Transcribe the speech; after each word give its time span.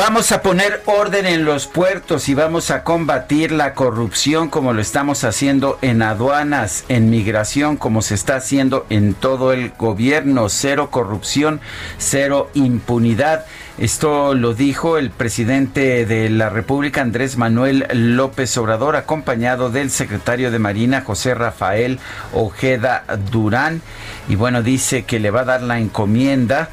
Vamos 0.00 0.32
a 0.32 0.40
poner 0.40 0.82
orden 0.86 1.26
en 1.26 1.44
los 1.44 1.66
puertos 1.66 2.30
y 2.30 2.34
vamos 2.34 2.70
a 2.70 2.84
combatir 2.84 3.52
la 3.52 3.74
corrupción 3.74 4.48
como 4.48 4.72
lo 4.72 4.80
estamos 4.80 5.24
haciendo 5.24 5.78
en 5.82 6.00
aduanas, 6.00 6.86
en 6.88 7.10
migración, 7.10 7.76
como 7.76 8.00
se 8.00 8.14
está 8.14 8.36
haciendo 8.36 8.86
en 8.88 9.12
todo 9.12 9.52
el 9.52 9.72
gobierno. 9.76 10.48
Cero 10.48 10.88
corrupción, 10.90 11.60
cero 11.98 12.50
impunidad. 12.54 13.44
Esto 13.76 14.34
lo 14.34 14.54
dijo 14.54 14.96
el 14.96 15.10
presidente 15.10 16.06
de 16.06 16.30
la 16.30 16.48
República, 16.48 17.02
Andrés 17.02 17.36
Manuel 17.36 17.86
López 17.92 18.56
Obrador, 18.56 18.96
acompañado 18.96 19.70
del 19.70 19.90
secretario 19.90 20.50
de 20.50 20.58
Marina, 20.58 21.02
José 21.02 21.34
Rafael 21.34 21.98
Ojeda 22.32 23.04
Durán. 23.30 23.82
Y 24.30 24.36
bueno, 24.36 24.62
dice 24.62 25.04
que 25.04 25.20
le 25.20 25.30
va 25.30 25.42
a 25.42 25.44
dar 25.44 25.62
la 25.62 25.78
encomienda 25.78 26.70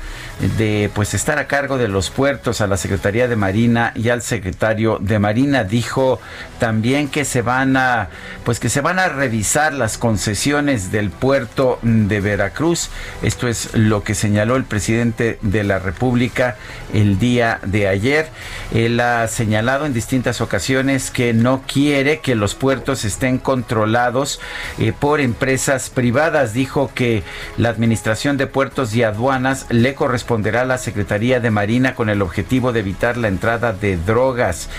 de 0.58 0.92
pues 0.94 1.14
estar 1.14 1.40
a 1.40 1.48
cargo 1.48 1.78
de 1.78 1.88
los 1.88 2.10
puertos 2.10 2.62
a 2.62 2.68
la 2.68 2.78
Secretaría 2.78 3.28
de 3.28 3.36
Marina 3.36 3.92
y 3.96 4.10
al 4.10 4.22
secretario 4.22 5.00
de 5.02 5.18
Marina 5.18 5.64
dijo 5.64 6.20
también 6.60 7.08
que 7.08 7.26
se 7.26 7.42
van 7.42 7.76
a 7.76 8.10
pues 8.44 8.60
que 8.60 8.70
se 8.70 8.82
van 8.82 9.00
a 9.00 9.10
revisar 9.10 9.74
las 9.74 9.98
concesiones 9.98 10.92
del 10.92 11.10
puerto 11.10 11.80
de 11.82 12.22
Veracruz. 12.22 12.90
Esto 13.24 13.48
es 13.48 13.74
lo 13.74 14.04
que 14.04 14.16
señaló 14.16 14.56
el 14.56 14.64
presidente 14.64 15.40
de 15.42 15.64
la 15.64 15.80
República 15.80 16.56
el 16.94 17.18
día 17.20 17.60
de 17.66 17.88
ayer. 17.88 18.30
Él 18.74 19.00
ha 19.00 19.28
señalado 19.28 19.86
en 19.86 19.94
distintas 19.94 20.40
ocasiones 20.42 21.12
que 21.12 21.34
no 21.34 21.64
quiere 21.66 22.20
que 22.20 22.36
los 22.36 22.56
puertos 22.56 23.06
estén 23.06 23.38
controlados 23.38 24.40
eh, 24.78 24.94
por 24.98 25.20
empresas 25.20 25.90
privadas. 25.90 26.54
Dijo 26.54 26.92
que 26.94 27.24
la 27.58 27.70
Administración 27.70 28.38
de 28.38 28.48
Puertos 28.48 28.96
y 28.96 29.04
Aduanas 29.04 29.66
le 29.70 29.96
corresponderá 29.96 30.27
a 30.30 30.66
la 30.66 30.78
Secretaría 30.78 31.40
de 31.40 31.52
Marina 31.52 31.96
con 31.96 32.10
el 32.10 32.22
objetivo 32.22 32.72
de 32.72 32.82
evitar 32.82 33.18
la 33.18 33.28
entrada 33.28 33.74
de 33.74 33.98
drogas. 33.98 34.70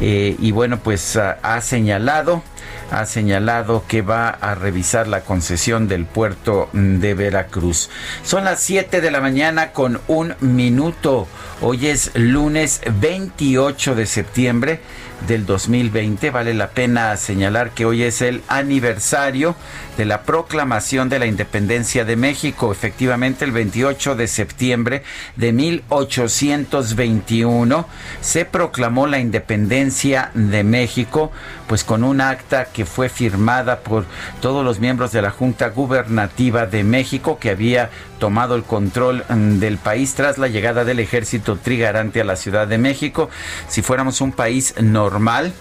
Eh, 0.00 0.36
y 0.38 0.52
bueno, 0.52 0.78
pues 0.78 1.16
ha, 1.16 1.38
ha 1.42 1.60
señalado 1.60 2.42
ha 2.90 3.06
señalado 3.06 3.84
que 3.88 4.02
va 4.02 4.28
a 4.28 4.54
revisar 4.54 5.08
la 5.08 5.22
concesión 5.22 5.88
del 5.88 6.04
puerto 6.04 6.68
de 6.72 7.14
Veracruz. 7.14 7.88
Son 8.22 8.44
las 8.44 8.60
7 8.60 9.00
de 9.00 9.10
la 9.10 9.20
mañana 9.20 9.72
con 9.72 10.00
un 10.08 10.34
minuto. 10.40 11.26
Hoy 11.62 11.86
es 11.86 12.10
lunes 12.14 12.82
28 13.00 13.94
de 13.94 14.06
septiembre 14.06 14.80
del 15.26 15.46
2020. 15.46 16.30
Vale 16.30 16.54
la 16.54 16.70
pena 16.70 17.16
señalar 17.16 17.70
que 17.70 17.84
hoy 17.84 18.02
es 18.02 18.22
el 18.22 18.42
aniversario 18.48 19.54
de 19.96 20.04
la 20.04 20.22
proclamación 20.22 21.08
de 21.08 21.18
la 21.18 21.26
independencia 21.26 22.04
de 22.04 22.14
México. 22.16 22.70
Efectivamente, 22.72 23.44
el 23.44 23.52
28 23.52 24.16
de 24.16 24.26
septiembre 24.26 25.02
de 25.36 25.52
1821 25.52 27.86
se 28.20 28.44
proclamó 28.44 29.06
la 29.06 29.18
independencia 29.18 30.30
de 30.34 30.64
México, 30.64 31.30
pues 31.66 31.84
con 31.84 32.04
un 32.04 32.20
acta 32.20 32.66
que 32.66 32.84
fue 32.86 33.08
firmada 33.08 33.80
por 33.80 34.04
todos 34.40 34.64
los 34.64 34.78
miembros 34.80 35.12
de 35.12 35.22
la 35.22 35.30
Junta 35.30 35.68
Gubernativa 35.68 36.66
de 36.66 36.82
México 36.84 37.38
que 37.38 37.50
había 37.50 37.90
tomado 38.22 38.54
el 38.54 38.62
control 38.62 39.24
mm, 39.28 39.58
del 39.58 39.78
país 39.78 40.14
tras 40.14 40.38
la 40.38 40.46
llegada 40.46 40.84
del 40.84 41.00
ejército 41.00 41.56
trigarante 41.56 42.20
a 42.20 42.24
la 42.24 42.36
Ciudad 42.36 42.68
de 42.68 42.78
México. 42.78 43.28
Si 43.66 43.82
fuéramos 43.82 44.20
un 44.20 44.30
país 44.30 44.76
normal, 44.80 45.52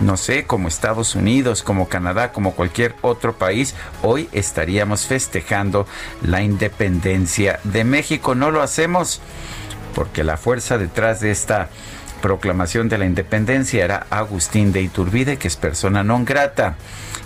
no 0.00 0.16
sé, 0.16 0.46
como 0.46 0.66
Estados 0.66 1.14
Unidos, 1.14 1.62
como 1.62 1.90
Canadá, 1.90 2.32
como 2.32 2.54
cualquier 2.54 2.94
otro 3.02 3.36
país, 3.36 3.74
hoy 4.02 4.30
estaríamos 4.32 5.04
festejando 5.04 5.86
la 6.22 6.40
independencia 6.40 7.60
de 7.64 7.84
México. 7.84 8.34
No 8.34 8.50
lo 8.50 8.62
hacemos 8.62 9.20
porque 9.94 10.24
la 10.24 10.38
fuerza 10.38 10.78
detrás 10.78 11.20
de 11.20 11.32
esta 11.32 11.68
proclamación 12.20 12.88
de 12.88 12.98
la 12.98 13.04
independencia 13.06 13.84
era 13.84 14.06
Agustín 14.10 14.72
de 14.72 14.82
Iturbide, 14.82 15.36
que 15.36 15.48
es 15.48 15.56
persona 15.56 16.02
non 16.02 16.24
grata 16.24 16.76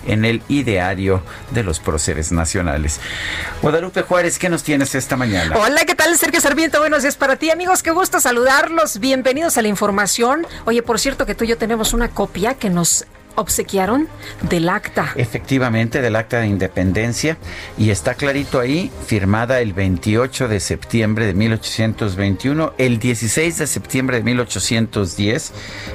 en 0.05 0.25
el 0.25 0.41
ideario 0.47 1.21
de 1.51 1.63
los 1.63 1.79
próceres 1.79 2.31
nacionales. 2.31 2.99
Guadalupe 3.61 4.01
Juárez, 4.01 4.39
¿qué 4.39 4.49
nos 4.49 4.63
tienes 4.63 4.95
esta 4.95 5.15
mañana? 5.15 5.55
Hola, 5.57 5.85
¿qué 5.85 5.95
tal? 5.95 6.17
Sergio 6.17 6.41
Sarmiento, 6.41 6.79
buenos 6.79 7.03
días 7.03 7.15
para 7.15 7.35
ti, 7.35 7.51
amigos. 7.51 7.83
Qué 7.83 7.91
gusto 7.91 8.19
saludarlos. 8.19 8.99
Bienvenidos 8.99 9.57
a 9.57 9.61
la 9.61 9.67
información. 9.67 10.47
Oye, 10.65 10.81
por 10.81 10.99
cierto, 10.99 11.25
que 11.25 11.35
tú 11.35 11.43
y 11.43 11.47
yo 11.47 11.57
tenemos 11.57 11.93
una 11.93 12.09
copia 12.09 12.55
que 12.55 12.69
nos 12.69 13.05
obsequiaron 13.35 14.07
del 14.41 14.69
acta. 14.69 15.13
Efectivamente, 15.15 16.01
del 16.01 16.15
acta 16.15 16.39
de 16.39 16.47
independencia. 16.47 17.37
Y 17.77 17.89
está 17.89 18.15
clarito 18.15 18.59
ahí, 18.59 18.91
firmada 19.05 19.59
el 19.61 19.73
28 19.73 20.47
de 20.47 20.59
septiembre 20.59 21.25
de 21.25 21.33
1821. 21.33 22.73
El 22.77 22.99
16 22.99 23.57
de 23.57 23.67
septiembre 23.67 24.17
de 24.17 24.23
1810, 24.23 25.53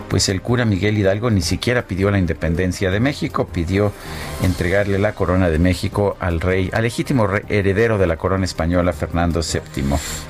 pues 0.08 0.28
el 0.28 0.42
cura 0.42 0.64
Miguel 0.64 0.98
Hidalgo 0.98 1.30
ni 1.30 1.42
siquiera 1.42 1.86
pidió 1.86 2.10
la 2.10 2.18
independencia 2.18 2.90
de 2.90 3.00
México, 3.00 3.46
pidió 3.46 3.92
entregarle 4.42 4.98
la 4.98 5.14
corona 5.14 5.48
de 5.50 5.58
México 5.58 6.16
al 6.20 6.40
rey, 6.40 6.70
al 6.72 6.82
legítimo 6.82 7.28
heredero 7.48 7.98
de 7.98 8.06
la 8.06 8.16
corona 8.16 8.44
española, 8.44 8.92
Fernando 8.92 9.40
VII. 9.40 9.84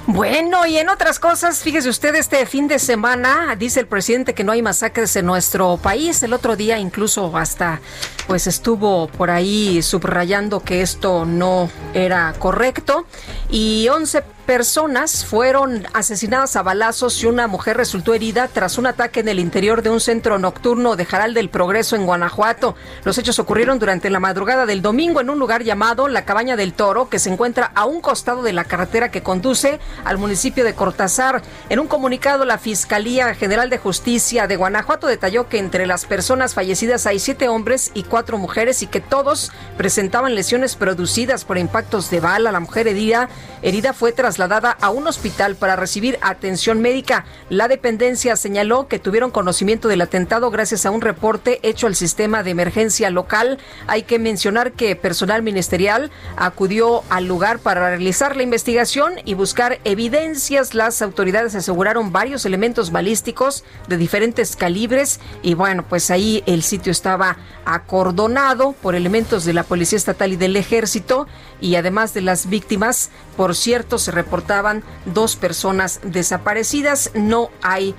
Bueno, 0.06 0.66
y 0.66 0.78
en 0.78 0.88
otras 0.88 1.18
cosas, 1.18 1.62
fíjese 1.62 1.88
usted, 1.88 2.14
este 2.14 2.44
fin 2.46 2.68
de 2.68 2.78
semana 2.78 3.54
dice 3.56 3.80
el 3.80 3.86
presidente 3.86 4.34
que 4.34 4.44
no 4.44 4.52
hay 4.52 4.62
masacres 4.62 5.14
en 5.16 5.26
nuestro 5.26 5.76
país. 5.76 6.22
El 6.22 6.32
otro 6.32 6.56
día 6.56 6.78
incluso 6.78 6.95
incluso 6.96 7.36
hasta 7.36 7.78
pues 8.26 8.46
estuvo 8.46 9.06
por 9.08 9.30
ahí 9.30 9.82
subrayando 9.82 10.60
que 10.60 10.80
esto 10.80 11.26
no 11.26 11.68
era 11.92 12.34
correcto. 12.38 13.04
Y 13.50 13.86
11 13.88 14.22
personas 14.46 15.24
fueron 15.24 15.86
asesinadas 15.92 16.54
a 16.54 16.62
balazos 16.62 17.20
y 17.20 17.26
una 17.26 17.48
mujer 17.48 17.76
resultó 17.76 18.14
herida 18.14 18.46
tras 18.46 18.78
un 18.78 18.86
ataque 18.86 19.18
en 19.18 19.28
el 19.28 19.40
interior 19.40 19.82
de 19.82 19.90
un 19.90 19.98
centro 19.98 20.38
nocturno 20.38 20.94
de 20.94 21.04
Jaral 21.04 21.34
del 21.34 21.50
Progreso 21.50 21.96
en 21.96 22.06
Guanajuato. 22.06 22.76
Los 23.04 23.18
hechos 23.18 23.40
ocurrieron 23.40 23.80
durante 23.80 24.08
la 24.08 24.20
madrugada 24.20 24.64
del 24.64 24.82
domingo 24.82 25.20
en 25.20 25.30
un 25.30 25.40
lugar 25.40 25.64
llamado 25.64 26.06
La 26.06 26.24
Cabaña 26.24 26.54
del 26.54 26.74
Toro, 26.74 27.08
que 27.08 27.18
se 27.18 27.28
encuentra 27.28 27.72
a 27.74 27.86
un 27.86 28.00
costado 28.00 28.44
de 28.44 28.52
la 28.52 28.64
carretera 28.64 29.10
que 29.10 29.24
conduce 29.24 29.80
al 30.04 30.16
municipio 30.16 30.62
de 30.62 30.74
Cortázar. 30.74 31.42
En 31.68 31.80
un 31.80 31.88
comunicado, 31.88 32.44
la 32.44 32.58
Fiscalía 32.58 33.34
General 33.34 33.68
de 33.68 33.78
Justicia 33.78 34.46
de 34.46 34.54
Guanajuato 34.54 35.08
detalló 35.08 35.48
que 35.48 35.58
entre 35.58 35.86
las 35.86 36.06
personas 36.06 36.54
fallecidas 36.54 37.06
hay 37.06 37.18
siete 37.18 37.48
hombres 37.48 37.90
y 37.94 38.04
cuatro 38.04 38.38
mujeres 38.38 38.82
y 38.82 38.86
que 38.86 39.00
todos 39.00 39.50
presentaban 39.76 40.36
lesiones 40.36 40.76
producidas 40.76 41.44
por 41.44 41.58
impactos 41.58 42.10
de 42.10 42.20
bala. 42.20 42.52
La 42.52 42.60
mujer 42.60 42.86
herida, 42.86 43.28
herida 43.62 43.92
fue 43.92 44.12
trasladada 44.12 44.35
trasladada 44.36 44.76
a 44.82 44.90
un 44.90 45.06
hospital 45.06 45.56
para 45.56 45.76
recibir 45.76 46.18
atención 46.20 46.82
médica. 46.82 47.24
La 47.48 47.68
dependencia 47.68 48.36
señaló 48.36 48.86
que 48.86 48.98
tuvieron 48.98 49.30
conocimiento 49.30 49.88
del 49.88 50.02
atentado 50.02 50.50
gracias 50.50 50.84
a 50.84 50.90
un 50.90 51.00
reporte 51.00 51.58
hecho 51.62 51.86
al 51.86 51.96
sistema 51.96 52.42
de 52.42 52.50
emergencia 52.50 53.08
local. 53.08 53.58
Hay 53.86 54.02
que 54.02 54.18
mencionar 54.18 54.72
que 54.72 54.94
personal 54.94 55.42
ministerial 55.42 56.10
acudió 56.36 57.02
al 57.08 57.26
lugar 57.26 57.60
para 57.60 57.88
realizar 57.88 58.36
la 58.36 58.42
investigación 58.42 59.14
y 59.24 59.32
buscar 59.32 59.78
evidencias. 59.84 60.74
Las 60.74 61.00
autoridades 61.00 61.54
aseguraron 61.54 62.12
varios 62.12 62.44
elementos 62.44 62.92
balísticos 62.92 63.64
de 63.88 63.96
diferentes 63.96 64.54
calibres 64.54 65.18
y 65.42 65.54
bueno, 65.54 65.82
pues 65.88 66.10
ahí 66.10 66.42
el 66.44 66.62
sitio 66.62 66.92
estaba 66.92 67.38
acordonado 67.64 68.72
por 68.72 68.94
elementos 68.96 69.46
de 69.46 69.54
la 69.54 69.62
Policía 69.62 69.96
Estatal 69.96 70.34
y 70.34 70.36
del 70.36 70.56
Ejército 70.56 71.26
y 71.60 71.76
además 71.76 72.14
de 72.14 72.20
las 72.20 72.48
víctimas, 72.48 73.10
por 73.36 73.54
cierto, 73.54 73.98
se 73.98 74.10
reportaban 74.10 74.82
dos 75.06 75.36
personas 75.36 76.00
desaparecidas, 76.02 77.10
no 77.14 77.50
hay 77.62 77.94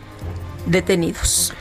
detenidos. 0.66 1.54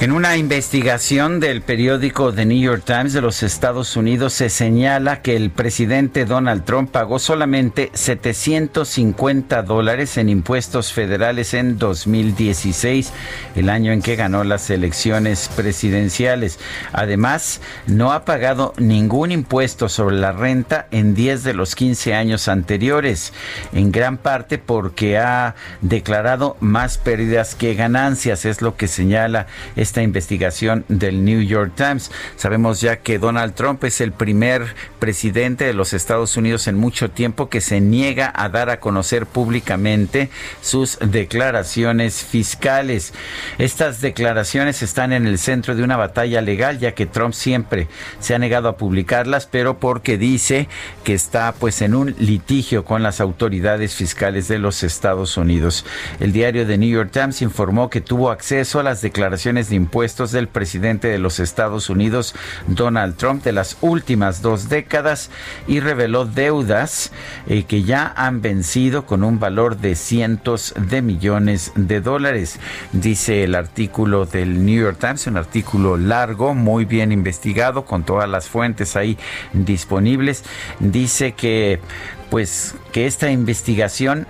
En 0.00 0.10
una 0.10 0.36
investigación 0.36 1.38
del 1.38 1.62
periódico 1.62 2.32
The 2.32 2.44
New 2.44 2.60
York 2.60 2.82
Times 2.84 3.12
de 3.12 3.22
los 3.22 3.44
Estados 3.44 3.96
Unidos 3.96 4.34
se 4.34 4.50
señala 4.50 5.22
que 5.22 5.36
el 5.36 5.50
presidente 5.50 6.24
Donald 6.24 6.64
Trump 6.64 6.90
pagó 6.90 7.20
solamente 7.20 7.90
750 7.94 9.62
dólares 9.62 10.18
en 10.18 10.28
impuestos 10.28 10.92
federales 10.92 11.54
en 11.54 11.78
2016, 11.78 13.12
el 13.54 13.70
año 13.70 13.92
en 13.92 14.02
que 14.02 14.16
ganó 14.16 14.42
las 14.42 14.68
elecciones 14.68 15.48
presidenciales. 15.54 16.58
Además, 16.92 17.60
no 17.86 18.12
ha 18.12 18.24
pagado 18.24 18.74
ningún 18.76 19.30
impuesto 19.30 19.88
sobre 19.88 20.16
la 20.16 20.32
renta 20.32 20.88
en 20.90 21.14
10 21.14 21.44
de 21.44 21.54
los 21.54 21.76
15 21.76 22.14
años 22.14 22.48
anteriores, 22.48 23.32
en 23.72 23.92
gran 23.92 24.18
parte 24.18 24.58
porque 24.58 25.18
ha 25.18 25.54
declarado 25.82 26.56
más 26.58 26.98
pérdidas 26.98 27.54
que 27.54 27.74
ganancias, 27.74 28.44
es 28.44 28.60
lo 28.60 28.76
que 28.76 28.88
señala 28.88 29.46
esta 29.94 30.02
investigación 30.02 30.84
del 30.88 31.24
New 31.24 31.40
York 31.40 31.74
Times. 31.76 32.10
Sabemos 32.34 32.80
ya 32.80 32.96
que 32.96 33.20
Donald 33.20 33.54
Trump 33.54 33.84
es 33.84 34.00
el 34.00 34.10
primer 34.10 34.74
presidente 34.98 35.66
de 35.66 35.72
los 35.72 35.92
Estados 35.92 36.36
Unidos 36.36 36.66
en 36.66 36.74
mucho 36.74 37.12
tiempo 37.12 37.48
que 37.48 37.60
se 37.60 37.80
niega 37.80 38.32
a 38.34 38.48
dar 38.48 38.70
a 38.70 38.80
conocer 38.80 39.26
públicamente 39.26 40.30
sus 40.62 40.98
declaraciones 40.98 42.24
fiscales. 42.24 43.14
Estas 43.58 44.00
declaraciones 44.00 44.82
están 44.82 45.12
en 45.12 45.28
el 45.28 45.38
centro 45.38 45.76
de 45.76 45.84
una 45.84 45.96
batalla 45.96 46.40
legal 46.40 46.80
ya 46.80 46.92
que 46.92 47.06
Trump 47.06 47.32
siempre 47.32 47.86
se 48.18 48.34
ha 48.34 48.40
negado 48.40 48.68
a 48.68 48.76
publicarlas, 48.76 49.46
pero 49.46 49.78
porque 49.78 50.18
dice 50.18 50.66
que 51.04 51.14
está 51.14 51.52
pues 51.52 51.82
en 51.82 51.94
un 51.94 52.16
litigio 52.18 52.84
con 52.84 53.04
las 53.04 53.20
autoridades 53.20 53.94
fiscales 53.94 54.48
de 54.48 54.58
los 54.58 54.82
Estados 54.82 55.36
Unidos. 55.36 55.86
El 56.18 56.32
diario 56.32 56.66
The 56.66 56.78
New 56.78 56.90
York 56.90 57.12
Times 57.12 57.42
informó 57.42 57.90
que 57.90 58.00
tuvo 58.00 58.32
acceso 58.32 58.80
a 58.80 58.82
las 58.82 59.00
declaraciones 59.00 59.68
de 59.68 59.73
impuestos 59.74 60.32
del 60.32 60.48
presidente 60.48 61.08
de 61.08 61.18
los 61.18 61.40
Estados 61.40 61.90
Unidos, 61.90 62.34
Donald 62.66 63.16
Trump, 63.16 63.44
de 63.44 63.52
las 63.52 63.76
últimas 63.80 64.42
dos 64.42 64.68
décadas 64.68 65.30
y 65.66 65.80
reveló 65.80 66.24
deudas 66.24 67.12
eh, 67.46 67.64
que 67.64 67.82
ya 67.82 68.12
han 68.16 68.40
vencido 68.40 69.06
con 69.06 69.24
un 69.24 69.38
valor 69.38 69.76
de 69.76 69.94
cientos 69.94 70.74
de 70.76 71.02
millones 71.02 71.72
de 71.74 72.00
dólares. 72.00 72.58
Dice 72.92 73.44
el 73.44 73.54
artículo 73.54 74.26
del 74.26 74.64
New 74.64 74.82
York 74.82 74.98
Times, 74.98 75.26
un 75.26 75.36
artículo 75.36 75.96
largo, 75.96 76.54
muy 76.54 76.84
bien 76.84 77.12
investigado, 77.12 77.84
con 77.84 78.04
todas 78.04 78.28
las 78.28 78.48
fuentes 78.48 78.96
ahí 78.96 79.18
disponibles. 79.52 80.44
Dice 80.80 81.32
que 81.32 81.80
pues 82.30 82.74
que 82.90 83.06
esta 83.06 83.30
investigación 83.30 84.26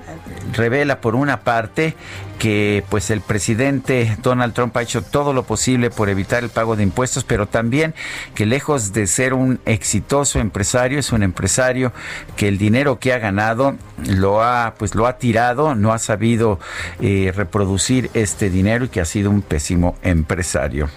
revela 0.53 1.01
por 1.01 1.15
una 1.15 1.41
parte 1.41 1.95
que 2.39 2.85
pues 2.89 3.11
el 3.11 3.21
presidente 3.21 4.17
Donald 4.23 4.55
Trump 4.55 4.77
ha 4.77 4.83
hecho 4.83 5.03
todo 5.03 5.33
lo 5.33 5.45
posible 5.45 5.91
por 5.91 6.09
evitar 6.09 6.45
el 6.45 6.51
pago 6.51 6.77
de 6.77 6.83
impuestos, 6.83 7.25
pero 7.25 7.47
también 7.47 7.95
que 8.35 8.47
lejos 8.47 8.93
de 8.93 9.07
ser 9.07 9.35
un 9.35 9.61
exitoso 9.65 10.39
empresario, 10.39 10.99
es 10.99 11.13
un 11.13 11.23
empresario 11.23 11.93
que 12.37 12.49
el 12.49 12.59
dinero 12.59 12.99
que 12.99 13.13
ha 13.13 13.19
ganado 13.19 13.77
lo 14.07 14.43
ha 14.43 14.75
pues 14.79 14.95
lo 14.95 15.07
ha 15.07 15.19
tirado, 15.19 15.75
no 15.75 15.93
ha 15.93 15.99
sabido 15.99 16.59
eh, 17.01 17.33
reproducir 17.35 18.11
este 18.15 18.51
dinero 18.51 18.87
y 18.87 18.89
que 18.89 19.01
ha 19.01 19.05
sido 19.05 19.31
un 19.31 19.43
pésimo 19.43 19.97
empresario. 20.03 20.89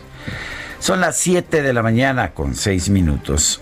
Son 0.79 1.01
las 1.01 1.17
7 1.17 1.61
de 1.61 1.73
la 1.73 1.81
mañana 1.81 2.33
con 2.33 2.55
6 2.55 2.89
minutos. 2.89 3.61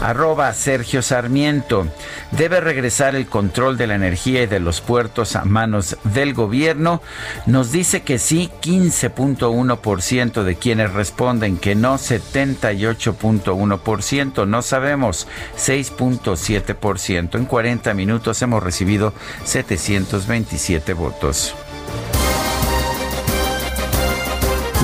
arroba 0.00 0.52
Sergio 0.52 1.02
Sarmiento. 1.02 1.86
¿Debe 2.32 2.60
regresar 2.60 3.14
el 3.14 3.26
control 3.26 3.76
de 3.76 3.86
la 3.86 3.94
energía 3.94 4.42
y 4.42 4.46
de 4.46 4.58
los 4.60 4.80
puertos 4.80 5.36
a 5.36 5.44
manos 5.44 5.96
del 6.04 6.32
gobierno? 6.34 7.02
Nos 7.46 7.72
dice 7.72 8.02
que 8.02 8.18
sí, 8.18 8.50
15.1% 8.62 10.42
de 10.42 10.56
quienes 10.56 10.92
responden 10.92 11.58
que 11.58 11.74
no, 11.74 11.98
78.1%, 11.98 14.46
no 14.46 14.62
sabemos, 14.62 15.26
6.7%. 15.56 17.36
En 17.36 17.44
40 17.44 17.94
minutos 17.94 18.42
hemos 18.42 18.62
recibido 18.62 19.12
727 19.44 20.92
votos. 20.94 21.54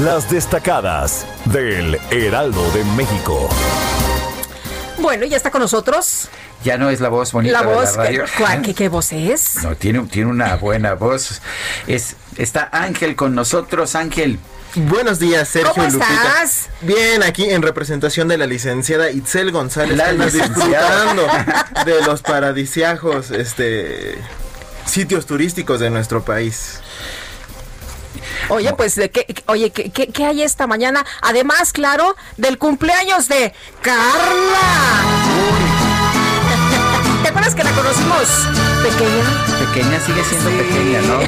Las 0.04 0.30
destacadas 0.30 1.26
del 1.46 1.98
Heraldo 2.12 2.62
de 2.70 2.84
México. 2.96 3.48
Bueno, 5.00 5.24
ya 5.26 5.36
está 5.36 5.50
con 5.50 5.60
nosotros. 5.60 6.28
Ya 6.64 6.76
no 6.76 6.90
es 6.90 7.00
la 7.00 7.08
voz 7.08 7.32
bonita 7.32 7.62
la 7.62 7.66
voz, 7.66 7.92
de 7.92 7.96
la 7.96 8.04
radio. 8.04 8.62
¿qué, 8.62 8.74
qué, 8.74 8.88
voz 8.88 9.12
es? 9.12 9.62
No, 9.62 9.76
tiene, 9.76 10.00
tiene 10.06 10.30
una 10.30 10.56
buena 10.56 10.94
voz. 10.94 11.40
Es, 11.86 12.16
está 12.36 12.68
Ángel 12.72 13.14
con 13.16 13.34
nosotros. 13.34 13.94
Ángel, 13.94 14.38
Buenos 14.74 15.18
días, 15.18 15.48
Sergio 15.48 15.72
¿Cómo 15.72 15.86
Lupita. 15.86 16.12
estás? 16.12 16.68
Bien, 16.82 17.22
aquí 17.22 17.48
en 17.48 17.62
representación 17.62 18.28
de 18.28 18.36
la 18.36 18.46
licenciada 18.46 19.10
Itzel 19.10 19.50
González, 19.50 19.96
La 19.96 20.12
disfrutando 20.12 21.26
de 21.86 22.02
los 22.04 22.20
paradisiajos 22.20 23.30
este 23.30 24.18
sitios 24.84 25.26
turísticos 25.26 25.80
de 25.80 25.90
nuestro 25.90 26.22
país. 26.22 26.80
Oye, 28.48 28.72
pues, 28.74 28.94
¿de 28.94 29.10
qué, 29.10 29.26
oye, 29.46 29.70
¿qué, 29.70 29.90
qué, 29.90 30.08
qué 30.08 30.26
hay 30.26 30.42
esta 30.42 30.66
mañana? 30.66 31.04
Además, 31.22 31.72
claro, 31.72 32.16
del 32.36 32.58
cumpleaños 32.58 33.28
de 33.28 33.52
Carla. 33.82 33.98
¿Te 37.22 37.28
acuerdas 37.28 37.54
que 37.54 37.64
la 37.64 37.70
conocimos 37.72 38.28
pequeña? 38.82 39.24
pequeña, 39.58 40.00
sigue 40.00 40.22
siendo 40.24 40.50
pequeña, 40.50 41.00
¿no? 41.02 41.18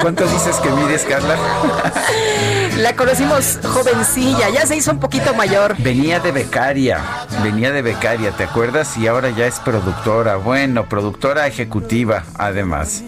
¿Cuánto 0.00 0.26
dices 0.26 0.56
que 0.56 0.70
mides, 0.70 1.04
Carla? 1.04 1.36
La 2.76 2.94
conocimos 2.94 3.58
jovencilla, 3.64 4.50
ya 4.50 4.64
se 4.64 4.76
hizo 4.76 4.92
un 4.92 5.00
poquito 5.00 5.34
mayor. 5.34 5.74
Venía 5.78 6.20
de 6.20 6.30
becaria, 6.30 7.00
venía 7.42 7.72
de 7.72 7.82
becaria, 7.82 8.30
¿te 8.30 8.44
acuerdas? 8.44 8.96
Y 8.96 9.08
ahora 9.08 9.30
ya 9.30 9.46
es 9.46 9.58
productora, 9.58 10.36
bueno, 10.36 10.88
productora 10.88 11.48
ejecutiva, 11.48 12.22
además. 12.36 13.02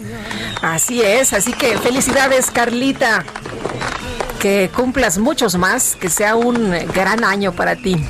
Así 0.61 1.01
es, 1.01 1.33
así 1.33 1.53
que 1.53 1.77
felicidades, 1.77 2.51
Carlita. 2.51 3.25
Que 4.39 4.69
cumplas 4.75 5.17
muchos 5.17 5.55
más, 5.55 5.95
que 5.95 6.09
sea 6.09 6.35
un 6.35 6.71
gran 6.93 7.23
año 7.23 7.51
para 7.51 7.75
ti. 7.75 8.03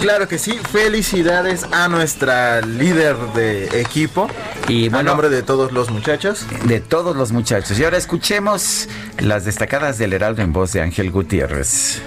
Claro 0.00 0.28
que 0.28 0.38
sí, 0.38 0.58
felicidades 0.70 1.64
a 1.72 1.88
nuestra 1.88 2.60
líder 2.60 3.16
de 3.34 3.80
equipo. 3.80 4.28
Y 4.68 4.88
bueno, 4.88 5.10
a 5.10 5.12
nombre 5.12 5.28
de 5.28 5.42
todos 5.42 5.72
los 5.72 5.90
muchachos. 5.90 6.46
De 6.64 6.80
todos 6.80 7.16
los 7.16 7.32
muchachos. 7.32 7.78
Y 7.78 7.84
ahora 7.84 7.96
escuchemos 7.96 8.88
las 9.18 9.44
destacadas 9.44 9.98
del 9.98 10.12
Heraldo 10.12 10.42
en 10.42 10.52
voz 10.52 10.72
de 10.72 10.82
Ángel 10.82 11.10
Gutiérrez. 11.10 12.00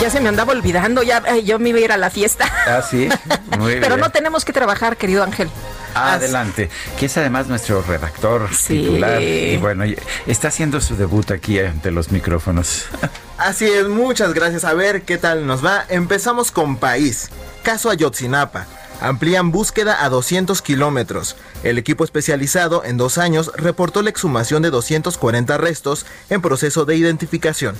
Ya 0.00 0.10
se 0.10 0.20
me 0.20 0.28
andaba 0.28 0.52
olvidando, 0.52 1.02
ya 1.02 1.22
yo 1.38 1.58
me 1.58 1.70
iba 1.70 1.78
a 1.78 1.82
ir 1.82 1.92
a 1.92 1.96
la 1.96 2.08
fiesta. 2.10 2.50
Ah, 2.66 2.82
sí. 2.88 3.08
Muy 3.58 3.80
Pero 3.80 3.96
no 3.96 4.10
tenemos 4.10 4.44
que 4.44 4.52
trabajar, 4.52 4.96
querido 4.96 5.24
Ángel. 5.24 5.50
Adelante, 5.94 6.70
que 6.98 7.06
es 7.06 7.16
además 7.16 7.48
nuestro 7.48 7.82
redactor 7.82 8.48
titular 8.66 9.20
y 9.20 9.56
bueno, 9.56 9.84
está 10.26 10.48
haciendo 10.48 10.80
su 10.80 10.96
debut 10.96 11.30
aquí 11.30 11.58
ante 11.58 11.90
los 11.90 12.10
micrófonos. 12.10 12.86
Así 13.38 13.66
es, 13.66 13.88
muchas 13.88 14.34
gracias. 14.34 14.64
A 14.64 14.74
ver 14.74 15.02
qué 15.02 15.16
tal 15.16 15.46
nos 15.46 15.64
va. 15.64 15.84
Empezamos 15.88 16.50
con 16.50 16.76
País. 16.76 17.30
Caso 17.62 17.90
Ayotzinapa. 17.90 18.66
Amplían 19.00 19.50
búsqueda 19.50 20.04
a 20.04 20.10
200 20.10 20.60
kilómetros. 20.60 21.36
El 21.62 21.78
equipo 21.78 22.04
especializado 22.04 22.84
en 22.84 22.98
dos 22.98 23.16
años 23.16 23.50
reportó 23.56 24.02
la 24.02 24.10
exhumación 24.10 24.62
de 24.62 24.70
240 24.70 25.56
restos 25.56 26.04
en 26.28 26.42
proceso 26.42 26.84
de 26.84 26.96
identificación. 26.96 27.76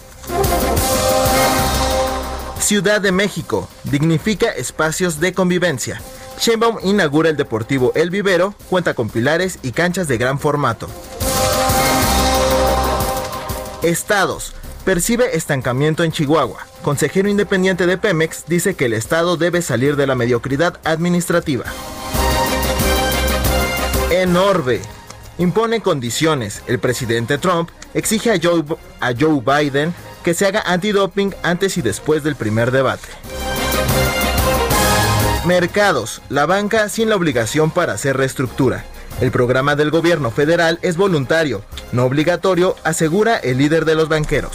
Ciudad 2.58 3.02
de 3.02 3.12
México. 3.12 3.68
Dignifica 3.84 4.48
espacios 4.50 5.20
de 5.20 5.34
convivencia. 5.34 6.00
Sheinbaum 6.40 6.78
inaugura 6.82 7.28
el 7.28 7.36
Deportivo 7.36 7.92
El 7.94 8.08
Vivero, 8.08 8.54
cuenta 8.70 8.94
con 8.94 9.10
pilares 9.10 9.58
y 9.62 9.72
canchas 9.72 10.08
de 10.08 10.16
gran 10.16 10.38
formato. 10.38 10.88
Estados. 13.82 14.54
Percibe 14.86 15.36
estancamiento 15.36 16.02
en 16.02 16.12
Chihuahua. 16.12 16.66
Consejero 16.80 17.28
independiente 17.28 17.86
de 17.86 17.98
Pemex 17.98 18.46
dice 18.46 18.74
que 18.74 18.86
el 18.86 18.94
Estado 18.94 19.36
debe 19.36 19.60
salir 19.60 19.96
de 19.96 20.06
la 20.06 20.14
mediocridad 20.14 20.80
administrativa. 20.84 21.66
En 24.10 24.34
Orbe. 24.34 24.80
Impone 25.36 25.82
condiciones. 25.82 26.62
El 26.66 26.78
presidente 26.78 27.36
Trump 27.36 27.68
exige 27.92 28.32
a 28.32 28.40
Joe, 28.42 28.64
a 29.00 29.12
Joe 29.12 29.42
Biden 29.44 29.94
que 30.24 30.32
se 30.32 30.46
haga 30.46 30.62
antidoping 30.66 31.34
antes 31.42 31.76
y 31.76 31.82
después 31.82 32.22
del 32.22 32.36
primer 32.36 32.70
debate. 32.70 33.08
Mercados, 35.46 36.20
la 36.28 36.44
banca 36.44 36.86
sin 36.90 37.08
la 37.08 37.16
obligación 37.16 37.70
para 37.70 37.94
hacer 37.94 38.18
reestructura. 38.18 38.84
El 39.22 39.30
programa 39.30 39.74
del 39.74 39.90
gobierno 39.90 40.30
federal 40.30 40.78
es 40.82 40.98
voluntario, 40.98 41.64
no 41.92 42.04
obligatorio, 42.04 42.76
asegura 42.84 43.38
el 43.38 43.56
líder 43.56 43.86
de 43.86 43.94
los 43.94 44.10
banqueros. 44.10 44.52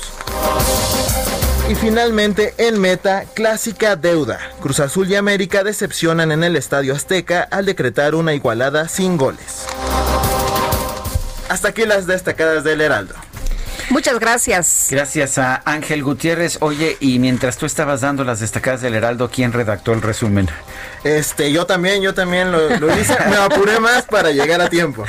Y 1.67 1.73
finalmente, 1.73 2.53
en 2.59 2.79
meta, 2.79 3.25
clásica 3.33 3.95
deuda. 3.95 4.39
Cruz 4.61 4.79
Azul 4.79 5.09
y 5.09 5.15
América 5.15 5.63
decepcionan 5.63 6.31
en 6.31 6.43
el 6.43 6.55
Estadio 6.55 6.93
Azteca 6.93 7.47
al 7.49 7.65
decretar 7.65 8.13
una 8.13 8.35
igualada 8.35 8.87
sin 8.87 9.17
goles. 9.17 9.65
Hasta 11.49 11.69
aquí 11.69 11.85
las 11.85 12.05
destacadas 12.05 12.63
del 12.63 12.81
Heraldo. 12.81 13.15
Muchas 13.95 14.19
gracias. 14.19 14.87
Gracias 14.91 15.37
a 15.37 15.61
Ángel 15.63 16.03
Gutiérrez. 16.03 16.57
Oye, 16.59 16.97
y 16.99 17.17
mientras 17.17 17.55
tú 17.55 17.65
estabas 17.65 18.01
dando 18.01 18.25
las 18.25 18.41
destacadas 18.41 18.81
del 18.81 18.93
Heraldo, 18.93 19.31
¿quién 19.31 19.53
redactó 19.53 19.93
el 19.93 20.01
resumen? 20.01 20.49
Este, 21.05 21.49
yo 21.53 21.65
también, 21.65 22.01
yo 22.01 22.13
también 22.13 22.51
lo, 22.51 22.59
hice. 22.99 23.15
Me 23.29 23.37
apuré 23.37 23.79
más 23.79 24.03
para 24.03 24.31
llegar 24.31 24.59
a 24.59 24.67
tiempo. 24.67 25.05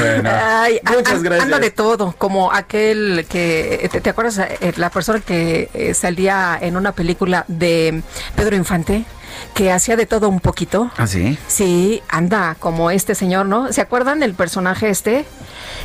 Bueno, 0.00 0.30
muchas 0.96 1.22
gracias. 1.22 1.44
Anda 1.44 1.60
de 1.60 1.70
todo, 1.70 2.12
como 2.18 2.52
aquel 2.52 3.24
que, 3.28 3.88
¿te, 4.02 4.10
acuerdas? 4.10 4.38
Eh, 4.38 4.72
la 4.74 4.90
persona 4.90 5.20
que 5.20 5.70
eh, 5.72 5.94
salía 5.94 6.58
en 6.60 6.76
una 6.76 6.90
película 6.90 7.44
de 7.46 8.02
Pedro 8.34 8.56
Infante? 8.56 9.04
Que 9.54 9.72
hacía 9.72 9.96
de 9.96 10.06
todo 10.06 10.28
un 10.28 10.40
poquito. 10.40 10.90
¿Ah, 10.96 11.06
sí? 11.06 11.38
Sí, 11.46 12.02
anda, 12.08 12.56
como 12.58 12.90
este 12.90 13.14
señor, 13.14 13.46
¿no? 13.46 13.72
¿Se 13.72 13.80
acuerdan 13.80 14.20
del 14.20 14.34
personaje 14.34 14.90
este? 14.90 15.24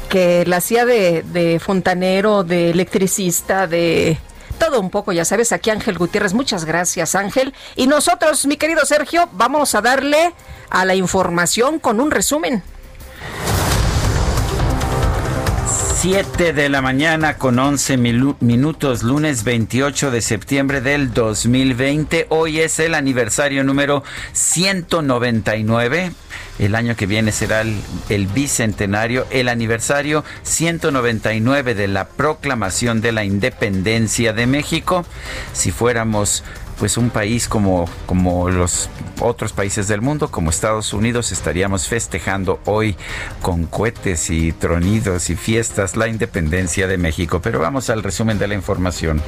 Que 0.10 0.46
la 0.46 0.58
hacía 0.58 0.86
de, 0.86 1.24
de 1.24 1.60
fontanero, 1.60 2.44
de 2.44 2.72
electricista, 2.72 3.68
de 3.68 4.18
todo 4.58 4.80
un 4.80 4.90
poco, 4.90 5.12
ya 5.12 5.26
sabes, 5.26 5.52
aquí 5.52 5.70
Ángel 5.70 5.98
Gutiérrez. 5.98 6.34
Muchas 6.34 6.66
gracias, 6.66 7.16
Ángel. 7.16 7.54
Y 7.76 7.88
nosotros, 7.88 8.46
mi 8.46 8.58
querido 8.58 8.86
Sergio, 8.86 9.28
vamos 9.34 9.76
a 9.76 9.82
darle 9.82 10.34
a 10.70 10.86
la 10.86 10.96
información 10.96 11.80
con 11.80 12.00
un 12.00 12.12
resumen. 12.12 12.64
7 16.04 16.52
de 16.52 16.68
la 16.68 16.82
mañana 16.82 17.38
con 17.38 17.58
11 17.58 17.96
minutos, 17.96 19.04
lunes 19.04 19.46
28 19.46 20.12
de 20.12 20.20
septiembre 20.20 20.82
del 20.82 21.14
2020. 21.14 22.28
Hoy 22.28 22.60
es 22.60 22.78
el 22.80 22.94
aniversario 22.94 23.64
número 23.64 24.04
199. 24.34 26.12
El 26.60 26.76
año 26.76 26.98
que 26.98 27.06
viene 27.06 27.32
será 27.32 27.62
el, 27.62 27.80
el, 28.10 28.28
bicentenario, 28.28 29.26
el 29.30 29.48
aniversario 29.48 30.26
199 30.42 31.74
de 31.74 31.88
la 31.88 32.10
proclamación 32.10 33.00
de 33.00 33.14
la 33.14 33.24
independencia 33.24 34.34
de 34.34 34.46
México. 34.46 35.06
Si 35.54 35.72
fuéramos 35.72 36.44
pues 36.78 36.98
un 36.98 37.10
país 37.10 37.48
como, 37.48 37.90
como 38.06 38.50
los 38.50 38.90
otros 39.20 39.54
países 39.54 39.88
del 39.88 40.02
mundo, 40.02 40.30
como 40.30 40.50
Estados 40.50 40.94
Unidos, 40.94 41.32
estaríamos 41.32 41.88
festejando 41.88 42.60
hoy 42.66 42.96
con 43.42 43.66
cohetes 43.66 44.30
y 44.30 44.52
tronidos 44.52 45.30
y 45.30 45.36
fiestas 45.36 45.96
la 45.96 46.08
independencia 46.08 46.88
de 46.88 46.98
México. 46.98 47.42
Pero 47.42 47.60
vamos 47.60 47.90
al 47.90 48.04
resumen 48.04 48.40
de 48.40 48.48
la 48.48 48.56
información. 48.56 49.22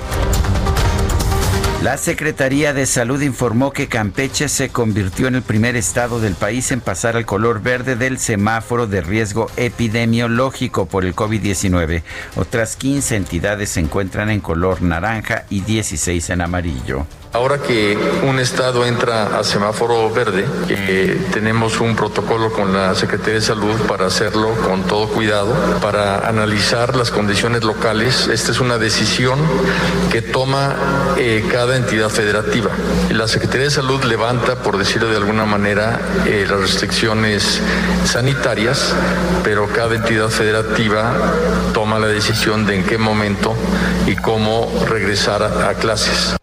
La 1.85 1.97
Secretaría 1.97 2.73
de 2.73 2.87
Salud 2.87 3.21
informó 3.21 3.71
que 3.71 3.87
Campeche 3.87 4.49
se 4.49 4.69
convirtió 4.69 5.27
en 5.27 5.35
el 5.35 5.43
primer 5.43 5.75
estado 5.75 6.19
del 6.19 6.33
país 6.33 6.71
en 6.71 6.81
pasar 6.81 7.15
al 7.15 7.27
color 7.27 7.61
verde 7.61 7.95
del 7.95 8.17
semáforo 8.17 8.87
de 8.87 9.01
riesgo 9.01 9.51
epidemiológico 9.55 10.87
por 10.87 11.05
el 11.05 11.15
COVID-19. 11.15 12.01
Otras 12.37 12.75
15 12.75 13.17
entidades 13.17 13.69
se 13.69 13.81
encuentran 13.81 14.31
en 14.31 14.39
color 14.39 14.81
naranja 14.81 15.45
y 15.51 15.61
16 15.61 16.31
en 16.31 16.41
amarillo. 16.41 17.05
Ahora 17.35 17.57
que 17.57 17.97
un 18.23 18.39
estado 18.39 18.85
entra 18.85 19.37
a 19.37 19.43
semáforo 19.43 20.09
verde, 20.09 20.45
eh, 20.69 21.21
tenemos 21.33 21.81
un 21.81 21.93
protocolo 21.93 22.49
con 22.49 22.71
la 22.71 22.95
Secretaría 22.95 23.33
de 23.33 23.41
Salud 23.41 23.75
para 23.89 24.05
hacerlo 24.05 24.51
con 24.65 24.83
todo 24.83 25.09
cuidado, 25.09 25.53
para 25.81 26.29
analizar 26.29 26.95
las 26.95 27.11
condiciones 27.11 27.65
locales. 27.65 28.29
Esta 28.29 28.53
es 28.53 28.61
una 28.61 28.77
decisión 28.77 29.37
que 30.13 30.21
toma 30.21 30.77
eh, 31.17 31.43
cada 31.51 31.75
entidad 31.75 32.07
federativa. 32.07 32.71
La 33.11 33.27
Secretaría 33.27 33.65
de 33.65 33.71
Salud 33.71 34.01
levanta, 34.05 34.63
por 34.63 34.77
decirlo 34.77 35.09
de 35.09 35.17
alguna 35.17 35.43
manera, 35.43 35.99
eh, 36.25 36.45
las 36.49 36.61
restricciones 36.61 37.59
sanitarias, 38.05 38.93
pero 39.43 39.67
cada 39.67 39.93
entidad 39.93 40.29
federativa 40.29 41.13
toma 41.73 41.99
la 41.99 42.07
decisión 42.07 42.65
de 42.65 42.77
en 42.77 42.85
qué 42.85 42.97
momento 42.97 43.53
y 44.07 44.15
cómo 44.15 44.71
regresar 44.87 45.43
a 45.43 45.73
clases. 45.73 46.37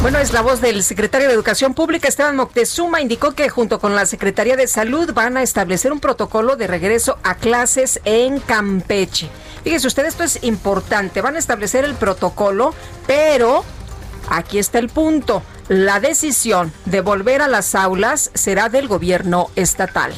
Bueno, 0.00 0.20
es 0.20 0.32
la 0.32 0.42
voz 0.42 0.60
del 0.60 0.84
secretario 0.84 1.26
de 1.26 1.34
Educación 1.34 1.74
Pública, 1.74 2.06
Esteban 2.06 2.36
Moctezuma, 2.36 3.00
indicó 3.00 3.34
que 3.34 3.48
junto 3.48 3.80
con 3.80 3.96
la 3.96 4.06
Secretaría 4.06 4.54
de 4.54 4.68
Salud 4.68 5.12
van 5.12 5.36
a 5.36 5.42
establecer 5.42 5.92
un 5.92 5.98
protocolo 5.98 6.54
de 6.54 6.68
regreso 6.68 7.18
a 7.24 7.34
clases 7.34 8.00
en 8.04 8.38
Campeche. 8.38 9.28
Fíjese 9.64 9.88
usted, 9.88 10.06
esto 10.06 10.22
es 10.22 10.44
importante, 10.44 11.20
van 11.20 11.34
a 11.34 11.40
establecer 11.40 11.84
el 11.84 11.94
protocolo, 11.94 12.74
pero 13.08 13.64
aquí 14.30 14.60
está 14.60 14.78
el 14.78 14.88
punto, 14.88 15.42
la 15.66 15.98
decisión 15.98 16.72
de 16.84 17.00
volver 17.00 17.42
a 17.42 17.48
las 17.48 17.74
aulas 17.74 18.30
será 18.34 18.68
del 18.68 18.86
gobierno 18.86 19.50
estatal. 19.56 20.14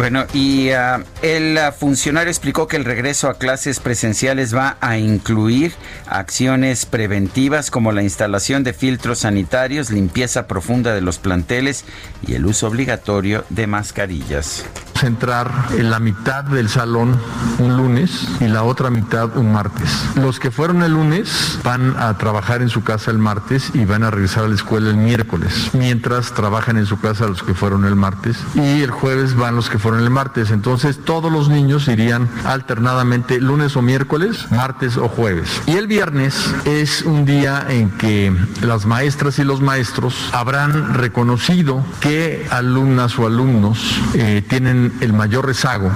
Bueno, 0.00 0.24
y 0.32 0.70
ah, 0.70 1.04
el 1.20 1.58
funcionario 1.78 2.30
explicó 2.30 2.66
que 2.66 2.78
el 2.78 2.86
regreso 2.86 3.28
a 3.28 3.36
clases 3.36 3.80
presenciales 3.80 4.56
va 4.56 4.78
a 4.80 4.96
incluir 4.96 5.74
acciones 6.06 6.86
preventivas 6.86 7.70
como 7.70 7.92
la 7.92 8.02
instalación 8.02 8.64
de 8.64 8.72
filtros 8.72 9.18
sanitarios, 9.18 9.90
limpieza 9.90 10.46
profunda 10.46 10.94
de 10.94 11.02
los 11.02 11.18
planteles 11.18 11.84
y 12.26 12.32
el 12.32 12.46
uso 12.46 12.66
obligatorio 12.66 13.44
de 13.50 13.66
mascarillas. 13.66 14.64
Centrar 15.00 15.50
en 15.78 15.90
la 15.90 15.98
mitad 15.98 16.44
del 16.44 16.68
salón 16.68 17.16
un 17.58 17.76
lunes 17.78 18.28
y 18.38 18.48
la 18.48 18.64
otra 18.64 18.90
mitad 18.90 19.34
un 19.36 19.50
martes. 19.50 19.88
Los 20.14 20.38
que 20.38 20.50
fueron 20.50 20.82
el 20.82 20.92
lunes 20.92 21.58
van 21.64 21.96
a 21.98 22.16
trabajar 22.18 22.60
en 22.60 22.68
su 22.68 22.84
casa 22.84 23.10
el 23.10 23.18
martes 23.18 23.70
y 23.72 23.86
van 23.86 24.04
a 24.04 24.10
regresar 24.10 24.44
a 24.44 24.48
la 24.48 24.54
escuela 24.54 24.90
el 24.90 24.96
miércoles, 24.96 25.70
mientras 25.72 26.32
trabajan 26.32 26.76
en 26.76 26.84
su 26.84 27.00
casa 27.00 27.26
los 27.26 27.42
que 27.42 27.54
fueron 27.54 27.86
el 27.86 27.96
martes 27.96 28.36
y 28.54 28.82
el 28.82 28.90
jueves 28.90 29.34
van 29.34 29.56
los 29.56 29.70
que 29.70 29.78
fueron 29.78 30.02
el 30.02 30.10
martes. 30.10 30.50
Entonces 30.50 30.98
todos 31.02 31.32
los 31.32 31.48
niños 31.48 31.88
irían 31.88 32.28
alternadamente 32.44 33.40
lunes 33.40 33.76
o 33.76 33.82
miércoles, 33.82 34.50
martes 34.50 34.98
o 34.98 35.08
jueves. 35.08 35.62
Y 35.66 35.72
el 35.72 35.86
viernes 35.86 36.54
es 36.66 37.02
un 37.02 37.24
día 37.24 37.64
en 37.68 37.90
que 37.90 38.36
las 38.60 38.84
maestras 38.84 39.38
y 39.38 39.44
los 39.44 39.62
maestros 39.62 40.14
habrán 40.32 40.92
reconocido 40.92 41.82
qué 42.00 42.46
alumnas 42.50 43.18
o 43.18 43.26
alumnos 43.26 44.00
eh, 44.14 44.42
tienen 44.46 44.89
el 45.00 45.12
mayor 45.12 45.46
rezago 45.46 45.92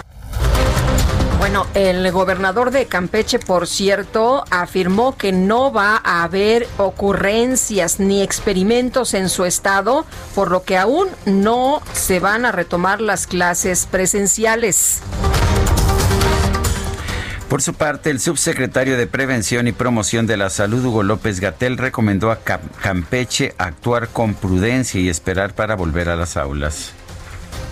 bueno, 1.45 1.67
el 1.75 2.11
gobernador 2.11 2.71
de 2.71 2.87
Campeche, 2.87 3.39
por 3.39 3.67
cierto, 3.67 4.45
afirmó 4.51 5.15
que 5.19 5.31
no 5.31 5.71
va 5.71 6.01
a 6.03 6.23
haber 6.23 6.67
ocurrencias 6.79 8.01
ni 8.01 8.23
experimentos 8.23 9.13
en 9.13 9.29
su 9.29 9.45
estado, 9.45 10.07
por 10.35 10.51
lo 10.51 10.63
que 10.63 10.79
aún 10.79 11.07
no 11.27 11.83
se 11.93 12.19
van 12.19 12.47
a 12.47 12.51
retomar 12.51 13.03
las 13.03 13.27
clases 13.27 13.85
presenciales. 13.85 15.03
Por 17.51 17.61
su 17.61 17.75
parte, 17.75 18.09
el 18.09 18.21
subsecretario 18.21 18.97
de 18.97 19.07
Prevención 19.07 19.69
y 19.69 19.73
Promoción 19.73 20.27
de 20.27 20.39
la 20.39 20.49
Salud, 20.49 20.83
Hugo 20.83 21.03
López 21.03 21.41
Gatel, 21.41 21.77
recomendó 21.77 22.31
a 22.31 22.39
Campeche 22.81 23.55
actuar 23.59 24.09
con 24.09 24.33
prudencia 24.33 24.99
y 24.99 25.11
esperar 25.11 25.55
para 25.55 25.77
volver 25.77 26.09
a 26.09 26.17
las 26.17 26.39
aulas 26.39 26.95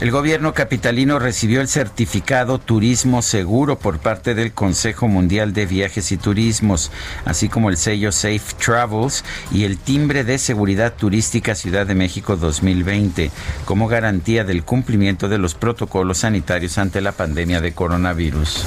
El 0.00 0.10
gobierno 0.10 0.52
capitalino 0.54 1.18
recibió 1.18 1.60
el 1.60 1.68
certificado 1.68 2.58
Turismo 2.58 3.22
Seguro 3.22 3.78
por 3.78 4.00
parte 4.00 4.34
del 4.34 4.52
Consejo 4.52 5.06
Mundial 5.06 5.52
de 5.52 5.66
Viajes 5.66 6.10
y 6.10 6.16
Turismos, 6.16 6.90
así 7.24 7.48
como 7.48 7.70
el 7.70 7.76
sello 7.76 8.10
Safe 8.10 8.42
Travels 8.58 9.24
y 9.52 9.64
el 9.64 9.78
timbre 9.78 10.24
de 10.24 10.38
seguridad 10.38 10.94
turística 10.94 11.54
Ciudad 11.54 11.86
de 11.86 11.94
México 11.94 12.36
2020, 12.36 13.30
como 13.64 13.86
garantía 13.86 14.44
del 14.44 14.64
cumplimiento 14.64 15.28
de 15.28 15.38
los 15.38 15.54
protocolos 15.54 16.18
sanitarios 16.18 16.76
ante 16.76 17.00
la 17.00 17.12
pandemia 17.12 17.60
de 17.60 17.72
coronavirus. 17.72 18.64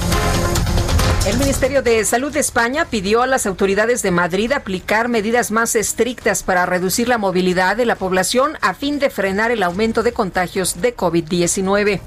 El 1.26 1.36
Ministerio 1.36 1.82
de 1.82 2.04
Salud 2.04 2.32
de 2.32 2.40
España 2.40 2.86
pidió 2.86 3.22
a 3.22 3.26
las 3.26 3.44
autoridades 3.44 4.02
de 4.02 4.10
Madrid 4.10 4.52
aplicar 4.52 5.08
medidas 5.08 5.50
más 5.50 5.74
estrictas 5.74 6.42
para 6.42 6.64
reducir 6.64 7.08
la 7.08 7.18
movilidad 7.18 7.76
de 7.76 7.84
la 7.84 7.96
población 7.96 8.52
a 8.62 8.72
fin 8.72 8.98
de 8.98 9.10
frenar 9.10 9.50
el 9.50 9.62
aumento 9.62 10.02
de 10.02 10.12
contagios 10.12 10.80
de 10.80 10.96
COVID-19. 10.96 12.00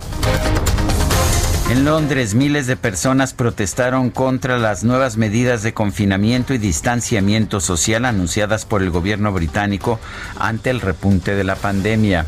En 1.69 1.85
Londres, 1.85 2.35
miles 2.35 2.67
de 2.67 2.75
personas 2.75 3.33
protestaron 3.33 4.09
contra 4.09 4.57
las 4.57 4.83
nuevas 4.83 5.17
medidas 5.17 5.61
de 5.61 5.73
confinamiento 5.73 6.53
y 6.53 6.57
distanciamiento 6.57 7.61
social 7.61 8.05
anunciadas 8.05 8.65
por 8.65 8.81
el 8.81 8.89
gobierno 8.89 9.31
británico 9.31 9.99
ante 10.37 10.69
el 10.69 10.81
repunte 10.81 11.35
de 11.35 11.43
la 11.43 11.55
pandemia 11.55 12.25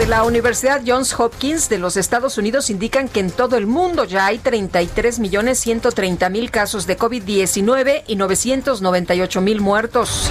de 0.00 0.06
la 0.06 0.24
Universidad 0.24 0.80
Johns 0.86 1.12
Hopkins 1.20 1.68
de 1.68 1.76
los 1.76 1.98
Estados 1.98 2.38
Unidos 2.38 2.70
indican 2.70 3.06
que 3.06 3.20
en 3.20 3.30
todo 3.30 3.58
el 3.58 3.66
mundo 3.66 4.04
ya 4.04 4.24
hay 4.24 4.38
33 4.38 5.18
millones 5.18 5.58
130 5.58 6.30
mil 6.30 6.50
casos 6.50 6.86
de 6.86 6.96
COVID-19 6.96 8.04
y 8.06 8.16
998 8.16 9.40
mil 9.42 9.60
muertos. 9.60 10.30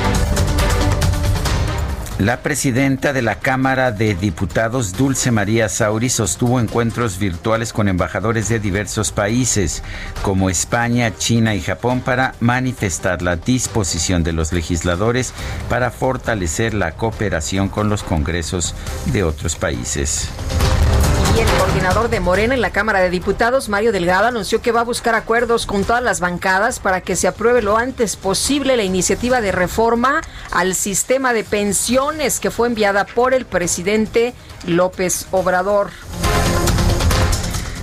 La 2.20 2.42
presidenta 2.42 3.14
de 3.14 3.22
la 3.22 3.36
Cámara 3.36 3.94
de 3.94 4.14
Diputados, 4.14 4.92
Dulce 4.92 5.32
María 5.32 5.70
Sauri, 5.70 6.10
sostuvo 6.10 6.60
encuentros 6.60 7.18
virtuales 7.18 7.72
con 7.72 7.88
embajadores 7.88 8.50
de 8.50 8.60
diversos 8.60 9.14
países, 9.14 9.84
como 10.22 10.50
España, 10.50 11.16
China 11.18 11.56
y 11.56 11.62
Japón, 11.62 12.02
para 12.02 12.36
manifestar 12.42 13.22
la 13.22 13.38
disposición 13.38 14.22
de 14.24 14.34
los 14.34 14.52
legisladores 14.52 15.34
para 15.70 15.92
fortalecer 15.92 16.74
la 16.74 16.92
cooperación 16.92 17.70
con 17.70 17.88
los 17.88 18.04
congresos 18.04 18.76
de 19.14 19.24
otros 19.24 19.56
países 19.56 20.30
el 21.40 21.48
coordinador 21.58 22.10
de 22.10 22.20
Morena 22.20 22.54
en 22.54 22.60
la 22.60 22.72
Cámara 22.72 23.00
de 23.00 23.10
Diputados, 23.10 23.70
Mario 23.70 23.94
Delgado, 23.94 24.28
anunció 24.28 24.62
que 24.62 24.74
va 24.74 24.82
a 24.82 24.84
buscar 24.84 25.16
acuerdos 25.16 25.66
con 25.66 25.86
todas 25.86 26.04
las 26.04 26.20
bancadas 26.20 26.80
para 26.80 27.00
que 27.00 27.16
se 27.16 27.30
apruebe 27.30 27.62
lo 27.62 27.78
antes 27.78 28.18
posible 28.18 28.76
la 28.76 28.84
iniciativa 28.84 29.40
de 29.40 29.54
reforma 29.54 30.20
al 30.52 30.76
sistema 30.76 31.32
de 31.32 31.46
pensiones 31.46 32.42
que 32.42 32.52
fue 32.52 32.68
enviada 32.68 33.06
por 33.06 33.34
el 33.34 33.46
presidente 33.46 34.34
López 34.66 35.28
Obrador. 35.32 35.92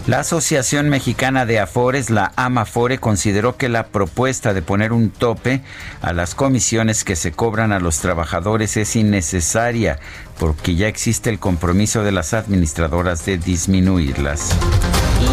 La 0.07 0.21
Asociación 0.21 0.88
Mexicana 0.88 1.47
de 1.47 1.59
Afores, 1.59 2.11
la 2.11 2.33
AMAFORE, 2.37 2.99
consideró 2.99 3.57
que 3.57 3.69
la 3.69 3.88
propuesta 3.88 4.55
de 4.55 4.62
poner 4.62 4.92
un 4.92 5.11
tope 5.11 5.62
a 6.01 6.12
las 6.12 6.37
comisiones 6.37 7.03
que 7.03 7.16
se 7.16 7.33
cobran 7.33 7.73
a 7.73 7.81
los 7.81 7.99
trabajadores 7.99 8.77
es 8.77 8.95
innecesaria 8.95 9.99
porque 10.38 10.75
ya 10.75 10.88
existe 10.88 11.31
el 11.31 11.38
compromiso 11.38 12.03
de 12.03 12.12
las 12.12 12.35
administradoras 12.35 13.25
de 13.25 13.38
disminuirlas. 13.38 14.51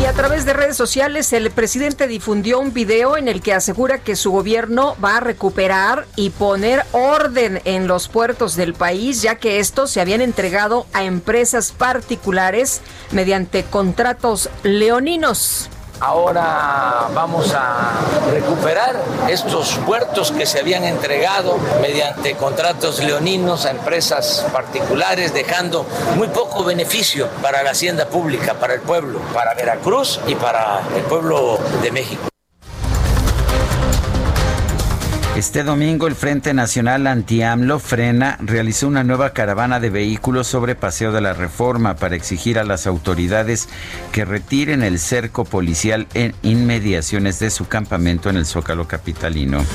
Y 0.01 0.05
a 0.05 0.13
través 0.13 0.45
de 0.45 0.53
redes 0.53 0.77
sociales 0.77 1.33
el 1.33 1.51
presidente 1.51 2.07
difundió 2.07 2.59
un 2.59 2.73
video 2.73 3.17
en 3.17 3.27
el 3.27 3.41
que 3.41 3.53
asegura 3.53 3.99
que 3.99 4.15
su 4.15 4.31
gobierno 4.31 4.95
va 5.03 5.17
a 5.17 5.19
recuperar 5.19 6.07
y 6.15 6.29
poner 6.29 6.83
orden 6.93 7.61
en 7.65 7.87
los 7.87 8.07
puertos 8.07 8.55
del 8.55 8.73
país, 8.73 9.21
ya 9.21 9.35
que 9.35 9.59
estos 9.59 9.91
se 9.91 9.99
habían 9.99 10.21
entregado 10.21 10.87
a 10.93 11.03
empresas 11.03 11.71
particulares 11.71 12.81
mediante 13.11 13.63
contratos 13.63 14.49
leoninos. 14.63 15.69
Ahora 16.05 17.07
vamos 17.13 17.53
a 17.55 17.93
recuperar 18.29 19.01
estos 19.29 19.75
puertos 19.85 20.33
que 20.33 20.45
se 20.45 20.59
habían 20.59 20.83
entregado 20.83 21.57
mediante 21.81 22.35
contratos 22.35 23.01
leoninos 23.01 23.65
a 23.65 23.71
empresas 23.71 24.45
particulares, 24.51 25.33
dejando 25.33 25.85
muy 26.17 26.27
poco 26.27 26.65
beneficio 26.65 27.29
para 27.41 27.63
la 27.63 27.69
hacienda 27.69 28.05
pública, 28.07 28.55
para 28.55 28.73
el 28.73 28.81
pueblo, 28.81 29.21
para 29.33 29.53
Veracruz 29.53 30.19
y 30.27 30.35
para 30.35 30.81
el 30.93 31.03
pueblo 31.03 31.57
de 31.81 31.91
México. 31.91 32.32
Este 35.43 35.63
domingo 35.63 36.07
el 36.07 36.15
Frente 36.15 36.53
Nacional 36.53 37.05
Anti-AMLO 37.05 37.77
frena 37.77 38.37
realizó 38.39 38.87
una 38.87 39.03
nueva 39.03 39.33
caravana 39.33 39.81
de 39.81 39.89
vehículos 39.89 40.47
sobre 40.47 40.73
Paseo 40.73 41.11
de 41.11 41.19
la 41.19 41.33
Reforma 41.33 41.97
para 41.97 42.15
exigir 42.15 42.57
a 42.57 42.63
las 42.63 42.87
autoridades 42.87 43.67
que 44.13 44.23
retiren 44.23 44.83
el 44.83 44.99
cerco 44.99 45.43
policial 45.43 46.07
en 46.13 46.33
inmediaciones 46.43 47.39
de 47.39 47.49
su 47.49 47.67
campamento 47.67 48.29
en 48.29 48.37
el 48.37 48.45
Zócalo 48.45 48.87
capitalino. 48.87 49.65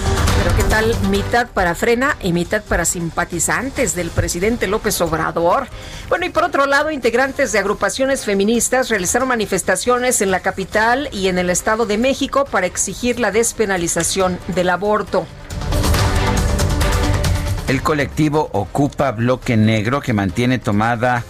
Pero 0.43 0.57
qué 0.57 0.63
tal 0.71 0.97
mitad 1.11 1.49
para 1.49 1.75
frena 1.75 2.17
y 2.23 2.33
mitad 2.33 2.63
para 2.65 2.87
simpatizantes 2.87 3.95
del 3.95 4.09
presidente 4.09 4.69
López 4.69 4.99
Obrador. 5.03 5.67
Bueno, 6.09 6.25
y 6.25 6.31
por 6.31 6.45
otro 6.45 6.65
lado, 6.65 6.91
integrantes 6.91 7.53
de 7.53 7.59
agrupaciones 7.59 8.25
feministas 8.25 8.89
realizaron 8.89 9.29
manifestaciones 9.29 10.23
en 10.23 10.31
la 10.31 10.41
capital 10.41 11.11
y 11.13 11.29
en 11.29 11.39
el 11.39 11.51
Estado 11.51 11.85
de 11.85 11.99
México 11.99 12.47
para 12.47 12.67
exigir 12.67 13.21
la 13.21 13.33
despenalización 13.33 14.39
del 14.49 14.71
aborto. 14.71 15.27
El 17.69 17.83
colectivo 17.83 18.49
Ocupa 18.53 19.13
Bloque 19.13 19.59
Negro 19.59 20.01
que 20.01 20.15
mantiene 20.15 20.59
tomada 20.59 21.23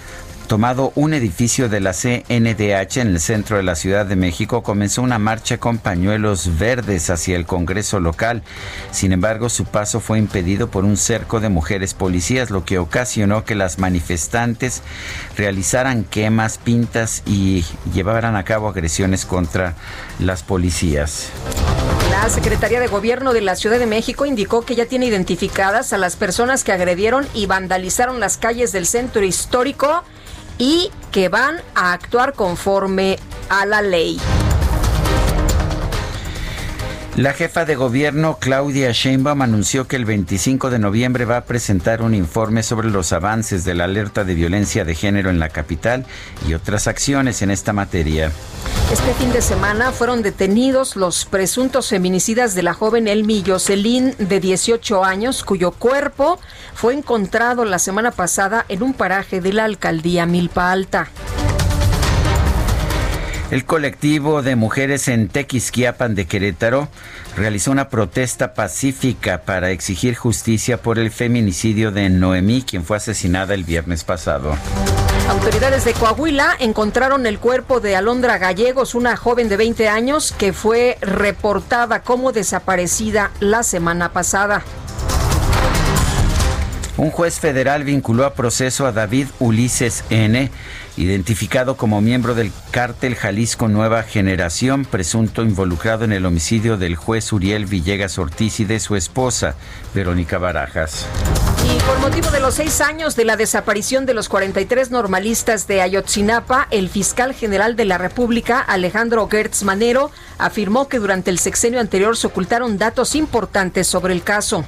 tomado 0.47 0.93
un 0.95 1.13
edificio 1.13 1.69
de 1.69 1.81
la 1.81 1.93
CNDH 1.93 2.97
en 2.99 3.09
el 3.09 3.21
centro 3.21 3.59
de 3.59 3.63
la 3.63 3.75
Ciudad 3.75 4.07
de 4.07 4.17
México, 4.17 4.63
comenzó 4.63 5.03
una 5.03 5.19
marcha 5.19 5.59
con 5.59 5.77
pañuelos 5.79 6.59
verdes 6.59 7.11
hacia 7.11 7.37
el 7.37 7.45
Congreso 7.45 8.01
local. 8.01 8.43
Sin 8.91 9.13
embargo, 9.13 9.51
su 9.51 9.67
paso 9.67 10.01
fue 10.01 10.19
impedido 10.19 10.71
por 10.71 10.85
un 10.87 10.97
cerco 10.97 11.41
de 11.41 11.51
mujeres 11.51 11.93
policías, 11.93 12.51
lo 12.51 12.65
que 12.65 12.79
ocasionó 12.79 13.45
que 13.45 13.57
las 13.57 13.79
manifestantes 13.79 14.83
realizaran 15.37 16.05
quemas, 16.05 16.57
pintas 16.57 17.23
y 17.27 17.65
llevaran 17.93 18.35
a 18.35 18.45
cabo 18.45 18.69
agresiones 18.69 19.27
contra 19.27 19.75
las 20.19 20.43
policías. 20.43 21.31
La 22.23 22.31
Secretaría 22.31 22.81
de 22.81 22.89
Gobierno 22.89 23.33
de 23.33 23.41
la 23.41 23.55
Ciudad 23.55 23.79
de 23.79 23.87
México 23.87 24.27
indicó 24.27 24.63
que 24.63 24.75
ya 24.75 24.87
tiene 24.87 25.07
identificadas 25.07 25.93
a 25.93 25.99
las 25.99 26.17
personas 26.17 26.65
que 26.65 26.73
agredieron 26.73 27.29
y 27.33 27.47
vandalizaron 27.47 28.19
las 28.19 28.39
calles 28.39 28.73
del 28.73 28.87
centro 28.87 29.23
histórico 29.23 30.03
y 30.59 30.91
que 31.13 31.29
van 31.29 31.63
a 31.77 31.93
actuar 31.93 32.33
conforme 32.33 33.21
a 33.49 33.67
la 33.67 33.83
ley. 33.83 34.19
La 37.19 37.33
jefa 37.33 37.65
de 37.65 37.75
gobierno 37.75 38.39
Claudia 38.41 38.93
Sheinbaum 38.93 39.43
anunció 39.43 39.89
que 39.89 39.97
el 39.97 40.05
25 40.05 40.71
de 40.71 40.79
noviembre 40.79 41.25
va 41.25 41.39
a 41.39 41.45
presentar 41.47 42.01
un 42.01 42.15
informe 42.15 42.63
sobre 42.63 42.91
los 42.91 43.13
avances 43.13 43.65
de 43.65 43.75
la 43.75 43.87
alerta 43.87 44.23
de 44.23 44.35
violencia 44.35 44.85
de 44.85 44.95
género 44.95 45.29
en 45.29 45.41
la 45.41 45.49
capital 45.49 46.07
y 46.47 46.55
otras 46.55 46.87
acciones 46.87 47.43
en 47.43 47.51
esta 47.51 47.73
materia. 47.73 48.31
Este 48.93 49.13
fin 49.15 49.33
de 49.33 49.43
semana 49.43 49.91
fueron 49.91 50.23
detenidos 50.23 50.95
los 50.95 51.25
presuntos 51.25 51.89
feminicidas 51.89 52.55
de 52.55 52.63
la 52.63 52.73
joven 52.73 53.09
Elmi 53.09 53.43
Jocelyn 53.45 54.15
de 54.21 54.39
18 54.39 55.03
años, 55.03 55.43
cuyo 55.43 55.73
cuerpo 55.73 56.39
fue 56.73 56.95
encontrado 56.95 57.65
la 57.65 57.81
semana 57.81 58.13
pasada 58.13 58.65
en 58.69 58.85
un 58.85 58.95
paraje 58.95 59.41
de 59.41 59.55
la 59.55 59.65
alcaldía 59.65 60.25
Milpa 60.25 60.71
Alta. 60.71 61.09
El 63.51 63.65
colectivo 63.65 64.43
de 64.43 64.57
mujeres 64.57 65.09
en 65.09 65.29
Tequisquiapan 65.29 66.15
de 66.15 66.27
Querétaro 66.27 66.89
realizó 67.35 67.71
una 67.71 67.89
protesta 67.89 68.53
pacífica 68.53 69.41
para 69.43 69.71
exigir 69.71 70.17
justicia 70.17 70.83
por 70.83 70.99
el 70.99 71.11
feminicidio 71.11 71.91
de 71.91 72.11
Noemí, 72.11 72.61
quien 72.61 72.85
fue 72.85 72.99
asesinada 72.99 73.55
el 73.55 73.65
viernes 73.65 74.05
pasado. 74.05 74.55
Autoridades 75.31 75.87
de 75.87 75.95
Coahuila 75.95 76.57
encontraron 76.61 77.25
el 77.27 77.39
cuerpo 77.39 77.81
de 77.81 77.97
Alondra 77.97 78.37
Gallegos, 78.37 78.95
una 78.95 79.17
joven 79.17 79.49
de 79.49 79.57
20 79.57 79.89
años 79.89 80.35
que 80.37 80.53
fue 80.53 80.99
reportada 81.01 82.03
como 82.03 82.33
desaparecida 82.33 83.31
la 83.41 83.63
semana 83.63 84.13
pasada. 84.13 84.63
Un 86.99 87.13
juez 87.13 87.39
federal 87.39 87.85
vinculó 87.85 88.27
a 88.27 88.35
proceso 88.35 88.85
a 88.85 88.93
David 88.93 89.29
Ulises 89.39 90.03
N., 90.11 90.51
identificado 91.03 91.77
como 91.77 92.01
miembro 92.01 92.35
del 92.35 92.53
cártel 92.71 93.15
Jalisco 93.15 93.69
Nueva 93.69 94.03
Generación, 94.03 94.85
presunto 94.85 95.43
involucrado 95.43 96.05
en 96.05 96.13
el 96.13 96.27
homicidio 96.27 96.77
del 96.77 96.97
juez 96.97 97.33
Uriel 97.33 97.67
Villegas 97.67 98.19
Ortiz 98.19 98.61
y 98.61 98.65
de 98.65 98.81
su 98.81 98.97
esposa, 98.97 99.55
Verónica 99.95 100.39
Barajas. 100.39 101.07
Y 101.65 101.81
por 101.81 101.99
motivo 102.01 102.31
de 102.31 102.41
los 102.41 102.55
seis 102.55 102.81
años 102.81 103.15
de 103.15 103.25
la 103.25 103.37
desaparición 103.37 104.07
de 104.07 104.15
los 104.15 104.29
43 104.29 104.91
normalistas 104.91 105.67
de 105.67 105.83
Ayotzinapa, 105.83 106.67
el 106.71 106.89
fiscal 106.89 107.35
general 107.35 107.77
de 107.77 107.85
la 107.85 107.99
República, 107.99 108.61
Alejandro 108.61 109.29
Gertz 109.29 109.63
Manero, 109.65 110.11
afirmó 110.39 110.89
que 110.89 110.99
durante 110.99 111.31
el 111.31 111.39
sexenio 111.39 111.81
anterior 111.81 112.17
se 112.17 112.27
ocultaron 112.27 112.79
datos 112.79 113.15
importantes 113.15 113.87
sobre 113.87 114.15
el 114.15 114.23
caso. 114.23 114.65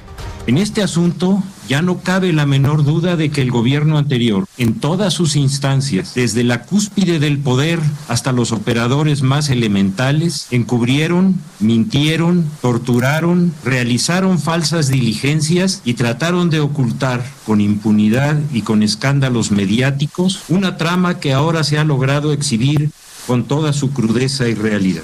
En 0.47 0.57
este 0.57 0.81
asunto 0.81 1.43
ya 1.69 1.81
no 1.81 1.99
cabe 1.99 2.33
la 2.33 2.45
menor 2.45 2.83
duda 2.83 3.15
de 3.15 3.29
que 3.29 3.41
el 3.41 3.51
gobierno 3.51 3.97
anterior, 3.97 4.45
en 4.57 4.79
todas 4.79 5.13
sus 5.13 5.35
instancias, 5.35 6.15
desde 6.15 6.43
la 6.43 6.63
cúspide 6.63 7.19
del 7.19 7.37
poder 7.37 7.79
hasta 8.07 8.31
los 8.31 8.51
operadores 8.51 9.21
más 9.21 9.49
elementales, 9.49 10.47
encubrieron, 10.49 11.35
mintieron, 11.59 12.45
torturaron, 12.61 13.53
realizaron 13.63 14.39
falsas 14.39 14.87
diligencias 14.87 15.81
y 15.85 15.93
trataron 15.93 16.49
de 16.49 16.59
ocultar 16.59 17.23
con 17.45 17.61
impunidad 17.61 18.39
y 18.51 18.63
con 18.63 18.81
escándalos 18.81 19.51
mediáticos 19.51 20.41
una 20.49 20.75
trama 20.75 21.19
que 21.19 21.33
ahora 21.33 21.63
se 21.63 21.77
ha 21.77 21.83
logrado 21.83 22.33
exhibir 22.33 22.89
con 23.27 23.43
toda 23.43 23.73
su 23.73 23.91
crudeza 23.91 24.47
y 24.47 24.55
realidad. 24.55 25.03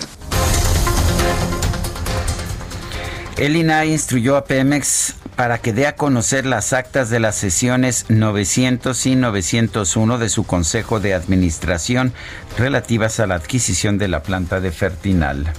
El 3.37 3.55
INAI 3.55 3.91
instruyó 3.91 4.35
a 4.35 4.45
Pemex 4.45 5.13
para 5.35 5.59
que 5.59 5.71
dé 5.71 5.85
a 5.85 5.95
conocer 5.95 6.47
las 6.47 6.73
actas 6.73 7.11
de 7.11 7.19
las 7.19 7.35
sesiones 7.35 8.05
900 8.09 9.05
y 9.05 9.15
901 9.15 10.17
de 10.17 10.29
su 10.29 10.43
Consejo 10.43 10.99
de 10.99 11.13
Administración 11.13 12.13
relativas 12.57 13.19
a 13.19 13.27
la 13.27 13.35
adquisición 13.35 13.99
de 13.99 14.07
la 14.07 14.23
planta 14.23 14.59
de 14.59 14.71
Fertinal. 14.71 15.53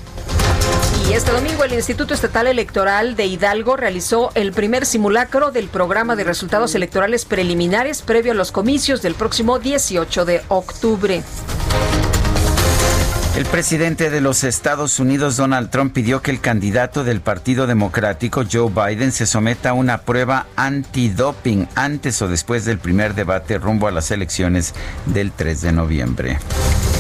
Y 1.09 1.13
este 1.13 1.31
domingo 1.31 1.63
el 1.63 1.73
Instituto 1.73 2.15
Estatal 2.15 2.49
Electoral 2.49 3.15
de 3.15 3.27
Hidalgo 3.27 3.77
realizó 3.77 4.33
el 4.35 4.51
primer 4.51 4.85
simulacro 4.85 5.53
del 5.53 5.69
programa 5.69 6.17
de 6.17 6.25
resultados 6.25 6.75
electorales 6.75 7.25
preliminares 7.25 8.03
previo 8.03 8.33
a 8.33 8.35
los 8.35 8.51
comicios 8.51 9.03
del 9.03 9.15
próximo 9.15 9.61
18 9.61 10.25
de 10.25 10.43
octubre. 10.49 11.23
El 13.37 13.45
presidente 13.45 14.11
de 14.11 14.21
los 14.21 14.43
Estados 14.43 14.99
Unidos, 14.99 15.37
Donald 15.37 15.71
Trump, 15.71 15.93
pidió 15.93 16.23
que 16.23 16.31
el 16.33 16.41
candidato 16.41 17.05
del 17.05 17.21
Partido 17.21 17.67
Democrático, 17.67 18.43
Joe 18.51 18.71
Biden, 18.71 19.13
se 19.13 19.27
someta 19.27 19.71
a 19.71 19.75
una 19.75 19.99
prueba 19.99 20.47
antidoping 20.57 21.69
antes 21.77 22.21
o 22.21 22.29
después 22.29 22.65
del 22.65 22.79
primer 22.79 23.15
debate 23.15 23.59
rumbo 23.59 23.87
a 23.87 23.93
las 23.93 24.11
elecciones 24.11 24.75
del 25.07 25.31
3 25.31 25.61
de 25.61 25.73
noviembre. 25.73 26.39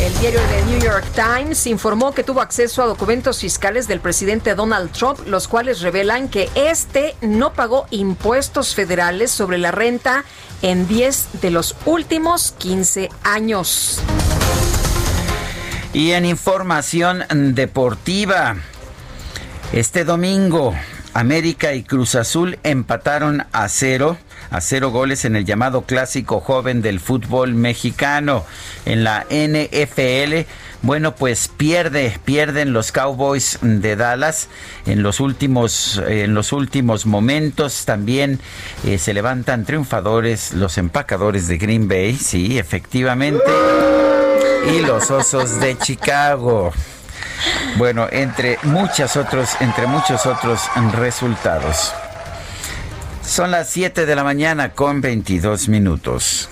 El 0.01 0.17
diario 0.21 0.41
The 0.49 0.64
New 0.67 0.81
York 0.81 1.07
Times 1.12 1.67
informó 1.67 2.12
que 2.12 2.23
tuvo 2.23 2.41
acceso 2.41 2.85
a 2.85 2.87
documentos 2.87 3.41
fiscales 3.41 3.88
del 3.88 3.99
presidente 3.99 4.55
Donald 4.55 4.93
Trump, 4.93 5.19
los 5.27 5.49
cuales 5.49 5.81
revelan 5.81 6.29
que 6.29 6.49
este 6.55 7.17
no 7.21 7.53
pagó 7.53 7.87
impuestos 7.91 8.77
federales 8.77 9.33
sobre 9.33 9.59
la 9.59 9.73
renta 9.73 10.25
en 10.62 10.87
10 10.87 11.41
de 11.41 11.51
los 11.51 11.75
últimos 11.85 12.53
15 12.59 13.09
años. 13.25 14.01
Y 15.92 16.12
en 16.12 16.27
información 16.27 17.24
deportiva, 17.55 18.57
este 19.72 20.05
domingo 20.05 20.74
América 21.14 21.72
y 21.72 21.83
Cruz 21.83 22.14
Azul 22.14 22.59
empataron 22.62 23.46
a 23.53 23.68
cero, 23.68 24.18
a 24.51 24.61
cero 24.61 24.90
goles 24.90 25.24
en 25.24 25.35
el 25.35 25.46
llamado 25.46 25.83
clásico 25.83 26.40
joven 26.40 26.83
del 26.83 27.01
fútbol 27.01 27.55
mexicano 27.55 28.44
en 28.85 29.03
la 29.03 29.27
NFL. 29.31 30.46
Bueno, 30.83 31.16
pues 31.16 31.48
pierde, 31.48 32.20
pierden 32.24 32.72
los 32.72 32.92
Cowboys 32.92 33.59
de 33.62 33.96
Dallas 33.96 34.48
en 34.87 35.03
los 35.03 35.18
últimos, 35.20 36.01
en 36.07 36.35
los 36.35 36.53
últimos 36.53 37.07
momentos. 37.07 37.85
También 37.87 38.38
eh, 38.85 38.98
se 38.98 39.14
levantan 39.14 39.64
triunfadores 39.64 40.53
los 40.53 40.79
empacadores 40.79 41.48
de 41.48 41.59
Green 41.59 41.88
Bay, 41.88 42.14
sí, 42.14 42.59
efectivamente 42.59 43.42
y 44.70 44.81
los 44.81 45.11
Osos 45.11 45.61
de 45.61 45.78
Chicago. 45.78 46.72
Bueno, 47.76 48.07
entre 48.11 48.59
muchos 48.64 49.16
otros, 49.16 49.50
entre 49.61 49.87
muchos 49.87 50.26
otros 50.26 50.62
resultados. 50.92 51.92
Son 53.24 53.50
las 53.50 53.68
7 53.70 54.07
de 54.07 54.16
la 54.16 54.24
mañana 54.24 54.72
con 54.72 55.00
22 55.00 55.68
minutos. 55.68 56.48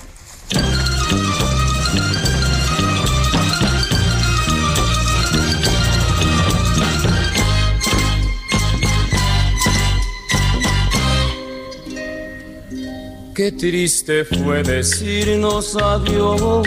Qué 13.37 13.53
triste 13.53 14.25
fue 14.25 14.63
decirnos 14.63 15.77
adiós 15.77 16.67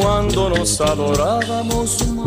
cuando 0.00 0.50
nos 0.50 0.80
adorábamos 0.80 2.06
más. 2.08 2.26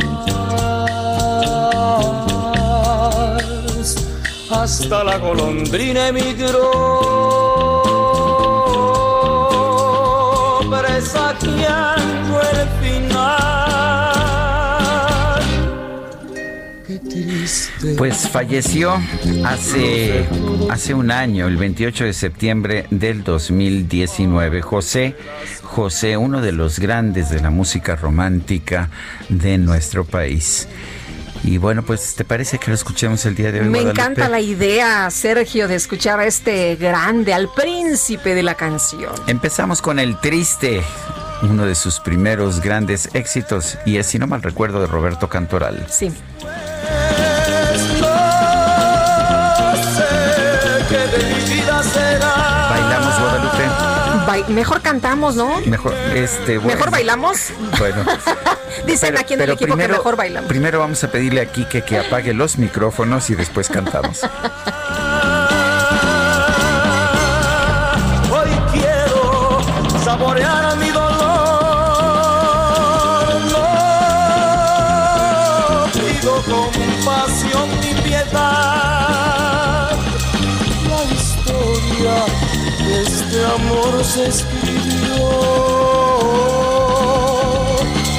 Hasta 4.51 5.03
la 5.03 5.17
golondrina 5.17 6.07
emigró, 6.09 6.71
presagiando 10.69 12.41
el 12.41 12.67
Pues 17.97 18.29
falleció 18.29 19.01
hace, 19.45 20.27
hace 20.69 20.93
un 20.93 21.11
año, 21.11 21.47
el 21.47 21.57
28 21.57 22.05
de 22.05 22.13
septiembre 22.13 22.85
del 22.91 23.23
2019. 23.23 24.61
José, 24.61 25.15
José, 25.63 26.17
uno 26.17 26.41
de 26.41 26.51
los 26.51 26.79
grandes 26.79 27.29
de 27.29 27.39
la 27.39 27.49
música 27.49 27.95
romántica 27.95 28.89
de 29.29 29.57
nuestro 29.57 30.05
país. 30.05 30.67
Y 31.43 31.57
bueno, 31.57 31.83
pues 31.83 32.15
¿te 32.15 32.25
parece 32.25 32.57
que 32.57 32.67
lo 32.67 32.75
escuchemos 32.75 33.25
el 33.25 33.35
día 33.35 33.51
de 33.51 33.61
hoy? 33.61 33.69
Me 33.69 33.79
encanta 33.79 34.27
la 34.29 34.41
idea, 34.41 35.09
Sergio, 35.09 35.67
de 35.67 35.75
escuchar 35.75 36.19
a 36.19 36.25
este 36.25 36.75
grande, 36.75 37.33
al 37.33 37.49
príncipe 37.53 38.35
de 38.35 38.43
la 38.43 38.55
canción. 38.55 39.13
Empezamos 39.27 39.81
con 39.81 39.99
el 39.99 40.19
triste, 40.19 40.81
uno 41.43 41.65
de 41.65 41.75
sus 41.75 41.99
primeros 41.99 42.59
grandes 42.61 43.09
éxitos, 43.13 43.77
y 43.85 43.97
es, 43.97 44.07
si 44.07 44.19
no 44.19 44.27
mal 44.27 44.43
recuerdo, 44.43 44.81
de 44.81 44.87
Roberto 44.87 45.29
Cantoral. 45.29 45.87
Sí. 45.89 46.11
Mejor 54.47 54.81
cantamos, 54.81 55.35
¿no? 55.35 55.59
Mejor, 55.61 55.93
este, 56.15 56.57
bueno. 56.57 56.73
¿Mejor 56.75 56.91
bailamos? 56.91 57.51
Bueno. 57.77 58.05
Dicen 58.85 59.17
aquí 59.17 59.33
en 59.33 59.41
el 59.41 59.49
equipo 59.51 59.73
primero, 59.73 59.93
que 59.93 59.97
mejor 59.97 60.15
bailamos. 60.15 60.47
Primero 60.47 60.79
vamos 60.79 61.03
a 61.03 61.11
pedirle 61.11 61.41
a 61.41 61.45
Kike 61.51 61.83
que 61.83 61.99
apague 61.99 62.33
los 62.33 62.57
micrófonos 62.57 63.29
y 63.29 63.35
después 63.35 63.67
cantamos. 63.69 64.21
se 84.09 84.27
escribió 84.27 85.29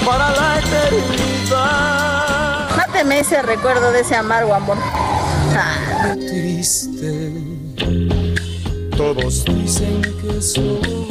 para 0.07 0.31
la 0.31 0.59
eternidad. 0.59 1.97
Máteme 2.77 3.19
ese 3.21 3.43
recuerdo 3.43 3.91
de 3.91 4.01
ese 4.01 4.15
amargo 4.15 4.55
amor. 4.55 4.79
Qué 6.05 6.27
triste. 6.29 7.33
Todos 8.97 9.45
dicen 9.45 10.03
que 10.03 10.41
soy. 10.41 11.11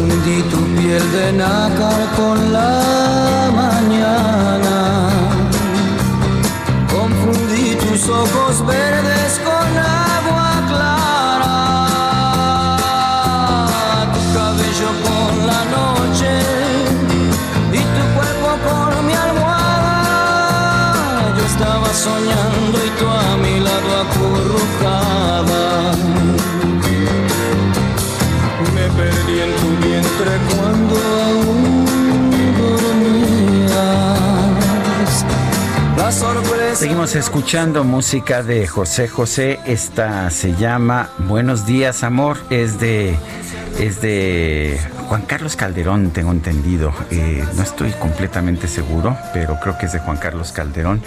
Confundí 0.00 0.42
tu 0.44 0.56
piel 0.76 1.12
de 1.12 1.32
nácar 1.32 2.00
con 2.16 2.52
la 2.54 3.50
mañana. 3.54 5.10
Confundí 6.90 7.74
tus 7.74 8.08
ojos 8.08 8.64
verdes 8.66 9.09
Seguimos 36.74 37.16
escuchando 37.16 37.82
música 37.82 38.42
de 38.42 38.66
José 38.66 39.08
José. 39.08 39.58
Esta 39.64 40.30
se 40.30 40.54
llama 40.54 41.08
Buenos 41.16 41.64
días, 41.64 42.02
amor. 42.04 42.36
Es 42.50 42.78
de 42.78 43.16
es 43.78 44.02
de 44.02 44.78
Juan 45.10 45.22
Carlos 45.22 45.56
Calderón, 45.56 46.12
tengo 46.12 46.30
entendido. 46.30 46.92
Eh, 47.10 47.44
no 47.56 47.64
estoy 47.64 47.90
completamente 47.90 48.68
seguro, 48.68 49.18
pero 49.34 49.58
creo 49.58 49.76
que 49.76 49.86
es 49.86 49.92
de 49.92 49.98
Juan 49.98 50.18
Carlos 50.18 50.52
Calderón. 50.52 51.02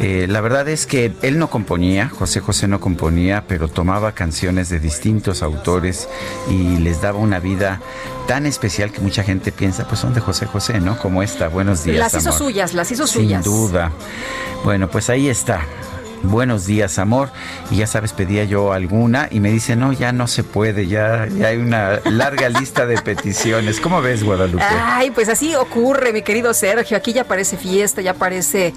Eh, 0.00 0.26
la 0.28 0.40
verdad 0.40 0.68
es 0.68 0.86
que 0.86 1.12
él 1.22 1.40
no 1.40 1.50
componía, 1.50 2.08
José 2.08 2.38
José 2.38 2.68
no 2.68 2.78
componía, 2.78 3.42
pero 3.48 3.66
tomaba 3.66 4.12
canciones 4.12 4.68
de 4.68 4.78
distintos 4.78 5.42
autores 5.42 6.08
y 6.48 6.76
les 6.78 7.00
daba 7.00 7.18
una 7.18 7.40
vida 7.40 7.80
tan 8.28 8.46
especial 8.46 8.92
que 8.92 9.00
mucha 9.00 9.24
gente 9.24 9.50
piensa, 9.50 9.88
pues 9.88 9.98
son 9.98 10.14
de 10.14 10.20
José 10.20 10.46
José, 10.46 10.78
¿no? 10.80 10.96
Como 10.96 11.20
esta, 11.20 11.48
Buenos 11.48 11.82
días. 11.82 11.98
Las 11.98 12.14
hizo 12.14 12.28
amor. 12.28 12.38
suyas, 12.38 12.74
las 12.74 12.92
hizo 12.92 13.08
Sin 13.08 13.22
suyas. 13.22 13.44
duda. 13.44 13.90
Bueno, 14.62 14.88
pues 14.88 15.10
ahí 15.10 15.28
está. 15.28 15.62
Buenos 16.22 16.66
días, 16.66 16.98
amor. 16.98 17.30
Y 17.70 17.76
ya 17.76 17.86
sabes, 17.86 18.12
pedía 18.12 18.44
yo 18.44 18.72
alguna 18.72 19.28
y 19.30 19.40
me 19.40 19.50
dice, 19.50 19.76
no, 19.76 19.92
ya 19.92 20.12
no 20.12 20.26
se 20.28 20.44
puede, 20.44 20.86
ya, 20.86 21.26
ya 21.26 21.48
hay 21.48 21.56
una 21.58 22.00
larga 22.04 22.48
lista 22.48 22.86
de 22.86 23.00
peticiones. 23.00 23.80
¿Cómo 23.80 24.00
ves, 24.00 24.22
Guadalupe? 24.22 24.62
Ay, 24.64 25.10
pues 25.10 25.28
así 25.28 25.54
ocurre, 25.54 26.12
mi 26.12 26.22
querido 26.22 26.54
Sergio. 26.54 26.96
Aquí 26.96 27.12
ya 27.12 27.24
parece 27.24 27.56
fiesta, 27.56 28.00
ya 28.02 28.14
parece, 28.14 28.72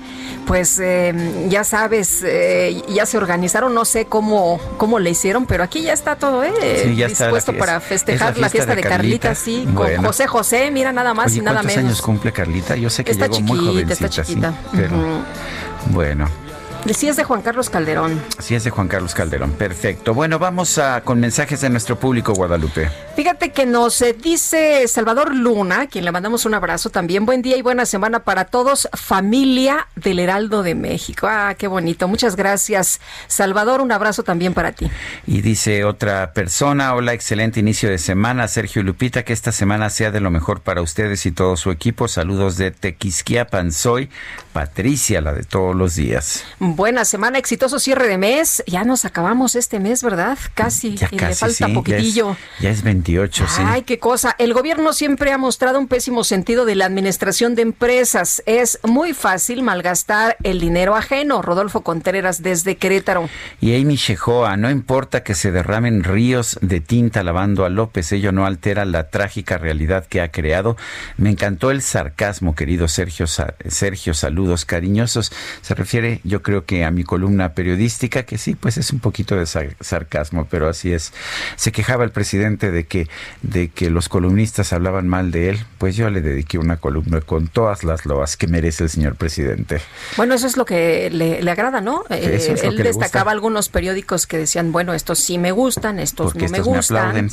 pues, 0.48 0.80
eh, 0.80 1.46
ya 1.50 1.64
sabes, 1.64 2.24
eh, 2.26 2.82
ya 2.90 3.06
se 3.06 3.18
organizaron, 3.18 3.74
no 3.74 3.86
sé 3.86 4.06
cómo, 4.06 4.60
cómo 4.78 5.00
le 5.00 5.12
hicieron, 5.12 5.46
pero 5.46 5.64
aquí 5.64 5.82
ya 5.84 5.94
está 5.94 6.16
todo, 6.16 6.44
¿eh? 6.44 6.52
Sí, 6.84 6.96
ya 6.96 7.08
dispuesto 7.08 7.54
para 7.54 7.80
festejar 7.80 8.32
Es 8.32 8.38
la 8.38 8.42
la 8.42 8.50
fiesta, 8.50 8.76
de 8.76 8.82
de 8.82 8.88
Carlita, 8.90 9.30
Carlita. 9.30 9.36
sí, 9.36 9.66
Bueno. 9.72 9.98
con 9.98 10.06
José 10.08 10.28
José, 10.28 10.72
mira 10.72 10.92
nada 10.92 11.14
más 11.14 11.28
Oye, 11.32 11.40
y 11.40 11.42
nada 11.42 11.58
¿cuántos 11.58 11.76
menos. 11.76 11.90
años 11.92 12.02
cumple 12.02 12.32
Carlita? 12.32 12.76
Yo 12.76 12.90
sé 12.90 13.04
que 13.04 13.12
Está 13.12 13.28
llegó 13.28 13.42
muy 13.42 13.82
está 13.82 14.08
jovencita, 14.08 14.24
sí, 14.24 14.42
pero 14.76 14.96
Ujú. 14.98 15.24
bueno. 15.92 16.45
Sí, 16.93 17.08
es 17.08 17.17
de 17.17 17.24
Juan 17.24 17.41
Carlos 17.41 17.69
Calderón. 17.69 18.21
Sí, 18.39 18.54
es 18.54 18.63
de 18.63 18.69
Juan 18.69 18.88
Carlos 18.88 19.13
Calderón. 19.15 19.52
Perfecto. 19.52 20.13
Bueno, 20.13 20.38
vamos 20.38 20.78
a, 20.78 21.02
con 21.02 21.19
mensajes 21.19 21.62
de 21.62 21.69
nuestro 21.69 22.00
público, 22.00 22.34
Guadalupe. 22.34 22.89
Fíjate 23.15 23.52
que 23.52 23.65
nos 23.65 24.02
eh, 24.02 24.13
dice 24.13 24.88
Salvador 24.88 25.34
Luna, 25.34 25.88
quien 25.88 26.06
le 26.06 26.12
mandamos 26.12 26.45
un 26.45 26.54
abrazo 26.54 26.89
también. 26.89 27.26
Buen 27.26 27.41
día 27.41 27.58
y 27.58 27.62
buena 27.62 27.86
semana 27.86 28.19
para 28.19 28.45
todos, 28.45 28.88
familia 28.93 29.88
del 29.95 30.19
Heraldo 30.19 30.63
de 30.63 30.76
México. 30.76 31.28
Ah, 31.30 31.56
qué 31.58 31.67
bonito. 31.67 32.08
Muchas 32.08 32.36
gracias, 32.36 33.02
Salvador. 33.28 33.82
Un 33.82 33.91
abrazo 33.91 34.24
también 34.24 34.54
para 34.54 34.71
ti. 34.71 34.89
Y 35.26 35.41
dice 35.41 35.86
otra 35.86 36.34
persona, 36.34 36.93
hola, 36.93 37.13
excelente 37.13 37.60
inicio 37.60 37.89
de 37.89 37.98
semana, 37.98 38.48
Sergio 38.48 38.84
Lupita, 38.84 39.24
que 39.24 39.34
esta 39.34 39.52
semana 39.52 39.89
sea 39.89 40.12
de 40.12 40.19
lo 40.19 40.30
mejor 40.30 40.62
para 40.62 40.82
ustedes 40.82 41.26
y 41.26 41.32
todo 41.32 41.58
su 41.58 41.71
equipo. 41.71 42.08
Saludos 42.08 42.58
de 42.58 42.71
Tequisquiapan, 42.71 43.71
soy 43.71 44.10
Patricia, 44.56 45.20
la 45.20 45.34
de 45.34 45.44
todos 45.44 45.76
los 45.76 45.96
días. 45.96 46.46
Buena 46.60 47.04
semana, 47.04 47.38
exitoso 47.38 47.78
cierre 47.78 48.08
de 48.08 48.18
mes. 48.18 48.63
Ya 48.68 48.86
nos 48.86 49.04
acabamos 49.04 49.54
este 49.56 49.82
mes, 49.82 50.02
¿verdad? 50.02 50.38
Casi. 50.54 50.96
Ya 50.96 51.10
y 51.12 51.18
casi, 51.18 51.30
le 51.32 51.36
falta 51.36 51.54
sí, 51.56 51.60
ya 51.60 51.68
es- 51.68 51.74
poquitillo. 51.74 52.38
Ya 52.62 52.70
es, 52.70 52.82
28, 52.82 53.46
sí. 53.50 53.62
Ay, 53.65 53.82
qué 53.82 54.00
cosa. 54.00 54.34
El 54.39 54.54
gobierno 54.54 54.94
siempre 54.94 55.34
ha 55.34 55.38
mostrado 55.38 55.78
un 55.78 55.89
pésimo 55.89 56.24
sentido 56.24 56.63
de 56.63 56.76
la 56.76 56.86
administración 56.86 57.54
de 57.56 57.63
empresas. 57.63 58.41
Es 58.46 58.80
muy 58.84 59.12
fácil 59.13 59.62
malgastar 59.62 60.38
el 60.44 60.62
dinero 60.62 60.96
ajeno. 60.96 61.41
Rodolfo 61.41 61.82
Contreras 61.82 62.41
desde 62.41 62.78
Querétaro. 62.78 63.28
Y 63.60 63.76
Amy 63.76 63.98
Shehoa, 63.98 64.56
no 64.56 64.72
importa 64.72 65.22
que 65.22 65.36
se 65.36 65.52
derramen 65.52 66.06
ríos 66.06 66.58
de 66.62 66.80
tinta 66.80 67.24
lavando 67.24 67.65
a 67.65 67.70
López, 67.70 68.10
ello 68.13 68.32
no 68.32 68.46
altera 68.46 68.86
la 68.86 69.10
trágica 69.10 69.58
realidad 69.58 70.06
que 70.06 70.22
ha 70.22 70.32
creado. 70.32 70.78
Me 71.18 71.30
encantó 71.30 71.72
el 71.72 71.82
sarcasmo, 71.82 72.56
querido 72.56 72.88
Sergio. 72.88 73.28
Sa- 73.28 73.56
Sergio, 73.68 74.13
saludos 74.46 74.66
cariñosos. 74.66 75.32
Se 75.62 75.74
refiere, 75.74 76.22
yo 76.24 76.44
creo 76.44 76.66
que 76.66 76.86
a 76.86 76.92
mi 76.92 77.04
columna 77.04 77.54
periodística, 77.54 78.24
que 78.24 78.38
sí, 78.38 78.54
pues 78.54 78.78
es 78.78 78.92
un 78.92 79.00
poquito 79.00 79.36
de 79.36 79.48
sarcasmo, 79.48 80.48
pero 80.50 80.70
así 80.70 80.94
es. 80.94 81.14
Se 81.56 81.72
quejaba 81.72 82.04
el 82.04 82.12
presidente 82.12 82.70
de 82.70 82.86
que, 82.86 83.08
de 83.42 83.70
que 83.70 83.90
los 83.90 84.08
columnistas 84.08 84.72
hablaban 84.72 85.08
mal 85.08 85.32
de 85.32 85.50
él, 85.50 85.66
pues 85.80 85.96
yo 85.96 86.10
le 86.12 86.22
dediqué 86.22 86.60
una 86.60 86.78
columna 86.78 87.22
con 87.22 87.48
todas 87.48 87.84
las 87.84 88.06
loas 88.06 88.38
que 88.38 88.46
merece 88.48 88.84
el 88.84 88.90
señor 88.92 89.16
presidente. 89.16 89.82
Bueno, 90.16 90.36
eso 90.36 90.46
es 90.46 90.58
lo 90.58 90.66
que 90.66 91.10
le, 91.10 91.50
agrada, 91.50 91.82
¿no? 91.82 92.04
Eh, 92.10 92.60
él 92.64 92.78
destacaba 92.78 93.32
algunos 93.32 93.70
periódicos 93.70 94.28
que 94.28 94.38
decían, 94.38 94.72
bueno, 94.72 94.94
estos 94.94 95.20
sí 95.20 95.40
me 95.40 95.52
gustan, 95.52 96.00
estos 96.00 96.36
no 96.36 96.50
me 96.50 96.60
gustan. 96.60 97.30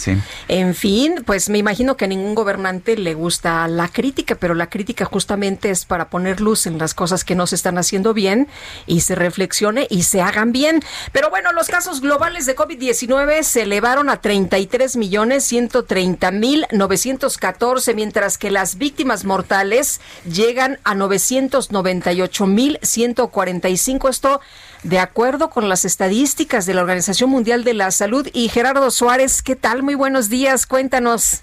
En 0.49 0.75
fin, 0.75 1.23
pues 1.27 1.51
me 1.51 1.59
imagino 1.59 1.97
que 1.97 2.07
a 2.07 2.09
ningún 2.09 2.35
gobernante 2.35 2.97
le 2.97 3.15
gusta 3.15 3.69
la 3.69 3.89
crítica, 3.89 4.35
pero 4.37 4.55
la 4.55 4.69
crítica 4.69 5.05
justamente 5.05 5.71
es 5.71 5.85
para 5.85 6.09
poner 6.09 6.41
luz 6.41 6.67
en 6.67 6.79
las 6.79 6.95
cosas 6.95 7.02
que 7.25 7.35
no 7.35 7.47
se 7.47 7.57
están 7.57 7.79
haciendo 7.79 8.15
bien 8.15 8.49
y 8.87 9.01
se 9.01 9.15
reflexione 9.15 9.87
y 9.91 10.05
se 10.05 10.21
hagan 10.21 10.53
bien. 10.53 10.83
Pero 11.11 11.31
bueno, 11.31 11.53
los 11.53 11.67
casos 11.67 12.01
globales 12.01 12.47
de 12.47 12.55
COVID-19 12.55 13.43
se 13.43 13.63
elevaron 13.63 14.09
a 14.09 14.21
33 14.21 14.97
millones 14.97 15.45
130 15.45 16.31
mil 16.31 16.67
914, 16.71 17.95
mientras 17.95 18.39
que 18.39 18.51
las 18.51 18.79
víctimas 18.79 19.25
mortales 19.25 20.01
llegan 20.25 20.79
a 20.85 20.95
998 20.95 22.47
mil 22.47 22.79
145. 22.83 24.09
Esto 24.09 24.41
de 24.83 24.99
acuerdo 24.99 25.51
con 25.51 25.69
las 25.69 25.85
estadísticas 25.85 26.67
de 26.67 26.75
la 26.75 26.83
Organización 26.83 27.31
Mundial 27.31 27.65
de 27.65 27.75
la 27.75 27.91
Salud. 27.91 28.29
Y 28.33 28.49
Gerardo 28.49 28.91
Suárez, 28.91 29.43
¿qué 29.43 29.57
tal? 29.57 29.83
Muy 29.83 29.95
buenos 29.95 30.29
días, 30.29 30.67
cuéntanos. 30.67 31.43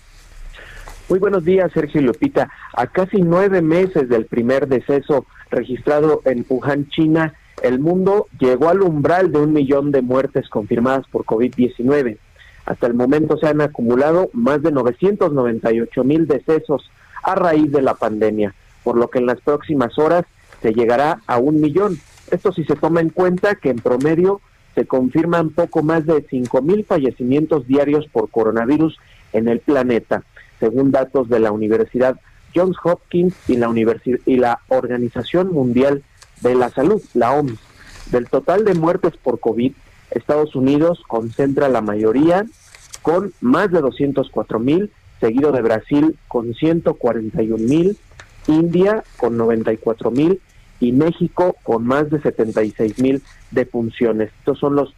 Muy 1.10 1.18
buenos 1.18 1.44
días, 1.44 1.72
Sergio 1.74 2.04
Lupita. 2.04 2.52
A 2.72 2.86
casi 2.86 3.24
nueve 3.24 3.64
meses 3.64 4.08
del 4.10 4.28
primer 4.28 4.68
deceso 4.68 5.26
registrado 5.50 6.22
en 6.24 6.46
Wuhan, 6.48 6.88
China, 6.90 7.34
el 7.64 7.80
mundo 7.80 8.28
llegó 8.40 8.70
al 8.70 8.84
umbral 8.84 9.32
de 9.32 9.40
un 9.40 9.52
millón 9.52 9.92
de 9.92 10.04
muertes 10.04 10.48
confirmadas 10.50 11.08
por 11.12 11.26
COVID-19. 11.26 12.20
Hasta 12.68 12.86
el 12.86 12.94
momento 12.94 13.38
se 13.38 13.48
han 13.48 13.60
acumulado 13.60 14.30
más 14.34 14.62
de 14.62 14.72
998 14.72 16.04
mil 16.04 16.28
decesos 16.28 16.92
a 17.24 17.34
raíz 17.34 17.72
de 17.72 17.82
la 17.82 17.96
pandemia, 17.96 18.54
por 18.84 18.96
lo 18.96 19.10
que 19.10 19.18
en 19.18 19.26
las 19.26 19.42
próximas 19.42 19.98
horas 19.98 20.26
se 20.62 20.74
llegará 20.74 21.22
a 21.26 21.40
un 21.40 21.60
millón. 21.60 21.98
Esto 22.30 22.52
si 22.52 22.66
se 22.66 22.76
toma 22.76 23.02
en 23.02 23.10
cuenta 23.10 23.56
que 23.56 23.72
en 23.72 23.78
promedio 23.78 24.42
se 24.76 24.86
confirman 24.86 25.50
poco 25.50 25.82
más 25.82 26.06
de 26.06 26.24
5 26.30 26.62
mil 26.62 26.86
fallecimientos 26.86 27.66
diarios 27.66 28.06
por 28.12 28.30
coronavirus 28.30 28.96
en 29.34 29.48
el 29.48 29.60
planeta, 29.60 30.24
según 30.60 30.92
datos 30.92 31.30
de 31.30 31.40
la 31.40 31.52
Universidad 31.52 32.20
Johns 32.56 32.78
Hopkins 32.84 33.36
y 33.48 33.58
la, 33.58 33.74
y 34.26 34.38
la 34.38 34.60
Organización 34.70 35.52
Mundial 35.52 36.04
de 36.42 36.56
la 36.56 36.70
Salud, 36.70 37.02
la 37.14 37.32
OMS. 37.34 37.60
Del 38.12 38.28
total 38.28 38.66
de 38.66 38.74
muertes 38.74 39.16
por 39.18 39.40
COVID, 39.40 39.74
Estados 40.12 40.56
Unidos 40.56 41.02
concentra 41.08 41.70
la 41.70 41.82
mayoría 41.82 42.46
con 43.02 43.34
más 43.40 43.72
de 43.72 43.82
204 43.82 44.60
mil, 44.60 44.92
seguido 45.20 45.52
de 45.52 45.62
Brasil 45.62 46.18
con 46.28 46.54
141 46.54 47.58
mil, 47.68 47.98
India 48.48 49.04
con 49.18 49.38
94 49.38 50.12
mil 50.12 50.42
y 50.80 50.92
México 50.92 51.56
con 51.64 51.86
más 51.86 52.10
de 52.10 52.22
76 52.22 53.00
mil 53.00 53.22
defunciones. 53.52 54.32
Estos 54.40 54.60
son 54.60 54.76
los 54.76 54.96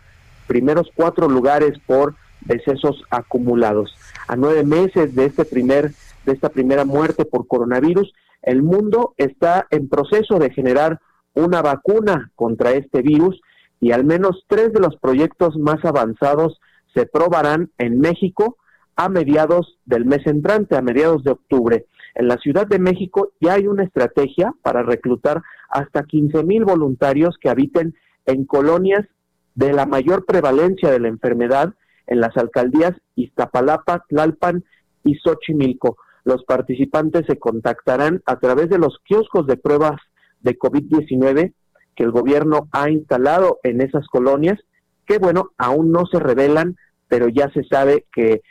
primeros 0.48 0.90
cuatro 0.96 1.28
lugares 1.28 1.78
por 1.86 2.16
decesos 2.42 3.04
acumulados. 3.10 3.96
A 4.32 4.38
nueve 4.38 4.64
meses 4.64 5.14
de 5.14 5.26
este 5.26 5.44
primer 5.44 5.92
de 6.26 6.32
esta 6.32 6.48
primera 6.48 6.86
muerte 6.86 7.26
por 7.26 7.48
coronavirus, 7.48 8.14
el 8.44 8.64
mundo 8.64 9.14
está 9.18 9.68
en 9.72 9.90
proceso 9.90 10.40
de 10.40 10.52
generar 10.52 11.02
una 11.34 11.62
vacuna 11.62 12.32
contra 12.36 12.72
este 12.72 13.02
virus 13.02 13.42
y 13.82 13.92
al 13.92 14.06
menos 14.06 14.46
tres 14.48 14.72
de 14.72 14.80
los 14.80 14.96
proyectos 14.96 15.58
más 15.58 15.84
avanzados 15.84 16.62
se 16.94 17.06
probarán 17.06 17.72
en 17.78 18.00
México 18.00 18.56
a 18.96 19.10
mediados 19.10 19.78
del 19.84 20.06
mes 20.06 20.26
entrante, 20.26 20.78
a 20.78 20.82
mediados 20.82 21.26
de 21.26 21.32
octubre. 21.32 21.86
En 22.16 22.30
la 22.30 22.38
Ciudad 22.38 22.68
de 22.68 22.80
México 22.80 23.34
ya 23.42 23.56
hay 23.56 23.68
una 23.68 23.84
estrategia 23.84 24.54
para 24.62 24.82
reclutar 24.82 25.42
hasta 25.68 26.04
15 26.04 26.46
mil 26.46 26.64
voluntarios 26.64 27.36
que 27.38 27.50
habiten 27.50 27.96
en 28.26 28.46
colonias 28.46 29.06
de 29.56 29.74
la 29.74 29.86
mayor 29.86 30.26
prevalencia 30.26 30.90
de 30.90 31.02
la 31.02 31.10
enfermedad 31.10 31.74
en 32.12 32.20
las 32.20 32.36
alcaldías 32.36 32.92
Iztapalapa, 33.16 34.04
Tlalpan 34.10 34.66
y 35.04 35.16
Xochimilco. 35.16 35.98
Los 36.26 36.44
participantes 36.44 37.26
se 37.26 37.40
contactarán 37.40 38.22
a 38.26 38.38
través 38.38 38.70
de 38.70 38.78
los 38.78 39.00
kioscos 39.06 39.48
de 39.48 39.56
pruebas 39.56 39.96
de 40.42 40.60
COVID-19 40.60 41.54
que 41.96 42.04
el 42.04 42.12
gobierno 42.12 42.68
ha 42.74 42.90
instalado 42.90 43.60
en 43.64 43.82
esas 43.82 44.06
colonias, 44.08 44.60
que 45.06 45.20
bueno, 45.20 45.52
aún 45.58 45.92
no 45.92 46.06
se 46.06 46.20
revelan, 46.20 46.76
pero 47.08 47.30
ya 47.30 47.50
se 47.54 47.64
sabe 47.64 48.06
que 48.14 48.42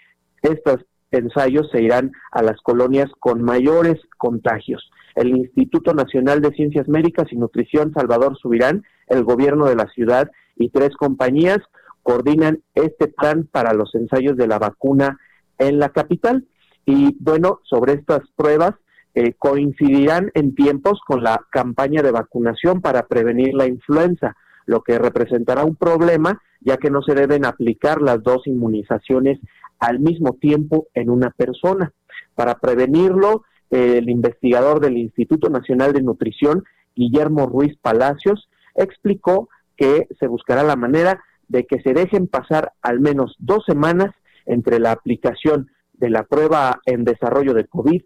estos 0.42 0.79
ensayos 1.11 1.68
se 1.70 1.83
irán 1.83 2.12
a 2.33 2.42
las 2.42 2.61
colonias 2.62 3.11
con 3.18 3.42
mayores 3.42 4.01
contagios. 4.16 4.90
El 5.16 5.37
Instituto 5.37 5.92
Nacional 5.92 6.40
de 6.40 6.53
Ciencias 6.53 6.88
Médicas 6.88 7.27
y 7.31 7.37
Nutrición 7.37 7.92
Salvador 7.92 8.38
Subirán, 8.38 8.85
el 9.09 9.23
gobierno 9.23 9.66
de 9.66 9.77
la 9.77 9.87
ciudad 9.88 10.31
y 10.57 10.70
tres 10.70 10.96
compañías 10.96 11.59
coordinan 12.03 12.63
este 12.75 13.09
plan 13.09 13.49
para 13.51 13.75
los 13.75 13.95
ensayos 13.95 14.37
de 14.37 14.47
la 14.47 14.59
vacuna 14.59 15.19
en 15.59 15.79
la 15.79 15.91
capital. 15.91 16.47
Y 16.87 17.17
bueno, 17.21 17.61
sobre 17.65 17.95
estas 17.95 18.21
pruebas 18.37 18.75
eh, 19.15 19.35
coincidirán 19.39 20.31
en 20.35 20.55
tiempos 20.55 21.01
con 21.07 21.23
la 21.23 21.41
campaña 21.51 22.03
de 22.03 22.13
vacunación 22.13 22.81
para 22.81 23.07
prevenir 23.07 23.55
la 23.55 23.67
influenza, 23.67 24.37
lo 24.67 24.83
que 24.83 24.99
representará 24.99 25.65
un 25.65 25.77
problema 25.77 26.41
ya 26.61 26.77
que 26.77 26.91
no 26.91 27.03
se 27.03 27.15
deben 27.15 27.45
aplicar 27.45 28.03
las 28.03 28.23
dos 28.23 28.47
inmunizaciones 28.47 29.39
al 29.79 29.99
mismo 29.99 30.35
tiempo 30.35 30.89
en 30.95 31.11
una 31.11 31.31
persona. 31.31 31.93
Para 32.35 32.59
prevenirlo, 32.59 33.45
el 33.71 34.11
investigador 34.11 34.81
del 34.81 34.99
Instituto 34.99 35.49
Nacional 35.49 35.93
de 35.93 36.03
Nutrición, 36.03 36.65
Guillermo 36.95 37.47
Ruiz 37.47 37.77
Palacios, 37.81 38.49
explicó 38.75 39.49
que 39.77 40.07
se 40.19 40.27
buscará 40.27 40.63
la 40.63 40.77
manera 40.77 41.23
de 41.51 41.67
que 41.67 41.81
se 41.83 41.93
dejen 41.93 42.29
pasar 42.29 42.73
al 42.81 43.01
menos 43.01 43.35
dos 43.39 43.65
semanas 43.67 44.15
entre 44.47 44.79
la 44.79 44.93
aplicación 44.93 45.69
de 45.95 46.09
la 46.09 46.23
prueba 46.23 46.81
en 46.87 47.05
desarrollo 47.05 47.55
de 47.55 47.67
COVID 47.67 48.03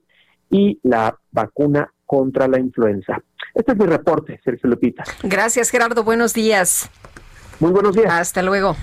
y 0.51 0.81
la 0.83 1.19
vacuna 1.31 1.93
contra 2.07 2.49
la 2.49 2.59
influenza. 2.59 3.23
Este 3.55 3.73
es 3.73 3.79
mi 3.79 3.87
reporte, 3.87 4.41
Sergio 4.43 4.71
Lupita. 4.71 5.05
Gracias, 5.23 5.71
Gerardo. 5.71 6.05
Buenos 6.05 6.33
días. 6.33 6.91
Muy 7.61 7.71
buenos 7.71 7.95
días. 7.95 8.13
Hasta 8.13 8.43
luego. 8.43 8.77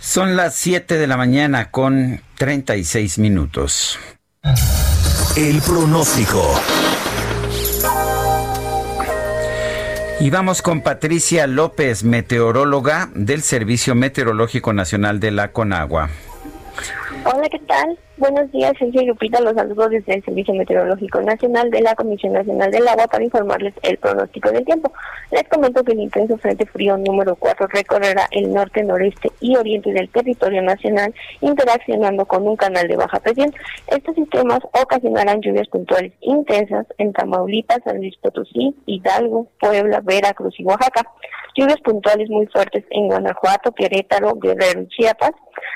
Son 0.00 0.36
las 0.36 0.56
7 0.56 0.98
de 0.98 1.06
la 1.06 1.16
mañana 1.16 1.70
con 1.70 2.20
36 2.36 3.18
minutos. 3.18 3.98
El 5.36 5.60
pronóstico. 5.62 6.42
Y 10.20 10.28
vamos 10.28 10.60
con 10.60 10.82
Patricia 10.82 11.46
López, 11.46 12.04
meteoróloga 12.04 13.08
del 13.14 13.40
Servicio 13.40 13.94
Meteorológico 13.94 14.74
Nacional 14.74 15.18
de 15.18 15.30
la 15.30 15.52
Conagua. 15.52 16.10
Hola, 17.22 17.50
¿qué 17.50 17.58
tal? 17.58 17.98
Buenos 18.16 18.50
días, 18.50 18.72
Sergio 18.78 19.02
Lupita. 19.02 19.42
Los 19.42 19.54
saludos 19.54 19.90
desde 19.90 20.14
el 20.14 20.24
Servicio 20.24 20.54
Meteorológico 20.54 21.20
Nacional 21.20 21.70
de 21.70 21.82
la 21.82 21.94
Comisión 21.94 22.32
Nacional 22.32 22.70
del 22.70 22.88
Agua 22.88 23.06
para 23.08 23.24
informarles 23.24 23.74
el 23.82 23.98
pronóstico 23.98 24.50
del 24.50 24.64
tiempo. 24.64 24.90
Les 25.30 25.46
comento 25.48 25.84
que 25.84 25.92
el 25.92 26.00
intenso 26.00 26.38
Frente 26.38 26.64
Frío 26.64 26.96
número 26.96 27.36
4 27.36 27.66
recorrerá 27.66 28.26
el 28.30 28.50
norte, 28.54 28.82
noreste 28.82 29.30
y 29.40 29.54
oriente 29.54 29.92
del 29.92 30.08
territorio 30.08 30.62
nacional, 30.62 31.14
interaccionando 31.42 32.24
con 32.24 32.48
un 32.48 32.56
canal 32.56 32.88
de 32.88 32.96
baja 32.96 33.20
presión. 33.20 33.52
Estos 33.86 34.14
sistemas 34.14 34.60
ocasionarán 34.82 35.42
lluvias 35.42 35.68
puntuales 35.68 36.12
intensas 36.22 36.86
en 36.96 37.12
Tamaulipas, 37.12 37.80
San 37.84 37.98
Luis 37.98 38.16
Potosí, 38.16 38.74
Hidalgo, 38.86 39.46
Puebla, 39.60 40.00
Veracruz 40.00 40.58
y 40.58 40.64
Oaxaca. 40.64 41.02
Lluvias 41.60 41.80
puntuales 41.82 42.30
muy 42.30 42.46
fuertes 42.46 42.84
en 42.88 43.08
Guanajuato, 43.08 43.72
Querétaro, 43.72 44.32
Guerrero 44.36 44.80
y 44.80 44.88
Chiapas, 44.88 45.32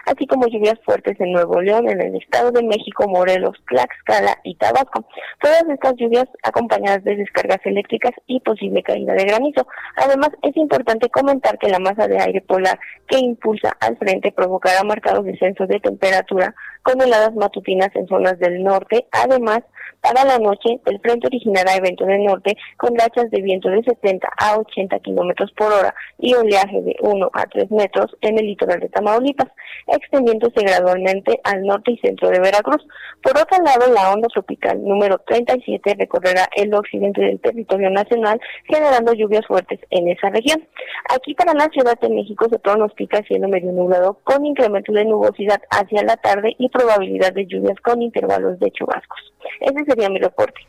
así 0.07 0.27
como 0.27 0.47
lluvias 0.47 0.81
fuertes 0.83 1.21
en 1.21 1.33
Nuevo 1.33 1.61
León, 1.61 1.91
en 1.91 2.01
el 2.01 2.17
Estado 2.17 2.51
de 2.53 2.63
México, 2.63 3.07
Morelos, 3.07 3.59
Tlaxcala 3.69 4.39
y 4.45 4.55
Tabasco. 4.55 5.05
Todas 5.43 5.63
estas 5.69 5.93
lluvias 5.97 6.25
acompañadas 6.43 7.05
de 7.05 7.17
descargas 7.17 7.59
eléctricas 7.65 8.13
y 8.27 8.41
posible 8.41 8.83
caída 8.83 9.13
de 9.13 9.27
granizo. 9.27 9.67
Además, 9.97 10.31
es 10.41 10.57
importante 10.57 11.11
comentar 11.11 11.59
que 11.59 11.69
la 11.69 11.79
masa 11.79 12.09
de 12.09 12.19
aire 12.19 12.41
polar 12.41 12.81
que 13.07 13.19
impulsa 13.19 13.77
al 13.81 13.99
frente 13.99 14.33
provocará 14.33 14.85
marcados 14.85 15.27
descensos 15.27 15.69
de 15.69 15.81
temperatura 15.81 16.55
con 16.85 17.01
heladas 17.01 17.35
matutinas 17.35 17.91
en 17.97 18.07
zonas 18.07 18.39
del 18.39 18.63
norte, 18.63 19.07
además 19.11 19.63
Para 20.05 20.23
la 20.23 20.39
noche, 20.39 20.79
el 20.85 21.01
frente 21.01 21.29
originará 21.29 21.77
evento 21.77 22.05
del 22.05 22.25
norte 22.25 22.59
con 22.77 22.95
rachas 22.95 23.31
de 23.31 23.41
viento 23.41 23.71
de 23.71 23.83
70 23.83 24.29
a 24.37 24.59
80 24.59 24.99
kilómetros 24.99 25.51
por 25.53 25.73
hora 25.73 25.95
y 26.19 26.35
oleaje 26.35 26.83
de 26.83 26.95
1 27.01 27.31
a 27.33 27.47
3 27.47 27.71
metros 27.71 28.15
en 28.21 28.39
el 28.39 28.45
litoral 28.45 28.81
de 28.81 28.91
Tamaulipas, 28.91 29.49
extendiéndose 29.87 30.61
gradualmente 30.61 31.41
al 31.45 31.63
norte 31.63 31.93
y 31.93 31.99
centro 32.07 32.29
de 32.29 32.39
Veracruz. 32.39 32.87
Por 33.23 33.33
otro 33.39 33.57
lado, 33.65 33.91
la 33.95 34.13
onda 34.13 34.29
tropical 34.29 34.85
número 34.85 35.17
37 35.27 35.97
recorrerá 35.99 36.51
el 36.55 36.75
occidente 36.75 37.23
del 37.23 37.41
territorio 37.41 37.89
nacional, 37.89 38.39
generando 38.69 39.15
lluvias 39.15 39.47
fuertes 39.47 39.81
en 39.89 40.09
esa 40.09 40.29
región. 40.29 40.69
Aquí 41.17 41.33
para 41.33 41.55
la 41.55 41.71
Ciudad 41.73 41.99
de 41.99 42.11
México 42.11 42.47
se 42.51 42.59
pronostica 42.59 43.23
cielo 43.27 43.49
medio 43.49 43.73
nublado 43.73 44.19
con 44.25 44.45
incremento 44.45 44.93
de 44.93 45.07
nubosidad 45.07 45.63
hacia 45.71 46.03
la 46.03 46.19
tarde 46.19 46.55
y 46.59 46.69
probabilidad 46.75 47.33
de 47.33 47.47
lluvias 47.47 47.79
con 47.81 48.03
intervalos 48.03 48.59
de 48.59 48.71
chubascos. 48.73 49.33
Ese 49.61 49.85
sería 49.85 50.11
mi 50.11 50.19
reporte. 50.19 50.61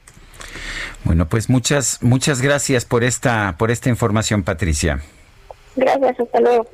Bueno, 1.03 1.27
pues 1.27 1.49
muchas 1.49 2.01
muchas 2.01 2.41
gracias 2.41 2.85
por 2.85 3.03
esta 3.03 3.55
por 3.57 3.71
esta 3.71 3.89
información, 3.89 4.43
Patricia. 4.43 5.01
Gracias, 5.75 6.19
hasta 6.19 6.39
luego. 6.39 6.65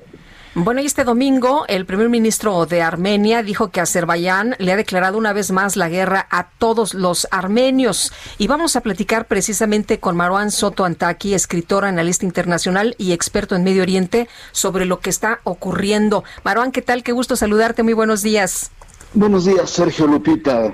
Bueno, 0.54 0.82
y 0.82 0.86
este 0.86 1.06
domingo 1.06 1.64
el 1.70 1.86
primer 1.86 2.10
ministro 2.10 2.66
de 2.66 2.82
Armenia 2.82 3.42
dijo 3.42 3.70
que 3.70 3.80
Azerbaiyán 3.80 4.58
le 4.60 4.74
ha 4.74 4.76
declarado 4.76 5.18
una 5.18 5.32
vez 5.32 5.50
más 5.52 5.78
la 5.78 5.88
guerra 5.88 6.28
a 6.30 6.50
todos 6.50 6.94
los 6.94 7.26
armenios. 7.32 8.12
Y 8.38 8.48
vamos 8.48 8.76
a 8.76 8.82
platicar 8.82 9.28
precisamente 9.28 10.02
con 10.02 10.18
Marwan 10.18 10.52
Soto 10.52 10.84
Antaki, 10.84 11.34
escritor, 11.34 11.86
analista 11.86 12.26
internacional 12.26 12.96
y 12.98 13.14
experto 13.14 13.56
en 13.56 13.64
Medio 13.64 13.82
Oriente, 13.82 14.28
sobre 14.52 14.86
lo 14.86 15.00
que 15.00 15.10
está 15.10 15.40
ocurriendo. 15.46 16.26
Marwan, 16.44 16.74
¿qué 16.74 16.82
tal? 16.82 17.02
Qué 17.02 17.14
gusto 17.14 17.38
saludarte. 17.38 17.84
Muy 17.84 17.94
buenos 17.94 18.22
días. 18.22 18.72
Buenos 19.14 19.44
días, 19.44 19.70
Sergio 19.70 20.08
Lupita. 20.08 20.74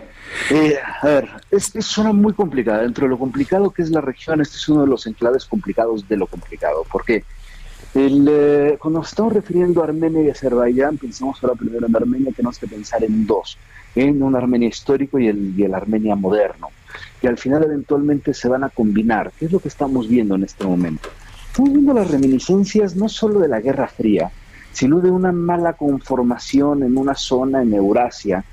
Eh, 0.52 0.76
a 1.02 1.08
ver, 1.08 1.28
es, 1.50 1.76
es 1.76 1.86
zona 1.88 2.14
muy 2.14 2.34
complicada. 2.34 2.84
Dentro 2.84 3.06
de 3.06 3.10
lo 3.10 3.18
complicado 3.18 3.72
que 3.72 3.82
es 3.82 3.90
la 3.90 4.00
región, 4.00 4.42
este 4.42 4.58
es 4.58 4.70
uno 4.70 4.82
de 4.82 4.88
los 4.88 5.08
enclaves 5.08 5.46
complicados 5.46 6.08
de 6.08 6.18
lo 6.18 6.28
complicado. 6.28 6.84
¿Por 6.92 7.04
qué? 7.04 7.24
El, 7.96 8.28
eh, 8.30 8.78
cuando 8.80 9.00
nos 9.00 9.10
estamos 9.10 9.34
refiriendo 9.34 9.82
a 9.82 9.86
Armenia 9.86 10.22
y 10.22 10.30
Azerbaiyán, 10.30 11.00
pensamos 11.00 11.44
ahora 11.44 11.56
primero 11.56 11.88
en 11.88 11.96
Armenia, 11.96 12.32
tenemos 12.32 12.60
que 12.60 12.68
pensar 12.68 13.04
en 13.04 13.26
dos, 13.26 13.58
en 13.96 14.22
un 14.22 14.36
Armenia 14.36 14.70
histórico 14.70 15.18
y 15.18 15.30
el, 15.30 15.60
y 15.60 15.64
el 15.64 15.74
Armenia 15.74 16.16
moderno, 16.16 16.68
que 17.20 17.28
al 17.28 17.40
final 17.40 17.64
eventualmente 17.64 18.36
se 18.36 18.48
van 18.48 18.64
a 18.64 18.70
combinar. 18.70 19.32
¿Qué 19.40 19.46
es 19.46 19.52
lo 19.52 19.60
que 19.60 19.70
estamos 19.70 20.08
viendo 20.08 20.36
en 20.36 20.44
este 20.44 20.64
momento? 20.64 21.10
Estamos 21.48 21.74
viendo 21.74 21.92
las 21.92 22.12
reminiscencias 22.12 22.96
no 22.96 23.10
solo 23.10 23.40
de 23.40 23.48
la 23.48 23.62
Guerra 23.62 23.88
Fría, 23.88 24.30
sino 24.78 25.00
de 25.00 25.10
una 25.10 25.32
mala 25.32 25.74
conformación 25.74 26.84
en 26.84 27.00
una 27.00 27.16
zona 27.16 27.64
en 27.64 27.74
Eurasia, 27.74 28.46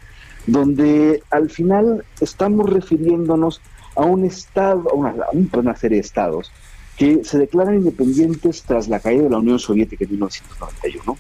donde 0.47 1.23
al 1.31 1.51
final 1.51 2.03
estamos 2.19 2.71
refiriéndonos 2.71 3.61
a 3.95 4.07
un 4.07 4.25
estado, 4.25 4.89
a 4.91 4.95
una, 4.95 5.11
a 5.11 5.59
una 5.59 5.77
serie 5.77 5.97
de 5.97 6.01
estados, 6.01 6.51
que 6.97 7.25
se 7.25 7.37
declaran 7.37 7.75
independientes 7.75 8.63
tras 8.63 8.89
la 8.89 9.01
caída 9.01 9.25
de 9.25 9.31
la 9.31 9.39
Unión 9.39 9.59
Soviética 9.59 10.05
en 10.05 10.13
1991 10.13 11.19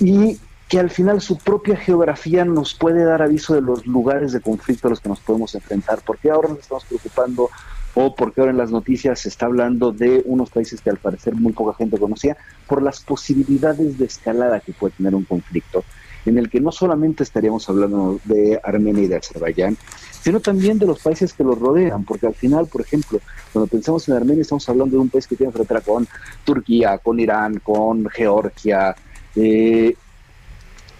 y 0.00 0.38
que 0.68 0.78
al 0.78 0.90
final 0.90 1.22
su 1.22 1.38
propia 1.38 1.78
geografía 1.78 2.44
nos 2.44 2.74
puede 2.74 3.04
dar 3.04 3.22
aviso 3.22 3.54
de 3.54 3.62
los 3.62 3.86
lugares 3.86 4.32
de 4.32 4.42
conflicto 4.42 4.88
a 4.88 4.90
los 4.90 5.00
que 5.00 5.08
nos 5.08 5.20
podemos 5.20 5.54
enfrentar. 5.54 6.00
porque 6.04 6.30
ahora 6.30 6.50
nos 6.50 6.58
estamos 6.58 6.84
preocupando 6.84 7.48
o 7.94 8.14
porque 8.14 8.40
ahora 8.40 8.52
en 8.52 8.58
las 8.58 8.70
noticias 8.70 9.20
se 9.20 9.28
está 9.28 9.46
hablando 9.46 9.92
de 9.92 10.22
unos 10.24 10.50
países 10.50 10.80
que 10.80 10.90
al 10.90 10.98
parecer 10.98 11.34
muy 11.34 11.52
poca 11.52 11.76
gente 11.76 11.98
conocía 11.98 12.36
por 12.66 12.82
las 12.82 13.00
posibilidades 13.00 13.98
de 13.98 14.04
escalada 14.04 14.60
que 14.60 14.72
puede 14.72 14.94
tener 14.96 15.14
un 15.14 15.24
conflicto? 15.24 15.84
en 16.26 16.38
el 16.38 16.50
que 16.50 16.60
no 16.60 16.72
solamente 16.72 17.22
estaríamos 17.22 17.68
hablando 17.68 18.20
de 18.24 18.60
Armenia 18.62 19.04
y 19.04 19.08
de 19.08 19.16
Azerbaiyán, 19.16 19.76
sino 20.22 20.40
también 20.40 20.78
de 20.78 20.86
los 20.86 21.00
países 21.00 21.32
que 21.32 21.44
los 21.44 21.58
rodean, 21.58 22.04
porque 22.04 22.26
al 22.26 22.34
final, 22.34 22.66
por 22.66 22.82
ejemplo, 22.82 23.20
cuando 23.52 23.66
pensamos 23.68 24.08
en 24.08 24.16
Armenia 24.16 24.42
estamos 24.42 24.68
hablando 24.68 24.96
de 24.96 25.02
un 25.02 25.08
país 25.08 25.26
que 25.26 25.36
tiene 25.36 25.52
frontera 25.52 25.80
con 25.80 26.06
Turquía, 26.44 26.98
con 26.98 27.18
Irán, 27.20 27.60
con 27.62 28.08
Georgia, 28.10 28.94
eh, 29.34 29.94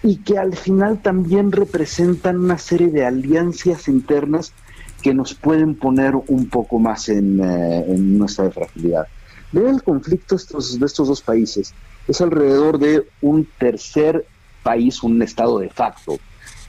y 0.03 0.17
que 0.17 0.39
al 0.39 0.57
final 0.57 1.03
también 1.03 1.53
representan 1.53 2.39
una 2.39 2.57
serie 2.57 2.89
de 2.89 3.05
alianzas 3.05 3.89
internas 3.89 4.55
que 5.03 5.15
nos 5.15 5.35
pueden 5.35 5.75
poner 5.75 6.15
un 6.15 6.49
poco 6.49 6.79
más 6.79 7.09
en, 7.09 7.41
eh, 7.41 7.85
en 7.89 8.19
nuestra 8.19 8.51
fragilidad. 8.51 9.07
Ver 9.53 9.67
el 9.67 9.83
conflicto 9.83 10.37
estos, 10.37 10.79
de 10.79 10.87
estos 10.87 11.09
dos 11.09 11.23
países 11.23 11.75
es 12.07 12.21
alrededor 12.21 12.79
de 12.79 13.07
un 13.21 13.49
tercer 13.59 14.25
país, 14.63 15.03
un 15.03 15.21
estado 15.23 15.59
de 15.59 15.71
facto, 15.71 16.19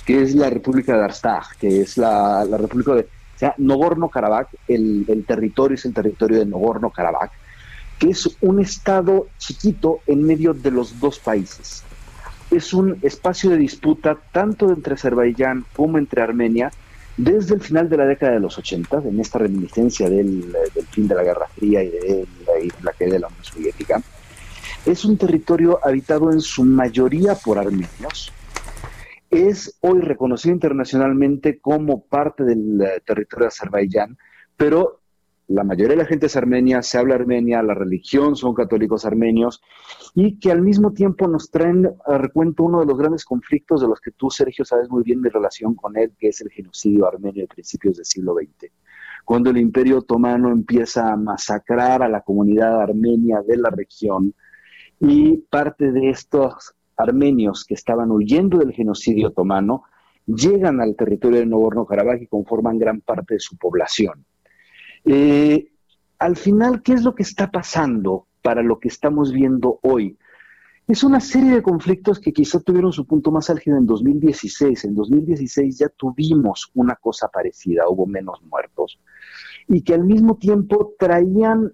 que 0.05 0.23
es 0.23 0.33
la 0.35 0.49
República 0.49 0.95
de 0.97 1.03
Artsaj, 1.03 1.57
que 1.59 1.81
es 1.81 1.97
la, 1.97 2.45
la 2.45 2.57
República 2.57 2.95
de 2.95 3.01
o 3.01 3.39
sea, 3.41 3.55
Nogorno-Karabaj, 3.57 4.47
el, 4.67 5.05
el, 5.07 5.25
territorio 5.25 5.73
es 5.73 5.85
el 5.85 5.93
territorio 5.93 6.39
de 6.39 6.45
Nogorno-Karabaj, 6.45 7.31
que 7.97 8.09
es 8.09 8.37
un 8.41 8.59
estado 8.59 9.27
chiquito 9.39 9.99
en 10.05 10.23
medio 10.23 10.53
de 10.53 10.69
los 10.69 10.99
dos 10.99 11.17
países. 11.19 11.83
Es 12.51 12.73
un 12.73 12.99
espacio 13.01 13.49
de 13.49 13.57
disputa 13.57 14.17
tanto 14.31 14.69
entre 14.69 14.93
Azerbaiyán 14.93 15.65
como 15.75 15.97
entre 15.97 16.21
Armenia 16.21 16.71
desde 17.23 17.53
el 17.53 17.61
final 17.61 17.87
de 17.87 17.97
la 17.97 18.05
década 18.05 18.33
de 18.33 18.39
los 18.39 18.57
80, 18.57 19.03
en 19.05 19.19
esta 19.19 19.37
reminiscencia 19.37 20.09
del, 20.09 20.55
fin 20.89 21.07
de 21.07 21.13
la 21.13 21.23
Guerra 21.23 21.47
Fría 21.55 21.83
y 21.83 21.89
de 21.89 22.27
la, 22.47 22.59
y 22.59 22.71
la 22.81 22.93
caída 22.93 23.13
de 23.13 23.19
la 23.19 23.27
Unión 23.27 23.43
Soviética. 23.43 24.01
Es 24.87 25.05
un 25.05 25.17
territorio 25.17 25.79
habitado 25.83 26.31
en 26.31 26.41
su 26.41 26.63
mayoría 26.63 27.35
por 27.35 27.59
armenios. 27.59 28.33
Es 29.29 29.77
hoy 29.81 30.01
reconocido 30.01 30.55
internacionalmente 30.55 31.59
como 31.59 32.03
parte 32.03 32.43
del 32.43 32.81
uh, 32.81 32.99
territorio 33.05 33.43
de 33.43 33.49
Azerbaiyán, 33.49 34.17
pero 34.57 35.00
la 35.53 35.63
mayoría 35.63 35.95
de 35.95 36.03
la 36.03 36.05
gente 36.05 36.27
es 36.27 36.35
armenia, 36.35 36.81
se 36.81 36.97
habla 36.97 37.15
armenia, 37.15 37.61
la 37.61 37.73
religión 37.73 38.35
son 38.35 38.53
católicos 38.53 39.05
armenios, 39.05 39.61
y 40.15 40.39
que 40.39 40.51
al 40.51 40.61
mismo 40.61 40.93
tiempo 40.93 41.27
nos 41.27 41.51
traen 41.51 41.89
a 42.05 42.17
recuento 42.17 42.63
uno 42.63 42.79
de 42.79 42.85
los 42.85 42.97
grandes 42.97 43.25
conflictos 43.25 43.81
de 43.81 43.87
los 43.87 43.99
que 43.99 44.11
tú, 44.11 44.29
Sergio, 44.29 44.65
sabes 44.65 44.89
muy 44.89 45.03
bien 45.03 45.21
mi 45.21 45.29
relación 45.29 45.75
con 45.75 45.97
él, 45.97 46.13
que 46.17 46.29
es 46.29 46.41
el 46.41 46.49
genocidio 46.49 47.07
armenio 47.07 47.43
de 47.43 47.47
principios 47.47 47.97
del 47.97 48.05
siglo 48.05 48.35
XX. 48.35 48.71
Cuando 49.25 49.49
el 49.49 49.57
Imperio 49.57 49.99
Otomano 49.99 50.51
empieza 50.51 51.11
a 51.11 51.17
masacrar 51.17 52.01
a 52.01 52.09
la 52.09 52.21
comunidad 52.21 52.81
armenia 52.81 53.41
de 53.45 53.57
la 53.57 53.69
región, 53.69 54.33
y 54.99 55.37
parte 55.37 55.91
de 55.91 56.09
estos 56.11 56.75
armenios 56.95 57.65
que 57.65 57.73
estaban 57.73 58.11
huyendo 58.11 58.59
del 58.59 58.71
genocidio 58.71 59.29
otomano 59.29 59.83
llegan 60.27 60.79
al 60.79 60.95
territorio 60.95 61.39
de 61.39 61.47
Nagorno-Karabaj 61.47 62.21
y 62.21 62.27
conforman 62.27 62.77
gran 62.77 63.01
parte 63.01 63.33
de 63.33 63.39
su 63.39 63.57
población. 63.57 64.23
Eh, 65.05 65.71
al 66.19 66.37
final, 66.37 66.83
¿qué 66.83 66.93
es 66.93 67.03
lo 67.03 67.15
que 67.15 67.23
está 67.23 67.49
pasando 67.49 68.27
para 68.41 68.61
lo 68.61 68.79
que 68.79 68.87
estamos 68.87 69.31
viendo 69.31 69.79
hoy? 69.81 70.17
Es 70.87 71.03
una 71.03 71.19
serie 71.19 71.51
de 71.51 71.63
conflictos 71.63 72.19
que 72.19 72.33
quizá 72.33 72.59
tuvieron 72.59 72.91
su 72.91 73.05
punto 73.05 73.31
más 73.31 73.49
álgido 73.49 73.77
en 73.77 73.85
2016. 73.85 74.83
En 74.85 74.95
2016 74.95 75.79
ya 75.79 75.89
tuvimos 75.89 76.69
una 76.73 76.95
cosa 76.95 77.29
parecida, 77.29 77.87
hubo 77.87 78.05
menos 78.05 78.41
muertos, 78.43 78.99
y 79.67 79.83
que 79.83 79.93
al 79.93 80.03
mismo 80.03 80.37
tiempo 80.37 80.95
traían 80.99 81.71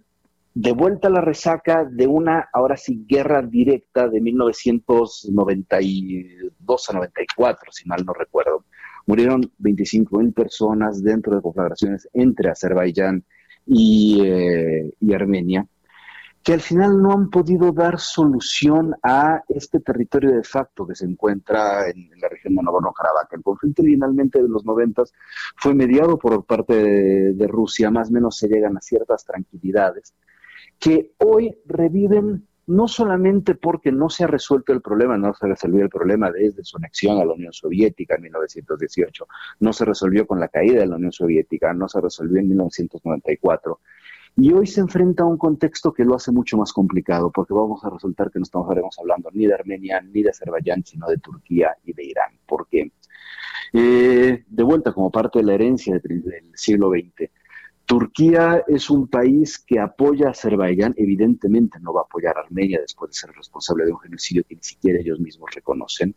de 0.53 0.71
vuelta 0.71 1.09
la 1.09 1.21
resaca 1.21 1.85
de 1.85 2.07
una, 2.07 2.49
ahora 2.51 2.77
sí, 2.77 3.05
guerra 3.07 3.43
directa 3.43 4.07
de 4.07 4.21
1992 4.21 6.89
a 6.89 6.93
94, 6.93 7.71
si 7.71 7.87
mal 7.87 8.03
no 8.05 8.13
recuerdo. 8.13 8.65
Murieron 9.07 9.51
25 9.57 10.19
mil 10.19 10.33
personas 10.33 11.03
dentro 11.03 11.35
de 11.35 11.41
conflagraciones 11.41 12.07
entre 12.13 12.49
Azerbaiyán 12.49 13.23
y, 13.65 14.21
eh, 14.23 14.93
y 14.99 15.13
Armenia, 15.13 15.65
que 16.43 16.53
al 16.53 16.61
final 16.61 17.01
no 17.01 17.11
han 17.11 17.29
podido 17.29 17.71
dar 17.71 17.99
solución 17.99 18.93
a 19.01 19.41
este 19.49 19.79
territorio 19.79 20.35
de 20.35 20.43
facto 20.43 20.85
que 20.85 20.95
se 20.95 21.05
encuentra 21.05 21.89
en, 21.89 22.09
la 22.21 22.29
región 22.29 22.55
de 22.55 22.61
Nagorno-Karabaj. 22.61 23.27
El 23.31 23.41
conflicto 23.41 23.81
originalmente 23.81 24.41
de 24.41 24.47
los 24.47 24.63
90 24.63 25.03
fue 25.55 25.73
mediado 25.73 26.17
por 26.19 26.45
parte 26.45 26.75
de, 26.75 27.33
de 27.33 27.47
Rusia, 27.47 27.89
más 27.89 28.09
o 28.09 28.13
menos 28.13 28.37
se 28.37 28.47
llegan 28.47 28.77
a 28.77 28.81
ciertas 28.81 29.25
tranquilidades 29.25 30.13
que 30.79 31.13
hoy 31.19 31.57
reviven 31.65 32.47
no 32.67 32.87
solamente 32.87 33.55
porque 33.55 33.91
no 33.91 34.09
se 34.09 34.25
ha 34.25 34.27
resuelto 34.27 34.73
el 34.73 34.81
problema, 34.81 35.17
no 35.17 35.33
se 35.33 35.47
resolvió 35.47 35.83
el 35.83 35.89
problema 35.89 36.31
desde 36.31 36.63
su 36.63 36.77
anexión 36.77 37.17
a 37.17 37.25
la 37.25 37.33
Unión 37.33 37.53
Soviética 37.53 38.15
en 38.15 38.23
1918, 38.23 39.27
no 39.61 39.73
se 39.73 39.85
resolvió 39.85 40.27
con 40.27 40.39
la 40.39 40.49
caída 40.49 40.81
de 40.81 40.87
la 40.87 40.97
Unión 40.97 41.13
Soviética, 41.13 41.73
no 41.73 41.87
se 41.87 42.01
resolvió 42.01 42.39
en 42.39 42.49
1994. 42.49 43.79
Y 44.39 44.53
hoy 44.53 44.67
se 44.67 44.81
enfrenta 44.81 45.23
a 45.23 45.25
un 45.25 45.37
contexto 45.37 45.91
que 45.91 46.05
lo 46.05 46.13
hace 46.13 46.31
mucho 46.31 46.57
más 46.57 46.71
complicado, 46.71 47.31
porque 47.31 47.55
vamos 47.55 47.83
a 47.83 47.89
resultar 47.89 48.29
que 48.29 48.37
no 48.37 48.43
estamos 48.43 48.69
hablando 48.99 49.31
ni 49.33 49.47
de 49.47 49.53
Armenia, 49.55 49.99
ni 50.01 50.21
de 50.21 50.29
Azerbaiyán, 50.29 50.85
sino 50.85 51.07
de 51.07 51.17
Turquía 51.17 51.75
y 51.83 51.93
de 51.93 52.03
Irán. 52.03 52.37
¿Por 52.45 52.67
qué? 52.67 52.91
Eh, 53.73 54.43
de 54.47 54.63
vuelta, 54.63 54.91
como 54.93 55.09
parte 55.09 55.39
de 55.39 55.45
la 55.45 55.55
herencia 55.55 55.99
del 55.99 56.51
siglo 56.53 56.91
XX, 56.91 57.31
Turquía 57.87 58.65
es 58.67 58.89
un 58.89 59.07
país 59.07 59.57
que 59.57 59.79
apoya 59.79 60.27
a 60.27 60.31
Azerbaiyán, 60.31 60.93
evidentemente 60.97 61.79
no 61.79 61.93
va 61.93 62.01
a 62.01 62.03
apoyar 62.03 62.37
a 62.37 62.41
Armenia 62.41 62.81
después 62.81 63.11
de 63.11 63.15
ser 63.15 63.31
responsable 63.31 63.85
de 63.85 63.93
un 63.93 63.99
genocidio 63.99 64.43
que 64.43 64.55
ni 64.55 64.61
siquiera 64.61 64.99
ellos 64.99 65.21
mismos 65.21 65.49
reconocen. 65.55 66.13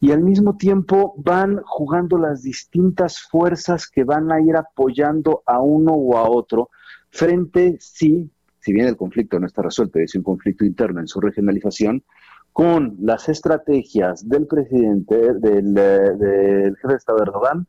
y 0.00 0.10
al 0.10 0.22
mismo 0.22 0.56
tiempo 0.56 1.14
van 1.18 1.60
jugando 1.64 2.16
las 2.18 2.42
distintas 2.42 3.20
fuerzas 3.20 3.88
que 3.88 4.04
van 4.04 4.32
a 4.32 4.40
ir 4.40 4.56
apoyando 4.56 5.42
a 5.46 5.60
uno 5.60 5.92
o 5.92 6.16
a 6.16 6.28
otro 6.28 6.70
frente, 7.10 7.76
si 7.78 8.30
bien 8.66 8.86
el 8.86 8.96
conflicto 8.96 9.38
no 9.38 9.46
está 9.46 9.62
resuelto, 9.62 9.98
es 9.98 10.14
un 10.14 10.22
conflicto 10.22 10.64
interno 10.64 11.00
en 11.00 11.08
su 11.08 11.20
regionalización, 11.20 12.04
con 12.52 12.96
las 13.00 13.28
estrategias 13.28 14.26
del 14.26 14.46
presidente, 14.46 15.34
del, 15.34 15.76
eh, 15.76 16.16
del 16.18 16.76
jefe 16.76 16.88
de 16.88 16.96
Estado 16.96 17.22
Erdogan, 17.22 17.66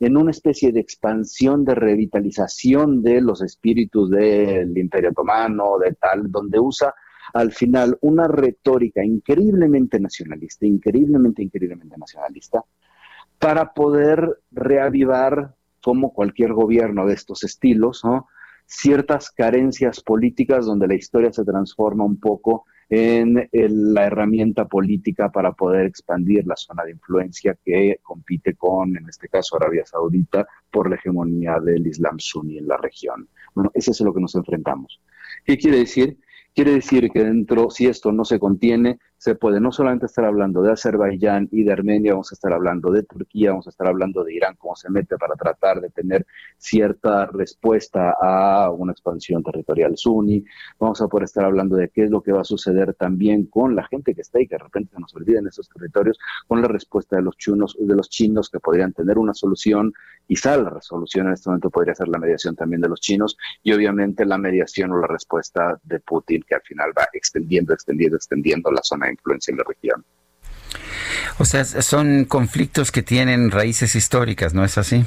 en 0.00 0.16
una 0.16 0.30
especie 0.30 0.72
de 0.72 0.80
expansión, 0.80 1.64
de 1.64 1.74
revitalización 1.74 3.02
de 3.02 3.20
los 3.20 3.42
espíritus 3.42 4.10
del 4.10 4.76
Imperio 4.76 5.10
Otomano, 5.10 5.78
de 5.78 5.94
tal, 5.94 6.30
donde 6.30 6.60
usa 6.60 6.94
al 7.34 7.52
final 7.52 7.98
una 8.00 8.26
retórica 8.26 9.04
increíblemente 9.04 10.00
nacionalista, 10.00 10.66
increíblemente, 10.66 11.42
increíblemente 11.42 11.96
nacionalista, 11.98 12.64
para 13.38 13.72
poder 13.72 14.40
reavivar, 14.50 15.54
como 15.82 16.12
cualquier 16.12 16.52
gobierno 16.52 17.06
de 17.06 17.14
estos 17.14 17.44
estilos, 17.44 18.02
ciertas 18.66 19.30
carencias 19.30 20.00
políticas 20.00 20.66
donde 20.66 20.88
la 20.88 20.94
historia 20.94 21.32
se 21.32 21.44
transforma 21.44 22.04
un 22.04 22.18
poco 22.18 22.64
en 22.90 23.48
la 23.52 24.06
herramienta 24.06 24.66
política 24.66 25.30
para 25.30 25.52
poder 25.52 25.86
expandir 25.86 26.46
la 26.46 26.56
zona 26.56 26.84
de 26.84 26.92
influencia 26.92 27.56
que 27.62 27.98
compite 28.02 28.54
con, 28.54 28.96
en 28.96 29.08
este 29.08 29.28
caso, 29.28 29.56
Arabia 29.56 29.84
Saudita 29.84 30.46
por 30.70 30.88
la 30.88 30.96
hegemonía 30.96 31.58
del 31.60 31.86
Islam 31.86 32.18
suní 32.18 32.58
en 32.58 32.68
la 32.68 32.78
región. 32.78 33.28
Bueno, 33.54 33.70
eso 33.74 33.90
es 33.90 34.00
lo 34.00 34.14
que 34.14 34.20
nos 34.20 34.34
enfrentamos. 34.34 35.00
¿Qué 35.44 35.58
quiere 35.58 35.78
decir? 35.78 36.18
Quiere 36.54 36.72
decir 36.72 37.10
que 37.10 37.22
dentro, 37.22 37.70
si 37.70 37.86
esto 37.86 38.10
no 38.10 38.24
se 38.24 38.40
contiene, 38.40 38.98
se 39.18 39.34
puede 39.34 39.60
no 39.60 39.72
solamente 39.72 40.06
estar 40.06 40.24
hablando 40.24 40.62
de 40.62 40.72
Azerbaiyán 40.72 41.48
y 41.50 41.64
de 41.64 41.72
Armenia, 41.72 42.12
vamos 42.12 42.30
a 42.30 42.36
estar 42.36 42.52
hablando 42.52 42.92
de 42.92 43.02
Turquía, 43.02 43.50
vamos 43.50 43.66
a 43.66 43.70
estar 43.70 43.88
hablando 43.88 44.22
de 44.22 44.32
Irán, 44.32 44.54
cómo 44.56 44.76
se 44.76 44.88
mete 44.90 45.18
para 45.18 45.34
tratar 45.34 45.80
de 45.80 45.90
tener 45.90 46.24
cierta 46.56 47.26
respuesta 47.26 48.14
a 48.20 48.70
una 48.70 48.92
expansión 48.92 49.42
territorial 49.42 49.96
suní, 49.96 50.44
vamos 50.78 51.00
a 51.00 51.08
poder 51.08 51.24
estar 51.24 51.44
hablando 51.44 51.74
de 51.74 51.88
qué 51.88 52.04
es 52.04 52.10
lo 52.10 52.22
que 52.22 52.30
va 52.30 52.42
a 52.42 52.44
suceder 52.44 52.94
también 52.94 53.46
con 53.46 53.74
la 53.74 53.86
gente 53.88 54.14
que 54.14 54.20
está 54.20 54.38
ahí, 54.38 54.46
que 54.46 54.54
de 54.54 54.62
repente 54.62 54.94
se 54.94 55.00
nos 55.00 55.14
olviden 55.16 55.48
esos 55.48 55.68
territorios, 55.68 56.16
con 56.46 56.62
la 56.62 56.68
respuesta 56.68 57.16
de 57.16 57.22
los 57.22 57.36
chinos, 57.36 57.76
de 57.78 57.96
los 57.96 58.08
chinos 58.08 58.48
que 58.50 58.60
podrían 58.60 58.92
tener 58.92 59.18
una 59.18 59.34
solución, 59.34 59.92
quizá 60.28 60.56
la 60.56 60.70
resolución 60.70 61.26
en 61.26 61.32
este 61.32 61.50
momento 61.50 61.70
podría 61.70 61.94
ser 61.96 62.06
la 62.06 62.18
mediación 62.18 62.54
también 62.54 62.82
de 62.82 62.88
los 62.88 63.00
chinos 63.00 63.36
y 63.64 63.72
obviamente 63.72 64.24
la 64.24 64.38
mediación 64.38 64.92
o 64.92 64.98
la 64.98 65.08
respuesta 65.08 65.80
de 65.82 65.98
Putin 65.98 66.44
que 66.46 66.54
al 66.54 66.62
final 66.62 66.92
va 66.96 67.08
extendiendo, 67.12 67.74
extendiendo, 67.74 68.16
extendiendo 68.16 68.70
la 68.70 68.82
zona 68.82 69.07
influencia 69.10 69.52
en 69.52 69.58
la 69.58 69.64
región. 69.66 70.04
O 71.38 71.44
sea, 71.44 71.64
son 71.64 72.24
conflictos 72.24 72.90
que 72.90 73.02
tienen 73.02 73.50
raíces 73.50 73.94
históricas, 73.94 74.54
¿no 74.54 74.64
es 74.64 74.76
así? 74.76 75.04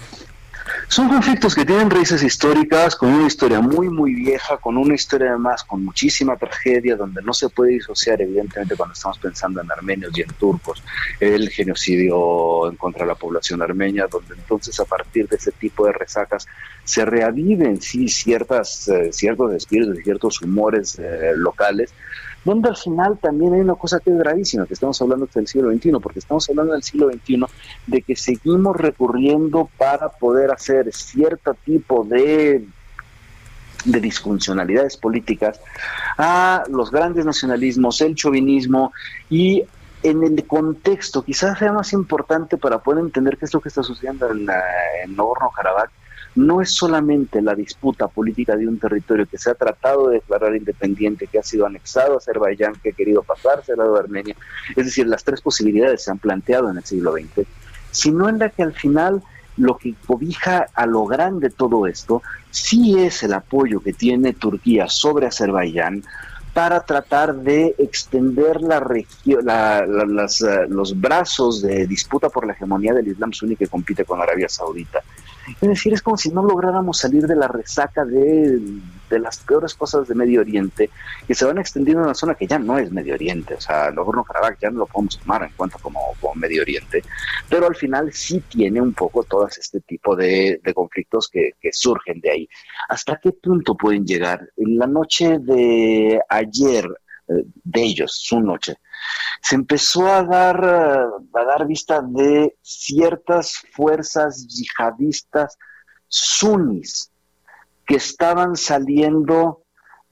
Son 0.87 1.07
conflictos 1.07 1.55
que 1.55 1.65
tienen 1.65 1.89
raíces 1.89 2.23
históricas, 2.23 2.95
con 2.95 3.13
una 3.13 3.27
historia 3.27 3.61
muy, 3.61 3.89
muy 3.89 4.13
vieja, 4.13 4.57
con 4.57 4.77
una 4.77 4.93
historia 4.93 5.29
además 5.29 5.63
con 5.63 5.83
muchísima 5.83 6.35
tragedia, 6.35 6.95
donde 6.95 7.21
no 7.21 7.33
se 7.33 7.49
puede 7.49 7.71
disociar, 7.73 8.21
evidentemente, 8.21 8.75
cuando 8.75 8.93
estamos 8.93 9.17
pensando 9.19 9.61
en 9.61 9.71
armenios 9.71 10.11
y 10.17 10.21
en 10.21 10.29
turcos, 10.33 10.83
el 11.19 11.49
genocidio 11.49 12.69
en 12.69 12.75
contra 12.75 13.05
de 13.05 13.07
la 13.07 13.15
población 13.15 13.61
armenia, 13.61 14.07
donde 14.11 14.35
entonces 14.35 14.79
a 14.79 14.85
partir 14.85 15.27
de 15.27 15.37
ese 15.37 15.51
tipo 15.51 15.85
de 15.85 15.93
resacas 15.93 16.47
se 16.83 17.05
reaviven, 17.05 17.81
sí, 17.81 18.09
ciertas, 18.09 18.87
eh, 18.89 19.13
ciertos 19.13 19.53
espíritus 19.53 19.99
y 19.99 20.03
ciertos 20.03 20.41
humores 20.41 20.99
eh, 20.99 21.33
locales, 21.35 21.93
donde 22.43 22.69
al 22.69 22.77
final 22.77 23.17
también 23.19 23.53
hay 23.53 23.61
una 23.61 23.75
cosa 23.75 23.99
que 23.99 24.09
es 24.09 24.17
gravísima, 24.17 24.65
que 24.65 24.73
estamos 24.73 25.01
hablando 25.01 25.27
del 25.33 25.47
siglo 25.47 25.71
XXI, 25.71 25.91
porque 26.01 26.19
estamos 26.19 26.49
hablando 26.49 26.73
del 26.73 26.83
siglo 26.83 27.09
XXI 27.11 27.45
de 27.87 28.01
que 28.01 28.15
seguimos 28.15 28.75
recurriendo 28.75 29.69
para 29.77 30.09
poder 30.09 30.51
hacer 30.51 30.91
cierto 30.93 31.55
tipo 31.65 32.03
de 32.03 32.65
de 33.85 33.99
disfuncionalidades 33.99 34.97
políticas 34.97 35.59
a 36.17 36.63
los 36.69 36.91
grandes 36.91 37.25
nacionalismos, 37.25 37.99
el 38.01 38.15
chauvinismo 38.15 38.93
y 39.27 39.63
en 40.03 40.23
el 40.23 40.45
contexto 40.45 41.23
quizás 41.23 41.59
sea 41.59 41.73
más 41.73 41.93
importante 41.93 42.57
para 42.57 42.79
poder 42.79 43.03
entender 43.03 43.37
qué 43.37 43.45
es 43.45 43.53
lo 43.53 43.59
que 43.61 43.69
está 43.69 43.83
sucediendo 43.83 44.29
en, 44.31 44.47
en 45.03 45.15
Nagorno-Karabaj 45.15 45.89
no 46.35 46.61
es 46.61 46.71
solamente 46.71 47.41
la 47.41 47.55
disputa 47.55 48.07
política 48.07 48.55
de 48.55 48.67
un 48.67 48.79
territorio 48.79 49.25
que 49.25 49.37
se 49.37 49.51
ha 49.51 49.55
tratado 49.55 50.09
de 50.09 50.15
declarar 50.15 50.55
independiente, 50.55 51.27
que 51.27 51.39
ha 51.39 51.43
sido 51.43 51.65
anexado 51.65 52.13
a 52.13 52.17
Azerbaiyán, 52.17 52.75
que 52.81 52.89
ha 52.89 52.93
querido 52.93 53.21
pasarse 53.23 53.73
al 53.73 53.79
lado 53.79 53.93
de 53.95 53.99
Armenia, 53.99 54.35
es 54.75 54.85
decir, 54.85 55.07
las 55.07 55.23
tres 55.23 55.41
posibilidades 55.41 56.03
se 56.03 56.11
han 56.11 56.19
planteado 56.19 56.69
en 56.69 56.77
el 56.77 56.85
siglo 56.85 57.13
XX, 57.13 57.45
sino 57.91 58.29
en 58.29 58.39
la 58.39 58.49
que 58.49 58.63
al 58.63 58.73
final 58.73 59.21
lo 59.57 59.77
que 59.77 59.93
cobija 60.07 60.67
a 60.73 60.85
lo 60.85 61.05
grande 61.05 61.49
todo 61.49 61.85
esto 61.85 62.21
sí 62.49 62.97
es 62.97 63.21
el 63.23 63.33
apoyo 63.33 63.81
que 63.81 63.91
tiene 63.91 64.33
Turquía 64.33 64.87
sobre 64.87 65.27
Azerbaiyán 65.27 66.03
para 66.53 66.81
tratar 66.81 67.35
de 67.35 67.75
extender 67.77 68.61
la 68.61 68.79
región, 68.79 69.45
eh, 69.49 70.67
los 70.69 70.99
brazos 70.99 71.61
de 71.61 71.87
disputa 71.87 72.29
por 72.29 72.45
la 72.45 72.53
hegemonía 72.53 72.93
del 72.93 73.07
Islam 73.07 73.31
suní 73.31 73.55
que 73.55 73.67
compite 73.67 74.03
con 74.03 74.21
Arabia 74.21 74.49
Saudita. 74.49 75.01
Es 75.59 75.69
decir, 75.69 75.93
es 75.93 76.01
como 76.01 76.17
si 76.17 76.29
no 76.29 76.43
lográramos 76.43 76.97
salir 76.99 77.27
de 77.27 77.35
la 77.35 77.47
resaca 77.47 78.05
de, 78.05 78.59
las 79.09 79.39
peores 79.39 79.73
cosas 79.73 80.07
de 80.07 80.15
Medio 80.15 80.39
Oriente 80.39 80.89
que 81.27 81.35
se 81.35 81.43
van 81.43 81.57
extendiendo 81.57 82.01
en 82.01 82.05
una 82.05 82.15
zona 82.15 82.35
que 82.35 82.47
ya 82.47 82.57
no 82.57 82.77
es 82.77 82.91
Medio 82.91 83.13
Oriente. 83.13 83.55
O 83.55 83.61
sea, 83.61 83.91
Nagorno-Karabaj 83.91 84.57
ya 84.61 84.69
no 84.71 84.79
lo 84.79 84.85
podemos 84.85 85.19
tomar 85.19 85.43
en 85.43 85.51
cuenta 85.51 85.77
como, 85.81 85.99
Medio 86.35 86.61
Oriente, 86.61 87.03
pero 87.49 87.67
al 87.67 87.75
final 87.75 88.11
sí 88.13 88.41
tiene 88.47 88.81
un 88.81 88.93
poco 88.93 89.23
todas 89.23 89.57
este 89.57 89.81
tipo 89.81 90.15
de, 90.15 90.61
conflictos 90.73 91.27
que, 91.27 91.51
que, 91.59 91.73
surgen 91.73 92.21
de 92.21 92.31
ahí. 92.31 92.49
¿Hasta 92.87 93.19
qué 93.21 93.31
punto 93.33 93.75
pueden 93.75 94.05
llegar? 94.05 94.49
En 94.55 94.77
la 94.77 94.87
noche 94.87 95.39
de 95.39 96.19
ayer, 96.29 96.87
de 97.63 97.81
ellos, 97.81 98.11
su 98.13 98.39
noche, 98.39 98.75
se 99.41 99.55
empezó 99.55 100.07
a 100.07 100.23
dar, 100.23 100.63
eh, 100.63 101.39
a 101.39 101.43
dar 101.43 101.67
vista 101.67 102.01
de 102.01 102.55
ciertas 102.61 103.53
fuerzas 103.73 104.47
yihadistas 104.47 105.57
sunis 106.07 107.11
que 107.85 107.95
estaban 107.95 108.55
saliendo 108.55 109.63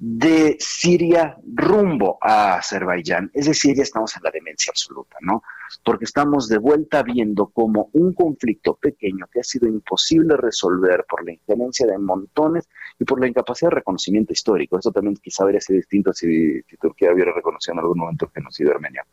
de 0.01 0.55
Siria 0.59 1.37
rumbo 1.43 2.17
a 2.21 2.55
Azerbaiyán. 2.55 3.29
Es 3.33 3.47
decir, 3.47 3.75
ya 3.75 3.83
estamos 3.83 4.15
en 4.15 4.23
la 4.23 4.31
demencia 4.31 4.71
absoluta, 4.71 5.17
¿no? 5.19 5.43
Porque 5.83 6.05
estamos 6.05 6.47
de 6.47 6.57
vuelta 6.57 7.03
viendo 7.03 7.47
como 7.47 7.89
un 7.91 8.13
conflicto 8.13 8.75
pequeño 8.75 9.27
que 9.31 9.41
ha 9.41 9.43
sido 9.43 9.67
imposible 9.67 10.37
resolver 10.37 11.05
por 11.07 11.25
la 11.25 11.33
injerencia 11.33 11.85
de 11.85 11.97
montones 11.97 12.69
y 12.97 13.03
por 13.03 13.19
la 13.19 13.27
incapacidad 13.27 13.71
de 13.71 13.75
reconocimiento 13.75 14.31
histórico. 14.31 14.79
Eso 14.79 14.91
también 14.91 15.17
quizá 15.17 15.43
habría 15.43 15.59
sido 15.59 15.77
distinto 15.77 16.13
si, 16.13 16.61
Turquía 16.79 17.13
hubiera 17.13 17.33
reconocido 17.33 17.73
en 17.73 17.79
algún 17.79 17.99
momento 17.99 18.25
el 18.25 18.31
genocidio 18.31 18.71
armenio. 18.71 19.03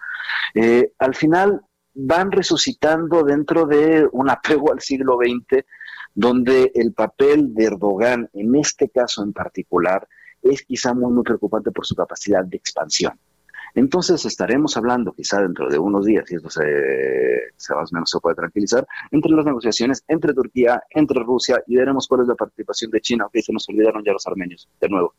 Eh, 0.55 0.93
al 1.01 1.17
final 1.17 1.63
van 1.95 2.31
resucitando 2.31 3.25
dentro 3.25 3.67
de 3.67 4.07
un 4.13 4.31
apego 4.31 4.73
al 4.73 4.81
siglo 4.81 5.19
XX, 5.19 5.65
donde 6.15 6.71
el 6.77 6.93
papel 6.93 7.55
de 7.55 7.65
Erdogan, 7.65 8.31
en 8.35 8.55
este 8.55 8.89
caso 8.89 9.25
en 9.25 9.33
particular, 9.33 10.07
es 10.43 10.63
quizá 10.63 10.95
muy, 10.95 11.13
muy 11.13 11.25
preocupante 11.25 11.71
por 11.71 11.87
su 11.87 11.95
capacidad 11.95 12.45
de 12.45 12.57
expansión. 12.57 13.13
Entonces 13.75 14.25
estaremos 14.25 14.75
hablando 14.79 15.13
quizá 15.13 15.43
dentro 15.43 15.69
de 15.69 15.79
unos 15.79 16.07
días, 16.07 16.25
y 16.31 16.37
esto 16.37 16.49
se, 16.49 16.63
más 17.75 17.93
o 17.93 17.95
menos 17.95 18.11
se 18.11 18.19
puede 18.21 18.35
tranquilizar, 18.35 18.87
entre 19.11 19.33
las 19.33 19.45
negociaciones 19.45 20.03
entre 20.09 20.33
Turquía, 20.33 20.83
entre 20.91 21.23
Rusia, 21.23 21.63
y 21.67 21.77
veremos 21.77 22.09
cuál 22.09 22.23
es 22.23 22.29
la 22.29 22.35
participación 22.35 22.91
de 22.91 23.01
China, 23.03 23.27
que 23.31 23.43
se 23.43 23.53
nos 23.53 23.69
olvidaron 23.69 24.03
ya 24.03 24.13
los 24.13 24.27
armenios, 24.27 24.67
de 24.81 24.89
nuevo. 24.89 25.15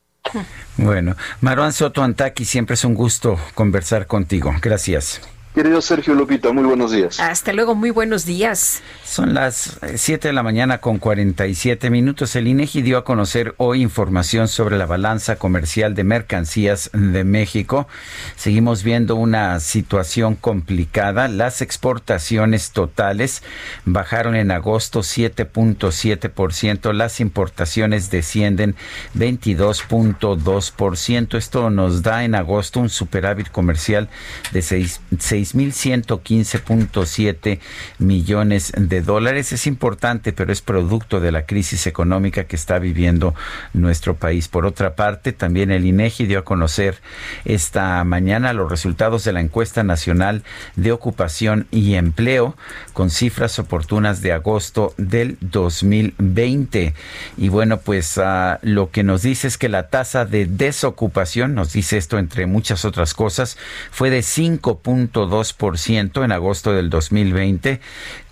Bueno, 0.78 1.16
Maruán 1.42 1.72
Soto 1.72 2.02
Antaki, 2.02 2.46
siempre 2.46 2.74
es 2.74 2.84
un 2.84 2.96
gusto 2.96 3.38
conversar 3.54 4.08
contigo. 4.08 4.52
Gracias. 4.62 5.22
Querido 5.58 5.82
Sergio 5.82 6.14
Lupita, 6.14 6.54
muy 6.54 6.66
buenos 6.66 6.92
días. 6.92 7.20
Hasta 7.20 7.52
luego, 7.52 7.74
muy 7.74 7.90
buenos 7.90 8.26
días. 8.26 8.84
Son 9.04 9.34
las 9.34 9.80
7 9.96 10.28
de 10.28 10.34
la 10.36 10.44
mañana 10.44 10.82
con 10.82 11.00
47 11.00 11.90
minutos. 11.90 12.36
El 12.36 12.48
INEGI 12.48 12.84
dio 12.84 13.00
a 13.00 13.04
conocer 13.04 13.56
hoy 13.58 13.82
información 13.82 14.50
sobre 14.50 14.78
la 14.78 14.86
balanza 14.86 15.38
comercial 15.38 15.96
de 15.96 16.04
mercancías 16.04 16.92
de 16.94 17.24
México. 17.24 17.88
Seguimos 18.36 18.84
viendo 18.84 19.16
una 19.16 19.60
situación 19.60 20.36
complicada. 20.36 21.28
Las 21.28 21.64
exportaciones 21.64 22.70
totales 22.70 23.42
bajaron 23.84 24.36
en 24.36 24.52
agosto 24.52 25.00
7.7%. 25.00 26.94
Las 26.94 27.20
importaciones 27.20 28.12
descienden 28.12 28.76
22.2%. 29.16 31.36
Esto 31.36 31.72
nos 31.72 32.04
da 32.04 32.26
en 32.26 32.36
agosto 32.36 32.80
un 32.80 32.90
superávit 32.90 33.50
comercial 33.50 34.08
de 34.52 34.62
6 34.62 35.47
6.115.7 35.56 37.60
millones 38.00 38.74
de 38.78 39.02
dólares. 39.02 39.54
Es 39.54 39.68
importante, 39.68 40.34
pero 40.34 40.52
es 40.52 40.62
producto 40.62 41.20
de 41.20 41.32
la 41.32 41.46
crisis 41.46 41.88
económica 41.88 42.46
que 42.46 42.56
está 42.56 42.80
viviendo 42.80 43.36
nuestro 43.74 44.16
país. 44.16 44.48
Por 44.48 44.66
otra 44.66 44.96
parte, 44.96 45.34
también 45.34 45.72
el 45.72 45.86
INEGI 45.86 46.26
dio 46.26 46.40
a 46.40 46.46
conocer 46.46 47.02
esta 47.46 48.04
mañana 48.04 48.54
los 48.54 48.70
resultados 48.70 49.24
de 49.24 49.34
la 49.34 49.42
encuesta 49.42 49.84
nacional 49.84 50.44
de 50.76 50.92
ocupación 50.92 51.68
y 51.72 51.96
empleo 51.96 52.56
con 52.98 53.12
cifras 53.12 53.60
oportunas 53.60 54.24
de 54.24 54.34
agosto 54.34 54.96
del 54.98 55.38
2020. 55.42 56.96
Y 57.38 57.50
bueno, 57.50 57.82
pues 57.82 58.18
uh, 58.18 58.58
lo 58.64 58.90
que 58.90 59.04
nos 59.04 59.22
dice 59.22 59.48
es 59.48 59.60
que 59.60 59.70
la 59.70 59.90
tasa 59.90 60.26
de 60.26 60.48
desocupación, 60.48 61.54
nos 61.54 61.74
dice 61.74 61.98
esto 61.98 62.18
entre 62.18 62.48
muchas 62.48 62.86
otras 62.86 63.14
cosas, 63.14 63.56
fue 63.92 64.10
de 64.10 64.22
5.2% 64.22 66.26
en 66.26 66.32
agosto 66.32 66.74
del 66.74 66.90
2020 66.90 67.82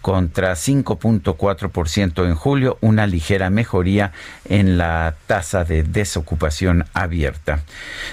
contra 0.01 0.53
5.4% 0.53 2.26
en 2.26 2.34
julio, 2.34 2.80
una 2.82 3.05
ligera 3.05 3.51
mejoría 3.51 4.13
en 4.49 4.80
la 4.80 5.13
tasa 5.28 5.63
de 5.63 5.84
desocupación 5.84 6.86
abierta. 6.95 7.59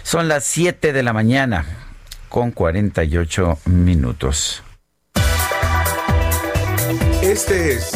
Son 0.02 0.28
las 0.28 0.44
7 0.44 0.92
de 0.92 1.02
la 1.02 1.14
mañana 1.14 1.64
con 2.28 2.50
48 2.50 3.58
minutos. 3.64 4.62
Este 7.32 7.72
es 7.72 7.90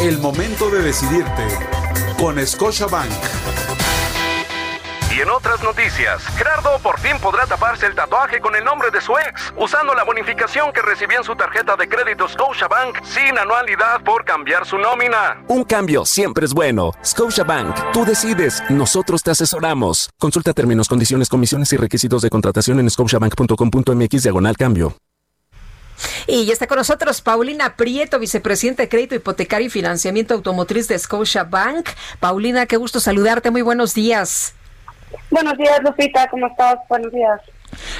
el 0.00 0.18
momento 0.20 0.70
de 0.70 0.80
decidirte 0.80 1.46
con 2.18 2.38
Scotiabank. 2.46 3.10
Y 5.14 5.20
en 5.20 5.28
otras 5.28 5.62
noticias, 5.62 6.22
Gerardo 6.38 6.78
por 6.82 6.98
fin 6.98 7.18
podrá 7.20 7.44
taparse 7.44 7.84
el 7.84 7.94
tatuaje 7.94 8.40
con 8.40 8.56
el 8.56 8.64
nombre 8.64 8.90
de 8.90 9.02
su 9.02 9.12
ex, 9.18 9.52
usando 9.58 9.92
la 9.92 10.02
bonificación 10.04 10.72
que 10.72 10.80
recibió 10.80 11.18
en 11.18 11.24
su 11.24 11.36
tarjeta 11.36 11.76
de 11.76 11.90
crédito 11.90 12.26
Scotiabank 12.26 13.04
sin 13.04 13.36
anualidad 13.36 14.02
por 14.02 14.24
cambiar 14.24 14.64
su 14.64 14.78
nómina. 14.78 15.44
Un 15.48 15.64
cambio 15.64 16.06
siempre 16.06 16.46
es 16.46 16.54
bueno. 16.54 16.92
Scotiabank, 17.04 17.92
tú 17.92 18.06
decides, 18.06 18.62
nosotros 18.70 19.22
te 19.22 19.32
asesoramos. 19.32 20.08
Consulta 20.18 20.54
términos, 20.54 20.88
condiciones, 20.88 21.28
comisiones 21.28 21.70
y 21.74 21.76
requisitos 21.76 22.22
de 22.22 22.30
contratación 22.30 22.80
en 22.80 22.88
scotiabank.com.mx 22.88 24.22
diagonal 24.22 24.56
cambio. 24.56 24.96
Y 26.26 26.46
ya 26.46 26.52
está 26.52 26.66
con 26.66 26.78
nosotros 26.78 27.20
Paulina 27.20 27.76
Prieto, 27.76 28.18
vicepresidenta 28.18 28.82
de 28.82 28.88
Crédito 28.88 29.14
Hipotecario 29.14 29.66
y 29.66 29.70
Financiamiento 29.70 30.34
Automotriz 30.34 30.88
de 30.88 30.98
Scotiabank. 30.98 31.88
Paulina, 32.20 32.66
qué 32.66 32.76
gusto 32.76 33.00
saludarte. 33.00 33.50
Muy 33.50 33.62
buenos 33.62 33.94
días. 33.94 34.54
Buenos 35.30 35.56
días, 35.56 35.80
Lupita. 35.82 36.28
¿Cómo 36.28 36.46
estás? 36.46 36.76
Buenos 36.88 37.12
días. 37.12 37.40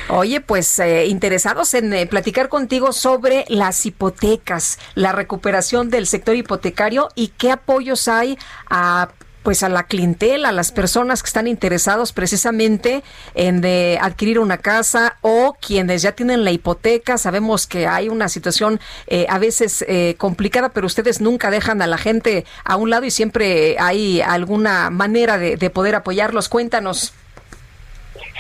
Oye, 0.09 0.41
pues 0.41 0.79
eh, 0.79 1.07
interesados 1.07 1.75
en 1.75 1.93
eh, 1.93 2.07
platicar 2.07 2.49
contigo 2.49 2.93
sobre 2.93 3.45
las 3.49 3.87
hipotecas, 3.87 4.79
la 4.95 5.13
recuperación 5.13 5.91
del 5.91 6.07
sector 6.07 6.35
hipotecario 6.35 7.09
y 7.15 7.29
qué 7.29 7.53
apoyos 7.53 8.09
hay 8.09 8.37
a 8.69 9.11
pues 9.43 9.63
a 9.63 9.69
la 9.69 9.85
clientela, 9.85 10.51
a 10.51 10.53
las 10.53 10.73
personas 10.73 11.23
que 11.23 11.29
están 11.29 11.47
interesados 11.47 12.13
precisamente 12.13 13.03
en 13.35 13.61
de 13.61 13.99
adquirir 14.01 14.39
una 14.39 14.59
casa 14.59 15.17
o 15.23 15.57
quienes 15.61 16.03
ya 16.03 16.13
tienen 16.13 16.45
la 16.45 16.51
hipoteca. 16.51 17.19
Sabemos 17.19 17.67
que 17.67 17.87
hay 17.87 18.09
una 18.09 18.29
situación 18.29 18.81
eh, 19.07 19.27
a 19.29 19.39
veces 19.39 19.85
eh, 19.89 20.15
complicada, 20.19 20.71
pero 20.71 20.87
ustedes 20.87 21.21
nunca 21.21 21.51
dejan 21.51 21.83
a 21.83 21.87
la 21.87 21.99
gente 21.99 22.45
a 22.65 22.77
un 22.77 22.91
lado 22.91 23.05
y 23.05 23.11
siempre 23.11 23.77
hay 23.79 24.21
alguna 24.21 24.91
manera 24.91 25.39
de, 25.39 25.57
de 25.57 25.71
poder 25.71 25.95
apoyarlos. 25.95 26.49
Cuéntanos. 26.49 27.15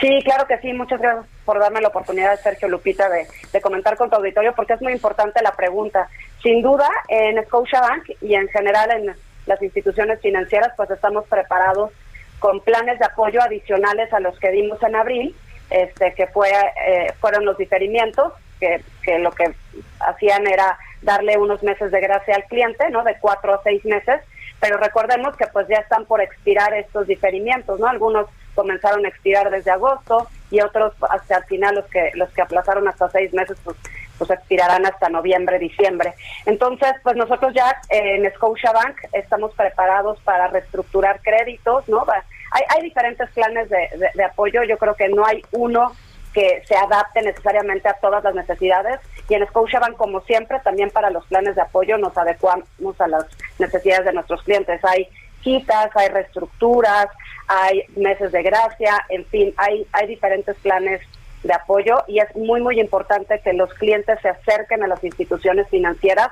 Sí, 0.00 0.20
claro 0.24 0.46
que 0.46 0.58
sí. 0.58 0.72
Muchas 0.72 1.00
gracias 1.00 1.26
por 1.44 1.58
darme 1.58 1.80
la 1.80 1.88
oportunidad, 1.88 2.40
Sergio 2.40 2.68
Lupita, 2.68 3.08
de, 3.08 3.26
de, 3.52 3.60
comentar 3.60 3.96
con 3.96 4.08
tu 4.08 4.16
auditorio, 4.16 4.54
porque 4.54 4.72
es 4.72 4.80
muy 4.80 4.92
importante 4.92 5.42
la 5.42 5.52
pregunta. 5.52 6.08
Sin 6.42 6.62
duda, 6.62 6.88
en 7.08 7.42
Scotiabank 7.44 8.10
y 8.22 8.34
en 8.34 8.48
general 8.48 8.90
en 8.92 9.14
las 9.50 9.60
instituciones 9.62 10.20
financieras, 10.20 10.72
pues 10.76 10.90
estamos 10.90 11.26
preparados 11.26 11.90
con 12.38 12.60
planes 12.60 12.98
de 13.00 13.04
apoyo 13.04 13.42
adicionales 13.42 14.12
a 14.12 14.20
los 14.20 14.38
que 14.38 14.50
dimos 14.52 14.80
en 14.82 14.94
abril, 14.94 15.36
este 15.68 16.14
que 16.14 16.28
fue 16.28 16.48
eh, 16.86 17.12
fueron 17.20 17.44
los 17.44 17.58
diferimientos, 17.58 18.32
que, 18.60 18.82
que 19.02 19.18
lo 19.18 19.32
que 19.32 19.52
hacían 19.98 20.46
era 20.46 20.78
darle 21.02 21.36
unos 21.36 21.62
meses 21.62 21.90
de 21.90 22.00
gracia 22.00 22.36
al 22.36 22.44
cliente, 22.44 22.88
¿no? 22.90 23.02
De 23.02 23.16
cuatro 23.20 23.54
a 23.54 23.62
seis 23.62 23.84
meses, 23.84 24.20
pero 24.60 24.76
recordemos 24.76 25.36
que 25.36 25.46
pues 25.48 25.66
ya 25.68 25.78
están 25.78 26.04
por 26.06 26.20
expirar 26.20 26.72
estos 26.74 27.06
diferimientos, 27.08 27.80
¿no? 27.80 27.88
Algunos 27.88 28.26
comenzaron 28.54 29.04
a 29.04 29.08
expirar 29.08 29.50
desde 29.50 29.72
agosto 29.72 30.28
y 30.50 30.60
otros 30.60 30.92
hasta 31.08 31.38
el 31.38 31.44
final 31.44 31.74
los 31.74 31.86
que 31.86 32.10
los 32.14 32.30
que 32.30 32.42
aplazaron 32.42 32.86
hasta 32.86 33.10
seis 33.10 33.32
meses 33.32 33.56
pues 33.64 33.76
pues 34.20 34.30
expirarán 34.32 34.84
hasta 34.84 35.08
noviembre, 35.08 35.58
diciembre. 35.58 36.12
Entonces, 36.44 36.92
pues 37.02 37.16
nosotros 37.16 37.54
ya 37.54 37.70
eh, 37.88 38.16
en 38.16 38.30
Scotiabank 38.34 38.98
estamos 39.14 39.54
preparados 39.54 40.20
para 40.20 40.46
reestructurar 40.48 41.22
créditos, 41.22 41.88
¿no? 41.88 42.04
Hay, 42.52 42.62
hay 42.68 42.82
diferentes 42.82 43.30
planes 43.30 43.70
de, 43.70 44.22
apoyo, 44.22 44.62
yo 44.64 44.76
creo 44.76 44.94
que 44.94 45.08
no 45.08 45.24
hay 45.24 45.42
uno 45.52 45.92
que 46.34 46.62
se 46.66 46.76
adapte 46.76 47.22
necesariamente 47.22 47.88
a 47.88 47.94
todas 47.94 48.22
las 48.22 48.34
necesidades 48.34 49.00
y 49.26 49.34
en 49.34 49.46
Scotiabank 49.46 49.96
como 49.96 50.20
siempre 50.20 50.60
también 50.60 50.90
para 50.90 51.08
los 51.08 51.24
planes 51.24 51.56
de 51.56 51.62
apoyo 51.62 51.96
nos 51.96 52.16
adecuamos 52.16 52.66
a 52.98 53.08
las 53.08 53.24
necesidades 53.58 54.04
de 54.04 54.12
nuestros 54.12 54.40
clientes 54.44 54.84
hay 54.84 55.08
quitas 55.42 55.90
hay 55.96 56.08
reestructuras 56.08 57.08
hay 57.48 57.82
meses 57.96 58.30
de 58.30 58.44
gracia 58.44 59.04
en 59.08 59.24
fin 59.24 59.52
hay 59.56 60.06
diferentes 60.06 60.54
planes 60.58 61.00
de 61.42 61.54
apoyo 61.54 62.04
y 62.06 62.18
es 62.18 62.34
muy 62.36 62.60
muy 62.60 62.80
importante 62.80 63.40
que 63.42 63.52
los 63.52 63.72
clientes 63.74 64.18
se 64.20 64.28
acerquen 64.28 64.82
a 64.82 64.86
las 64.86 65.02
instituciones 65.02 65.68
financieras 65.68 66.30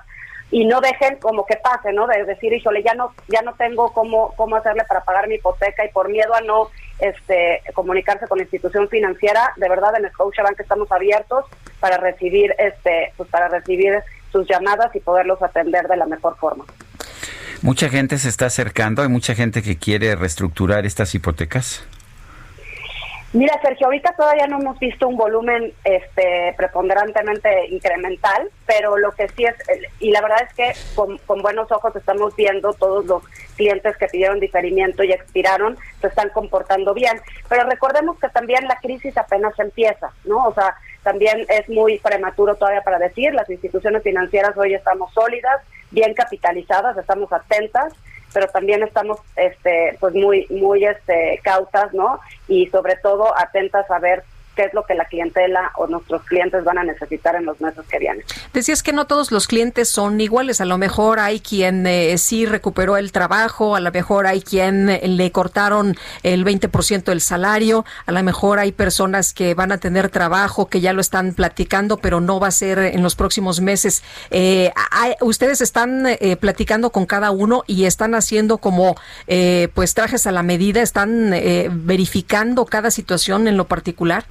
y 0.51 0.65
no 0.65 0.81
dejen 0.81 1.17
como 1.17 1.45
que 1.45 1.57
pase, 1.57 1.93
¿no? 1.93 2.07
De 2.07 2.25
decir, 2.25 2.53
híjole, 2.53 2.83
ya 2.83 2.95
no 2.95 3.13
ya 3.29 3.43
no 3.43 3.55
tengo 3.55 3.93
cómo 3.93 4.35
cómo 4.37 4.57
hacerle 4.57 4.85
para 4.89 5.05
pagar 5.05 5.29
mi 5.29 5.37
hipoteca 5.37 5.85
y 5.85 5.91
por 5.91 6.09
miedo 6.09 6.35
a 6.35 6.41
no 6.41 6.69
este 6.99 7.63
comunicarse 7.75 8.27
con 8.27 8.39
la 8.39 8.45
institución 8.45 8.89
financiera, 8.89 9.53
de 9.57 9.69
verdad 9.69 9.93
en 9.97 10.11
Scotiabank 10.11 10.59
estamos 10.59 10.91
abiertos 10.91 11.45
para 11.81 11.99
recibir 11.99 12.55
este 12.59 13.13
pues 13.17 13.29
para 13.29 13.49
recibir 13.49 14.03
sus 14.33 14.47
llamadas 14.49 14.95
y 14.95 15.01
poderlos 15.01 15.43
atender 15.43 15.87
de 15.87 15.97
la 15.97 16.07
mejor 16.07 16.37
forma. 16.37 16.65
Mucha 17.61 17.89
gente 17.89 18.19
se 18.19 18.29
está 18.29 18.47
acercando, 18.47 19.03
hay 19.03 19.09
mucha 19.09 19.35
gente 19.35 19.63
que 19.63 19.77
quiere 19.77 20.15
reestructurar 20.15 20.87
estas 20.87 21.15
hipotecas. 21.15 21.85
Mira, 23.35 23.61
Sergio, 23.61 23.89
ahorita 23.89 24.15
todavía 24.17 24.47
no 24.47 24.59
hemos 24.59 24.79
visto 24.79 25.07
un 25.07 25.19
volumen 25.19 25.75
este, 25.85 26.55
preponderantemente 26.57 27.67
incremental, 27.67 28.51
pero 28.67 28.97
lo 28.97 29.13
que 29.13 29.29
sí 29.29 29.45
es, 29.45 29.55
y 30.01 30.13
la 30.13 30.23
verdad 30.23 30.39
es 30.49 30.55
que 30.55 30.73
con, 30.95 31.19
con, 31.19 31.43
buenos 31.43 31.71
ojos 31.71 31.95
estamos 31.95 32.35
viendo 32.37 32.73
todos 32.73 33.05
los 33.05 33.23
clientes 33.57 33.99
que 33.99 34.07
pidieron 34.07 34.41
diferimiento 34.41 35.05
y 35.05 35.13
expiraron, 35.13 35.77
se 36.01 36.07
están 36.07 36.31
comportando 36.31 36.95
bien. 36.95 37.21
Pero 37.51 37.65
recordemos 37.65 38.19
que 38.19 38.31
también 38.31 38.67
la 38.67 38.77
crisis 38.77 39.15
apenas 39.19 39.53
empieza, 39.59 40.11
¿no? 40.25 40.47
O 40.47 40.55
sea, 40.55 40.75
también 41.03 41.45
es 41.51 41.69
muy 41.69 41.99
prematuro 41.99 42.55
todavía 42.55 42.81
para 42.81 42.99
decir, 42.99 43.35
las 43.35 43.51
instituciones 43.51 44.03
financieras 44.03 44.57
hoy 44.57 44.73
estamos 44.73 45.13
sólidas, 45.13 45.61
bien 45.91 46.15
capitalizadas, 46.15 46.97
estamos 46.97 47.31
atentas 47.31 47.93
pero 48.33 48.47
también 48.49 48.83
estamos 48.83 49.19
este 49.37 49.97
pues 50.01 50.15
muy 50.15 50.47
muy 50.51 50.85
este 50.85 51.41
cautas 51.43 51.93
no 51.93 52.21
y 52.47 52.67
sobre 52.69 52.97
todo 52.97 53.37
atentas 53.39 53.91
a 53.91 53.99
ver 53.99 54.25
qué 54.59 54.65
es 54.65 54.75
lo 54.75 54.83
que 54.83 54.95
la 54.95 55.05
clientela 55.05 55.71
o 55.77 55.87
nuestros 55.87 56.25
clientes 56.25 56.65
van 56.65 56.79
a 56.79 56.83
necesitar 56.83 57.37
en 57.37 57.45
los 57.45 57.61
meses 57.61 57.85
que 57.89 58.01
vienen. 58.01 58.25
Decías 58.53 58.83
que 58.83 58.93
no 58.93 59.07
todos 59.07 59.31
los 59.31 59.47
clientes 59.47 59.89
son 59.89 60.21
iguales, 60.21 60.61
a 60.61 60.65
lo 60.65 60.79
mejor 60.79 61.21
hay 61.21 61.39
quien 61.39 61.87
eh, 61.87 62.19
sí 62.19 62.45
recuperó 62.45 62.97
el 62.97 63.13
trabajo, 63.13 63.77
a 63.77 63.81
lo 63.81 63.93
mejor 63.93 64.27
hay 64.27 64.43
quien 64.43 64.89
eh, 64.89 65.07
le 65.07 65.31
cortaron 65.31 65.97
el 66.25 66.45
20% 66.45 67.05
del 67.05 67.21
salario, 67.21 67.85
a 68.05 68.11
lo 68.11 68.21
mejor 68.25 68.59
hay 68.59 68.73
personas 68.73 69.33
que 69.33 69.55
van 69.55 69.71
a 69.71 69.79
tener 69.79 70.09
trabajo, 70.09 70.67
que 70.67 70.81
ya 70.81 70.93
lo 70.93 71.03
están 71.03 71.35
platicando, 71.35 71.99
pero 71.99 72.21
no 72.21 72.41
va 72.41 72.49
a 72.49 72.51
ser 72.51 72.81
en 72.81 73.05
los 73.05 73.15
próximos 73.15 73.61
meses. 73.61 74.03
Eh, 74.33 74.73
ustedes 75.21 75.61
están 75.61 76.05
eh, 76.05 76.37
platicando 76.37 76.91
con 76.91 77.07
cada 77.07 77.31
uno 77.31 77.63
y 77.69 77.85
están 77.85 78.17
haciendo 78.17 78.59
como 78.59 78.97
pues 79.75 79.95
trajes 79.95 80.27
a 80.27 80.33
la 80.33 80.43
medida, 80.43 80.83
están 80.83 81.31
verificando 81.71 82.65
cada 82.65 82.91
situación 82.91 83.47
en 83.47 83.57
lo 83.57 83.69
particular. 83.69 84.25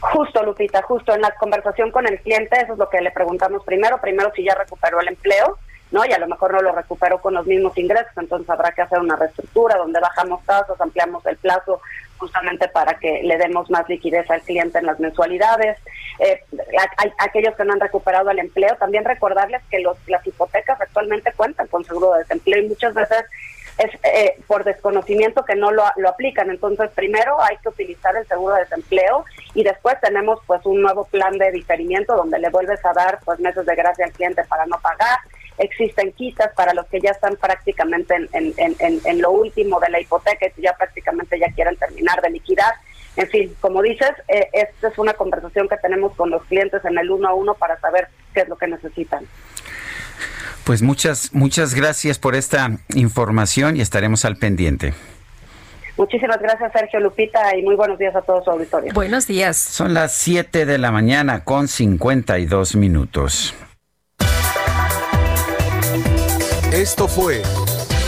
Justo, 0.00 0.42
Lupita, 0.42 0.82
justo 0.82 1.14
en 1.14 1.20
la 1.20 1.30
conversación 1.32 1.90
con 1.90 2.06
el 2.06 2.20
cliente, 2.20 2.60
eso 2.60 2.72
es 2.72 2.78
lo 2.78 2.88
que 2.88 3.00
le 3.00 3.10
preguntamos 3.10 3.62
primero. 3.64 4.00
Primero, 4.00 4.32
si 4.34 4.42
ya 4.44 4.54
recuperó 4.54 5.00
el 5.00 5.08
empleo, 5.08 5.58
¿no? 5.90 6.04
Y 6.06 6.12
a 6.12 6.18
lo 6.18 6.26
mejor 6.26 6.52
no 6.52 6.62
lo 6.62 6.72
recuperó 6.72 7.20
con 7.20 7.34
los 7.34 7.46
mismos 7.46 7.76
ingresos, 7.76 8.12
entonces 8.16 8.48
habrá 8.48 8.72
que 8.72 8.82
hacer 8.82 8.98
una 8.98 9.16
reestructura 9.16 9.76
donde 9.76 10.00
bajamos 10.00 10.44
tasas, 10.46 10.80
ampliamos 10.80 11.24
el 11.26 11.36
plazo 11.36 11.80
justamente 12.16 12.68
para 12.68 12.94
que 12.98 13.22
le 13.22 13.38
demos 13.38 13.70
más 13.70 13.88
liquidez 13.88 14.30
al 14.30 14.42
cliente 14.42 14.78
en 14.78 14.86
las 14.86 15.00
mensualidades. 15.00 15.78
Eh, 16.18 16.40
a, 16.78 17.24
aquellos 17.24 17.54
que 17.56 17.64
no 17.64 17.72
han 17.72 17.80
recuperado 17.80 18.30
el 18.30 18.38
empleo, 18.38 18.76
también 18.76 19.04
recordarles 19.04 19.62
que 19.70 19.80
los, 19.80 19.96
las 20.06 20.26
hipotecas 20.26 20.80
actualmente 20.80 21.32
cuentan 21.32 21.66
con 21.66 21.84
seguro 21.84 22.12
de 22.12 22.20
desempleo 22.20 22.62
y 22.62 22.68
muchas 22.68 22.94
veces 22.94 23.24
es 23.80 23.94
eh, 24.02 24.38
por 24.46 24.64
desconocimiento 24.64 25.44
que 25.44 25.54
no 25.54 25.70
lo, 25.70 25.84
lo 25.96 26.08
aplican. 26.10 26.50
Entonces, 26.50 26.90
primero 26.94 27.40
hay 27.42 27.56
que 27.58 27.70
utilizar 27.70 28.14
el 28.14 28.26
seguro 28.26 28.54
de 28.54 28.62
desempleo 28.62 29.24
y 29.54 29.62
después 29.62 29.98
tenemos 30.00 30.38
pues 30.46 30.64
un 30.66 30.82
nuevo 30.82 31.06
plan 31.06 31.38
de 31.38 31.50
diferimiento 31.50 32.14
donde 32.14 32.38
le 32.38 32.50
vuelves 32.50 32.84
a 32.84 32.92
dar 32.92 33.20
pues 33.24 33.40
meses 33.40 33.64
de 33.64 33.74
gracia 33.74 34.04
al 34.04 34.12
cliente 34.12 34.44
para 34.44 34.66
no 34.66 34.78
pagar. 34.80 35.18
Existen 35.56 36.12
quitas 36.12 36.52
para 36.54 36.74
los 36.74 36.86
que 36.86 37.00
ya 37.00 37.10
están 37.10 37.36
prácticamente 37.36 38.14
en, 38.14 38.54
en, 38.56 39.20
lo 39.20 39.30
último 39.30 39.80
de 39.80 39.90
la 39.90 40.00
hipoteca 40.00 40.46
y 40.46 40.62
ya 40.62 40.74
prácticamente 40.74 41.38
ya 41.38 41.52
quieren 41.52 41.76
terminar 41.76 42.20
de 42.20 42.30
liquidar. 42.30 42.74
En 43.16 43.28
fin, 43.28 43.54
como 43.60 43.82
dices, 43.82 44.12
eh, 44.28 44.48
esta 44.52 44.88
es 44.88 44.98
una 44.98 45.14
conversación 45.14 45.68
que 45.68 45.76
tenemos 45.78 46.14
con 46.16 46.30
los 46.30 46.44
clientes 46.44 46.84
en 46.84 46.96
el 46.96 47.10
uno 47.10 47.28
a 47.28 47.34
uno 47.34 47.54
para 47.54 47.78
saber 47.80 48.08
qué 48.32 48.40
es 48.42 48.48
lo 48.48 48.56
que 48.56 48.68
necesitan. 48.68 49.26
Pues 50.64 50.82
muchas, 50.82 51.34
muchas 51.34 51.74
gracias 51.74 52.18
por 52.18 52.34
esta 52.34 52.78
información 52.94 53.76
y 53.76 53.80
estaremos 53.80 54.24
al 54.24 54.36
pendiente. 54.36 54.94
Muchísimas 55.96 56.40
gracias, 56.40 56.72
Sergio 56.72 57.00
Lupita, 57.00 57.56
y 57.56 57.62
muy 57.62 57.76
buenos 57.76 57.98
días 57.98 58.16
a 58.16 58.22
todos 58.22 58.44
su 58.44 58.50
auditorio. 58.50 58.92
Buenos 58.94 59.26
días. 59.26 59.56
Son 59.56 59.92
las 59.92 60.14
7 60.14 60.64
de 60.64 60.78
la 60.78 60.90
mañana 60.90 61.44
con 61.44 61.68
52 61.68 62.76
minutos. 62.76 63.54
Esto 66.72 67.08
fue 67.08 67.42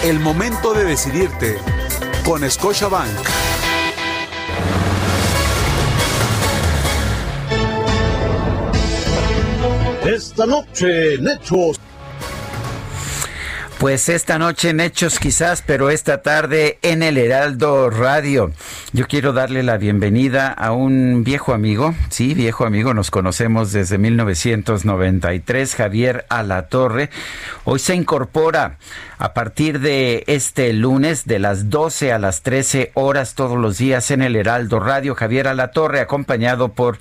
el 0.05 0.20
momento 0.20 0.72
de 0.72 0.84
decidirte 0.84 1.59
con 2.24 2.48
Scotiabank. 2.48 3.11
Esta 10.07 10.46
noche, 10.46 11.18
Nechos. 11.18 11.78
Pues 13.82 14.08
esta 14.08 14.38
noche 14.38 14.70
en 14.70 14.78
Hechos 14.78 15.18
quizás, 15.18 15.60
pero 15.66 15.90
esta 15.90 16.22
tarde 16.22 16.78
en 16.82 17.02
el 17.02 17.18
Heraldo 17.18 17.90
Radio. 17.90 18.52
Yo 18.92 19.08
quiero 19.08 19.32
darle 19.32 19.64
la 19.64 19.76
bienvenida 19.76 20.52
a 20.52 20.70
un 20.70 21.24
viejo 21.24 21.52
amigo, 21.52 21.92
sí, 22.08 22.32
viejo 22.34 22.64
amigo, 22.64 22.94
nos 22.94 23.10
conocemos 23.10 23.72
desde 23.72 23.98
1993, 23.98 25.74
Javier 25.74 26.26
Alatorre. 26.28 27.10
Hoy 27.64 27.80
se 27.80 27.96
incorpora 27.96 28.78
a 29.22 29.34
partir 29.34 29.78
de 29.78 30.24
este 30.26 30.72
lunes 30.72 31.26
de 31.26 31.38
las 31.38 31.70
12 31.70 32.12
a 32.12 32.18
las 32.18 32.42
13 32.42 32.90
horas 32.94 33.36
todos 33.36 33.56
los 33.56 33.78
días 33.78 34.10
en 34.10 34.20
el 34.20 34.34
Heraldo 34.34 34.80
Radio. 34.80 35.14
Javier 35.14 35.46
Alatorre, 35.46 36.00
acompañado 36.00 36.70
por 36.70 36.98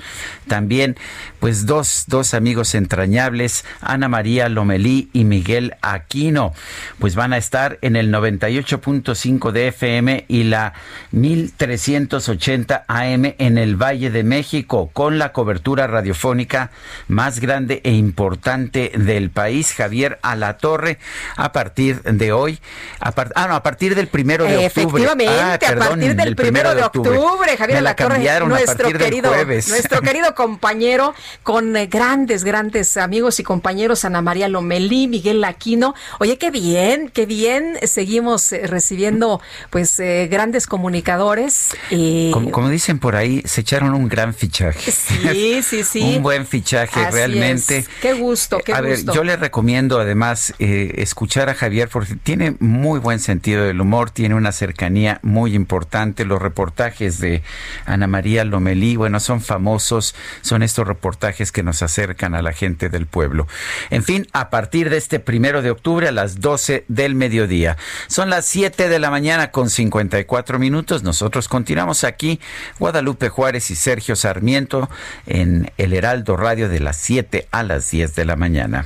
también 0.48 0.98
pues 1.40 1.66
dos, 1.66 2.04
dos 2.06 2.36
amigos 2.36 2.76
entrañables, 2.76 3.66
Ana 3.82 4.08
María 4.08 4.50
Lomelí 4.50 5.10
y 5.14 5.24
Miguel 5.24 5.74
Aquino. 5.82 6.54
Pues 7.00 7.16
van 7.16 7.34
a 7.34 7.38
estar 7.38 7.80
en 7.82 7.96
el 7.96 8.14
98.5 8.14 9.52
de 9.52 9.70
FM 9.70 10.26
y 10.28 10.44
la 10.44 10.74
1380 11.10 12.86
AM 12.88 13.34
en 13.40 13.58
el 13.58 13.82
Valle 13.82 14.12
de 14.12 14.24
México 14.24 14.92
con 14.94 15.18
la 15.18 15.34
cobertura 15.34 15.88
radiofónica 15.88 16.70
más 17.08 17.40
grande 17.40 17.82
e 17.84 17.94
importante 17.94 18.92
del 18.96 19.32
país. 19.32 19.74
Javier 19.74 20.20
Alatorre, 20.22 21.00
a 21.36 21.52
partir 21.52 22.04
de 22.04 22.11
hoy, 22.32 22.60
a, 23.00 23.12
part 23.12 23.32
ah, 23.36 23.48
no, 23.48 23.56
a 23.56 23.64
partir 23.64 23.96
del 23.96 24.08
primero 24.08 24.44
de 24.46 24.66
octubre. 24.66 24.66
Efectivamente, 24.68 25.34
Ah, 25.42 25.54
a 25.54 25.60
perdón, 25.60 25.88
partir 25.90 26.16
del 26.16 26.36
primero 26.36 26.76
de 26.76 26.84
octubre, 26.84 27.58
Javier 27.58 27.78
Me 27.78 27.82
la 27.82 27.92
a 27.92 28.40
nuestro 28.42 28.92
querido, 28.92 29.32
nuestro 29.46 30.02
querido 30.02 30.36
compañero 30.36 31.14
con 31.44 31.76
eh, 31.76 31.88
grandes, 31.88 32.44
grandes 32.44 32.98
amigos 32.98 33.40
y 33.40 33.44
compañeros, 33.44 34.06
Ana 34.06 34.22
María 34.22 34.48
Lomelí, 34.48 35.08
Miguel 35.08 35.44
Aquino. 35.44 35.96
Oye, 36.20 36.38
qué 36.38 36.52
bien, 36.52 37.10
qué 37.14 37.26
bien, 37.26 37.78
seguimos 37.84 38.52
eh, 38.52 38.68
recibiendo 38.68 39.42
pues 39.70 40.00
eh, 40.00 40.28
grandes 40.30 40.68
comunicadores. 40.68 41.70
y 41.90 42.32
Como, 42.32 42.52
como 42.52 42.70
dicen 42.70 43.00
por 43.00 43.16
ahí, 43.16 43.42
se 43.46 43.62
echaron 43.62 43.94
un 43.94 44.08
gran 44.08 44.34
fichaje. 44.34 44.92
Sí, 44.92 45.62
sí, 45.64 45.84
sí. 45.84 46.16
un 46.18 46.24
buen 46.24 46.46
fichaje, 46.46 47.00
Así 47.00 47.14
realmente. 47.16 47.78
es. 47.80 47.90
Qué 48.02 48.14
gusto, 48.14 48.60
qué 48.60 48.74
a 48.74 48.82
ver, 48.82 48.98
gusto. 48.98 49.14
yo 49.14 49.24
le 49.24 49.36
recomiendo 49.38 50.00
además 50.00 50.54
eh, 50.60 50.94
escuchar 50.98 51.50
a 51.50 51.54
Javier 51.56 51.90
tiene 52.24 52.56
muy 52.60 53.00
buen 53.00 53.20
sentido 53.20 53.66
del 53.66 53.82
humor, 53.82 54.12
tiene 54.12 54.36
una 54.36 54.52
cercanía 54.52 55.20
muy 55.24 55.56
importante. 55.56 56.26
Los 56.26 56.42
reportajes 56.42 57.20
de 57.20 57.44
Ana 57.86 58.08
María 58.08 58.44
Lomelí, 58.46 58.96
bueno, 58.96 59.20
son 59.20 59.42
famosos, 59.42 60.16
son 60.42 60.64
estos 60.64 60.88
reportajes 60.88 61.52
que 61.52 61.64
nos 61.64 61.82
acercan 61.82 62.36
a 62.36 62.42
la 62.42 62.54
gente 62.54 62.90
del 62.90 63.06
pueblo. 63.06 63.48
En 63.90 64.04
fin, 64.04 64.28
a 64.34 64.50
partir 64.50 64.90
de 64.90 64.98
este 64.98 65.20
primero 65.20 65.62
de 65.62 65.72
octubre 65.72 66.08
a 66.08 66.12
las 66.12 66.40
12 66.40 66.86
del 66.88 67.16
mediodía. 67.16 67.78
Son 68.08 68.30
las 68.30 68.46
7 68.46 68.90
de 68.90 69.00
la 69.00 69.10
mañana 69.10 69.52
con 69.52 69.70
54 69.70 70.60
minutos. 70.60 71.04
Nosotros 71.04 71.48
continuamos 71.48 72.04
aquí, 72.04 72.40
Guadalupe 72.80 73.30
Juárez 73.30 73.72
y 73.72 73.76
Sergio 73.76 74.16
Sarmiento, 74.16 74.90
en 75.26 75.72
el 75.78 75.94
Heraldo 75.94 76.38
Radio 76.38 76.70
de 76.70 76.80
las 76.80 76.98
7 76.98 77.48
a 77.52 77.64
las 77.64 77.90
10 77.92 78.16
de 78.16 78.26
la 78.26 78.36
mañana. 78.36 78.86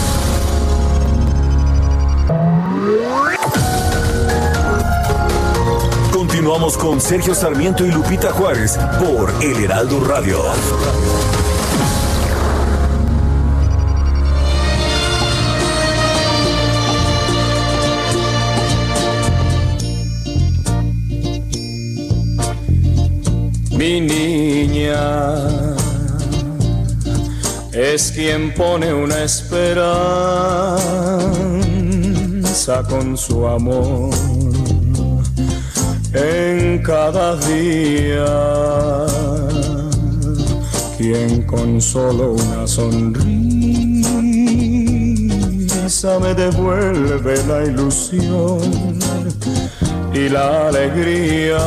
Continuamos 6.41 6.75
con 6.75 6.99
Sergio 6.99 7.35
Sarmiento 7.35 7.85
y 7.85 7.91
Lupita 7.91 8.31
Juárez 8.31 8.75
por 8.99 9.31
El 9.43 9.63
Heraldo 9.63 10.03
Radio. 10.03 10.41
Mi 23.77 24.01
niña 24.01 24.95
es 27.71 28.11
quien 28.13 28.51
pone 28.55 28.91
una 28.91 29.25
esperanza 29.25 29.61
con 32.89 33.15
su 33.15 33.45
amor 33.45 34.09
en 36.13 36.81
cada 36.83 37.35
día. 37.37 38.25
Quien 40.97 41.43
con 41.43 41.81
solo 41.81 42.33
una 42.33 42.67
sonrisa 42.67 43.31
me 46.19 46.33
devuelve 46.33 47.43
la 47.47 47.63
ilusión 47.63 48.99
y 50.13 50.29
la 50.29 50.67
alegría. 50.67 51.57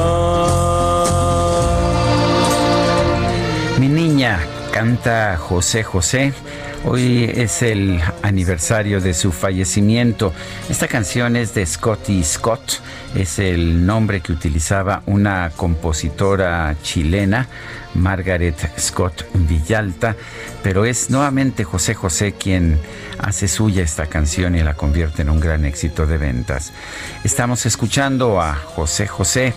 Mi 3.79 3.89
niña 3.89 4.41
canta 4.73 5.37
José 5.37 5.83
José. 5.83 6.33
Hoy 6.87 7.25
es 7.35 7.63
el 7.63 7.99
aniversario 8.21 9.01
de 9.01 9.15
su 9.15 9.33
fallecimiento. 9.33 10.35
Esta 10.69 10.87
canción 10.87 11.35
es 11.35 11.55
de 11.55 11.65
Scotty 11.65 12.23
Scott. 12.23 12.83
Es 13.15 13.39
el 13.39 13.87
nombre 13.87 14.21
que 14.21 14.33
utilizaba 14.33 15.03
una 15.07 15.51
compositora 15.57 16.77
chilena, 16.83 17.49
Margaret 17.95 18.71
Scott 18.79 19.25
Villalta. 19.33 20.15
Pero 20.63 20.85
es 20.85 21.09
nuevamente 21.09 21.65
José 21.65 21.95
José 21.95 22.33
quien 22.33 22.79
hace 23.19 23.49
suya 23.49 23.83
esta 23.83 24.05
canción 24.07 24.55
y 24.55 24.63
la 24.63 24.75
convierte 24.75 25.23
en 25.23 25.31
un 25.31 25.41
gran 25.41 25.65
éxito 25.65 26.07
de 26.07 26.19
ventas. 26.19 26.71
Estamos 27.25 27.65
escuchando 27.65 28.43
a 28.43 28.57
José 28.57 29.07
José 29.07 29.55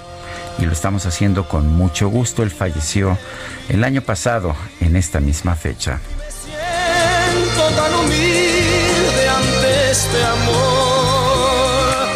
y 0.59 0.65
lo 0.65 0.71
estamos 0.71 1.05
haciendo 1.05 1.49
con 1.49 1.67
mucho 1.67 2.07
gusto. 2.07 2.41
Él 2.41 2.51
falleció 2.51 3.17
el 3.67 3.83
año 3.83 4.01
pasado 4.01 4.55
en 4.79 4.95
esta 4.95 5.19
misma 5.19 5.55
fecha. 5.55 5.99
Siento 7.57 7.75
tan 7.81 7.93
humilde 7.95 9.29
ante 9.29 9.91
este 9.91 10.23
amor. 10.23 12.07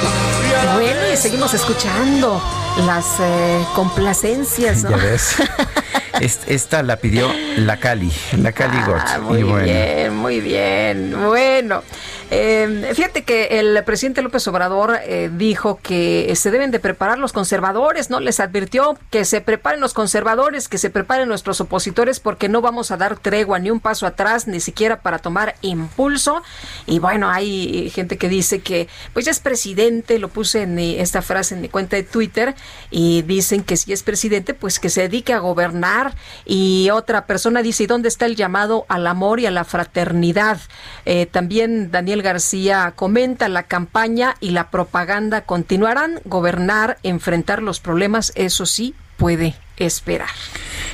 Y 0.43 0.73
Bueno, 0.75 0.99
y 1.13 1.17
seguimos 1.17 1.53
escuchando 1.53 2.41
las 2.85 3.05
eh, 3.19 3.65
complacencias, 3.75 4.83
¿no? 4.83 4.91
Ya 4.91 4.97
ves. 4.97 5.35
Es- 6.19 6.39
Esta 6.45 6.83
la 6.83 6.97
pidió 6.97 7.31
La 7.57 7.77
Cali, 7.77 8.11
la 8.37 8.51
Cali 8.53 8.77
ah, 8.77 9.19
Muy 9.19 9.43
bien, 9.43 10.15
muy 10.15 10.39
bien. 10.39 11.13
Bueno, 11.27 11.83
eh, 12.29 12.91
fíjate 12.95 13.23
que 13.23 13.59
el 13.59 13.83
presidente 13.83 14.21
López 14.21 14.47
Obrador 14.47 14.97
eh, 15.03 15.29
dijo 15.35 15.79
que 15.83 16.33
se 16.35 16.49
deben 16.49 16.71
de 16.71 16.79
preparar 16.79 17.17
los 17.17 17.33
conservadores, 17.33 18.09
¿no? 18.09 18.21
Les 18.21 18.39
advirtió 18.39 18.97
que 19.09 19.25
se 19.25 19.41
preparen 19.41 19.81
los 19.81 19.93
conservadores, 19.93 20.69
que 20.69 20.77
se 20.77 20.89
preparen 20.89 21.27
nuestros 21.27 21.59
opositores 21.59 22.21
porque 22.21 22.47
no 22.47 22.61
vamos 22.61 22.89
a 22.91 22.97
dar 22.97 23.17
tregua 23.19 23.59
ni 23.59 23.69
un 23.69 23.81
paso 23.81 24.07
atrás, 24.07 24.47
ni 24.47 24.61
siquiera 24.61 25.01
para 25.01 25.19
tomar 25.19 25.55
impulso. 25.61 26.41
Y 26.85 26.99
bueno, 26.99 27.29
hay 27.29 27.89
gente 27.89 28.17
que 28.17 28.29
dice 28.29 28.61
que 28.61 28.87
pues 29.11 29.25
ya 29.25 29.31
es 29.31 29.39
presidente, 29.39 30.19
lo 30.19 30.29
puse 30.29 30.61
en 30.61 30.79
esta 30.79 31.21
frase 31.21 31.55
en 31.55 31.61
mi 31.61 31.67
cuenta 31.67 31.97
de 31.97 32.03
Twitter 32.03 32.55
y 32.91 33.23
dicen 33.23 33.63
que 33.63 33.75
si 33.75 33.91
es 33.91 34.03
presidente 34.03 34.53
pues 34.53 34.79
que 34.79 34.89
se 34.89 35.01
dedique 35.01 35.33
a 35.33 35.39
gobernar 35.39 36.15
y 36.45 36.89
otra 36.91 37.25
persona 37.25 37.40
dice, 37.63 37.83
¿y 37.83 37.87
dónde 37.87 38.07
está 38.07 38.25
el 38.25 38.35
llamado 38.35 38.85
al 38.89 39.07
amor 39.07 39.39
y 39.39 39.45
a 39.45 39.51
la 39.51 39.63
fraternidad? 39.63 40.59
Eh, 41.05 41.25
también 41.25 41.91
Daniel 41.91 42.21
García 42.21 42.93
comenta, 42.95 43.49
la 43.49 43.63
campaña 43.63 44.35
y 44.39 44.51
la 44.51 44.69
propaganda 44.69 45.41
continuarán, 45.41 46.19
gobernar, 46.25 46.97
enfrentar 47.03 47.61
los 47.61 47.79
problemas, 47.79 48.31
eso 48.35 48.65
sí, 48.65 48.95
puede 49.17 49.55
esperar. 49.85 50.29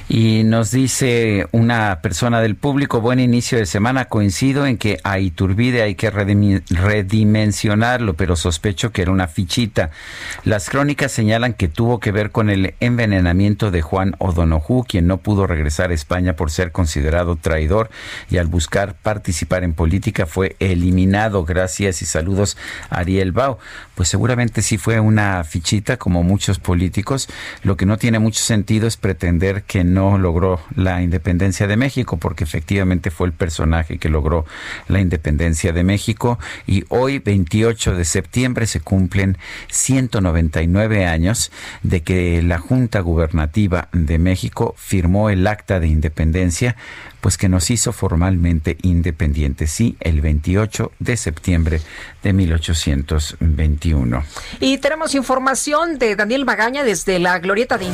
Y 0.10 0.44
nos 0.46 0.72
dice 0.72 1.48
una 1.52 2.00
persona 2.02 2.40
del 2.40 2.56
público, 2.56 3.02
buen 3.02 3.20
inicio 3.20 3.58
de 3.58 3.66
semana, 3.66 4.06
coincido 4.06 4.66
en 4.66 4.78
que 4.78 5.02
a 5.04 5.20
Iturbide 5.20 5.82
hay 5.82 5.96
que 5.96 6.10
redimensionarlo, 6.10 8.14
pero 8.14 8.38
sospecho 8.38 8.94
que 8.94 9.02
era 9.02 9.12
una 9.12 9.28
fichita. 9.28 9.92
Las 10.46 10.70
crónicas 10.70 11.12
señalan 11.12 11.54
que 11.54 11.68
tuvo 11.68 12.00
que 12.00 12.14
ver 12.14 12.32
con 12.32 12.50
el 12.50 12.74
envenenamiento 12.80 13.70
de 13.70 13.82
Juan 13.82 14.16
O'Donoghue, 14.20 14.86
quien 14.88 15.08
no 15.08 15.18
pudo 15.18 15.46
regresar 15.46 15.92
a 15.92 15.96
España 15.96 16.38
por 16.38 16.52
ser 16.52 16.72
considerado 16.72 17.36
traidor 17.36 17.90
y 18.30 18.38
al 18.38 18.48
buscar 18.48 18.96
participar 18.96 19.66
en 19.66 19.74
política 19.74 20.26
fue 20.26 20.56
eliminado. 20.60 21.44
Gracias 21.44 22.02
y 22.02 22.06
saludos 22.06 22.56
Ariel 22.90 23.34
Bau. 23.34 23.58
Pues 23.96 24.08
seguramente 24.08 24.62
sí 24.62 24.78
fue 24.78 25.02
una 25.02 25.44
fichita 25.44 25.98
como 25.98 26.24
muchos 26.24 26.60
políticos, 26.60 27.28
lo 27.64 27.76
que 27.76 27.86
no 27.86 27.98
tiene 27.98 28.20
mucho 28.20 28.42
sentido 28.42 28.77
es 28.86 28.98
pretender 28.98 29.64
que 29.64 29.84
no 29.84 30.20
logró 30.20 30.60
la 30.76 31.02
independencia 31.02 31.66
de 31.66 31.78
México, 31.78 32.18
porque 32.18 32.44
efectivamente 32.44 33.10
fue 33.10 33.28
el 33.28 33.34
personaje 33.34 33.98
que 33.98 34.10
logró 34.10 34.46
la 34.88 35.00
independencia 35.00 35.74
de 35.74 35.84
México. 35.84 36.38
Y 36.68 36.84
hoy, 36.90 37.18
28 37.18 37.96
de 37.96 38.06
septiembre, 38.06 38.68
se 38.68 38.82
cumplen 38.82 39.38
199 39.70 41.06
años 41.06 41.52
de 41.82 42.04
que 42.04 42.44
la 42.44 42.60
Junta 42.60 43.00
Gubernativa 43.00 43.88
de 43.94 44.20
México 44.20 44.76
firmó 44.78 45.30
el 45.30 45.48
acta 45.48 45.80
de 45.80 45.88
independencia 45.88 46.76
pues 47.22 47.38
que 47.38 47.50
nos 47.50 47.70
hizo 47.72 47.92
formalmente 47.92 48.78
independientes, 48.84 49.72
sí, 49.72 49.98
el 50.00 50.22
28 50.22 50.92
de 51.00 51.18
septiembre 51.18 51.82
de 52.24 52.34
1821. 52.34 54.24
Y 54.60 54.78
tenemos 54.78 55.16
información 55.16 56.00
de 56.00 56.16
Daniel 56.16 56.46
Magaña 56.46 56.84
desde 56.84 57.20
la 57.20 57.40
Glorieta 57.40 57.78
de 57.78 57.86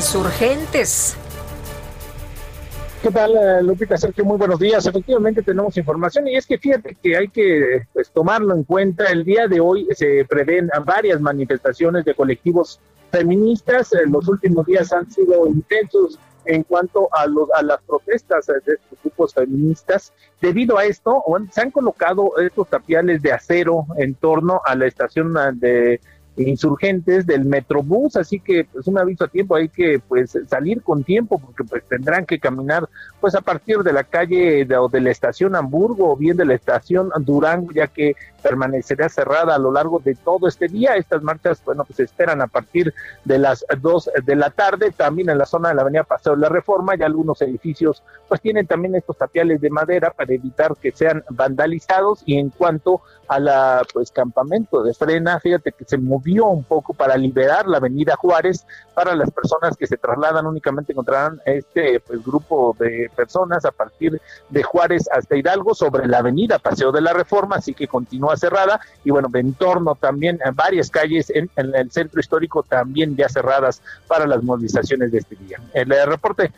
¿Qué 3.01 3.11
tal, 3.11 3.35
eh, 3.35 3.61
Lupita 3.61 3.97
Sergio? 3.97 4.23
Muy 4.23 4.37
buenos 4.37 4.59
días. 4.59 4.85
Efectivamente 4.85 5.41
tenemos 5.41 5.75
información 5.75 6.25
y 6.27 6.37
es 6.37 6.47
que 6.47 6.57
fíjate 6.57 6.95
que 7.01 7.17
hay 7.17 7.27
que 7.27 7.85
pues, 7.91 8.09
tomarlo 8.11 8.55
en 8.55 8.63
cuenta. 8.63 9.05
El 9.07 9.25
día 9.25 9.47
de 9.47 9.59
hoy 9.59 9.87
se 9.91 10.25
prevén 10.25 10.69
varias 10.85 11.19
manifestaciones 11.19 12.05
de 12.05 12.15
colectivos 12.15 12.79
feministas. 13.11 13.91
En 13.93 14.11
los 14.11 14.27
últimos 14.29 14.65
días 14.65 14.93
han 14.93 15.11
sido 15.11 15.47
intensos 15.47 16.17
en 16.45 16.63
cuanto 16.63 17.09
a, 17.13 17.27
los, 17.27 17.49
a 17.51 17.61
las 17.61 17.81
protestas 17.81 18.47
de 18.47 18.73
estos 18.73 18.99
grupos 19.03 19.33
feministas. 19.33 20.13
Debido 20.41 20.77
a 20.77 20.85
esto, 20.85 21.23
se 21.51 21.61
han 21.61 21.71
colocado 21.71 22.37
estos 22.37 22.69
tapiales 22.69 23.21
de 23.21 23.33
acero 23.33 23.85
en 23.97 24.15
torno 24.15 24.61
a 24.65 24.75
la 24.75 24.85
estación 24.85 25.33
de 25.59 25.99
insurgentes 26.37 27.25
del 27.25 27.45
Metrobús, 27.45 28.15
así 28.15 28.39
que 28.39 28.65
pues 28.65 28.87
un 28.87 28.97
aviso 28.97 29.25
a 29.25 29.27
tiempo, 29.27 29.55
hay 29.55 29.69
que 29.69 29.99
pues 29.99 30.37
salir 30.47 30.81
con 30.81 31.03
tiempo 31.03 31.39
porque 31.39 31.63
pues 31.63 31.83
tendrán 31.87 32.25
que 32.25 32.39
caminar 32.39 32.87
pues 33.21 33.35
a 33.35 33.41
partir 33.41 33.79
de 33.79 33.93
la 33.93 34.03
calle 34.03 34.67
o 34.77 34.89
de 34.89 35.01
la 35.01 35.11
estación 35.11 35.55
Hamburgo 35.55 36.11
o 36.11 36.17
bien 36.17 36.37
de 36.37 36.45
la 36.45 36.55
estación 36.55 37.09
Durango, 37.21 37.71
ya 37.71 37.87
que 37.87 38.15
permanecerá 38.41 39.07
cerrada 39.07 39.55
a 39.55 39.59
lo 39.59 39.71
largo 39.71 39.99
de 39.99 40.15
todo 40.15 40.47
este 40.47 40.67
día. 40.67 40.95
Estas 40.95 41.23
marchas, 41.23 41.63
bueno, 41.63 41.85
pues 41.85 41.99
esperan 42.01 42.41
a 42.41 42.47
partir 42.47 42.93
de 43.23 43.39
las 43.39 43.65
dos 43.81 44.09
de 44.25 44.35
la 44.35 44.49
tarde, 44.49 44.91
también 44.91 45.29
en 45.29 45.37
la 45.37 45.45
zona 45.45 45.69
de 45.69 45.75
la 45.75 45.81
avenida 45.81 46.03
Paseo 46.03 46.35
de 46.35 46.41
la 46.41 46.49
Reforma, 46.49 46.95
y 46.95 47.03
algunos 47.03 47.41
edificios 47.41 48.03
pues 48.27 48.41
tienen 48.41 48.67
también 48.67 48.95
estos 48.95 49.17
tapiales 49.17 49.61
de 49.61 49.69
madera 49.69 50.11
para 50.11 50.33
evitar 50.33 50.75
que 50.75 50.91
sean 50.91 51.23
vandalizados 51.29 52.23
y 52.25 52.37
en 52.37 52.49
cuanto 52.49 53.01
a 53.27 53.39
la 53.39 53.81
pues 53.93 54.11
campamento 54.11 54.83
de 54.83 54.93
frena, 54.93 55.39
fíjate 55.39 55.71
que 55.71 55.85
se 55.85 55.97
un 56.31 56.63
poco 56.63 56.93
para 56.93 57.17
liberar 57.17 57.67
la 57.67 57.77
avenida 57.77 58.15
Juárez 58.15 58.65
para 58.93 59.15
las 59.15 59.29
personas 59.31 59.75
que 59.77 59.87
se 59.87 59.97
trasladan 59.97 60.45
únicamente 60.45 60.93
encontrarán 60.93 61.41
este 61.45 61.99
pues 61.99 62.23
grupo 62.23 62.75
de 62.79 63.09
personas 63.15 63.65
a 63.65 63.71
partir 63.71 64.19
de 64.49 64.63
Juárez 64.63 65.09
hasta 65.11 65.35
Hidalgo 65.35 65.73
sobre 65.73 66.07
la 66.07 66.19
avenida 66.19 66.59
Paseo 66.59 66.91
de 66.91 67.01
la 67.01 67.13
Reforma, 67.13 67.57
así 67.57 67.73
que 67.73 67.87
continúa 67.87 68.37
cerrada 68.37 68.79
y 69.03 69.11
bueno, 69.11 69.27
de 69.29 69.39
entorno 69.39 69.95
también 69.95 70.39
en 70.43 70.55
varias 70.55 70.89
calles 70.89 71.29
en, 71.29 71.49
el 71.55 71.91
centro 71.91 72.19
histórico 72.19 72.63
también 72.63 73.15
ya 73.15 73.29
cerradas 73.29 73.81
para 74.07 74.25
las 74.25 74.43
movilizaciones 74.43 75.11
de 75.11 75.19
este 75.19 75.35
día. 75.35 75.59
El, 75.73 75.91
el 75.91 76.07
reporte, 76.07 76.51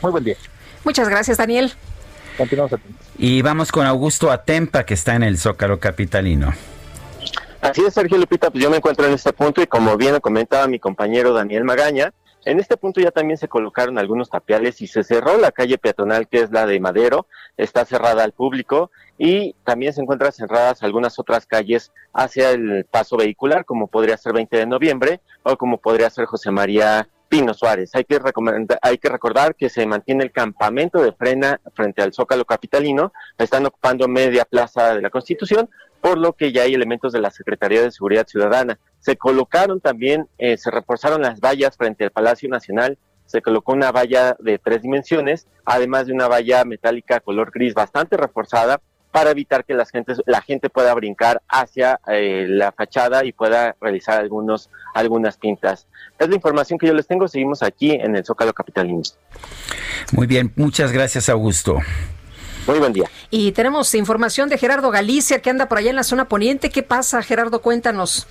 muy 0.00 0.12
buen 0.12 0.24
día. 0.24 0.36
Muchas 0.84 1.08
gracias, 1.08 1.38
Daniel. 1.38 1.72
Continuamos 2.36 2.72
atentos. 2.72 3.06
Y 3.18 3.42
vamos 3.42 3.70
con 3.70 3.86
Augusto 3.86 4.30
Atempa, 4.30 4.84
que 4.84 4.94
está 4.94 5.14
en 5.14 5.22
el 5.22 5.38
Zócalo 5.38 5.78
Capitalino. 5.78 6.52
Así 7.62 7.80
es, 7.86 7.94
Sergio 7.94 8.18
Lupita, 8.18 8.50
pues 8.50 8.60
yo 8.60 8.70
me 8.70 8.78
encuentro 8.78 9.06
en 9.06 9.12
este 9.12 9.32
punto 9.32 9.62
y 9.62 9.68
como 9.68 9.96
bien 9.96 10.18
comentaba 10.18 10.66
mi 10.66 10.80
compañero 10.80 11.32
Daniel 11.32 11.62
Magaña, 11.62 12.12
en 12.44 12.58
este 12.58 12.76
punto 12.76 13.00
ya 13.00 13.12
también 13.12 13.38
se 13.38 13.46
colocaron 13.46 13.98
algunos 13.98 14.30
tapiales 14.30 14.80
y 14.80 14.88
se 14.88 15.04
cerró 15.04 15.38
la 15.38 15.52
calle 15.52 15.78
peatonal 15.78 16.26
que 16.26 16.40
es 16.40 16.50
la 16.50 16.66
de 16.66 16.80
Madero, 16.80 17.28
está 17.56 17.84
cerrada 17.84 18.24
al 18.24 18.32
público 18.32 18.90
y 19.16 19.54
también 19.62 19.92
se 19.92 20.00
encuentran 20.00 20.32
cerradas 20.32 20.82
algunas 20.82 21.20
otras 21.20 21.46
calles 21.46 21.92
hacia 22.12 22.50
el 22.50 22.84
paso 22.90 23.16
vehicular, 23.16 23.64
como 23.64 23.86
podría 23.86 24.16
ser 24.16 24.32
20 24.32 24.56
de 24.56 24.66
noviembre 24.66 25.20
o 25.44 25.56
como 25.56 25.78
podría 25.78 26.10
ser 26.10 26.24
José 26.24 26.50
María 26.50 27.06
Pino 27.32 27.54
Suárez. 27.54 27.94
Hay 27.94 28.04
que, 28.04 28.20
hay 28.82 28.98
que 28.98 29.08
recordar 29.08 29.54
que 29.54 29.70
se 29.70 29.86
mantiene 29.86 30.22
el 30.22 30.32
campamento 30.32 31.00
de 31.00 31.12
frena 31.12 31.62
frente 31.74 32.02
al 32.02 32.12
Zócalo 32.12 32.44
Capitalino, 32.44 33.10
están 33.38 33.64
ocupando 33.64 34.06
media 34.06 34.44
plaza 34.44 34.94
de 34.94 35.00
la 35.00 35.08
Constitución, 35.08 35.70
por 36.02 36.18
lo 36.18 36.34
que 36.34 36.52
ya 36.52 36.64
hay 36.64 36.74
elementos 36.74 37.10
de 37.10 37.22
la 37.22 37.30
Secretaría 37.30 37.80
de 37.80 37.90
Seguridad 37.90 38.26
Ciudadana. 38.26 38.78
Se 38.98 39.16
colocaron 39.16 39.80
también, 39.80 40.28
eh, 40.36 40.58
se 40.58 40.70
reforzaron 40.70 41.22
las 41.22 41.40
vallas 41.40 41.74
frente 41.74 42.04
al 42.04 42.10
Palacio 42.10 42.50
Nacional, 42.50 42.98
se 43.24 43.40
colocó 43.40 43.72
una 43.72 43.92
valla 43.92 44.36
de 44.38 44.58
tres 44.58 44.82
dimensiones, 44.82 45.46
además 45.64 46.08
de 46.08 46.12
una 46.12 46.28
valla 46.28 46.66
metálica 46.66 47.20
color 47.20 47.50
gris 47.50 47.72
bastante 47.72 48.18
reforzada 48.18 48.82
para 49.12 49.30
evitar 49.30 49.64
que 49.64 49.74
la 49.74 49.84
gente, 49.84 50.14
la 50.26 50.40
gente 50.40 50.70
pueda 50.70 50.92
brincar 50.94 51.42
hacia 51.46 52.00
eh, 52.08 52.46
la 52.48 52.72
fachada 52.72 53.24
y 53.24 53.32
pueda 53.32 53.76
realizar 53.80 54.18
algunos, 54.18 54.70
algunas 54.94 55.36
pintas. 55.36 55.86
Es 56.18 56.28
la 56.28 56.34
información 56.34 56.78
que 56.78 56.86
yo 56.86 56.94
les 56.94 57.06
tengo. 57.06 57.28
Seguimos 57.28 57.62
aquí 57.62 57.92
en 57.92 58.16
el 58.16 58.24
Zócalo 58.24 58.54
Capitalino. 58.54 59.02
Muy 60.12 60.26
bien, 60.26 60.52
muchas 60.56 60.92
gracias, 60.92 61.28
Augusto. 61.28 61.78
Muy 62.66 62.78
buen 62.78 62.92
día. 62.92 63.10
Y 63.30 63.52
tenemos 63.52 63.94
información 63.94 64.48
de 64.48 64.56
Gerardo 64.56 64.90
Galicia 64.90 65.42
que 65.42 65.50
anda 65.50 65.68
por 65.68 65.78
allá 65.78 65.90
en 65.90 65.96
la 65.96 66.04
zona 66.04 66.28
poniente. 66.28 66.70
¿Qué 66.70 66.82
pasa, 66.82 67.22
Gerardo? 67.22 67.60
Cuéntanos. 67.60 68.26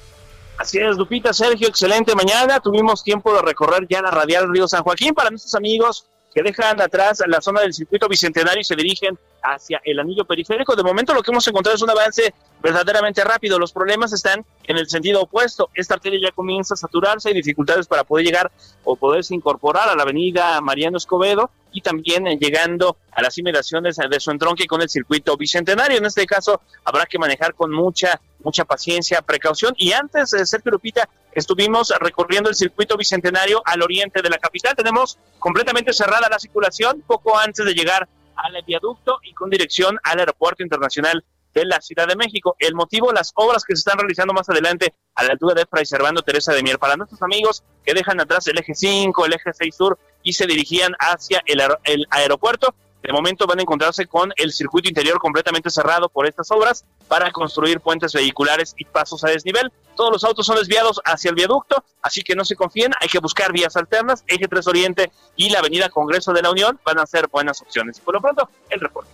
Así 0.58 0.80
es, 0.80 0.98
Lupita, 0.98 1.34
Sergio, 1.34 1.68
excelente 1.68 2.16
mañana. 2.16 2.60
Tuvimos 2.60 3.04
tiempo 3.04 3.34
de 3.36 3.42
recorrer 3.42 3.86
ya 3.90 4.02
la 4.02 4.12
radial 4.12 4.50
Río 4.50 4.68
San 4.68 4.84
Joaquín 4.84 5.14
para 5.14 5.30
nuestros 5.30 5.54
amigos 5.56 6.08
que 6.34 6.42
dejan 6.44 6.80
atrás 6.82 7.22
la 7.28 7.42
zona 7.42 7.62
del 7.62 7.74
circuito 7.74 8.08
bicentenario 8.08 8.62
y 8.62 8.64
se 8.64 8.76
dirigen 8.76 9.18
hacia 9.44 9.82
el 9.84 10.00
anillo 10.00 10.26
periférico. 10.26 10.76
De 10.76 10.84
momento 10.84 11.14
lo 11.14 11.22
que 11.22 11.32
hemos 11.32 11.48
encontrado 11.48 11.76
es 11.76 11.82
un 11.82 11.90
avance 11.90 12.34
verdaderamente 12.62 13.24
rápido. 13.24 13.60
Los 13.60 13.72
problemas 13.72 14.14
están 14.14 14.46
en 14.64 14.78
el 14.78 14.90
sentido 14.90 15.22
opuesto. 15.22 15.70
Esta 15.74 15.96
arteria 15.96 16.20
ya 16.22 16.32
comienza 16.32 16.74
a 16.74 16.78
saturarse, 16.78 17.30
hay 17.30 17.36
dificultades 17.36 17.88
para 17.88 18.04
poder 18.04 18.26
llegar 18.26 18.52
o 18.84 18.96
poderse 18.96 19.34
incorporar 19.36 19.90
a 19.90 19.96
la 19.96 20.04
avenida 20.04 20.62
Mariano 20.62 20.98
Escobedo 20.98 21.50
y 21.72 21.82
también 21.82 22.28
eh, 22.28 22.38
llegando 22.38 22.98
a 23.12 23.22
las 23.22 23.38
inmediaciones 23.38 23.98
de 23.98 24.20
su 24.20 24.32
entronque 24.32 24.68
con 24.68 24.82
el 24.82 24.90
circuito 24.90 25.38
bicentenario. 25.38 25.98
En 25.98 26.06
este 26.06 26.26
caso 26.26 26.62
habrá 26.84 27.06
que 27.06 27.18
manejar 27.18 27.54
con 27.54 27.72
mucha, 27.72 28.20
mucha 28.44 28.66
paciencia, 28.66 29.22
precaución. 29.22 29.74
Y 29.78 29.94
antes, 29.94 30.32
de 30.32 30.46
Sergio 30.46 30.72
Lupita, 30.72 31.08
estuvimos 31.32 31.94
recorriendo 32.00 32.50
el 32.50 32.56
circuito 32.56 32.98
bicentenario 32.98 33.62
al 33.66 33.82
oriente 33.82 34.22
de 34.22 34.30
la 34.30 34.38
capital. 34.38 34.76
Tenemos 34.76 35.18
completamente 35.40 35.94
cerrada 35.94 36.28
la 36.30 36.40
circulación 36.40 37.04
poco 37.08 37.38
antes 37.38 37.66
de 37.66 37.74
llegar 37.74 38.08
al 38.36 38.62
viaducto 38.66 39.20
y 39.24 39.34
con 39.34 39.50
dirección 39.50 39.98
al 40.04 40.20
Aeropuerto 40.20 40.64
Internacional 40.64 41.24
de 41.54 41.66
la 41.66 41.82
Ciudad 41.82 42.08
de 42.08 42.16
México. 42.16 42.56
El 42.60 42.76
motivo, 42.76 43.12
las 43.12 43.32
obras 43.36 43.64
que 43.64 43.76
se 43.76 43.80
están 43.80 44.00
realizando 44.00 44.34
más 44.34 44.50
adelante 44.50 44.94
a 45.16 45.24
la 45.24 45.34
altura 45.34 45.54
de 45.54 45.66
Fray 45.66 45.86
Servando 45.86 46.22
Teresa 46.22 46.54
de 46.54 46.64
Mier. 46.64 46.80
Para 46.80 46.96
nuestros 46.96 47.22
amigos 47.22 47.64
que 47.84 47.94
dejan 47.94 48.20
atrás 48.20 48.48
el 48.48 48.58
eje 48.58 48.74
5, 48.74 49.26
el 49.26 49.34
eje 49.34 49.52
6 49.54 49.76
sur 49.76 50.00
y 50.24 50.34
se 50.34 50.48
dirigían 50.48 50.94
hacia 51.00 51.42
el, 51.46 51.62
el 51.84 52.06
aeropuerto, 52.10 52.74
De 53.02 53.12
momento 53.12 53.48
van 53.48 53.60
a 53.60 53.62
encontrarse 53.64 54.06
con 54.06 54.32
el 54.36 54.52
circuito 54.52 54.88
interior 54.88 55.18
completamente 55.20 55.70
cerrado 55.70 56.10
por 56.10 56.28
estas 56.28 56.52
obras 56.52 56.86
para 57.08 57.32
construir 57.32 57.80
puentes 57.80 58.14
vehiculares 58.14 58.74
y 58.78 58.86
pasos 58.86 59.24
a 59.24 59.30
desnivel. 59.30 59.72
Todos 59.96 60.12
los 60.12 60.24
autos 60.24 60.46
son 60.46 60.58
desviados 60.58 61.02
hacia 61.04 61.30
el 61.30 61.36
viaducto, 61.36 61.84
así 62.02 62.22
que 62.22 62.36
no 62.36 62.46
se 62.46 62.56
confíen, 62.56 62.92
hay 63.00 63.08
que 63.08 63.20
buscar 63.20 63.52
vías 63.52 63.76
alternas. 63.76 64.24
Eje 64.28 64.48
3 64.48 64.68
Oriente 64.68 65.12
y 65.36 65.50
la 65.50 65.60
Avenida 65.60 65.90
Congreso 65.90 66.32
de 66.32 66.42
la 66.42 66.52
Unión 66.52 66.80
van 66.86 67.00
a 67.00 67.06
ser 67.06 67.28
buenas 67.28 67.62
opciones. 67.62 68.00
Por 68.00 68.14
lo 68.14 68.22
pronto, 68.22 68.50
el 68.70 68.80
reporte. 68.80 69.12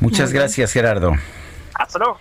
Muchas 0.00 0.32
gracias, 0.32 0.72
Gerardo. 0.72 1.12
Hasta 1.74 1.98
luego. 1.98 2.18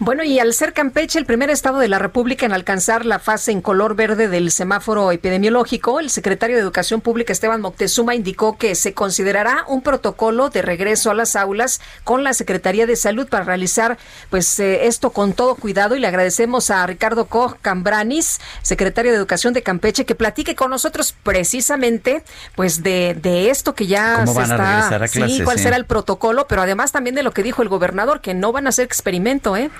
Bueno, 0.00 0.24
y 0.24 0.40
al 0.40 0.52
ser 0.54 0.72
Campeche 0.72 1.20
el 1.20 1.24
primer 1.24 1.50
estado 1.50 1.78
de 1.78 1.86
la 1.86 2.00
República 2.00 2.44
en 2.44 2.52
alcanzar 2.52 3.06
la 3.06 3.20
fase 3.20 3.52
en 3.52 3.62
color 3.62 3.94
verde 3.94 4.26
del 4.26 4.50
semáforo 4.50 5.12
epidemiológico, 5.12 6.00
el 6.00 6.10
secretario 6.10 6.56
de 6.56 6.62
Educación 6.62 7.00
Pública 7.00 7.32
Esteban 7.32 7.60
Moctezuma 7.60 8.16
indicó 8.16 8.58
que 8.58 8.74
se 8.74 8.92
considerará 8.92 9.64
un 9.68 9.82
protocolo 9.82 10.50
de 10.50 10.62
regreso 10.62 11.12
a 11.12 11.14
las 11.14 11.36
aulas 11.36 11.80
con 12.02 12.24
la 12.24 12.34
Secretaría 12.34 12.86
de 12.86 12.96
Salud 12.96 13.28
para 13.28 13.44
realizar 13.44 13.96
pues 14.30 14.58
eh, 14.58 14.86
esto 14.86 15.10
con 15.10 15.32
todo 15.32 15.54
cuidado. 15.54 15.94
Y 15.94 16.00
le 16.00 16.08
agradecemos 16.08 16.70
a 16.70 16.84
Ricardo 16.88 17.26
Koch 17.26 17.56
Cambranis, 17.62 18.40
secretario 18.62 19.12
de 19.12 19.18
Educación 19.18 19.54
de 19.54 19.62
Campeche, 19.62 20.04
que 20.04 20.16
platique 20.16 20.56
con 20.56 20.70
nosotros 20.70 21.14
precisamente 21.22 22.24
pues 22.56 22.82
de, 22.82 23.16
de 23.22 23.50
esto 23.50 23.76
que 23.76 23.86
ya 23.86 24.16
¿Cómo 24.24 24.34
se 24.34 24.40
a 24.40 24.42
está 24.42 24.56
regresar 24.56 25.02
a 25.04 25.08
clases, 25.08 25.36
sí, 25.36 25.44
cuál 25.44 25.60
será 25.60 25.76
el 25.76 25.86
protocolo, 25.86 26.48
pero 26.48 26.62
además 26.62 26.90
también 26.90 27.14
de 27.14 27.22
lo 27.22 27.30
que 27.30 27.44
dijo 27.44 27.62
el 27.62 27.68
gobernador 27.68 28.20
que 28.20 28.34
no 28.34 28.50
van 28.50 28.66
a 28.66 28.70
hacer 28.70 28.84
experimento, 28.84 29.56
¿eh? 29.56 29.70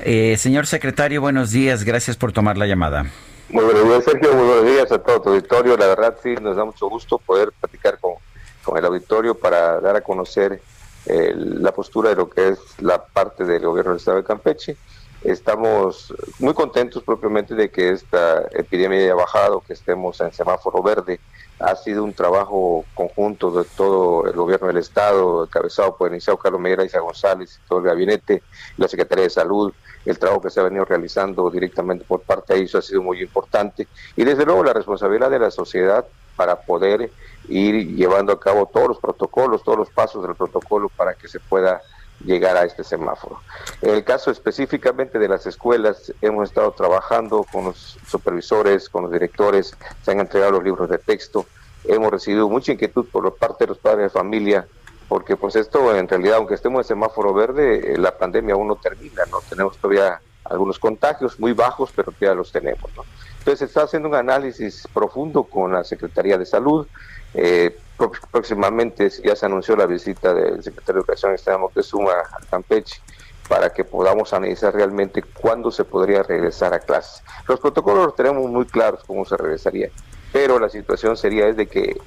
Eh, 0.00 0.36
señor 0.36 0.66
secretario, 0.66 1.20
buenos 1.20 1.50
días. 1.50 1.84
Gracias 1.84 2.16
por 2.16 2.32
tomar 2.32 2.56
la 2.56 2.66
llamada. 2.66 3.06
Muy 3.48 3.64
buenos 3.64 3.84
días, 3.84 4.04
Sergio. 4.04 4.32
Muy 4.34 4.46
buenos 4.46 4.66
días 4.66 4.92
a 4.92 4.98
todo 4.98 5.22
tu 5.22 5.28
auditorio. 5.30 5.76
La 5.76 5.86
verdad, 5.88 6.16
sí, 6.22 6.34
nos 6.40 6.56
da 6.56 6.64
mucho 6.64 6.88
gusto 6.88 7.18
poder 7.18 7.50
platicar 7.60 7.98
con, 7.98 8.14
con 8.62 8.78
el 8.78 8.84
auditorio 8.84 9.34
para 9.34 9.80
dar 9.80 9.96
a 9.96 10.00
conocer 10.00 10.60
eh, 11.06 11.32
la 11.34 11.72
postura 11.72 12.10
de 12.10 12.16
lo 12.16 12.28
que 12.28 12.50
es 12.50 12.58
la 12.78 13.02
parte 13.02 13.44
del 13.44 13.62
gobierno 13.62 13.92
del 13.92 13.98
Estado 13.98 14.18
de 14.18 14.24
Campeche. 14.24 14.76
Estamos 15.22 16.14
muy 16.38 16.54
contentos 16.54 17.02
propiamente 17.02 17.54
de 17.54 17.70
que 17.70 17.90
esta 17.90 18.42
epidemia 18.52 19.00
haya 19.00 19.14
bajado, 19.14 19.60
que 19.60 19.74
estemos 19.74 20.18
en 20.22 20.32
semáforo 20.32 20.82
verde. 20.82 21.20
Ha 21.58 21.76
sido 21.76 22.04
un 22.04 22.14
trabajo 22.14 22.86
conjunto 22.94 23.50
de 23.50 23.64
todo 23.76 24.26
el 24.26 24.32
gobierno 24.32 24.68
del 24.68 24.78
Estado, 24.78 25.44
encabezado 25.44 25.94
por 25.94 26.08
el 26.08 26.14
licenciado 26.14 26.38
Carlos 26.38 26.62
Miguel 26.62 26.80
Aiza 26.80 27.00
González, 27.00 27.60
todo 27.68 27.80
el 27.80 27.84
gabinete, 27.84 28.42
la 28.78 28.88
Secretaría 28.88 29.24
de 29.24 29.30
Salud, 29.30 29.74
el 30.06 30.18
trabajo 30.18 30.40
que 30.40 30.48
se 30.48 30.60
ha 30.60 30.62
venido 30.62 30.86
realizando 30.86 31.50
directamente 31.50 32.06
por 32.06 32.22
parte 32.22 32.54
de 32.54 32.60
ellos 32.60 32.74
ha 32.76 32.82
sido 32.82 33.02
muy 33.02 33.20
importante 33.20 33.86
y 34.16 34.24
desde 34.24 34.46
luego 34.46 34.64
la 34.64 34.72
responsabilidad 34.72 35.30
de 35.30 35.38
la 35.38 35.50
sociedad 35.50 36.06
para 36.36 36.62
poder 36.62 37.10
ir 37.48 37.94
llevando 37.94 38.32
a 38.32 38.40
cabo 38.40 38.64
todos 38.72 38.88
los 38.88 38.98
protocolos, 38.98 39.62
todos 39.62 39.76
los 39.76 39.90
pasos 39.90 40.22
del 40.26 40.34
protocolo 40.34 40.88
para 40.88 41.12
que 41.12 41.28
se 41.28 41.38
pueda 41.38 41.82
llegar 42.24 42.56
a 42.56 42.64
este 42.64 42.84
semáforo. 42.84 43.40
En 43.82 43.90
el 43.90 44.04
caso 44.04 44.30
específicamente 44.30 45.18
de 45.18 45.28
las 45.28 45.46
escuelas, 45.46 46.12
hemos 46.20 46.48
estado 46.48 46.72
trabajando 46.72 47.44
con 47.50 47.64
los 47.64 47.98
supervisores, 48.06 48.88
con 48.88 49.04
los 49.04 49.12
directores, 49.12 49.76
se 50.02 50.10
han 50.10 50.20
entregado 50.20 50.52
los 50.52 50.64
libros 50.64 50.88
de 50.88 50.98
texto, 50.98 51.46
hemos 51.84 52.10
recibido 52.10 52.48
mucha 52.48 52.72
inquietud 52.72 53.06
por 53.10 53.34
parte 53.36 53.64
de 53.64 53.68
los 53.68 53.78
padres 53.78 54.04
de 54.04 54.10
familia, 54.10 54.66
porque 55.08 55.36
pues 55.36 55.56
esto 55.56 55.94
en 55.96 56.08
realidad, 56.08 56.36
aunque 56.36 56.54
estemos 56.54 56.80
en 56.80 56.88
semáforo 56.88 57.34
verde, 57.34 57.94
eh, 57.94 57.98
la 57.98 58.16
pandemia 58.16 58.54
aún 58.54 58.68
no 58.68 58.76
termina, 58.76 59.24
¿no? 59.30 59.38
Tenemos 59.48 59.76
todavía 59.78 60.20
algunos 60.44 60.78
contagios 60.78 61.38
muy 61.40 61.52
bajos, 61.52 61.90
pero 61.94 62.12
ya 62.20 62.34
los 62.34 62.52
tenemos, 62.52 62.90
¿no? 62.96 63.04
Entonces 63.38 63.60
se 63.60 63.64
está 63.64 63.84
haciendo 63.84 64.08
un 64.08 64.14
análisis 64.14 64.86
profundo 64.92 65.44
con 65.44 65.72
la 65.72 65.82
Secretaría 65.82 66.36
de 66.36 66.44
Salud, 66.44 66.86
eh, 67.34 67.76
pró- 67.98 68.12
próximamente 68.30 69.10
ya 69.24 69.36
se 69.36 69.46
anunció 69.46 69.76
la 69.76 69.86
visita 69.86 70.34
del 70.34 70.62
secretario 70.62 70.94
de 70.94 71.00
Educación 71.00 71.34
Esteban 71.34 71.60
Moctezuma 71.60 72.12
a 72.12 72.40
Campeche 72.50 73.00
para 73.48 73.70
que 73.70 73.84
podamos 73.84 74.32
analizar 74.32 74.72
realmente 74.74 75.22
cuándo 75.22 75.70
se 75.72 75.84
podría 75.84 76.22
regresar 76.22 76.72
a 76.72 76.78
clases. 76.78 77.22
Los 77.48 77.58
protocolos 77.58 78.06
los 78.06 78.14
tenemos 78.16 78.48
muy 78.48 78.64
claros 78.64 79.02
cómo 79.06 79.24
se 79.24 79.36
regresaría, 79.36 79.90
pero 80.32 80.58
la 80.58 80.68
situación 80.68 81.16
sería 81.16 81.48
es 81.48 81.56
de 81.56 81.66
que 81.66 82.00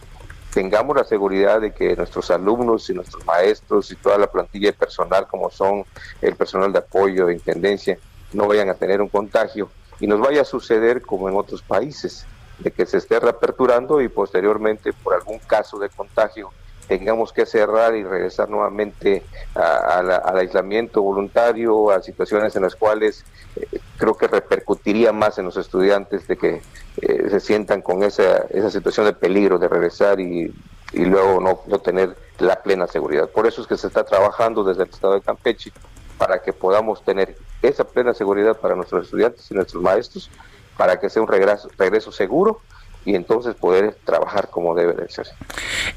tengamos 0.53 0.95
la 0.95 1.03
seguridad 1.03 1.59
de 1.59 1.73
que 1.73 1.95
nuestros 1.95 2.29
alumnos 2.31 2.89
y 2.89 2.93
nuestros 2.93 3.25
maestros 3.25 3.91
y 3.91 3.95
toda 3.95 4.17
la 4.17 4.27
plantilla 4.27 4.67
de 4.67 4.77
personal 4.77 5.27
como 5.27 5.49
son 5.49 5.83
el 6.21 6.35
personal 6.35 6.71
de 6.71 6.79
apoyo 6.79 7.25
de 7.25 7.33
intendencia 7.33 7.97
no 8.33 8.47
vayan 8.47 8.69
a 8.69 8.75
tener 8.75 9.01
un 9.01 9.09
contagio 9.09 9.69
y 9.99 10.07
nos 10.07 10.19
vaya 10.19 10.41
a 10.41 10.45
suceder 10.45 11.01
como 11.01 11.27
en 11.27 11.35
otros 11.35 11.61
países 11.61 12.25
de 12.59 12.71
que 12.71 12.85
se 12.85 12.97
esté 12.97 13.19
reaperturando 13.19 14.01
y 14.01 14.09
posteriormente 14.09 14.93
por 14.93 15.13
algún 15.15 15.39
caso 15.39 15.79
de 15.79 15.89
contagio 15.89 16.51
tengamos 16.87 17.31
que 17.31 17.45
cerrar 17.45 17.95
y 17.95 18.03
regresar 18.03 18.49
nuevamente 18.49 19.23
al 19.55 20.37
aislamiento 20.37 21.01
voluntario, 21.01 21.91
a 21.91 22.01
situaciones 22.01 22.55
en 22.55 22.63
las 22.63 22.75
cuales 22.75 23.23
eh, 23.55 23.79
creo 23.97 24.15
que 24.15 24.27
repercutiría 24.27 25.13
más 25.13 25.37
en 25.37 25.45
los 25.45 25.57
estudiantes 25.57 26.27
de 26.27 26.37
que 26.37 26.61
eh, 27.01 27.29
se 27.29 27.39
sientan 27.39 27.81
con 27.81 28.03
esa, 28.03 28.45
esa 28.49 28.69
situación 28.69 29.05
de 29.05 29.13
peligro 29.13 29.57
de 29.57 29.67
regresar 29.69 30.19
y, 30.19 30.53
y 30.91 31.05
luego 31.05 31.39
no, 31.39 31.61
no 31.67 31.79
tener 31.79 32.15
la 32.39 32.61
plena 32.61 32.85
seguridad. 32.87 33.29
Por 33.29 33.47
eso 33.47 33.61
es 33.61 33.67
que 33.67 33.77
se 33.77 33.87
está 33.87 34.03
trabajando 34.03 34.63
desde 34.63 34.83
el 34.83 34.89
Estado 34.89 35.13
de 35.15 35.21
Campeche 35.21 35.71
para 36.17 36.41
que 36.41 36.53
podamos 36.53 37.03
tener 37.03 37.35
esa 37.61 37.85
plena 37.85 38.13
seguridad 38.13 38.57
para 38.57 38.75
nuestros 38.75 39.05
estudiantes 39.05 39.49
y 39.49 39.53
nuestros 39.55 39.81
maestros, 39.81 40.29
para 40.77 40.99
que 40.99 41.09
sea 41.09 41.21
un 41.21 41.27
regreso, 41.27 41.69
regreso 41.77 42.11
seguro 42.11 42.61
y 43.05 43.15
entonces 43.15 43.55
poder 43.55 43.97
trabajar 44.05 44.49
como 44.49 44.75
debe 44.75 44.93
de 44.93 45.09
ser. 45.09 45.27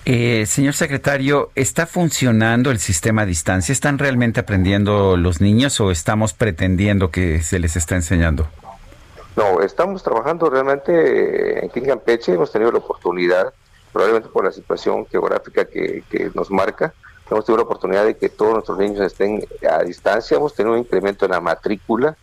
Eh, 0.05 0.45
señor 0.47 0.75
secretario, 0.75 1.51
¿está 1.55 1.87
funcionando 1.87 2.71
el 2.71 2.79
sistema 2.79 3.23
a 3.23 3.27
distancia? 3.27 3.73
¿Están 3.73 3.99
realmente 3.99 4.41
aprendiendo 4.41 5.17
los 5.17 5.41
niños 5.41 5.81
o 5.81 5.91
estamos 5.91 6.33
pretendiendo 6.35 7.11
que 7.11 7.43
se 7.43 7.59
les 7.59 7.77
está 7.77 7.95
enseñando? 7.95 8.49
No, 9.37 9.61
estamos 9.61 10.03
trabajando 10.03 10.49
realmente 10.49 11.65
en 11.65 11.85
Campeche, 11.85 12.33
hemos 12.33 12.51
tenido 12.51 12.73
la 12.73 12.79
oportunidad, 12.79 13.53
probablemente 13.93 14.31
por 14.31 14.45
la 14.45 14.53
situación 14.53 15.07
geográfica 15.07 15.67
que, 15.67 16.03
que 16.11 16.31
nos 16.35 16.51
marca, 16.51 16.95
hemos 17.31 17.45
tenido 17.45 17.59
la 17.59 17.65
oportunidad 17.65 18.05
de 18.05 18.17
que 18.17 18.31
todos 18.31 18.55
nuestros 18.55 18.79
niños 18.79 19.01
estén 19.01 19.47
a 19.71 19.83
distancia, 19.83 20.39
hemos 20.39 20.55
tenido 20.55 20.75
un 20.75 20.81
incremento 20.81 21.27
en 21.27 21.33
la 21.33 21.41
matrícula, 21.41 22.17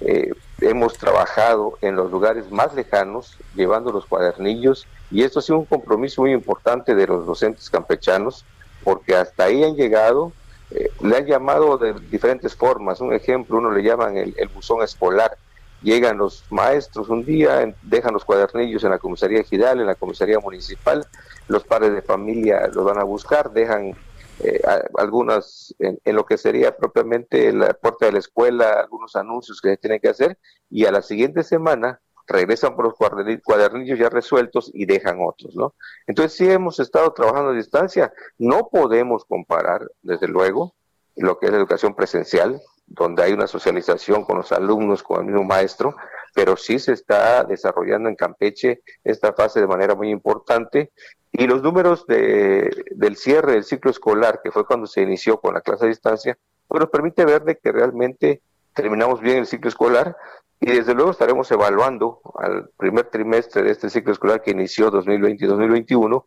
eh, 0.00 0.32
hemos 0.60 0.96
trabajado 0.96 1.78
en 1.80 1.96
los 1.96 2.10
lugares 2.10 2.50
más 2.50 2.74
lejanos, 2.74 3.36
llevando 3.54 3.92
los 3.92 4.06
cuadernillos, 4.06 4.86
y 5.10 5.22
esto 5.22 5.38
ha 5.38 5.42
sido 5.42 5.58
un 5.58 5.64
compromiso 5.64 6.22
muy 6.22 6.32
importante 6.32 6.94
de 6.94 7.06
los 7.06 7.26
docentes 7.26 7.70
campechanos, 7.70 8.44
porque 8.84 9.16
hasta 9.16 9.44
ahí 9.44 9.64
han 9.64 9.74
llegado, 9.74 10.32
eh, 10.70 10.90
le 11.02 11.16
han 11.16 11.26
llamado 11.26 11.78
de 11.78 11.94
diferentes 12.10 12.54
formas, 12.54 13.00
un 13.00 13.12
ejemplo, 13.12 13.58
uno 13.58 13.70
le 13.70 13.82
llaman 13.82 14.16
el, 14.16 14.48
buzón 14.54 14.82
escolar, 14.82 15.36
llegan 15.82 16.18
los 16.18 16.44
maestros 16.50 17.08
un 17.08 17.24
día, 17.24 17.74
dejan 17.82 18.12
los 18.12 18.24
cuadernillos 18.24 18.84
en 18.84 18.90
la 18.90 18.98
comisaría 18.98 19.40
ejidal, 19.40 19.80
en 19.80 19.86
la 19.86 19.94
comisaría 19.94 20.38
municipal, 20.38 21.06
los 21.48 21.64
padres 21.64 21.92
de 21.92 22.02
familia 22.02 22.68
los 22.72 22.84
van 22.84 22.98
a 22.98 23.04
buscar, 23.04 23.50
dejan 23.50 23.94
eh, 24.40 24.60
algunas, 24.96 25.74
en, 25.78 25.98
lo 26.14 26.24
que 26.24 26.38
sería 26.38 26.76
propiamente 26.76 27.52
la 27.52 27.74
puerta 27.74 28.06
de 28.06 28.12
la 28.12 28.18
escuela, 28.18 28.80
algunos 28.80 29.16
anuncios 29.16 29.60
que 29.60 29.76
tienen 29.76 30.00
que 30.00 30.08
hacer, 30.08 30.38
y 30.70 30.84
a 30.86 30.92
la 30.92 31.02
siguiente 31.02 31.42
semana 31.42 32.00
regresan 32.26 32.76
por 32.76 32.84
los 32.84 32.94
cuaderni- 32.94 33.42
cuadernillos 33.42 33.98
ya 33.98 34.10
resueltos 34.10 34.70
y 34.74 34.84
dejan 34.86 35.18
otros, 35.20 35.56
¿no? 35.56 35.74
Entonces 36.06 36.34
sí 36.36 36.50
hemos 36.50 36.78
estado 36.78 37.12
trabajando 37.12 37.50
a 37.50 37.54
distancia, 37.54 38.12
no 38.36 38.68
podemos 38.68 39.24
comparar, 39.24 39.90
desde 40.02 40.28
luego, 40.28 40.74
lo 41.16 41.38
que 41.38 41.46
es 41.46 41.52
la 41.52 41.58
educación 41.58 41.94
presencial, 41.94 42.60
donde 42.86 43.22
hay 43.22 43.32
una 43.32 43.46
socialización 43.46 44.24
con 44.24 44.38
los 44.38 44.52
alumnos, 44.52 45.02
con 45.02 45.20
el 45.20 45.26
mismo 45.26 45.44
maestro, 45.44 45.96
pero 46.38 46.56
sí 46.56 46.78
se 46.78 46.92
está 46.92 47.42
desarrollando 47.42 48.08
en 48.08 48.14
Campeche 48.14 48.82
esta 49.02 49.32
fase 49.32 49.58
de 49.58 49.66
manera 49.66 49.96
muy 49.96 50.08
importante 50.08 50.92
y 51.32 51.48
los 51.48 51.64
números 51.64 52.06
de, 52.06 52.84
del 52.92 53.16
cierre 53.16 53.54
del 53.54 53.64
ciclo 53.64 53.90
escolar, 53.90 54.40
que 54.40 54.52
fue 54.52 54.64
cuando 54.64 54.86
se 54.86 55.02
inició 55.02 55.40
con 55.40 55.54
la 55.54 55.62
clase 55.62 55.86
a 55.86 55.88
distancia, 55.88 56.38
pues 56.68 56.78
nos 56.78 56.90
permite 56.90 57.24
ver 57.24 57.42
de 57.42 57.58
que 57.58 57.72
realmente 57.72 58.40
terminamos 58.72 59.20
bien 59.20 59.38
el 59.38 59.46
ciclo 59.46 59.68
escolar 59.68 60.16
y 60.60 60.70
desde 60.70 60.94
luego 60.94 61.10
estaremos 61.10 61.50
evaluando 61.50 62.20
al 62.38 62.70
primer 62.76 63.06
trimestre 63.06 63.64
de 63.64 63.72
este 63.72 63.90
ciclo 63.90 64.12
escolar 64.12 64.40
que 64.40 64.52
inició 64.52 64.92
2020 64.92 65.44
y 65.44 65.48
2021 65.48 66.24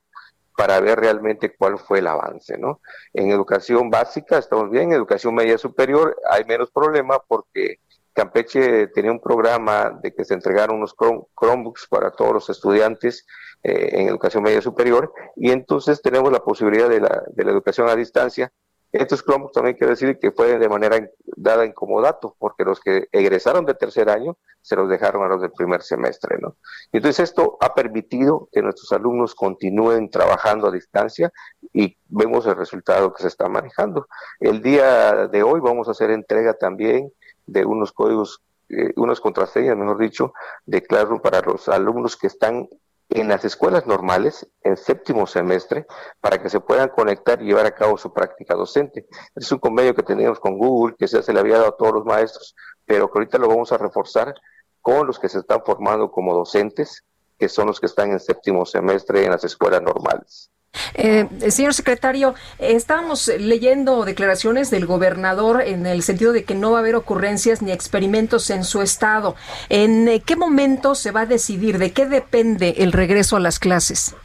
para 0.57 0.77
ver 0.81 0.99
realmente 0.99 1.55
cuál 1.55 1.79
fue 1.79 1.99
el 1.99 2.07
avance, 2.07 2.57
¿no? 2.57 2.81
En 3.13 3.31
educación 3.31 3.89
básica 3.89 4.39
estamos 4.39 4.69
bien, 4.69 4.89
en 4.89 4.97
educación 4.97 5.33
media 5.33 5.57
superior 5.57 6.17
hay 6.29 6.43
menos 6.43 6.69
problema 6.69 7.17
porque 7.25 7.79
Campeche 8.13 8.87
tenía 8.87 9.11
un 9.11 9.21
programa 9.21 9.97
de 10.01 10.13
que 10.13 10.25
se 10.25 10.33
entregaron 10.33 10.77
unos 10.77 10.95
Chrome- 10.95 11.25
Chromebooks 11.39 11.87
para 11.89 12.11
todos 12.11 12.33
los 12.33 12.49
estudiantes 12.49 13.25
eh, 13.63 13.89
en 13.93 14.07
educación 14.09 14.43
media 14.43 14.61
superior 14.61 15.13
y 15.35 15.51
entonces 15.51 16.01
tenemos 16.01 16.31
la 16.31 16.39
posibilidad 16.39 16.89
de 16.89 16.99
la, 16.99 17.23
educación 17.37 17.87
a 17.87 17.95
distancia 17.95 18.51
Estos 18.91 19.23
Chromebooks 19.23 19.53
también 19.53 19.77
quiero 19.77 19.91
decir 19.91 20.19
que 20.19 20.31
fue 20.31 20.57
de 20.59 20.67
manera 20.67 20.99
dada 21.37 21.63
en 21.63 21.71
comodato, 21.71 22.35
porque 22.37 22.65
los 22.65 22.81
que 22.81 23.07
egresaron 23.13 23.65
de 23.65 23.73
tercer 23.73 24.09
año 24.09 24.37
se 24.61 24.75
los 24.75 24.89
dejaron 24.89 25.23
a 25.23 25.27
los 25.27 25.41
del 25.41 25.51
primer 25.51 25.81
semestre, 25.81 26.37
¿no? 26.39 26.57
Entonces 26.91 27.29
esto 27.29 27.57
ha 27.61 27.73
permitido 27.73 28.49
que 28.51 28.61
nuestros 28.61 28.91
alumnos 28.91 29.33
continúen 29.33 30.09
trabajando 30.09 30.67
a 30.67 30.71
distancia 30.71 31.31
y 31.71 31.97
vemos 32.09 32.45
el 32.47 32.55
resultado 32.57 33.13
que 33.13 33.21
se 33.23 33.29
está 33.29 33.47
manejando. 33.47 34.07
El 34.39 34.61
día 34.61 35.27
de 35.27 35.41
hoy 35.41 35.61
vamos 35.61 35.87
a 35.87 35.91
hacer 35.91 36.11
entrega 36.11 36.53
también 36.55 37.11
de 37.45 37.65
unos 37.65 37.91
códigos, 37.91 38.41
eh, 38.69 38.93
unas 38.95 39.19
contraseñas, 39.19 39.77
mejor 39.77 39.97
dicho, 39.97 40.33
de 40.65 40.81
Classroom 40.81 41.19
para 41.19 41.41
los 41.41 41.67
alumnos 41.69 42.15
que 42.15 42.27
están 42.27 42.67
en 43.11 43.27
las 43.27 43.43
escuelas 43.43 43.85
normales 43.85 44.47
en 44.63 44.77
séptimo 44.77 45.27
semestre 45.27 45.85
para 46.21 46.41
que 46.41 46.49
se 46.49 46.61
puedan 46.61 46.89
conectar 46.89 47.41
y 47.41 47.45
llevar 47.45 47.65
a 47.65 47.75
cabo 47.75 47.97
su 47.97 48.13
práctica 48.13 48.55
docente. 48.55 49.05
Es 49.35 49.51
un 49.51 49.59
convenio 49.59 49.93
que 49.93 50.03
teníamos 50.03 50.39
con 50.39 50.57
Google, 50.57 50.95
que 50.97 51.07
se 51.07 51.33
le 51.33 51.39
había 51.39 51.57
dado 51.57 51.69
a 51.69 51.77
todos 51.77 51.93
los 51.93 52.05
maestros, 52.05 52.55
pero 52.85 53.11
que 53.11 53.19
ahorita 53.19 53.37
lo 53.37 53.49
vamos 53.49 53.71
a 53.73 53.77
reforzar 53.77 54.33
con 54.81 55.05
los 55.05 55.19
que 55.19 55.29
se 55.29 55.39
están 55.39 55.61
formando 55.65 56.09
como 56.09 56.33
docentes, 56.33 57.03
que 57.37 57.49
son 57.49 57.67
los 57.67 57.79
que 57.79 57.85
están 57.87 58.11
en 58.11 58.19
séptimo 58.19 58.65
semestre 58.65 59.25
en 59.25 59.31
las 59.31 59.43
escuelas 59.43 59.81
normales. 59.81 60.49
Eh, 60.93 61.27
señor 61.49 61.73
secretario, 61.73 62.35
estábamos 62.57 63.27
leyendo 63.27 64.05
declaraciones 64.05 64.69
del 64.69 64.85
gobernador 64.85 65.61
en 65.61 65.85
el 65.85 66.01
sentido 66.03 66.31
de 66.31 66.43
que 66.43 66.55
no 66.55 66.71
va 66.71 66.77
a 66.77 66.81
haber 66.81 66.95
ocurrencias 66.95 67.61
ni 67.61 67.71
experimentos 67.71 68.49
en 68.49 68.63
su 68.63 68.81
estado. 68.81 69.35
¿En 69.69 70.07
eh, 70.07 70.21
qué 70.25 70.35
momento 70.35 70.95
se 70.95 71.11
va 71.11 71.21
a 71.21 71.25
decidir? 71.25 71.77
¿De 71.77 71.91
qué 71.91 72.05
depende 72.05 72.75
el 72.77 72.91
regreso 72.91 73.35
a 73.35 73.39
las 73.39 73.59
clases? 73.59 74.15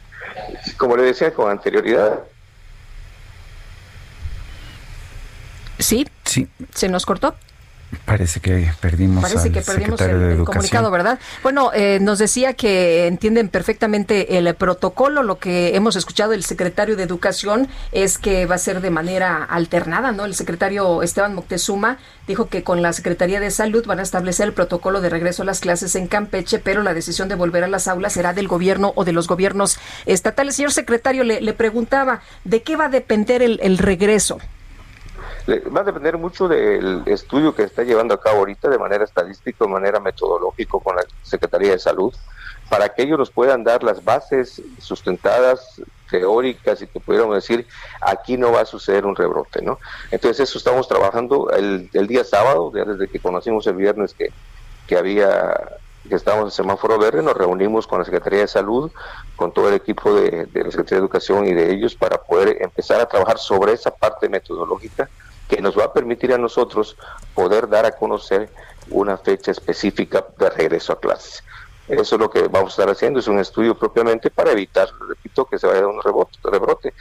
Como 0.77 0.95
le 0.95 1.03
decía 1.03 1.33
con 1.33 1.49
anterioridad. 1.51 2.19
Sí. 5.79 6.07
Sí. 6.23 6.47
¿Se 6.73 6.89
nos 6.89 7.05
cortó? 7.05 7.35
Parece 8.03 8.41
que 8.41 8.69
perdimos, 8.81 9.21
Parece 9.21 9.49
que 9.49 9.61
perdimos 9.61 10.01
el, 10.01 10.43
comunicado, 10.43 10.91
¿verdad? 10.91 11.19
Bueno, 11.41 11.71
eh, 11.73 11.99
nos 12.01 12.19
decía 12.19 12.53
que 12.53 13.07
entienden 13.07 13.47
perfectamente 13.47 14.37
el 14.37 14.53
protocolo. 14.55 15.23
Lo 15.23 15.39
que 15.39 15.75
hemos 15.75 15.95
escuchado 15.95 16.31
del 16.31 16.43
secretario 16.43 16.97
de 16.97 17.03
Educación 17.03 17.69
es 17.93 18.17
que 18.17 18.45
va 18.45 18.55
a 18.55 18.57
ser 18.57 18.81
de 18.81 18.89
manera 18.89 19.41
alternada, 19.43 20.11
¿no? 20.11 20.25
El 20.25 20.35
secretario 20.35 21.01
Esteban 21.01 21.33
Moctezuma 21.33 21.97
dijo 22.27 22.49
que 22.49 22.61
con 22.61 22.81
la 22.81 22.91
Secretaría 22.91 23.39
de 23.39 23.51
Salud 23.51 23.85
van 23.85 23.99
a 23.99 24.03
establecer 24.03 24.47
el 24.47 24.53
protocolo 24.53 24.99
de 24.99 25.09
regreso 25.09 25.43
a 25.43 25.45
las 25.45 25.61
clases 25.61 25.95
en 25.95 26.07
Campeche, 26.07 26.59
pero 26.59 26.83
la 26.83 26.93
decisión 26.93 27.29
de 27.29 27.35
volver 27.35 27.63
a 27.63 27.67
las 27.69 27.87
aulas 27.87 28.13
será 28.13 28.33
del 28.33 28.49
gobierno 28.49 28.91
o 28.95 29.05
de 29.05 29.13
los 29.13 29.27
gobiernos 29.27 29.79
estatales. 30.05 30.55
Señor 30.55 30.73
secretario, 30.73 31.23
le, 31.23 31.53
preguntaba, 31.53 32.21
¿de 32.43 32.63
qué 32.63 32.75
va 32.75 32.85
a 32.85 32.89
depender 32.89 33.41
el 33.41 33.77
regreso? 33.77 34.39
Va 35.47 35.81
a 35.81 35.83
depender 35.83 36.17
mucho 36.17 36.47
del 36.47 37.03
estudio 37.05 37.55
que 37.55 37.63
está 37.63 37.83
llevando 37.83 38.13
a 38.13 38.19
cabo 38.19 38.39
ahorita 38.39 38.69
de 38.69 38.77
manera 38.77 39.05
estadística, 39.05 39.63
de 39.63 39.71
manera 39.71 39.99
metodológica 39.99 40.77
con 40.83 40.95
la 40.95 41.03
Secretaría 41.23 41.71
de 41.71 41.79
Salud, 41.79 42.13
para 42.69 42.89
que 42.89 43.03
ellos 43.03 43.17
nos 43.17 43.31
puedan 43.31 43.63
dar 43.63 43.81
las 43.83 44.03
bases 44.03 44.61
sustentadas, 44.79 45.81
teóricas 46.09 46.81
y 46.81 46.87
que 46.87 46.99
pudiéramos 46.99 47.35
decir, 47.35 47.65
aquí 48.01 48.37
no 48.37 48.51
va 48.51 48.61
a 48.61 48.65
suceder 48.65 49.05
un 49.05 49.15
rebrote, 49.15 49.61
¿no? 49.61 49.79
Entonces 50.11 50.49
eso 50.49 50.57
estamos 50.57 50.87
trabajando 50.87 51.49
el, 51.51 51.89
día 52.07 52.23
sábado, 52.23 52.71
desde 52.71 53.07
que 53.07 53.19
conocimos 53.19 53.65
el 53.67 53.75
viernes 53.75 54.13
que, 54.13 54.31
que 54.85 54.97
había 54.97 55.79
que 56.07 56.15
estábamos 56.15 56.53
en 56.53 56.63
semáforo 56.63 56.97
verde, 56.97 57.21
nos 57.21 57.35
reunimos 57.35 57.85
con 57.85 57.99
la 57.99 58.05
Secretaría 58.05 58.39
de 58.39 58.47
Salud, 58.47 58.89
con 59.35 59.51
todo 59.51 59.67
el 59.67 59.73
equipo 59.73 60.13
de 60.13 60.47
la 60.53 60.71
Secretaría 60.71 60.99
de 60.99 60.99
Educación 60.99 61.45
y 61.45 61.53
de 61.53 61.73
ellos 61.73 61.95
para 61.95 62.17
poder 62.17 62.61
empezar 62.61 63.01
a 63.01 63.07
trabajar 63.07 63.37
sobre 63.37 63.73
esa 63.73 63.91
parte 63.91 64.29
metodológica 64.29 65.09
que 65.47 65.61
nos 65.61 65.77
va 65.77 65.85
a 65.85 65.93
permitir 65.93 66.33
a 66.33 66.37
nosotros 66.37 66.97
poder 67.33 67.67
dar 67.67 67.85
a 67.85 67.91
conocer 67.91 68.49
una 68.89 69.17
fecha 69.17 69.51
específica 69.51 70.25
de 70.37 70.49
regreso 70.49 70.93
a 70.93 70.99
clases. 70.99 71.43
Eso 71.87 72.15
es 72.15 72.21
lo 72.21 72.29
que 72.29 72.47
vamos 72.47 72.71
a 72.71 72.81
estar 72.81 72.89
haciendo, 72.89 73.19
es 73.19 73.27
un 73.27 73.39
estudio 73.39 73.77
propiamente 73.77 74.29
para 74.29 74.51
evitar, 74.51 74.89
repito, 75.07 75.45
que 75.45 75.57
se 75.57 75.67
vaya 75.67 75.79
a 75.79 75.83
dar 75.83 75.91
un 75.91 76.01
rebote, 76.01 76.37
rebrote. 76.43 76.93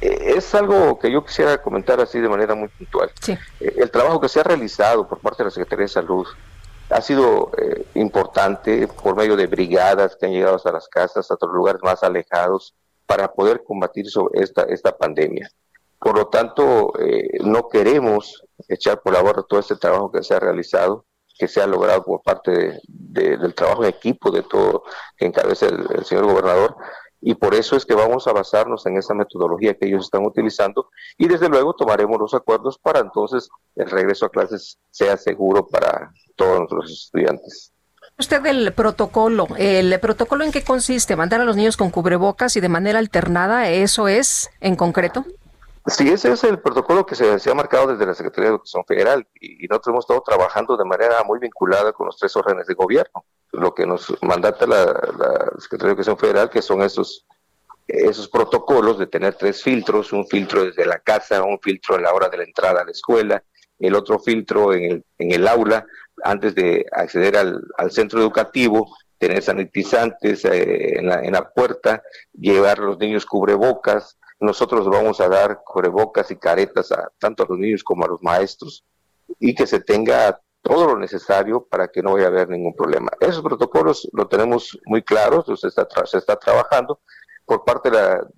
Eh, 0.00 0.34
es 0.36 0.54
algo 0.54 0.98
que 0.98 1.10
yo 1.10 1.24
quisiera 1.24 1.60
comentar 1.62 2.00
así 2.00 2.20
de 2.20 2.28
manera 2.28 2.54
muy 2.54 2.68
puntual. 2.68 3.10
Sí. 3.20 3.32
Eh, 3.60 3.76
el 3.78 3.90
trabajo 3.90 4.20
que 4.20 4.28
se 4.28 4.40
ha 4.40 4.42
realizado 4.42 5.08
por 5.08 5.20
parte 5.20 5.38
de 5.38 5.44
la 5.44 5.50
Secretaría 5.50 5.84
de 5.84 5.88
Salud 5.88 6.26
ha 6.90 7.00
sido 7.00 7.50
eh, 7.56 7.86
importante 7.94 8.88
por 8.88 9.16
medio 9.16 9.36
de 9.36 9.46
brigadas 9.46 10.16
que 10.16 10.26
han 10.26 10.32
llegado 10.32 10.56
hasta 10.56 10.72
las 10.72 10.88
casas, 10.88 11.30
hasta 11.30 11.46
los 11.46 11.54
lugares 11.54 11.80
más 11.82 12.02
alejados, 12.02 12.74
para 13.06 13.32
poder 13.32 13.62
combatir 13.64 14.08
sobre 14.10 14.42
esta, 14.42 14.62
esta 14.64 14.96
pandemia. 14.96 15.50
Por 16.00 16.16
lo 16.16 16.28
tanto, 16.28 16.98
eh, 16.98 17.38
no 17.44 17.68
queremos 17.68 18.42
echar 18.68 19.02
por 19.02 19.12
la 19.12 19.20
borda 19.20 19.44
todo 19.46 19.60
este 19.60 19.76
trabajo 19.76 20.10
que 20.10 20.22
se 20.22 20.34
ha 20.34 20.40
realizado, 20.40 21.04
que 21.38 21.46
se 21.46 21.60
ha 21.60 21.66
logrado 21.66 22.02
por 22.04 22.22
parte 22.22 22.80
del 22.88 23.54
trabajo 23.54 23.84
en 23.84 23.90
equipo 23.90 24.30
de 24.30 24.42
todo 24.42 24.82
que 25.16 25.26
encabeza 25.26 25.66
el, 25.66 26.04
señor 26.04 26.24
gobernador, 26.24 26.74
y 27.20 27.34
por 27.34 27.54
eso 27.54 27.76
es 27.76 27.84
que 27.84 27.94
vamos 27.94 28.26
a 28.26 28.32
basarnos 28.32 28.86
en 28.86 28.96
esa 28.96 29.12
metodología 29.12 29.74
que 29.74 29.88
ellos 29.88 30.04
están 30.04 30.24
utilizando 30.24 30.88
y 31.18 31.28
desde 31.28 31.50
luego 31.50 31.74
tomaremos 31.74 32.18
los 32.18 32.32
acuerdos 32.32 32.78
para 32.78 33.00
entonces 33.00 33.50
el 33.76 33.90
regreso 33.90 34.24
a 34.24 34.30
clases 34.30 34.78
sea 34.90 35.18
seguro 35.18 35.66
para 35.66 36.10
todos 36.34 36.60
nuestros 36.60 36.90
estudiantes. 36.90 37.74
Usted 38.18 38.40
del 38.40 38.72
protocolo, 38.72 39.48
¿el 39.58 39.98
protocolo 40.00 40.44
en 40.44 40.52
qué 40.52 40.64
consiste? 40.64 41.14
¿Mandar 41.14 41.42
a 41.42 41.44
los 41.44 41.56
niños 41.56 41.76
con 41.76 41.90
cubrebocas 41.90 42.56
y 42.56 42.60
de 42.60 42.70
manera 42.70 42.98
alternada? 42.98 43.68
¿Eso 43.68 44.08
es 44.08 44.50
en 44.60 44.76
concreto? 44.76 45.26
Sí, 45.86 46.08
ese 46.08 46.32
es 46.32 46.44
el 46.44 46.60
protocolo 46.60 47.06
que 47.06 47.14
se, 47.14 47.50
ha 47.50 47.54
marcado 47.54 47.88
desde 47.88 48.04
la 48.04 48.14
Secretaría 48.14 48.50
de 48.50 48.54
Educación 48.56 48.84
Federal 48.86 49.26
y, 49.40 49.66
nosotros 49.66 49.92
hemos 49.92 50.04
estado 50.04 50.22
trabajando 50.22 50.76
de 50.76 50.84
manera 50.84 51.22
muy 51.24 51.38
vinculada 51.38 51.92
con 51.92 52.06
los 52.06 52.18
tres 52.18 52.36
órdenes 52.36 52.66
de 52.66 52.74
gobierno. 52.74 53.24
Lo 53.52 53.74
que 53.74 53.86
nos 53.86 54.14
mandata 54.22 54.66
la, 54.66 54.84
Secretaría 55.58 55.86
de 55.86 55.92
Educación 55.92 56.18
Federal, 56.18 56.50
que 56.50 56.60
son 56.60 56.82
esos, 56.82 57.26
esos 57.88 58.28
protocolos 58.28 58.98
de 58.98 59.06
tener 59.06 59.34
tres 59.34 59.62
filtros, 59.62 60.12
un 60.12 60.26
filtro 60.26 60.64
desde 60.64 60.84
la 60.84 60.98
casa, 60.98 61.42
un 61.42 61.58
filtro 61.60 61.96
en 61.96 62.02
la 62.02 62.12
hora 62.12 62.28
de 62.28 62.36
la 62.36 62.44
entrada 62.44 62.82
a 62.82 62.84
la 62.84 62.90
escuela, 62.90 63.42
el 63.78 63.94
otro 63.94 64.18
filtro 64.18 64.74
en 64.74 64.84
el, 64.84 65.04
en 65.18 65.32
el 65.32 65.48
aula 65.48 65.86
antes 66.22 66.54
de 66.54 66.84
acceder 66.92 67.38
al, 67.38 67.58
al 67.78 67.90
centro 67.90 68.20
educativo, 68.20 68.94
tener 69.16 69.42
sanitizantes 69.42 70.44
eh, 70.44 70.98
en, 70.98 71.06
la, 71.06 71.22
en 71.22 71.32
la 71.32 71.48
puerta, 71.50 72.02
llevar 72.32 72.78
los 72.78 72.98
niños 72.98 73.24
cubrebocas, 73.24 74.18
nosotros 74.40 74.88
vamos 74.88 75.20
a 75.20 75.28
dar 75.28 75.62
cubrebocas 75.64 76.30
y 76.30 76.36
caretas 76.36 76.90
a 76.92 77.10
tanto 77.18 77.42
a 77.42 77.46
los 77.48 77.58
niños 77.58 77.84
como 77.84 78.04
a 78.04 78.08
los 78.08 78.22
maestros 78.22 78.84
y 79.38 79.54
que 79.54 79.66
se 79.66 79.80
tenga 79.80 80.40
todo 80.62 80.86
lo 80.86 80.98
necesario 80.98 81.66
para 81.70 81.88
que 81.88 82.02
no 82.02 82.14
vaya 82.14 82.26
a 82.26 82.28
haber 82.28 82.48
ningún 82.48 82.74
problema. 82.74 83.10
Esos 83.20 83.42
protocolos 83.42 84.08
lo 84.12 84.28
tenemos 84.28 84.78
muy 84.86 85.02
claros, 85.02 85.46
se 85.60 85.68
está, 85.68 86.36
trabajando. 86.36 87.00
Por 87.44 87.64
parte 87.64 87.90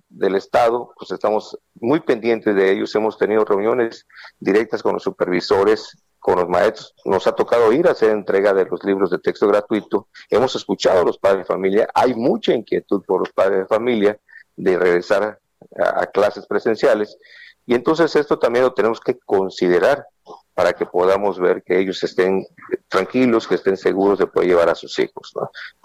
del 0.09 0.35
Estado, 0.35 0.91
pues 0.97 1.11
estamos 1.11 1.57
muy 1.75 1.99
pendientes 1.99 2.55
de 2.55 2.71
ellos, 2.71 2.95
hemos 2.95 3.17
tenido 3.17 3.45
reuniones 3.45 4.07
directas 4.39 4.81
con 4.81 4.93
los 4.93 5.03
supervisores, 5.03 6.03
con 6.19 6.37
los 6.37 6.47
maestros, 6.47 6.95
nos 7.05 7.27
ha 7.27 7.33
tocado 7.33 7.71
ir 7.73 7.87
a 7.87 7.91
hacer 7.91 8.09
entrega 8.09 8.53
de 8.53 8.65
los 8.65 8.83
libros 8.85 9.11
de 9.11 9.19
texto 9.19 9.45
gratuito, 9.47 10.07
hemos 10.29 10.55
escuchado 10.55 11.01
a 11.01 11.05
los 11.05 11.17
padres 11.17 11.39
de 11.39 11.53
familia, 11.53 11.89
hay 11.93 12.15
mucha 12.15 12.53
inquietud 12.53 13.03
por 13.05 13.19
los 13.19 13.31
padres 13.33 13.59
de 13.59 13.65
familia 13.65 14.17
de 14.55 14.77
regresar 14.77 15.39
a, 15.77 16.05
clases 16.07 16.45
presenciales. 16.47 17.17
Y 17.65 17.75
entonces 17.75 18.15
esto 18.15 18.39
también 18.39 18.65
lo 18.65 18.73
tenemos 18.73 18.99
que 18.99 19.17
considerar 19.19 20.05
para 20.53 20.73
que 20.73 20.85
podamos 20.85 21.39
ver 21.39 21.63
que 21.63 21.79
ellos 21.79 22.03
estén 22.03 22.45
tranquilos, 22.87 23.47
que 23.47 23.55
estén 23.55 23.77
seguros 23.77 24.19
de 24.19 24.27
poder 24.27 24.49
llevar 24.49 24.69
a 24.69 24.75
sus 24.75 24.97
hijos. 24.99 25.33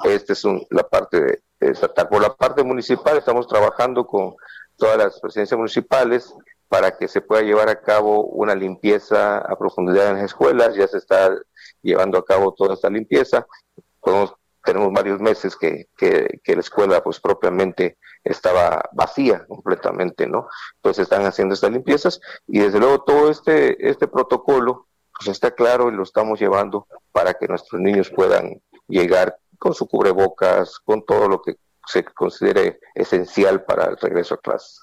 Esta 0.05 0.33
es 0.33 0.45
la 0.71 0.83
parte 0.83 1.43
estatal. 1.61 2.09
Por 2.09 2.23
la 2.23 2.35
parte 2.35 2.63
municipal 2.63 3.17
estamos 3.17 3.47
trabajando 3.47 4.07
con 4.07 4.35
todas 4.77 4.99
las 4.99 5.21
presidencias 5.21 5.57
municipales 5.57 6.35
para 6.69 6.97
que 6.97 7.09
se 7.09 7.21
pueda 7.21 7.43
llevar 7.43 7.69
a 7.69 7.81
cabo 7.81 8.25
una 8.25 8.55
limpieza 8.55 9.39
a 9.39 9.57
profundidad 9.57 10.09
en 10.09 10.17
las 10.17 10.25
escuelas. 10.25 10.75
Ya 10.77 10.87
se 10.87 10.99
está 10.99 11.35
llevando 11.83 12.19
a 12.19 12.25
cabo 12.25 12.53
toda 12.53 12.75
esta 12.75 12.91
limpieza. 12.91 13.47
tenemos 14.65 14.93
varios 14.93 15.21
meses 15.21 15.57
que, 15.57 15.89
que, 15.97 16.41
que 16.45 16.55
la 16.55 16.61
escuela 16.61 17.03
pues 17.03 17.21
propiamente 17.21 17.97
estaba 18.29 18.89
vacía 18.93 19.45
completamente, 19.47 20.27
¿no? 20.27 20.49
Pues 20.81 20.99
están 20.99 21.25
haciendo 21.25 21.55
estas 21.55 21.73
limpiezas 21.73 22.21
y 22.47 22.61
desde 22.61 22.79
luego 22.79 23.01
todo 23.01 23.31
este, 23.31 23.89
este 23.89 24.07
protocolo 24.07 24.87
pues 25.19 25.29
está 25.29 25.51
claro 25.51 25.89
y 25.89 25.95
lo 25.95 26.03
estamos 26.03 26.39
llevando 26.39 26.87
para 27.13 27.35
que 27.35 27.49
nuestros 27.49 27.81
niños 27.81 28.11
puedan 28.11 28.61
llegar 28.87 29.37
con 29.59 29.75
su 29.75 29.89
cubrebocas, 29.89 30.79
con 30.85 31.05
todo 31.05 31.29
lo 31.29 31.43
que 31.43 31.57
se 31.87 32.05
considere 32.05 32.79
esencial 32.95 33.65
para 33.65 33.87
el 33.87 33.97
regreso 33.97 34.35
a 34.35 34.39
clases. 34.39 34.83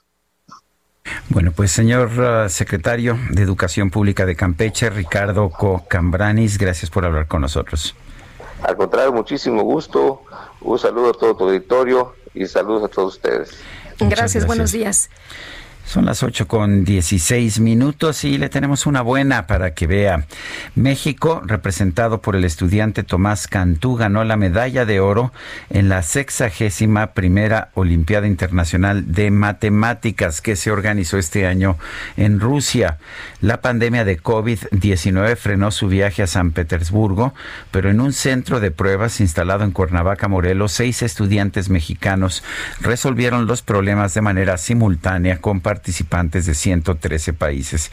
Bueno, 1.29 1.51
pues 1.55 1.71
señor 1.71 2.09
uh, 2.19 2.49
secretario 2.49 3.17
de 3.29 3.43
Educación 3.43 3.91
Pública 3.91 4.25
de 4.25 4.35
Campeche, 4.35 4.89
Ricardo 4.89 5.49
Cocambranis, 5.49 6.57
gracias 6.57 6.89
por 6.89 7.05
hablar 7.05 7.27
con 7.27 7.41
nosotros. 7.41 7.95
Al 8.63 8.75
contrario, 8.75 9.13
muchísimo 9.13 9.61
gusto. 9.63 10.23
Un 10.61 10.79
saludo 10.79 11.11
a 11.11 11.13
todo 11.13 11.35
tu 11.35 11.43
auditorio 11.43 12.15
y 12.35 12.45
saludos 12.45 12.83
a 12.83 12.87
todos 12.87 13.15
ustedes. 13.15 13.55
Gracias, 13.99 14.45
buenos 14.45 14.71
días. 14.71 15.09
Son 15.85 16.03
las 16.05 16.23
8 16.23 16.47
con 16.47 16.83
16 16.83 17.59
minutos 17.59 18.23
y 18.23 18.39
le 18.39 18.49
tenemos 18.49 18.87
una 18.87 19.01
buena 19.01 19.45
para 19.45 19.75
que 19.75 19.85
vea. 19.85 20.25
México, 20.73 21.43
representado 21.45 22.21
por 22.21 22.35
el 22.35 22.43
estudiante 22.43 23.03
Tomás 23.03 23.47
Cantú, 23.47 23.95
ganó 23.95 24.23
la 24.23 24.35
medalla 24.35 24.85
de 24.85 24.99
oro 24.99 25.31
en 25.69 25.87
la 25.87 26.01
sexagésima 26.01 27.13
primera 27.13 27.69
Olimpiada 27.75 28.25
Internacional 28.25 29.11
de 29.13 29.29
Matemáticas 29.29 30.41
que 30.41 30.55
se 30.55 30.71
organizó 30.71 31.19
este 31.19 31.45
año 31.45 31.77
en 32.17 32.39
Rusia. 32.39 32.97
La 33.39 33.61
pandemia 33.61 34.03
de 34.05 34.19
COVID-19 34.19 35.35
frenó 35.35 35.69
su 35.69 35.87
viaje 35.87 36.23
a 36.23 36.27
San 36.27 36.51
Petersburgo, 36.51 37.35
pero 37.69 37.91
en 37.91 38.01
un 38.01 38.11
centro 38.11 38.59
de 38.59 38.71
pruebas 38.71 39.21
instalado 39.21 39.63
en 39.63 39.71
Cuernavaca, 39.71 40.27
Morelos, 40.27 40.71
seis 40.71 41.03
estudiantes 41.03 41.69
mexicanos 41.69 42.43
resolvieron 42.81 43.45
los 43.45 43.61
problemas 43.61 44.15
de 44.15 44.21
manera 44.21 44.57
simultánea 44.57 45.37
con 45.37 45.61
participantes 45.75 46.45
de 46.45 46.53
113 46.53 47.33
países. 47.33 47.91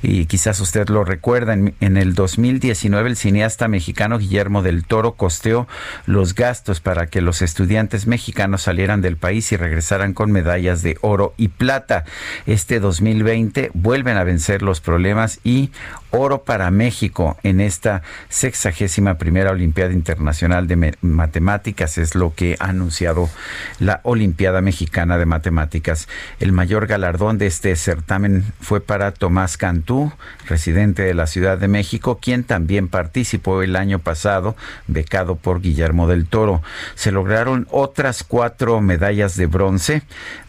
Y 0.00 0.26
quizás 0.26 0.60
usted 0.60 0.88
lo 0.88 1.02
recuerda, 1.02 1.54
en, 1.54 1.74
en, 1.80 1.96
el 1.96 2.14
2019 2.14 3.10
el 3.10 3.16
cineasta 3.16 3.66
mexicano 3.66 4.18
Guillermo 4.18 4.62
del 4.62 4.84
Toro 4.84 5.12
costeó 5.12 5.66
los 6.06 6.34
gastos 6.36 6.80
para 6.80 7.08
que 7.08 7.20
los 7.20 7.42
estudiantes 7.42 8.06
mexicanos 8.06 8.62
salieran 8.62 9.00
del 9.00 9.16
país 9.16 9.50
y 9.50 9.56
regresaran 9.56 10.14
con 10.14 10.30
medallas 10.30 10.82
de 10.82 10.98
oro 11.00 11.34
y 11.36 11.48
plata. 11.48 12.04
Este 12.46 12.78
2020 12.78 13.70
vuelven 13.74 14.16
a 14.16 14.24
vencer 14.24 14.62
los 14.62 14.80
problemas 14.80 15.40
y 15.42 15.72
oro 16.10 16.44
para 16.44 16.70
México 16.70 17.36
en 17.42 17.60
esta 17.60 18.02
sexagésima 18.28 19.18
primera 19.18 19.50
Olimpiada 19.50 19.92
Internacional 19.92 20.66
de 20.66 20.94
Matemáticas, 21.00 21.98
es 21.98 22.14
lo 22.14 22.34
que 22.34 22.56
ha 22.60 22.68
anunciado 22.68 23.28
la 23.78 24.00
Olimpiada 24.02 24.60
Mexicana 24.60 25.18
de 25.18 25.26
Matemáticas. 25.26 26.08
El 26.40 26.52
mayor 26.52 26.86
galardón 26.86 27.15
de 27.16 27.46
este 27.46 27.74
certamen 27.76 28.44
fue 28.60 28.82
para 28.82 29.10
Tomás 29.10 29.56
Cantú, 29.56 30.12
residente 30.46 31.02
de 31.02 31.14
la 31.14 31.26
Ciudad 31.26 31.56
de 31.56 31.66
México, 31.66 32.18
quien 32.20 32.44
también 32.44 32.88
participó 32.88 33.62
el 33.62 33.74
año 33.74 34.00
pasado, 34.00 34.54
becado 34.86 35.36
por 35.36 35.62
Guillermo 35.62 36.08
del 36.08 36.26
Toro. 36.26 36.62
Se 36.94 37.12
lograron 37.12 37.66
otras 37.70 38.22
cuatro 38.22 38.82
medallas 38.82 39.34
de 39.34 39.46
bronce 39.46 40.02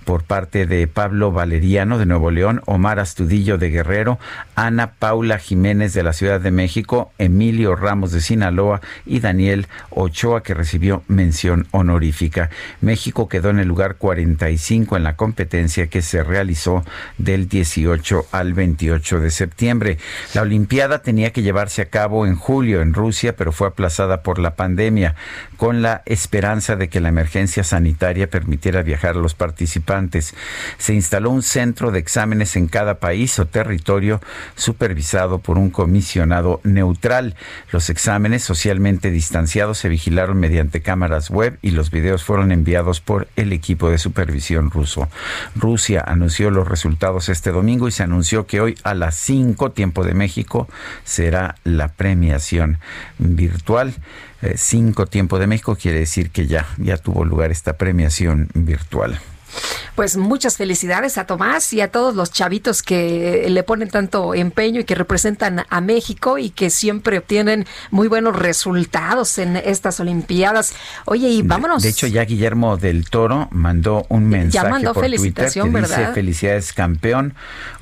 por 0.07 0.23
parte 0.23 0.65
de 0.65 0.87
Pablo 0.87 1.33
Valeriano 1.33 1.97
de 1.97 2.05
Nuevo 2.05 2.31
León, 2.31 2.61
Omar 2.65 2.97
Astudillo 2.97 3.57
de 3.57 3.69
Guerrero, 3.69 4.19
Ana 4.55 4.93
Paula 4.93 5.37
Jiménez 5.37 5.93
de 5.93 6.01
la 6.01 6.13
Ciudad 6.13 6.39
de 6.39 6.49
México, 6.49 7.11
Emilio 7.17 7.75
Ramos 7.75 8.13
de 8.13 8.21
Sinaloa 8.21 8.79
y 9.05 9.19
Daniel 9.19 9.67
Ochoa 9.89 10.43
que 10.43 10.53
recibió 10.53 11.03
mención 11.09 11.67
honorífica. 11.71 12.49
México 12.79 13.27
quedó 13.27 13.49
en 13.49 13.59
el 13.59 13.67
lugar 13.67 13.95
45 13.95 14.95
en 14.95 15.03
la 15.03 15.17
competencia 15.17 15.87
que 15.87 16.01
se 16.01 16.23
realizó 16.23 16.85
del 17.17 17.49
18 17.49 18.27
al 18.31 18.53
28 18.53 19.19
de 19.19 19.29
septiembre. 19.29 19.97
La 20.33 20.43
Olimpiada 20.43 21.01
tenía 21.01 21.33
que 21.33 21.41
llevarse 21.41 21.81
a 21.81 21.89
cabo 21.89 22.25
en 22.25 22.37
julio 22.37 22.81
en 22.81 22.93
Rusia, 22.93 23.35
pero 23.35 23.51
fue 23.51 23.67
aplazada 23.67 24.23
por 24.23 24.39
la 24.39 24.55
pandemia, 24.55 25.15
con 25.57 25.81
la 25.81 26.03
esperanza 26.05 26.75
de 26.75 26.87
que 26.87 27.01
la 27.01 27.09
emergencia 27.09 27.63
sanitaria 27.63 28.29
permitiera 28.29 28.83
viajar 28.83 29.15
a 29.15 29.19
los 29.19 29.33
participantes 29.33 30.35
se 30.77 30.93
instaló 30.93 31.31
un 31.31 31.43
centro 31.43 31.91
de 31.91 31.99
exámenes 31.99 32.55
en 32.55 32.67
cada 32.67 32.99
país 32.99 33.37
o 33.39 33.45
territorio 33.45 34.21
supervisado 34.55 35.39
por 35.39 35.57
un 35.57 35.69
comisionado 35.69 36.61
neutral. 36.63 37.35
Los 37.71 37.89
exámenes 37.89 38.43
socialmente 38.43 39.11
distanciados 39.11 39.77
se 39.79 39.89
vigilaron 39.89 40.39
mediante 40.39 40.81
cámaras 40.81 41.29
web 41.29 41.57
y 41.61 41.71
los 41.71 41.91
videos 41.91 42.23
fueron 42.23 42.51
enviados 42.51 43.01
por 43.01 43.27
el 43.35 43.51
equipo 43.51 43.89
de 43.89 43.97
supervisión 43.97 44.71
ruso. 44.71 45.09
Rusia 45.55 46.03
anunció 46.05 46.51
los 46.51 46.67
resultados 46.67 47.29
este 47.29 47.51
domingo 47.51 47.87
y 47.87 47.91
se 47.91 48.03
anunció 48.03 48.45
que 48.45 48.61
hoy 48.61 48.77
a 48.83 48.93
las 48.93 49.15
5 49.15 49.71
tiempo 49.71 50.03
de 50.03 50.13
México 50.13 50.67
será 51.03 51.55
la 51.63 51.89
premiación 51.89 52.79
virtual. 53.17 53.93
5 54.41 55.03
eh, 55.03 55.05
tiempo 55.07 55.39
de 55.39 55.47
México 55.47 55.75
quiere 55.75 55.99
decir 55.99 56.31
que 56.31 56.47
ya, 56.47 56.67
ya 56.77 56.97
tuvo 56.97 57.25
lugar 57.25 57.51
esta 57.51 57.77
premiación 57.77 58.49
virtual. 58.53 59.19
Pues 59.95 60.15
muchas 60.15 60.57
felicidades 60.57 61.17
a 61.17 61.25
Tomás 61.25 61.73
y 61.73 61.81
a 61.81 61.91
todos 61.91 62.15
los 62.15 62.31
chavitos 62.31 62.83
que 62.83 63.47
le 63.49 63.63
ponen 63.63 63.89
tanto 63.89 64.35
empeño 64.35 64.81
y 64.81 64.83
que 64.83 64.95
representan 64.95 65.65
a 65.69 65.81
México 65.81 66.37
y 66.37 66.51
que 66.51 66.69
siempre 66.69 67.17
obtienen 67.17 67.65
muy 67.89 68.07
buenos 68.07 68.35
resultados 68.35 69.37
en 69.39 69.57
estas 69.57 69.99
Olimpiadas. 69.99 70.73
Oye, 71.05 71.29
y 71.29 71.41
vámonos. 71.41 71.83
De, 71.83 71.89
hecho, 71.89 72.07
ya 72.07 72.23
Guillermo 72.25 72.77
del 72.77 73.09
Toro 73.09 73.47
mandó 73.51 74.05
un 74.09 74.29
mensaje 74.29 74.65
ya 74.65 74.69
mandó 74.69 74.93
por 74.93 75.03
felicitación, 75.03 75.71
Twitter 75.71 75.83
que 75.83 75.89
¿verdad? 75.89 76.09
dice 76.09 76.13
felicidades 76.13 76.73
campeón, 76.73 77.33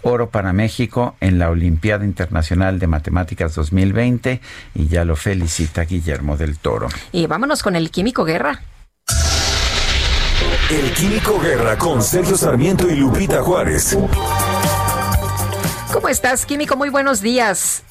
oro 0.01 0.29
para 0.29 0.53
México 0.53 1.15
en 1.19 1.39
la 1.39 1.49
Olimpiada 1.49 2.05
Internacional 2.05 2.79
de 2.79 2.87
Matemáticas 2.87 3.55
2020 3.55 4.41
y 4.75 4.87
ya 4.87 5.05
lo 5.05 5.15
felicita 5.15 5.83
Guillermo 5.83 6.37
del 6.37 6.57
Toro. 6.57 6.87
Y 7.11 7.27
vámonos 7.27 7.63
con 7.63 7.75
el 7.75 7.91
Químico 7.91 8.23
Guerra. 8.23 8.61
El 10.71 10.91
Químico 10.93 11.39
Guerra 11.39 11.77
con 11.77 12.01
Sergio 12.01 12.35
Sarmiento 12.35 12.89
y 12.89 12.95
Lupita 12.95 13.43
Juárez. 13.43 13.95
¿Cómo 15.93 16.09
estás, 16.09 16.43
Químico? 16.43 16.75
Muy 16.75 16.89
buenos 16.89 17.21
días. 17.21 17.85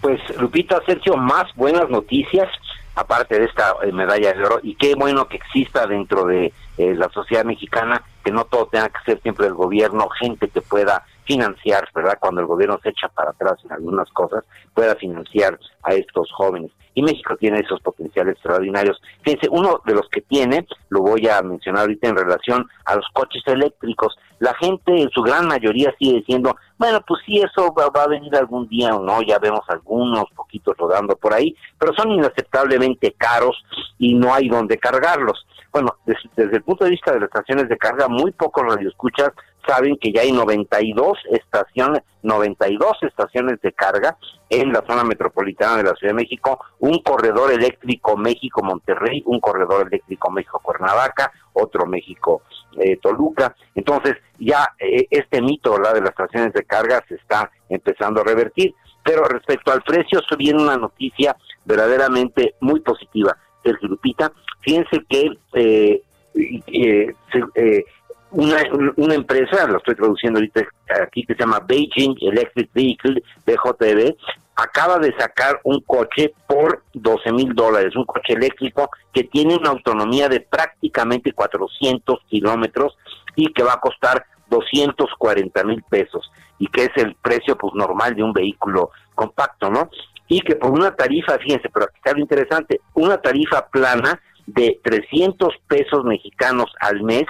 Pues, 0.00 0.20
Lupita, 0.38 0.80
Sergio, 0.86 1.16
más 1.16 1.52
buenas 1.56 1.90
noticias, 1.90 2.48
aparte 2.94 3.36
de 3.36 3.46
esta 3.46 3.74
eh, 3.82 3.90
medalla 3.90 4.32
de 4.32 4.44
oro, 4.44 4.60
y 4.62 4.76
qué 4.76 4.94
bueno 4.94 5.26
que 5.26 5.38
exista 5.38 5.88
dentro 5.88 6.24
de 6.24 6.52
eh, 6.78 6.94
la 6.94 7.08
sociedad 7.08 7.44
mexicana, 7.44 8.04
que 8.24 8.30
no 8.30 8.44
todo 8.44 8.66
tenga 8.66 8.90
que 8.90 9.00
ser 9.04 9.20
siempre 9.22 9.48
el 9.48 9.54
gobierno, 9.54 10.08
gente 10.10 10.46
que 10.48 10.60
pueda 10.60 11.04
financiar, 11.24 11.88
¿verdad? 11.92 12.18
Cuando 12.20 12.42
el 12.42 12.46
gobierno 12.46 12.78
se 12.80 12.90
echa 12.90 13.08
para 13.08 13.30
atrás 13.30 13.58
en 13.64 13.72
algunas 13.72 14.08
cosas, 14.10 14.44
pueda 14.72 14.94
financiar 14.94 15.58
a 15.82 15.94
estos 15.94 16.30
jóvenes. 16.30 16.70
Y 16.94 17.02
México 17.02 17.36
tiene 17.36 17.60
esos 17.60 17.80
potenciales 17.80 18.34
extraordinarios. 18.34 19.00
Fíjense, 19.22 19.48
uno 19.50 19.80
de 19.84 19.94
los 19.94 20.08
que 20.10 20.20
tiene, 20.22 20.66
lo 20.88 21.00
voy 21.00 21.28
a 21.28 21.40
mencionar 21.42 21.82
ahorita 21.82 22.08
en 22.08 22.16
relación 22.16 22.68
a 22.84 22.96
los 22.96 23.06
coches 23.12 23.42
eléctricos. 23.46 24.16
La 24.40 24.54
gente, 24.54 25.00
en 25.00 25.10
su 25.10 25.22
gran 25.22 25.46
mayoría, 25.46 25.94
sigue 25.98 26.18
diciendo, 26.18 26.56
bueno, 26.78 27.00
pues 27.06 27.22
sí, 27.26 27.38
eso 27.38 27.72
va, 27.74 28.02
a 28.02 28.08
venir 28.08 28.34
algún 28.34 28.68
día 28.68 28.94
o 28.94 29.02
no, 29.02 29.22
ya 29.22 29.38
vemos 29.38 29.60
algunos 29.68 30.24
poquitos 30.34 30.76
rodando 30.76 31.14
por 31.16 31.34
ahí, 31.34 31.54
pero 31.78 31.92
son 31.94 32.10
inaceptablemente 32.10 33.12
caros 33.18 33.62
y 33.98 34.14
no 34.14 34.32
hay 34.34 34.48
donde 34.48 34.78
cargarlos. 34.78 35.46
Bueno, 35.72 35.94
desde, 36.06 36.28
desde 36.36 36.56
el 36.56 36.62
punto 36.62 36.84
de 36.84 36.90
vista 36.90 37.12
de 37.12 37.20
las 37.20 37.28
estaciones 37.28 37.68
de 37.68 37.76
carga, 37.76 38.08
muy 38.08 38.32
pocos 38.32 38.64
radioescuchas 38.64 39.30
saben 39.66 39.96
que 39.96 40.12
ya 40.12 40.22
hay 40.22 40.32
92 40.32 41.18
estaciones, 41.30 42.02
92 42.22 42.98
estaciones 43.02 43.60
de 43.60 43.72
carga 43.72 44.16
en 44.48 44.72
la 44.72 44.84
zona 44.86 45.04
metropolitana 45.04 45.78
de 45.78 45.84
la 45.84 45.94
Ciudad 45.94 46.12
de 46.12 46.22
México, 46.22 46.60
un 46.78 46.98
corredor 47.02 47.52
eléctrico 47.52 48.16
México-Monterrey, 48.16 49.22
un 49.26 49.40
corredor 49.40 49.86
eléctrico 49.86 50.30
México-Cuernavaca, 50.30 51.32
otro 51.52 51.86
México-Toluca. 51.86 53.54
Entonces, 53.74 54.16
ya 54.38 54.68
eh, 54.78 55.06
este 55.10 55.40
mito 55.40 55.72
¿verdad? 55.72 55.94
de 55.94 56.00
las 56.00 56.10
estaciones 56.10 56.52
de 56.52 56.64
carga 56.64 57.04
se 57.08 57.14
está 57.14 57.50
empezando 57.68 58.20
a 58.20 58.24
revertir. 58.24 58.74
Pero 59.02 59.24
respecto 59.24 59.72
al 59.72 59.82
precio, 59.82 60.20
se 60.28 60.36
viene 60.36 60.62
una 60.62 60.76
noticia 60.76 61.36
verdaderamente 61.64 62.54
muy 62.60 62.80
positiva. 62.80 63.36
Sergio 63.62 63.88
Lupita, 63.88 64.32
fíjense 64.60 65.02
que 65.08 65.30
eh, 65.54 66.02
eh, 66.34 67.14
eh, 67.54 67.84
una, 68.32 68.62
una 68.96 69.14
empresa, 69.14 69.66
lo 69.66 69.78
estoy 69.78 69.94
traduciendo 69.94 70.38
ahorita 70.38 70.62
aquí, 71.02 71.24
que 71.24 71.34
se 71.34 71.40
llama 71.40 71.60
Beijing 71.66 72.16
Electric 72.20 72.70
Vehicle, 72.72 73.22
BJV, 73.46 74.16
acaba 74.56 74.98
de 74.98 75.14
sacar 75.18 75.60
un 75.64 75.80
coche 75.80 76.32
por 76.46 76.82
12 76.92 77.32
mil 77.32 77.54
dólares, 77.54 77.96
un 77.96 78.04
coche 78.04 78.34
eléctrico 78.34 78.90
que 79.12 79.24
tiene 79.24 79.56
una 79.56 79.70
autonomía 79.70 80.28
de 80.28 80.40
prácticamente 80.40 81.32
400 81.32 82.20
kilómetros 82.28 82.96
y 83.36 83.52
que 83.52 83.62
va 83.62 83.74
a 83.74 83.80
costar 83.80 84.24
240 84.50 85.64
mil 85.64 85.82
pesos 85.88 86.30
y 86.58 86.66
que 86.66 86.84
es 86.84 86.90
el 86.96 87.14
precio 87.14 87.56
pues 87.56 87.72
normal 87.74 88.14
de 88.14 88.22
un 88.22 88.32
vehículo 88.32 88.90
compacto, 89.14 89.70
¿no? 89.70 89.88
Y 90.28 90.40
que 90.40 90.56
por 90.56 90.70
una 90.70 90.94
tarifa, 90.94 91.38
fíjense, 91.38 91.68
pero 91.72 91.86
aquí 91.86 91.96
está 91.96 92.12
lo 92.12 92.20
interesante, 92.20 92.80
una 92.94 93.16
tarifa 93.18 93.66
plana 93.68 94.20
de 94.46 94.78
300 94.82 95.54
pesos 95.66 96.04
mexicanos 96.04 96.70
al 96.80 97.02
mes 97.02 97.24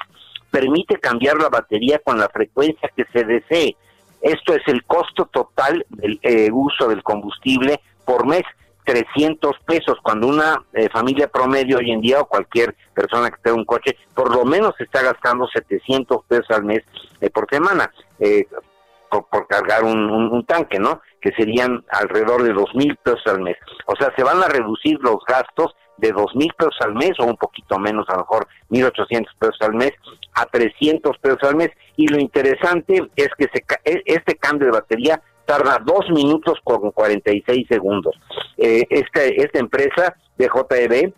permite 0.50 0.98
cambiar 0.98 1.36
la 1.36 1.48
batería 1.48 2.00
con 2.00 2.18
la 2.18 2.28
frecuencia 2.28 2.90
que 2.94 3.04
se 3.12 3.24
desee. 3.24 3.76
Esto 4.20 4.54
es 4.54 4.62
el 4.66 4.84
costo 4.84 5.26
total 5.26 5.86
del 5.88 6.20
eh, 6.22 6.50
uso 6.52 6.88
del 6.88 7.02
combustible 7.02 7.80
por 8.04 8.26
mes. 8.26 8.42
300 8.84 9.56
pesos, 9.66 9.98
cuando 10.02 10.26
una 10.26 10.64
eh, 10.72 10.88
familia 10.88 11.28
promedio 11.28 11.78
hoy 11.78 11.92
en 11.92 12.00
día 12.00 12.20
o 12.20 12.26
cualquier 12.26 12.74
persona 12.92 13.30
que 13.30 13.36
tenga 13.40 13.56
un 13.56 13.64
coche, 13.64 13.96
por 14.14 14.34
lo 14.34 14.44
menos 14.44 14.74
está 14.80 15.02
gastando 15.02 15.46
700 15.46 16.24
pesos 16.24 16.50
al 16.50 16.64
mes 16.64 16.82
eh, 17.20 17.30
por 17.30 17.46
semana 17.48 17.90
por, 19.10 19.26
por, 19.26 19.46
cargar 19.46 19.84
un, 19.84 20.10
un, 20.10 20.32
un, 20.32 20.44
tanque, 20.46 20.78
¿no? 20.78 21.02
Que 21.20 21.32
serían 21.32 21.84
alrededor 21.90 22.42
de 22.42 22.52
2 22.52 22.74
mil 22.74 22.96
pesos 22.96 23.26
al 23.26 23.40
mes. 23.40 23.56
O 23.86 23.94
sea, 23.96 24.12
se 24.16 24.22
van 24.22 24.42
a 24.42 24.48
reducir 24.48 24.98
los 25.00 25.18
gastos 25.26 25.74
de 26.00 26.12
dos 26.12 26.34
mil 26.34 26.52
pesos 26.56 26.76
al 26.80 26.94
mes 26.94 27.12
o 27.18 27.24
un 27.24 27.36
poquito 27.36 27.78
menos, 27.78 28.08
a 28.08 28.14
lo 28.14 28.20
mejor 28.20 28.48
1.800 28.70 29.26
pesos 29.38 29.60
al 29.60 29.74
mes 29.74 29.92
a 30.34 30.46
300 30.46 31.18
pesos 31.18 31.42
al 31.42 31.56
mes. 31.56 31.70
Y 31.96 32.08
lo 32.08 32.18
interesante 32.18 33.10
es 33.16 33.28
que 33.38 33.48
se, 33.52 33.64
e, 33.84 34.02
este 34.06 34.36
cambio 34.36 34.66
de 34.66 34.72
batería 34.72 35.20
tarda 35.44 35.78
dos 35.84 36.08
minutos 36.10 36.58
con 36.64 36.90
46 36.90 37.66
segundos. 37.68 38.18
Eh, 38.56 38.86
esta, 38.88 39.24
esta 39.24 39.58
empresa 39.58 40.16
de 40.38 40.48
JEB 40.48 41.12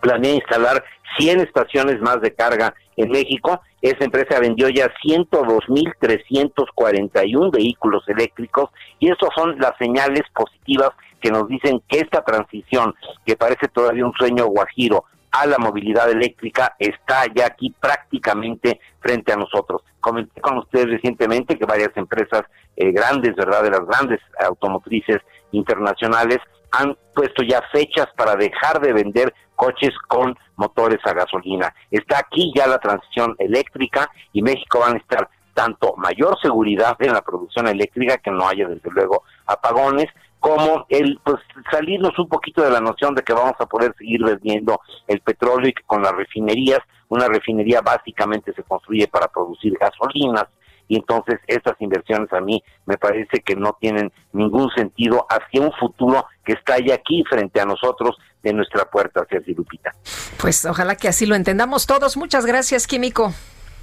planea 0.00 0.34
instalar 0.34 0.84
100 1.18 1.40
estaciones 1.40 2.00
más 2.00 2.20
de 2.20 2.34
carga 2.34 2.74
en 2.96 3.10
México. 3.10 3.60
Esa 3.80 4.04
empresa 4.04 4.38
vendió 4.40 4.68
ya 4.68 4.92
102.341 5.04 7.52
vehículos 7.52 8.02
eléctricos 8.08 8.70
y 8.98 9.10
esas 9.10 9.28
son 9.34 9.58
las 9.58 9.76
señales 9.78 10.22
positivas 10.34 10.90
que 11.20 11.30
nos 11.30 11.48
dicen 11.48 11.82
que 11.88 11.98
esta 11.98 12.22
transición, 12.22 12.94
que 13.24 13.36
parece 13.36 13.68
todavía 13.68 14.04
un 14.04 14.12
sueño 14.12 14.46
guajiro, 14.46 15.04
a 15.32 15.46
la 15.46 15.58
movilidad 15.58 16.10
eléctrica 16.10 16.74
está 16.78 17.24
ya 17.34 17.46
aquí 17.46 17.74
prácticamente 17.78 18.80
frente 19.00 19.32
a 19.32 19.36
nosotros. 19.36 19.82
Comenté 20.00 20.40
con 20.40 20.58
ustedes 20.58 20.86
recientemente 20.86 21.58
que 21.58 21.66
varias 21.66 21.94
empresas 21.96 22.42
eh, 22.76 22.90
grandes, 22.90 23.34
¿verdad?, 23.36 23.62
de 23.62 23.70
las 23.70 23.84
grandes 23.86 24.20
automotrices 24.40 25.18
internacionales 25.52 26.38
han 26.72 26.96
puesto 27.14 27.42
ya 27.42 27.62
fechas 27.72 28.06
para 28.16 28.34
dejar 28.36 28.80
de 28.80 28.92
vender 28.92 29.34
coches 29.54 29.92
con 30.08 30.36
motores 30.56 31.00
a 31.04 31.12
gasolina. 31.12 31.74
Está 31.90 32.18
aquí 32.18 32.52
ya 32.54 32.66
la 32.66 32.78
transición 32.78 33.34
eléctrica 33.38 34.10
y 34.32 34.42
México 34.42 34.80
va 34.80 34.92
a 34.92 34.96
estar 34.96 35.28
tanto 35.54 35.94
mayor 35.96 36.38
seguridad 36.40 36.96
en 37.00 37.14
la 37.14 37.22
producción 37.22 37.66
eléctrica, 37.66 38.18
que 38.18 38.30
no 38.30 38.46
haya 38.46 38.68
desde 38.68 38.90
luego 38.90 39.22
apagones, 39.46 40.06
como 40.46 40.86
el 40.88 41.18
pues 41.24 41.36
salirnos 41.70 42.18
un 42.18 42.28
poquito 42.28 42.62
de 42.62 42.70
la 42.70 42.80
noción 42.80 43.14
de 43.14 43.22
que 43.22 43.32
vamos 43.32 43.54
a 43.58 43.66
poder 43.66 43.94
seguir 43.98 44.22
vendiendo 44.22 44.80
el 45.08 45.20
petróleo 45.20 45.68
y 45.68 45.72
que 45.72 45.82
con 45.84 46.02
las 46.02 46.12
refinerías, 46.12 46.80
una 47.08 47.26
refinería 47.26 47.80
básicamente 47.80 48.52
se 48.54 48.62
construye 48.62 49.08
para 49.08 49.28
producir 49.28 49.76
gasolinas, 49.78 50.46
y 50.88 50.96
entonces 50.96 51.40
estas 51.48 51.74
inversiones 51.80 52.32
a 52.32 52.40
mí 52.40 52.62
me 52.84 52.96
parece 52.96 53.40
que 53.40 53.56
no 53.56 53.76
tienen 53.80 54.12
ningún 54.32 54.70
sentido 54.70 55.26
hacia 55.28 55.60
un 55.60 55.72
futuro 55.72 56.26
que 56.44 56.52
está 56.52 56.78
ya 56.78 56.94
aquí 56.94 57.24
frente 57.28 57.60
a 57.60 57.64
nosotros 57.64 58.16
de 58.42 58.52
nuestra 58.52 58.88
puerta, 58.88 59.26
Sergio 59.28 59.54
Lupita. 59.56 59.92
Pues 60.40 60.64
ojalá 60.64 60.94
que 60.94 61.08
así 61.08 61.26
lo 61.26 61.34
entendamos 61.34 61.86
todos. 61.86 62.16
Muchas 62.16 62.46
gracias, 62.46 62.86
Químico. 62.86 63.32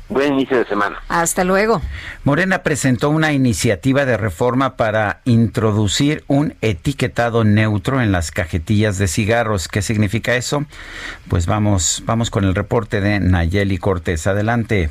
Buen 0.09 0.33
inicio 0.33 0.57
de 0.57 0.65
semana. 0.65 1.01
Hasta 1.07 1.43
luego. 1.43 1.81
Morena 2.23 2.61
presentó 2.61 3.09
una 3.09 3.31
iniciativa 3.33 4.05
de 4.05 4.17
reforma 4.17 4.75
para 4.75 5.21
introducir 5.25 6.23
un 6.27 6.55
etiquetado 6.61 7.43
neutro 7.43 8.01
en 8.01 8.11
las 8.11 8.31
cajetillas 8.31 8.97
de 8.97 9.07
cigarros. 9.07 9.67
¿Qué 9.67 9.81
significa 9.81 10.35
eso? 10.35 10.65
Pues 11.29 11.45
vamos, 11.45 12.03
vamos 12.05 12.29
con 12.29 12.43
el 12.43 12.53
reporte 12.53 13.01
de 13.01 13.19
Nayeli 13.19 13.77
Cortés. 13.77 14.27
Adelante. 14.27 14.89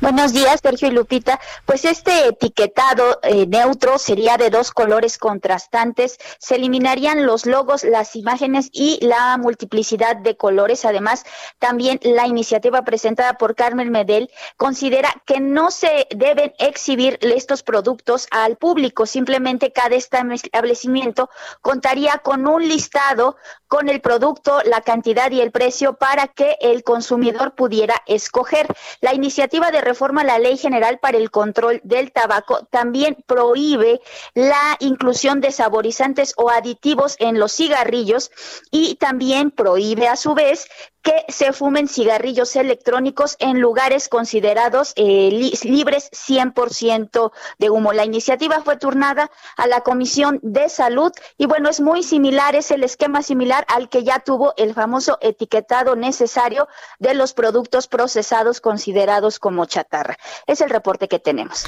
Buenos 0.00 0.32
días, 0.32 0.60
Sergio 0.62 0.86
y 0.86 0.90
Lupita. 0.92 1.40
Pues 1.66 1.84
este 1.84 2.28
etiquetado 2.28 3.18
eh, 3.24 3.48
neutro 3.48 3.98
sería 3.98 4.36
de 4.36 4.48
dos 4.48 4.70
colores 4.70 5.18
contrastantes. 5.18 6.18
Se 6.38 6.54
eliminarían 6.54 7.26
los 7.26 7.46
logos, 7.46 7.82
las 7.82 8.14
imágenes 8.14 8.70
y 8.72 9.04
la 9.04 9.36
multiplicidad 9.38 10.14
de 10.14 10.36
colores. 10.36 10.84
Además, 10.84 11.24
también 11.58 11.98
la 12.04 12.28
iniciativa 12.28 12.82
presentada 12.84 13.34
por 13.38 13.56
Carmen 13.56 13.90
Medel 13.90 14.30
considera 14.56 15.12
que 15.26 15.40
no 15.40 15.72
se 15.72 16.06
deben 16.14 16.52
exhibir 16.60 17.18
estos 17.20 17.64
productos 17.64 18.28
al 18.30 18.56
público. 18.56 19.04
Simplemente 19.04 19.72
cada 19.72 19.96
establecimiento 19.96 21.28
contaría 21.60 22.18
con 22.18 22.46
un 22.46 22.68
listado 22.68 23.36
con 23.68 23.88
el 23.88 24.00
producto, 24.00 24.60
la 24.64 24.80
cantidad 24.80 25.30
y 25.30 25.40
el 25.40 25.52
precio 25.52 25.92
para 25.94 26.26
que 26.26 26.56
el 26.60 26.82
consumidor 26.82 27.54
pudiera 27.54 28.02
escoger. 28.06 28.66
La 29.00 29.14
iniciativa 29.14 29.70
de 29.70 29.82
reforma 29.82 30.22
a 30.22 30.24
la 30.24 30.38
Ley 30.38 30.56
General 30.56 30.98
para 30.98 31.18
el 31.18 31.30
Control 31.30 31.80
del 31.84 32.10
Tabaco 32.10 32.66
también 32.70 33.16
prohíbe 33.26 34.00
la 34.34 34.76
inclusión 34.80 35.40
de 35.40 35.52
saborizantes 35.52 36.32
o 36.36 36.50
aditivos 36.50 37.16
en 37.18 37.38
los 37.38 37.52
cigarrillos 37.52 38.30
y 38.70 38.96
también 38.96 39.50
prohíbe 39.50 40.08
a 40.08 40.16
su 40.16 40.34
vez 40.34 40.68
que 41.02 41.24
se 41.28 41.52
fumen 41.52 41.88
cigarrillos 41.88 42.56
electrónicos 42.56 43.36
en 43.38 43.60
lugares 43.60 44.08
considerados 44.08 44.92
eh, 44.96 45.30
libres 45.62 46.10
100% 46.12 47.32
de 47.58 47.70
humo. 47.70 47.92
La 47.92 48.04
iniciativa 48.04 48.62
fue 48.62 48.76
turnada 48.76 49.30
a 49.56 49.66
la 49.66 49.82
Comisión 49.82 50.40
de 50.42 50.68
Salud 50.68 51.12
y 51.36 51.46
bueno, 51.46 51.68
es 51.68 51.80
muy 51.80 52.02
similar, 52.02 52.54
es 52.56 52.70
el 52.70 52.84
esquema 52.84 53.22
similar 53.22 53.64
al 53.68 53.88
que 53.88 54.04
ya 54.04 54.20
tuvo 54.20 54.54
el 54.56 54.74
famoso 54.74 55.18
etiquetado 55.20 55.96
necesario 55.96 56.68
de 56.98 57.14
los 57.14 57.32
productos 57.32 57.86
procesados 57.86 58.60
considerados 58.60 59.38
como 59.38 59.64
chatarra. 59.66 60.16
Es 60.46 60.60
el 60.60 60.70
reporte 60.70 61.08
que 61.08 61.18
tenemos. 61.18 61.64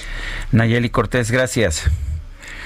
Nayeli 0.53 0.91
Cortés, 0.91 1.31
gracias. 1.31 1.85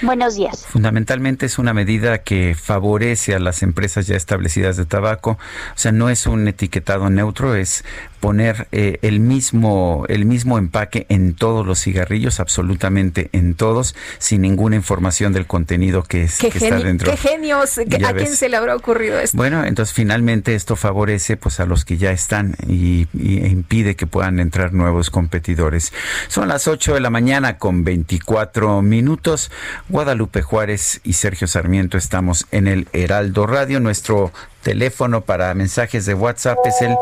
Buenos 0.02 0.36
días. 0.36 0.66
Fundamentalmente 0.66 1.46
es 1.46 1.58
una 1.58 1.72
medida 1.72 2.18
que 2.18 2.54
favorece 2.54 3.34
a 3.34 3.38
las 3.38 3.62
empresas 3.62 4.06
ya 4.06 4.16
establecidas 4.16 4.76
de 4.76 4.84
tabaco. 4.84 5.32
O 5.32 5.76
sea, 5.78 5.92
no 5.92 6.10
es 6.10 6.26
un 6.26 6.46
etiquetado 6.48 7.10
neutro, 7.10 7.54
es 7.54 7.84
poner 8.24 8.68
eh, 8.72 8.98
el 9.02 9.20
mismo 9.20 10.06
el 10.08 10.24
mismo 10.24 10.56
empaque 10.56 11.04
en 11.10 11.34
todos 11.34 11.66
los 11.66 11.78
cigarrillos, 11.78 12.40
absolutamente 12.40 13.28
en 13.32 13.54
todos, 13.54 13.94
sin 14.16 14.40
ninguna 14.40 14.76
información 14.76 15.34
del 15.34 15.46
contenido 15.46 16.02
que, 16.04 16.22
está 16.22 16.78
dentro. 16.78 17.10
Qué 17.10 17.18
genios, 17.18 17.76
¿a 17.76 17.84
quién 17.84 18.34
se 18.34 18.48
le 18.48 18.56
habrá 18.56 18.76
ocurrido 18.76 19.20
esto? 19.20 19.36
Bueno, 19.36 19.66
entonces 19.66 19.94
finalmente 19.94 20.54
esto 20.54 20.74
favorece 20.74 21.36
pues 21.36 21.60
a 21.60 21.66
los 21.66 21.84
que 21.84 21.98
ya 21.98 22.12
están 22.12 22.56
y, 22.66 23.08
y 23.12 23.44
impide 23.44 23.94
que 23.94 24.06
puedan 24.06 24.40
entrar 24.40 24.72
nuevos 24.72 25.10
competidores. 25.10 25.92
Son 26.28 26.48
las 26.48 26.66
8 26.66 26.94
de 26.94 27.00
la 27.00 27.10
mañana 27.10 27.58
con 27.58 27.84
24 27.84 28.80
minutos. 28.80 29.50
Guadalupe 29.90 30.40
Juárez 30.40 31.02
y 31.04 31.12
Sergio 31.12 31.46
Sarmiento 31.46 31.98
estamos 31.98 32.46
en 32.52 32.68
el 32.68 32.88
Heraldo 32.94 33.46
Radio. 33.46 33.80
Nuestro 33.80 34.32
teléfono 34.64 35.20
para 35.20 35.54
mensajes 35.54 36.06
de 36.06 36.14
WhatsApp 36.14 36.58
es 36.64 36.82
el 36.82 36.96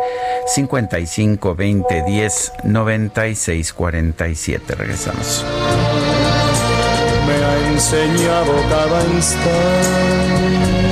55 0.46 1.54
20 1.54 2.02
10 2.02 2.52
96 2.64 3.72
47. 3.72 4.74
Regresamos. 4.74 5.44
Me 7.26 7.44
ha 7.44 7.68
enseñado 7.72 8.52
cada 8.68 9.02
instante 9.14 10.91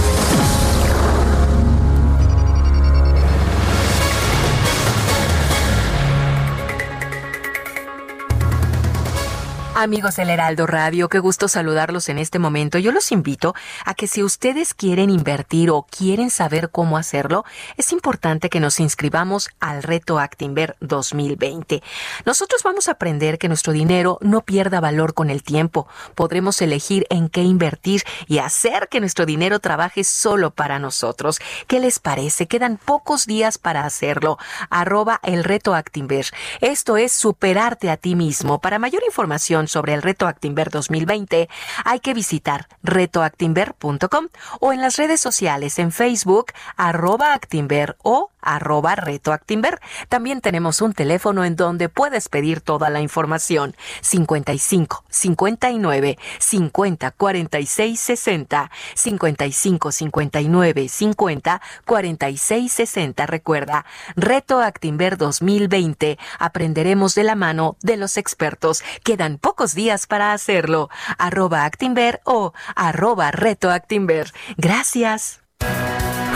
Amigos 9.81 10.15
del 10.17 10.29
Heraldo 10.29 10.67
Radio, 10.67 11.09
qué 11.09 11.17
gusto 11.17 11.47
saludarlos 11.47 12.07
en 12.09 12.19
este 12.19 12.37
momento. 12.37 12.77
Yo 12.77 12.91
los 12.91 13.11
invito 13.11 13.55
a 13.83 13.95
que 13.95 14.05
si 14.05 14.21
ustedes 14.21 14.75
quieren 14.75 15.09
invertir 15.09 15.71
o 15.71 15.87
quieren 15.89 16.29
saber 16.29 16.69
cómo 16.69 16.99
hacerlo, 16.99 17.45
es 17.77 17.91
importante 17.91 18.51
que 18.51 18.59
nos 18.59 18.79
inscribamos 18.79 19.49
al 19.59 19.81
reto 19.81 20.19
Actinver 20.19 20.77
2020. 20.81 21.81
Nosotros 22.27 22.61
vamos 22.61 22.89
a 22.89 22.91
aprender 22.91 23.39
que 23.39 23.47
nuestro 23.47 23.73
dinero 23.73 24.19
no 24.21 24.41
pierda 24.41 24.81
valor 24.81 25.15
con 25.15 25.31
el 25.31 25.41
tiempo. 25.41 25.87
Podremos 26.13 26.61
elegir 26.61 27.07
en 27.09 27.27
qué 27.27 27.41
invertir 27.41 28.03
y 28.27 28.37
hacer 28.37 28.87
que 28.87 28.99
nuestro 28.99 29.25
dinero 29.25 29.59
trabaje 29.61 30.03
solo 30.03 30.51
para 30.51 30.77
nosotros. 30.77 31.39
¿Qué 31.65 31.79
les 31.79 31.97
parece? 31.97 32.47
Quedan 32.47 32.77
pocos 32.77 33.25
días 33.25 33.57
para 33.57 33.83
hacerlo. 33.83 34.37
Arroba 34.69 35.19
el 35.23 35.43
reto 35.43 35.73
Actinver. 35.73 36.27
Esto 36.59 36.97
es 36.97 37.11
superarte 37.11 37.89
a 37.89 37.97
ti 37.97 38.13
mismo. 38.13 38.61
Para 38.61 38.77
mayor 38.77 39.01
información 39.07 39.70
sobre 39.71 39.93
el 39.93 40.01
Reto 40.01 40.27
Actinver 40.27 40.69
2020, 40.69 41.49
hay 41.85 41.99
que 41.99 42.13
visitar 42.13 42.67
retoactinver.com 42.83 44.27
o 44.59 44.73
en 44.73 44.81
las 44.81 44.97
redes 44.97 45.19
sociales 45.19 45.79
en 45.79 45.91
Facebook, 45.91 46.51
arroba 46.77 47.33
Actinver 47.33 47.95
o 48.03 48.29
arroba 48.41 48.95
Reto 48.95 49.33
Actimber. 49.33 49.79
También 50.09 50.41
tenemos 50.41 50.81
un 50.81 50.93
teléfono 50.93 51.45
en 51.45 51.55
donde 51.55 51.89
puedes 51.89 52.29
pedir 52.29 52.61
toda 52.61 52.89
la 52.89 53.01
información. 53.01 53.75
55 54.01 55.03
59 55.09 56.17
50 56.39 57.11
46 57.11 57.99
60 57.99 58.71
55 58.95 59.91
59 59.91 60.89
50 60.89 61.61
46 61.85 62.71
60. 62.71 63.25
Recuerda, 63.25 63.85
Reto 64.15 64.61
Actimber 64.61 65.17
2020. 65.17 66.17
Aprenderemos 66.39 67.15
de 67.15 67.23
la 67.23 67.35
mano 67.35 67.77
de 67.81 67.97
los 67.97 68.17
expertos. 68.17 68.83
Quedan 69.03 69.37
pocos 69.37 69.75
días 69.75 70.07
para 70.07 70.33
hacerlo. 70.33 70.89
Arroba 71.17 71.65
Actimber 71.65 72.21
o 72.25 72.53
arroba 72.75 73.31
Reto 73.31 73.71
Actimber. 73.71 74.31
Gracias. 74.57 75.41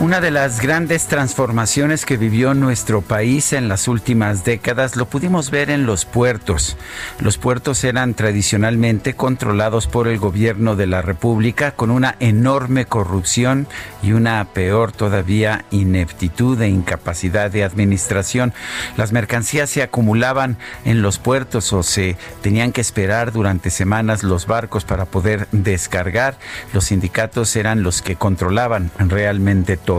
Una 0.00 0.22
de 0.22 0.30
las 0.30 0.62
grandes 0.62 1.08
transformaciones 1.08 2.06
que 2.06 2.16
vivió 2.16 2.54
nuestro 2.54 3.02
país 3.02 3.52
en 3.52 3.68
las 3.68 3.86
últimas 3.86 4.46
décadas 4.46 4.96
lo 4.96 5.04
pudimos 5.04 5.50
ver 5.50 5.68
en 5.68 5.84
los 5.84 6.06
puertos. 6.06 6.78
Los 7.18 7.36
puertos 7.36 7.84
eran 7.84 8.14
tradicionalmente 8.14 9.12
controlados 9.12 9.88
por 9.88 10.08
el 10.08 10.18
gobierno 10.18 10.74
de 10.74 10.86
la 10.86 11.02
República 11.02 11.72
con 11.72 11.90
una 11.90 12.16
enorme 12.18 12.86
corrupción 12.86 13.68
y 14.02 14.12
una 14.12 14.42
peor 14.46 14.90
todavía 14.90 15.66
ineptitud 15.70 16.58
e 16.62 16.68
incapacidad 16.70 17.50
de 17.50 17.62
administración. 17.62 18.54
Las 18.96 19.12
mercancías 19.12 19.68
se 19.68 19.82
acumulaban 19.82 20.56
en 20.86 21.02
los 21.02 21.18
puertos 21.18 21.74
o 21.74 21.82
se 21.82 22.16
tenían 22.40 22.72
que 22.72 22.80
esperar 22.80 23.32
durante 23.32 23.68
semanas 23.68 24.22
los 24.22 24.46
barcos 24.46 24.86
para 24.86 25.04
poder 25.04 25.46
descargar. 25.52 26.38
Los 26.72 26.84
sindicatos 26.86 27.54
eran 27.54 27.82
los 27.82 28.00
que 28.00 28.16
controlaban 28.16 28.90
realmente 28.98 29.76
todo 29.76 29.89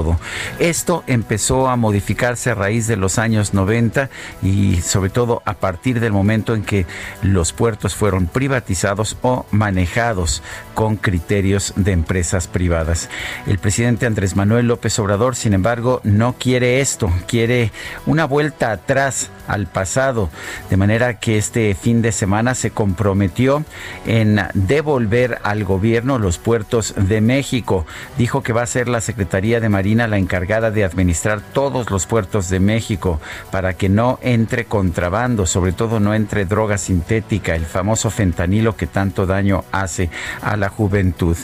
esto 0.60 1.04
empezó 1.08 1.68
a 1.68 1.76
modificarse 1.76 2.52
a 2.52 2.56
raíz 2.56 2.88
de 2.88 2.96
los 2.96 3.18
años 3.20 3.54
90 3.54 4.10
y 4.42 4.78
sobre 4.82 5.10
todo 5.10 5.42
a 5.46 5.56
partir 5.56 6.00
del 6.00 6.14
momento 6.14 6.56
en 6.56 6.64
que 6.64 6.86
los 7.22 7.52
puertos 7.52 7.96
fueron 7.96 8.28
privatizados 8.28 9.18
o 9.22 9.46
manejados 9.52 10.44
con 10.74 10.96
criterios 10.96 11.74
de 11.76 11.92
empresas 11.92 12.48
privadas. 12.48 13.10
El 13.48 13.60
presidente 13.60 14.06
Andrés 14.06 14.36
Manuel 14.36 14.68
López 14.68 14.98
Obrador, 15.00 15.36
sin 15.36 15.54
embargo, 15.54 16.00
no 16.04 16.36
quiere 16.40 16.80
esto, 16.80 17.12
quiere 17.28 17.72
una 18.06 18.26
vuelta 18.26 18.72
atrás 18.72 19.30
al 19.48 19.68
pasado, 19.68 20.30
de 20.70 20.78
manera 20.78 21.20
que 21.20 21.38
este 21.38 21.76
fin 21.76 22.02
de 22.02 22.14
semana 22.14 22.56
se 22.56 22.72
comprometió 22.72 23.66
en 24.06 24.40
devolver 24.54 25.40
al 25.44 25.66
gobierno 25.66 26.18
los 26.18 26.38
puertos 26.38 26.94
de 26.96 27.20
México. 27.20 27.86
Dijo 28.18 28.44
que 28.44 28.54
va 28.54 28.62
a 28.62 28.68
ser 28.68 28.88
la 28.88 29.02
Secretaría 29.02 29.60
de 29.60 29.70
La 29.82 30.20
encargada 30.20 30.70
de 30.70 30.84
administrar 30.84 31.42
todos 31.42 31.90
los 31.90 32.06
puertos 32.06 32.50
de 32.50 32.60
México 32.60 33.20
para 33.50 33.74
que 33.74 33.90
no 33.90 34.20
entre 34.22 34.66
contrabando, 34.66 35.48
sobre 35.48 35.72
todo 35.72 36.00
no 36.00 36.14
entre 36.14 36.46
droga 36.46 36.78
sintética, 36.78 37.56
el 37.56 37.66
famoso 37.66 38.12
fentanilo 38.12 38.76
que 38.76 38.86
tanto 38.86 39.26
daño 39.26 39.64
hace 39.72 40.12
a 40.44 40.56
la 40.56 40.70
juventud. 40.70 41.36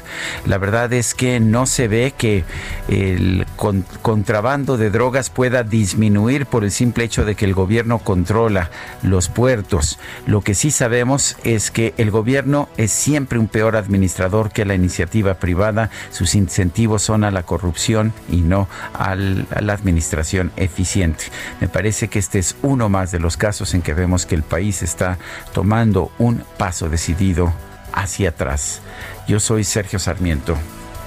La 0.46 0.60
verdad 0.60 0.94
es 0.94 1.16
que 1.16 1.40
no 1.40 1.66
se 1.66 1.88
ve 1.88 2.14
que 2.16 2.44
el 2.90 3.48
contrabando 3.56 4.78
de 4.78 4.92
drogas 4.92 5.32
pueda 5.32 5.64
disminuir 5.64 6.46
por 6.46 6.64
el 6.64 6.70
simple 6.70 7.06
hecho 7.06 7.26
de 7.26 7.34
que 7.34 7.46
el 7.46 7.56
gobierno 7.56 7.98
controla 7.98 8.70
los 9.02 9.30
puertos. 9.30 9.98
Lo 10.28 10.42
que 10.42 10.54
sí 10.54 10.70
sabemos 10.70 11.38
es 11.44 11.72
que 11.72 11.96
el 11.98 12.12
gobierno 12.12 12.70
es 12.78 12.92
siempre 12.92 13.40
un 13.40 13.48
peor 13.48 13.76
administrador 13.76 14.52
que 14.52 14.64
la 14.64 14.76
iniciativa 14.76 15.34
privada. 15.34 15.90
Sus 16.12 16.36
incentivos 16.36 17.02
son 17.02 17.24
a 17.24 17.32
la 17.32 17.42
corrupción 17.42 18.14
y 18.30 18.38
no 18.38 18.68
a 18.94 19.16
la 19.16 19.74
administración 19.74 20.52
eficiente. 20.56 21.26
Me 21.62 21.68
parece 21.68 22.08
que 22.08 22.20
este 22.20 22.40
es 22.40 22.56
uno 22.62 22.90
más 22.90 23.12
de 23.12 23.20
los 23.20 23.38
casos 23.38 23.74
en 23.74 23.82
que 23.82 23.94
vemos 23.94 24.26
que 24.26 24.36
el 24.36 24.44
país 24.44 24.84
está 24.84 25.18
tomando 25.54 26.12
un 26.18 26.44
paso 26.58 26.90
decidido 26.90 27.54
hacia 27.94 28.30
atrás. 28.30 28.82
Yo 29.28 29.40
soy 29.40 29.64
Sergio 29.64 30.00
Sarmiento 30.00 30.58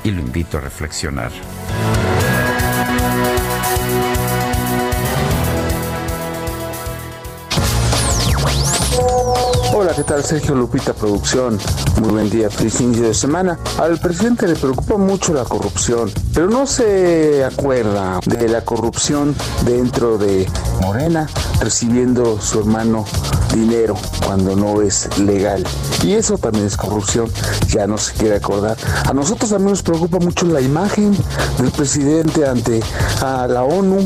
y 0.04 0.10
lo 0.10 0.20
invito 0.20 0.58
a 0.58 0.60
reflexionar. 0.60 1.30
¿Qué 10.00 10.04
tal? 10.04 10.24
Sergio 10.24 10.54
Lupita 10.54 10.94
Producción. 10.94 11.58
Muy 12.00 12.08
buen 12.08 12.30
día, 12.30 12.48
feliz 12.48 12.80
inicio 12.80 13.08
de 13.08 13.12
semana. 13.12 13.58
Al 13.78 13.98
presidente 13.98 14.48
le 14.48 14.56
preocupa 14.56 14.96
mucho 14.96 15.34
la 15.34 15.44
corrupción, 15.44 16.10
pero 16.32 16.48
no 16.48 16.66
se 16.66 17.44
acuerda 17.44 18.18
de 18.24 18.48
la 18.48 18.64
corrupción 18.64 19.36
dentro 19.66 20.16
de 20.16 20.48
Morena, 20.80 21.28
recibiendo 21.60 22.40
su 22.40 22.60
hermano 22.60 23.04
dinero 23.52 23.94
cuando 24.24 24.56
no 24.56 24.80
es 24.80 25.06
legal. 25.18 25.64
Y 26.02 26.12
eso 26.12 26.38
también 26.38 26.64
es 26.64 26.78
corrupción, 26.78 27.30
ya 27.68 27.86
no 27.86 27.98
se 27.98 28.14
quiere 28.14 28.36
acordar. 28.36 28.78
A 29.06 29.12
nosotros 29.12 29.50
también 29.50 29.72
nos 29.72 29.82
preocupa 29.82 30.18
mucho 30.18 30.46
la 30.46 30.62
imagen 30.62 31.14
del 31.58 31.70
presidente 31.72 32.46
ante 32.46 32.80
a 33.22 33.46
la 33.46 33.64
ONU. 33.64 33.98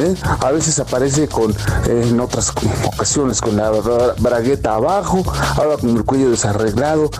¿eh? 0.00 0.14
A 0.40 0.50
veces 0.50 0.78
aparece 0.80 1.28
con, 1.28 1.54
en 1.86 2.18
otras 2.18 2.52
ocasiones, 2.84 3.40
con 3.40 3.56
la 3.56 3.70
bragueta 4.18 4.74
abajo, 4.74 5.22
ahora 5.56 5.76
con 5.76 5.96
el 5.96 6.04
cuello 6.04 6.30
desarreglado. 6.30 7.10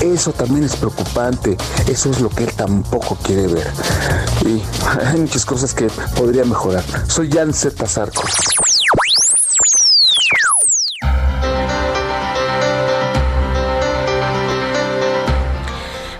Eso 0.00 0.32
también 0.32 0.64
es 0.64 0.76
preocupante. 0.76 1.56
Eso 1.88 2.10
es 2.10 2.20
lo 2.20 2.28
que 2.28 2.44
él 2.44 2.52
tampoco 2.52 3.16
quiere 3.22 3.46
ver. 3.46 3.70
Y 4.44 4.62
hay 5.04 5.20
muchas 5.20 5.44
cosas 5.44 5.74
que 5.74 5.86
podría 6.16 6.44
mejorar. 6.44 6.84
Soy 7.08 7.30
Jan 7.30 7.52
Z. 7.52 7.86
Zarco. 7.86 8.22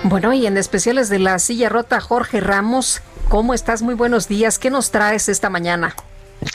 Bueno, 0.08 0.32
y 0.32 0.46
en 0.46 0.56
especiales 0.56 1.08
de 1.08 1.18
la 1.18 1.38
silla 1.40 1.68
rota, 1.68 2.00
Jorge 2.00 2.40
Ramos, 2.40 3.02
¿cómo 3.28 3.54
estás? 3.54 3.82
Muy 3.82 3.94
buenos 3.94 4.28
días. 4.28 4.58
¿Qué 4.58 4.70
nos 4.70 4.92
traes 4.92 5.28
esta 5.28 5.50
mañana? 5.50 5.96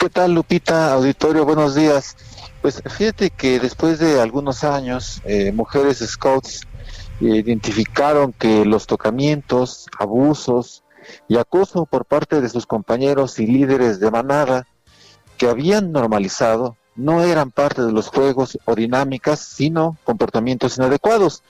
¿Qué 0.00 0.08
tal, 0.08 0.34
Lupita? 0.34 0.92
Auditorio, 0.94 1.44
buenos 1.44 1.74
días. 1.74 2.16
Pues 2.62 2.80
fíjate 2.86 3.30
que 3.30 3.58
después 3.58 3.98
de 3.98 4.20
algunos 4.20 4.62
años, 4.62 5.20
eh, 5.24 5.50
mujeres 5.50 5.98
scouts 5.98 6.62
identificaron 7.20 8.32
que 8.32 8.64
los 8.64 8.86
tocamientos, 8.86 9.88
abusos 9.98 10.84
y 11.28 11.36
acoso 11.36 11.86
por 11.86 12.04
parte 12.04 12.40
de 12.40 12.48
sus 12.48 12.66
compañeros 12.66 13.40
y 13.40 13.46
líderes 13.46 13.98
de 13.98 14.10
manada 14.10 14.66
que 15.36 15.48
habían 15.48 15.90
normalizado 15.90 16.76
no 16.94 17.24
eran 17.24 17.50
parte 17.50 17.82
de 17.82 17.90
los 17.90 18.08
juegos 18.08 18.58
o 18.64 18.74
dinámicas, 18.74 19.40
sino 19.40 19.96
comportamientos 20.04 20.76
inadecuados. 20.76 21.42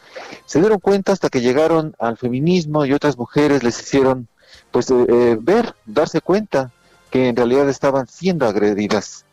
Se 0.46 0.60
dieron 0.60 0.78
cuenta 0.78 1.12
hasta 1.12 1.28
que 1.28 1.40
llegaron 1.40 1.94
al 1.98 2.16
feminismo 2.16 2.86
y 2.86 2.92
otras 2.92 3.18
mujeres 3.18 3.62
les 3.62 3.78
hicieron 3.80 4.28
pues 4.70 4.90
eh, 4.90 5.06
eh, 5.08 5.36
ver, 5.38 5.74
darse 5.84 6.20
cuenta 6.20 6.70
que 7.10 7.28
en 7.28 7.36
realidad 7.36 7.68
estaban 7.68 8.06
siendo 8.08 8.46
agredidas. 8.46 9.26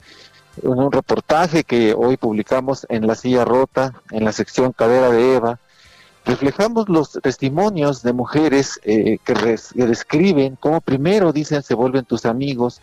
En 0.61 0.79
un 0.79 0.91
reportaje 0.91 1.63
que 1.63 1.93
hoy 1.93 2.17
publicamos 2.17 2.85
en 2.89 3.07
La 3.07 3.15
Silla 3.15 3.45
Rota, 3.45 3.93
en 4.11 4.25
la 4.25 4.31
sección 4.31 4.73
Cadera 4.73 5.09
de 5.09 5.35
Eva, 5.35 5.59
reflejamos 6.25 6.89
los 6.89 7.13
testimonios 7.23 8.03
de 8.03 8.13
mujeres 8.13 8.79
eh, 8.83 9.19
que, 9.23 9.33
que 9.33 9.85
describen 9.85 10.57
cómo 10.59 10.81
primero 10.81 11.31
dicen 11.31 11.63
se 11.63 11.75
vuelven 11.75 12.03
tus 12.05 12.25
amigos, 12.25 12.81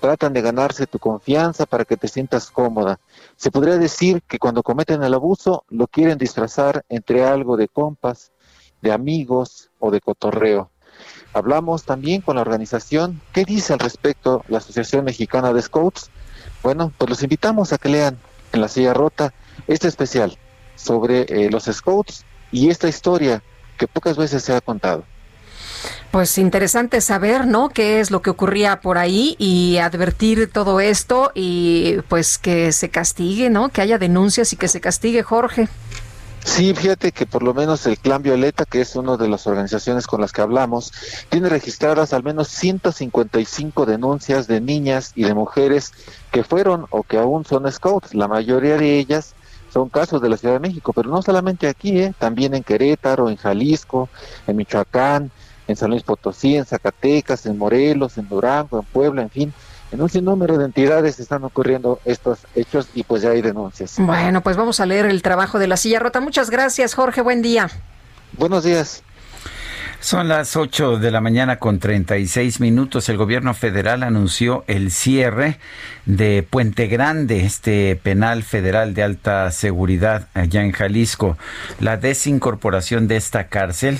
tratan 0.00 0.32
de 0.32 0.40
ganarse 0.40 0.86
tu 0.86 0.98
confianza 0.98 1.66
para 1.66 1.84
que 1.84 1.98
te 1.98 2.08
sientas 2.08 2.50
cómoda. 2.50 2.98
Se 3.36 3.50
podría 3.50 3.76
decir 3.76 4.22
que 4.26 4.38
cuando 4.38 4.62
cometen 4.62 5.02
el 5.02 5.12
abuso 5.12 5.64
lo 5.68 5.88
quieren 5.88 6.16
disfrazar 6.16 6.84
entre 6.88 7.24
algo 7.24 7.56
de 7.58 7.68
compas, 7.68 8.32
de 8.80 8.92
amigos 8.92 9.70
o 9.78 9.90
de 9.90 10.00
cotorreo. 10.00 10.70
Hablamos 11.34 11.84
también 11.84 12.22
con 12.22 12.36
la 12.36 12.42
organización. 12.42 13.20
¿Qué 13.32 13.44
dice 13.44 13.74
al 13.74 13.78
respecto 13.78 14.42
la 14.48 14.58
Asociación 14.58 15.04
Mexicana 15.04 15.52
de 15.52 15.62
Scouts? 15.62 16.10
Bueno, 16.62 16.92
pues 16.96 17.10
los 17.10 17.22
invitamos 17.22 17.72
a 17.72 17.78
que 17.78 17.88
lean 17.88 18.18
en 18.52 18.60
la 18.60 18.68
silla 18.68 18.94
rota 18.94 19.32
este 19.66 19.88
especial 19.88 20.36
sobre 20.76 21.22
eh, 21.22 21.50
los 21.50 21.64
Scouts 21.64 22.24
y 22.52 22.70
esta 22.70 22.88
historia 22.88 23.42
que 23.78 23.86
pocas 23.86 24.16
veces 24.16 24.42
se 24.42 24.54
ha 24.54 24.60
contado. 24.60 25.04
Pues 26.10 26.36
interesante 26.38 27.00
saber, 27.00 27.46
¿no? 27.46 27.68
¿Qué 27.68 28.00
es 28.00 28.10
lo 28.10 28.20
que 28.20 28.30
ocurría 28.30 28.80
por 28.80 28.98
ahí 28.98 29.36
y 29.38 29.78
advertir 29.78 30.50
todo 30.52 30.80
esto 30.80 31.30
y 31.34 31.98
pues 32.08 32.36
que 32.36 32.72
se 32.72 32.90
castigue, 32.90 33.48
¿no? 33.48 33.68
Que 33.68 33.80
haya 33.80 33.96
denuncias 33.96 34.52
y 34.52 34.56
que 34.56 34.68
se 34.68 34.80
castigue, 34.80 35.22
Jorge. 35.22 35.68
Sí, 36.44 36.74
fíjate 36.74 37.12
que 37.12 37.26
por 37.26 37.42
lo 37.42 37.52
menos 37.54 37.86
el 37.86 37.98
Clan 37.98 38.22
Violeta, 38.22 38.64
que 38.64 38.80
es 38.80 38.96
una 38.96 39.16
de 39.16 39.28
las 39.28 39.46
organizaciones 39.46 40.06
con 40.06 40.20
las 40.20 40.32
que 40.32 40.40
hablamos, 40.40 40.92
tiene 41.28 41.48
registradas 41.48 42.12
al 42.12 42.22
menos 42.22 42.48
155 42.48 43.86
denuncias 43.86 44.46
de 44.46 44.60
niñas 44.60 45.12
y 45.14 45.24
de 45.24 45.34
mujeres 45.34 45.92
que 46.32 46.42
fueron 46.42 46.86
o 46.90 47.02
que 47.02 47.18
aún 47.18 47.44
son 47.44 47.70
scouts. 47.70 48.14
La 48.14 48.26
mayoría 48.26 48.76
de 48.78 48.98
ellas 48.98 49.34
son 49.72 49.88
casos 49.88 50.20
de 50.20 50.28
la 50.28 50.36
Ciudad 50.36 50.54
de 50.54 50.60
México, 50.60 50.92
pero 50.92 51.10
no 51.10 51.22
solamente 51.22 51.68
aquí, 51.68 52.00
¿eh? 52.00 52.14
también 52.18 52.54
en 52.54 52.64
Querétaro, 52.64 53.28
en 53.28 53.36
Jalisco, 53.36 54.08
en 54.46 54.56
Michoacán, 54.56 55.30
en 55.68 55.76
San 55.76 55.90
Luis 55.90 56.02
Potosí, 56.02 56.56
en 56.56 56.64
Zacatecas, 56.64 57.46
en 57.46 57.56
Morelos, 57.56 58.18
en 58.18 58.28
Durango, 58.28 58.80
en 58.80 58.86
Puebla, 58.86 59.22
en 59.22 59.30
fin. 59.30 59.54
En 59.92 60.00
un 60.00 60.08
sinnúmero 60.08 60.56
de 60.56 60.66
entidades 60.66 61.18
están 61.18 61.42
ocurriendo 61.42 62.00
estos 62.04 62.40
hechos 62.54 62.88
y 62.94 63.02
pues 63.02 63.22
ya 63.22 63.30
hay 63.30 63.42
denuncias. 63.42 63.96
Bueno, 63.98 64.40
pues 64.40 64.56
vamos 64.56 64.78
a 64.78 64.86
leer 64.86 65.06
el 65.06 65.20
trabajo 65.22 65.58
de 65.58 65.66
la 65.66 65.76
silla 65.76 65.98
rota. 65.98 66.20
Muchas 66.20 66.50
gracias, 66.50 66.94
Jorge. 66.94 67.22
Buen 67.22 67.42
día. 67.42 67.68
Buenos 68.38 68.62
días. 68.62 69.02
Son 70.02 70.28
las 70.28 70.56
8 70.56 70.96
de 70.96 71.10
la 71.10 71.20
mañana 71.20 71.58
con 71.58 71.78
36 71.78 72.58
minutos. 72.60 73.10
El 73.10 73.18
gobierno 73.18 73.52
federal 73.52 74.02
anunció 74.02 74.64
el 74.66 74.90
cierre 74.92 75.58
de 76.06 76.42
Puente 76.42 76.86
Grande, 76.86 77.44
este 77.44 78.00
penal 78.02 78.42
federal 78.42 78.94
de 78.94 79.02
alta 79.02 79.50
seguridad 79.50 80.28
allá 80.32 80.62
en 80.62 80.72
Jalisco. 80.72 81.36
La 81.80 81.98
desincorporación 81.98 83.08
de 83.08 83.16
esta 83.16 83.48
cárcel 83.48 83.98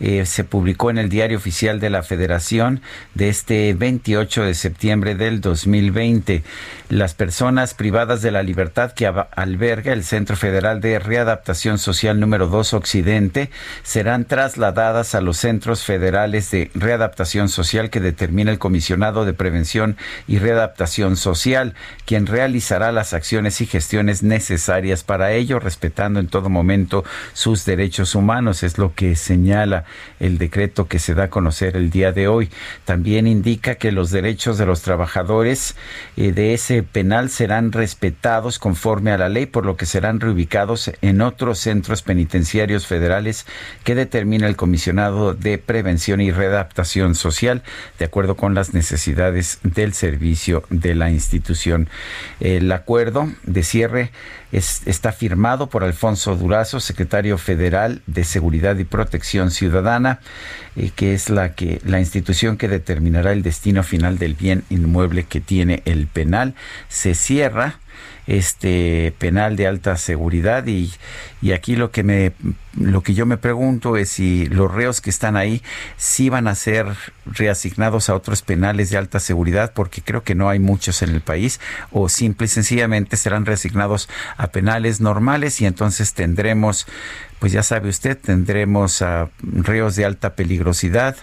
eh, 0.00 0.24
se 0.24 0.42
publicó 0.42 0.88
en 0.88 0.96
el 0.96 1.10
Diario 1.10 1.36
Oficial 1.36 1.80
de 1.80 1.90
la 1.90 2.02
Federación 2.02 2.80
de 3.12 3.28
este 3.28 3.74
28 3.74 4.44
de 4.44 4.54
septiembre 4.54 5.16
del 5.16 5.42
2020. 5.42 6.42
Las 6.88 7.12
personas 7.12 7.74
privadas 7.74 8.22
de 8.22 8.30
la 8.30 8.42
libertad 8.42 8.92
que 8.92 9.06
alberga 9.06 9.92
el 9.92 10.02
Centro 10.02 10.34
Federal 10.34 10.80
de 10.80 10.98
Readaptación 10.98 11.78
Social 11.78 12.18
número 12.18 12.46
2 12.46 12.72
Occidente 12.72 13.50
serán 13.82 14.24
trasladadas 14.24 15.14
a 15.14 15.20
los 15.20 15.41
centros 15.42 15.84
federales 15.84 16.52
de 16.52 16.70
readaptación 16.74 17.48
social 17.48 17.90
que 17.90 17.98
determina 17.98 18.52
el 18.52 18.60
Comisionado 18.60 19.24
de 19.24 19.34
Prevención 19.34 19.96
y 20.28 20.38
Readaptación 20.38 21.16
Social, 21.16 21.74
quien 22.06 22.26
realizará 22.26 22.92
las 22.92 23.12
acciones 23.12 23.60
y 23.60 23.66
gestiones 23.66 24.22
necesarias 24.22 25.02
para 25.02 25.32
ello, 25.32 25.58
respetando 25.58 26.20
en 26.20 26.28
todo 26.28 26.48
momento 26.48 27.04
sus 27.32 27.64
derechos 27.64 28.14
humanos. 28.14 28.62
Es 28.62 28.78
lo 28.78 28.94
que 28.94 29.16
señala 29.16 29.84
el 30.20 30.38
decreto 30.38 30.86
que 30.86 31.00
se 31.00 31.14
da 31.14 31.24
a 31.24 31.30
conocer 31.30 31.76
el 31.76 31.90
día 31.90 32.12
de 32.12 32.28
hoy. 32.28 32.48
También 32.84 33.26
indica 33.26 33.74
que 33.74 33.90
los 33.90 34.12
derechos 34.12 34.58
de 34.58 34.66
los 34.66 34.82
trabajadores 34.82 35.74
eh, 36.16 36.30
de 36.30 36.54
ese 36.54 36.84
penal 36.84 37.30
serán 37.30 37.72
respetados 37.72 38.60
conforme 38.60 39.10
a 39.10 39.18
la 39.18 39.28
ley, 39.28 39.46
por 39.46 39.66
lo 39.66 39.76
que 39.76 39.86
serán 39.86 40.20
reubicados 40.20 40.92
en 41.00 41.20
otros 41.20 41.58
centros 41.58 42.02
penitenciarios 42.02 42.86
federales 42.86 43.44
que 43.82 43.96
determina 43.96 44.46
el 44.46 44.54
comisionado 44.54 45.31
de 45.34 45.58
Prevención 45.58 46.20
y 46.20 46.30
Readaptación 46.30 47.14
Social, 47.14 47.62
de 47.98 48.04
acuerdo 48.04 48.36
con 48.36 48.54
las 48.54 48.74
necesidades 48.74 49.58
del 49.62 49.94
servicio 49.94 50.64
de 50.70 50.94
la 50.94 51.10
institución. 51.10 51.88
El 52.40 52.70
acuerdo 52.72 53.32
de 53.44 53.62
cierre 53.62 54.10
está 54.52 55.12
firmado 55.12 55.68
por 55.68 55.82
Alfonso 55.82 56.36
Durazo, 56.36 56.78
secretario 56.78 57.38
federal 57.38 58.02
de 58.06 58.24
Seguridad 58.24 58.76
y 58.76 58.84
Protección 58.84 59.50
Ciudadana, 59.50 60.20
eh, 60.76 60.90
que 60.94 61.14
es 61.14 61.30
la 61.30 61.54
que 61.54 61.80
la 61.84 62.00
institución 62.00 62.56
que 62.56 62.68
determinará 62.68 63.32
el 63.32 63.42
destino 63.42 63.82
final 63.82 64.18
del 64.18 64.34
bien 64.34 64.64
inmueble 64.68 65.24
que 65.24 65.40
tiene 65.40 65.82
el 65.86 66.06
penal. 66.06 66.54
Se 66.88 67.14
cierra 67.14 67.78
este 68.26 69.12
penal 69.18 69.56
de 69.56 69.66
alta 69.66 69.96
seguridad 69.96 70.66
y, 70.66 70.92
y 71.40 71.52
aquí 71.52 71.76
lo 71.76 71.90
que 71.90 72.02
me 72.02 72.32
lo 72.78 73.02
que 73.02 73.14
yo 73.14 73.26
me 73.26 73.36
pregunto 73.36 73.96
es 73.96 74.08
si 74.10 74.46
los 74.46 74.72
reos 74.72 75.00
que 75.00 75.10
están 75.10 75.36
ahí 75.36 75.62
sí 75.96 76.30
van 76.30 76.48
a 76.48 76.54
ser 76.54 76.86
reasignados 77.26 78.08
a 78.08 78.14
otros 78.14 78.42
penales 78.42 78.90
de 78.90 78.96
alta 78.96 79.20
seguridad 79.20 79.72
porque 79.74 80.02
creo 80.02 80.22
que 80.22 80.34
no 80.34 80.48
hay 80.48 80.58
muchos 80.58 81.02
en 81.02 81.10
el 81.10 81.20
país 81.20 81.60
o 81.90 82.08
simple 82.08 82.46
y 82.46 82.48
sencillamente 82.48 83.16
serán 83.16 83.44
reasignados 83.44 84.08
a 84.36 84.48
penales 84.48 85.00
normales 85.00 85.60
y 85.60 85.66
entonces 85.66 86.14
tendremos 86.14 86.86
pues 87.40 87.50
ya 87.50 87.64
sabe 87.64 87.88
usted, 87.88 88.16
tendremos 88.16 89.04
reos 89.42 89.96
de 89.96 90.04
alta 90.04 90.36
peligrosidad 90.36 91.16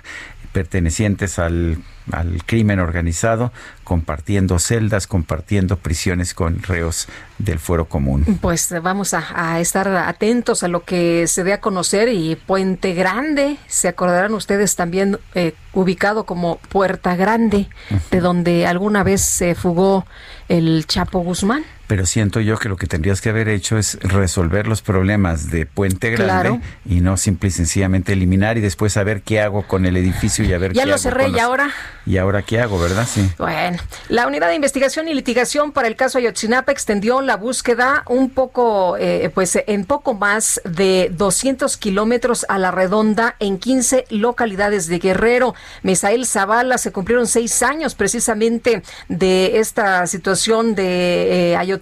pertenecientes 0.52 1.40
al 1.40 1.80
al 2.12 2.44
crimen 2.46 2.80
organizado, 2.80 3.52
compartiendo 3.84 4.60
celdas, 4.60 5.08
compartiendo 5.08 5.78
prisiones 5.78 6.34
con 6.34 6.62
reos 6.62 7.08
del 7.38 7.60
fuero 7.60 7.86
común. 7.86 8.40
Pues 8.42 8.74
vamos 8.82 9.14
a, 9.14 9.60
estar 9.60 9.88
atentos 9.88 10.64
a 10.64 10.68
lo 10.68 10.84
que 10.84 11.28
se 11.28 11.44
dé 11.44 11.54
a 11.54 11.62
conocer 11.62 12.10
y 12.10 12.36
Puente 12.36 12.94
Grande, 12.94 13.58
se 13.68 13.88
acordarán 13.88 14.34
ustedes 14.34 14.76
también 14.76 15.20
eh, 15.36 15.54
ubicado 15.74 16.26
como 16.26 16.58
Puerta 16.70 17.16
Grande, 17.16 17.70
de 18.12 18.20
donde 18.20 18.68
alguna 18.68 19.04
vez 19.04 19.22
se 19.22 19.56
fugó 19.56 20.06
el 20.48 20.86
Chapo 20.88 21.20
Guzmán 21.20 21.64
pero 21.90 22.06
siento 22.06 22.40
yo 22.40 22.60
que 22.60 22.70
lo 22.70 22.78
que 22.78 22.86
tendrías 22.86 23.20
que 23.20 23.30
haber 23.30 23.50
hecho 23.50 23.76
es 23.76 23.98
resolver 24.04 24.68
los 24.68 24.84
problemas 24.84 25.50
de 25.50 25.66
Puente 25.66 26.12
Grande 26.12 26.62
y 26.86 27.02
no 27.02 27.18
simple 27.18 27.50
y 27.50 27.52
sencillamente 27.52 28.14
eliminar 28.14 28.60
y 28.60 28.62
después 28.62 28.94
saber 28.94 29.24
qué 29.24 29.42
hago 29.42 29.64
con 29.64 29.88
el 29.88 29.98
edificio 29.98 30.46
y 30.46 30.54
a 30.54 30.60
ver 30.60 30.74
ya 30.74 30.86
lo 30.86 31.00
cerré 31.00 31.30
y 31.30 31.40
ahora 31.40 31.72
y 32.06 32.18
ahora 32.18 32.44
qué 32.44 32.62
hago 32.62 32.80
verdad 32.80 33.08
sí. 33.12 33.28
Bueno 33.40 33.80
la 34.08 34.28
unidad 34.28 34.50
de 34.50 34.56
investigación 34.56 35.08
y 35.08 35.16
litigación 35.16 35.72
para 35.72 35.88
el 35.88 35.96
caso 35.96 36.20
Ayotzinapa 36.20 36.72
extendió 36.72 37.22
la 37.22 37.38
búsqueda 37.38 38.04
un 38.08 38.30
poco 38.30 38.96
eh, 38.98 39.32
pues 39.34 39.58
en 39.66 39.86
poco 39.86 40.14
más 40.14 40.62
de 40.66 41.12
200 41.12 41.76
kilómetros 41.78 42.46
a 42.50 42.60
la 42.60 42.70
redonda 42.70 43.36
en 43.40 43.58
15 43.58 44.06
localidades 44.12 44.86
de 44.86 45.00
Guerrero. 45.00 45.56
Mesael 45.82 46.28
Zavala 46.28 46.78
se 46.78 46.92
cumplieron 46.92 47.26
seis 47.26 47.64
años 47.64 47.96
precisamente 47.96 48.84
de 49.08 49.58
esta 49.58 50.06
situación 50.06 50.76
de 50.76 51.54
eh, 51.54 51.58
Ayotzinapa 51.58 51.79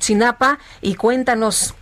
Y 0.82 0.95
cuéntanos. 0.95 1.76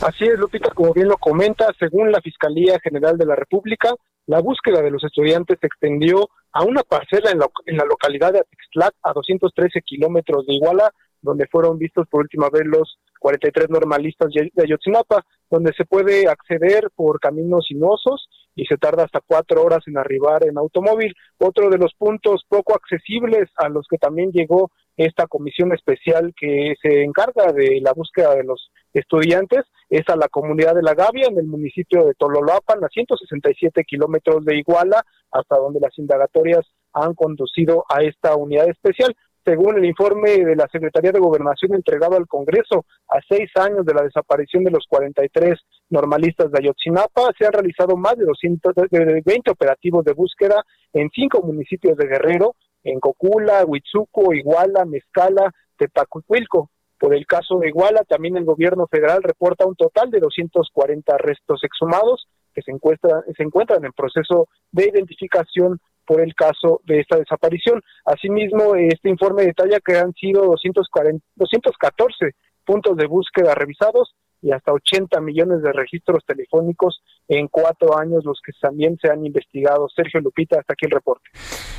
Así 0.00 0.24
es, 0.24 0.38
Lupita, 0.38 0.70
como 0.70 0.92
bien 0.92 1.08
lo 1.08 1.16
comenta, 1.16 1.66
según 1.78 2.10
la 2.10 2.20
Fiscalía 2.20 2.78
General 2.80 3.18
de 3.18 3.26
la 3.26 3.36
República, 3.36 3.94
la 4.26 4.40
búsqueda 4.40 4.82
de 4.82 4.90
los 4.90 5.04
estudiantes 5.04 5.58
se 5.60 5.66
extendió 5.66 6.28
a 6.52 6.64
una 6.64 6.82
parcela 6.82 7.30
en 7.30 7.38
la, 7.38 7.48
en 7.66 7.76
la 7.76 7.84
localidad 7.84 8.32
de 8.32 8.40
Atixtlac, 8.40 8.94
a 9.02 9.12
213 9.12 9.82
kilómetros 9.82 10.46
de 10.46 10.54
Iguala, 10.54 10.90
donde 11.20 11.46
fueron 11.46 11.78
vistos 11.78 12.06
por 12.08 12.22
última 12.22 12.48
vez 12.50 12.62
los 12.64 12.98
43 13.20 13.70
normalistas 13.70 14.30
de 14.32 14.62
Ayotzinapa, 14.62 15.24
donde 15.50 15.72
se 15.74 15.84
puede 15.84 16.28
acceder 16.28 16.90
por 16.94 17.20
caminos 17.20 17.66
sinuosos 17.66 18.28
y 18.54 18.64
se 18.66 18.76
tarda 18.76 19.04
hasta 19.04 19.20
cuatro 19.20 19.62
horas 19.62 19.80
en 19.86 19.98
arribar 19.98 20.46
en 20.46 20.58
automóvil. 20.58 21.14
Otro 21.38 21.68
de 21.70 21.78
los 21.78 21.94
puntos 21.94 22.44
poco 22.48 22.74
accesibles 22.74 23.50
a 23.56 23.68
los 23.68 23.86
que 23.88 23.98
también 23.98 24.30
llegó 24.32 24.70
esta 24.96 25.26
comisión 25.26 25.72
especial 25.72 26.32
que 26.38 26.74
se 26.80 27.02
encarga 27.02 27.52
de 27.52 27.80
la 27.82 27.92
búsqueda 27.92 28.34
de 28.34 28.44
los 28.44 28.70
estudiantes 28.94 29.64
es 29.88 30.08
a 30.08 30.16
la 30.16 30.28
comunidad 30.28 30.74
de 30.74 30.82
La 30.82 30.94
Gavia, 30.94 31.28
en 31.28 31.38
el 31.38 31.46
municipio 31.46 32.04
de 32.04 32.14
Tololoapan, 32.14 32.82
a 32.82 32.88
167 32.88 33.84
kilómetros 33.84 34.44
de 34.44 34.56
Iguala, 34.56 35.04
hasta 35.30 35.56
donde 35.56 35.80
las 35.80 35.96
indagatorias 35.98 36.64
han 36.92 37.14
conducido 37.14 37.84
a 37.88 38.02
esta 38.02 38.34
unidad 38.36 38.68
especial. 38.68 39.14
Según 39.44 39.76
el 39.76 39.84
informe 39.84 40.44
de 40.44 40.56
la 40.56 40.66
Secretaría 40.72 41.12
de 41.12 41.20
Gobernación 41.20 41.74
entregado 41.74 42.16
al 42.16 42.26
Congreso, 42.26 42.84
a 43.08 43.20
seis 43.28 43.48
años 43.54 43.86
de 43.86 43.94
la 43.94 44.02
desaparición 44.02 44.64
de 44.64 44.72
los 44.72 44.86
43 44.88 45.54
normalistas 45.90 46.50
de 46.50 46.58
Ayotzinapa, 46.58 47.30
se 47.38 47.46
han 47.46 47.52
realizado 47.52 47.96
más 47.96 48.16
de 48.16 48.24
220 48.24 49.50
operativos 49.52 50.04
de 50.04 50.14
búsqueda 50.14 50.64
en 50.92 51.10
cinco 51.14 51.42
municipios 51.42 51.96
de 51.96 52.08
Guerrero, 52.08 52.56
en 52.86 53.00
Cocula, 53.00 53.64
Huitzuco, 53.64 54.32
Iguala, 54.32 54.84
Mezcala, 54.84 55.52
Tepacuilco. 55.76 56.70
Por 56.98 57.14
el 57.14 57.26
caso 57.26 57.58
de 57.58 57.68
Iguala, 57.68 58.04
también 58.04 58.36
el 58.36 58.44
gobierno 58.44 58.86
federal 58.86 59.22
reporta 59.22 59.66
un 59.66 59.74
total 59.74 60.10
de 60.10 60.20
240 60.20 61.18
restos 61.18 61.62
exhumados 61.62 62.26
que 62.54 62.62
se, 62.62 62.70
encuentran, 62.70 63.22
se 63.36 63.42
encuentran 63.42 63.84
en 63.84 63.92
proceso 63.92 64.48
de 64.72 64.88
identificación 64.88 65.78
por 66.06 66.20
el 66.20 66.34
caso 66.34 66.80
de 66.84 67.00
esta 67.00 67.18
desaparición. 67.18 67.82
Asimismo, 68.04 68.76
este 68.76 69.10
informe 69.10 69.42
detalla 69.42 69.80
que 69.84 69.98
han 69.98 70.14
sido 70.14 70.46
240, 70.46 71.22
214 71.34 72.30
puntos 72.64 72.96
de 72.96 73.06
búsqueda 73.06 73.54
revisados 73.54 74.14
y 74.46 74.52
hasta 74.52 74.72
80 74.72 75.20
millones 75.20 75.60
de 75.60 75.72
registros 75.72 76.24
telefónicos 76.24 77.02
en 77.26 77.48
cuatro 77.48 77.98
años 77.98 78.24
los 78.24 78.40
que 78.44 78.52
también 78.60 78.96
se 79.02 79.10
han 79.10 79.26
investigado. 79.26 79.88
Sergio 79.88 80.20
Lupita, 80.20 80.60
hasta 80.60 80.74
aquí 80.74 80.86
el 80.86 80.92
reporte. 80.92 81.28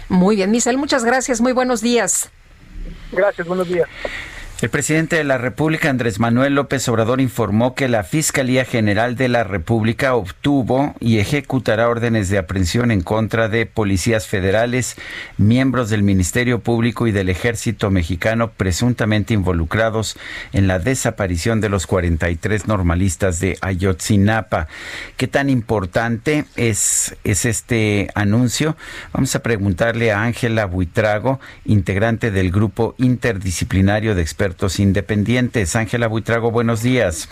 Muy 0.10 0.36
bien, 0.36 0.52
Misael, 0.52 0.78
muchas 0.78 1.06
gracias, 1.06 1.40
muy 1.40 1.54
buenos 1.54 1.82
días. 1.82 2.30
Gracias, 3.14 3.48
buenos 3.48 3.70
días. 3.70 3.88
El 4.60 4.72
presidente 4.72 5.18
de 5.18 5.24
la 5.24 5.38
República, 5.38 5.92
Andrés 5.92 6.20
Manuel 6.20 6.56
López 6.56 6.90
Obrador, 6.90 7.22
informó 7.22 7.76
que 7.76 7.88
la 7.88 8.04
Fiscalía 8.04 8.66
General 8.66 9.16
de 9.16 9.28
la 9.28 9.44
República 9.44 10.16
obtuvo 10.16 10.96
y 11.00 11.20
ejecutará 11.20 11.88
órdenes 11.88 12.30
de 12.30 12.40
aprehensión 12.40 12.90
en 12.90 13.02
contra 13.02 13.50
de 13.50 13.68
policías 13.68 14.26
federales, 14.26 14.96
miembros 15.38 15.92
del 15.92 16.02
Ministerio 16.02 16.60
Público 16.60 17.06
y 17.06 17.12
del 17.12 17.30
Ejército 17.30 17.92
Mexicano 17.92 18.50
presuntamente 18.50 19.36
involucrados 19.36 20.18
en 20.54 20.66
la 20.66 20.80
desaparición 20.80 21.62
de 21.62 21.70
los 21.70 21.86
43 21.86 22.66
normalistas 22.66 23.40
de 23.40 23.60
Ayotzinapa. 23.62 24.70
¿Qué 25.18 25.28
tan 25.28 25.52
importante 25.52 26.46
es, 26.56 27.16
es 27.24 27.46
este 27.46 28.10
anuncio? 28.16 28.76
Vamos 29.14 29.36
a 29.36 29.44
preguntarle 29.44 30.12
a 30.12 30.24
Ángela 30.24 30.66
Buitrago, 30.66 31.40
integrante 31.64 32.32
del 32.32 32.50
Grupo 32.50 32.96
Interdisciplinario 32.98 34.16
de 34.16 34.24
Expertos 34.24 34.47
expertos 34.48 34.80
independientes. 34.80 35.76
Ángela 35.76 36.08
Buitrago, 36.08 36.52
buenos 36.52 36.82
días. 36.82 37.28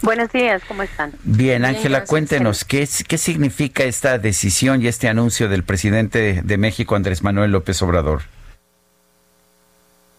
Buenos 0.00 0.32
días, 0.32 0.62
¿cómo 0.66 0.82
están? 0.82 1.12
Bien, 1.24 1.66
Ángela, 1.66 2.06
cuéntenos, 2.06 2.64
¿qué, 2.64 2.88
¿qué 3.06 3.18
significa 3.18 3.84
esta 3.84 4.16
decisión 4.16 4.80
y 4.80 4.88
este 4.88 5.08
anuncio 5.08 5.50
del 5.50 5.62
presidente 5.62 6.40
de 6.42 6.56
México, 6.56 6.94
Andrés 6.94 7.22
Manuel 7.22 7.52
López 7.52 7.82
Obrador? 7.82 8.22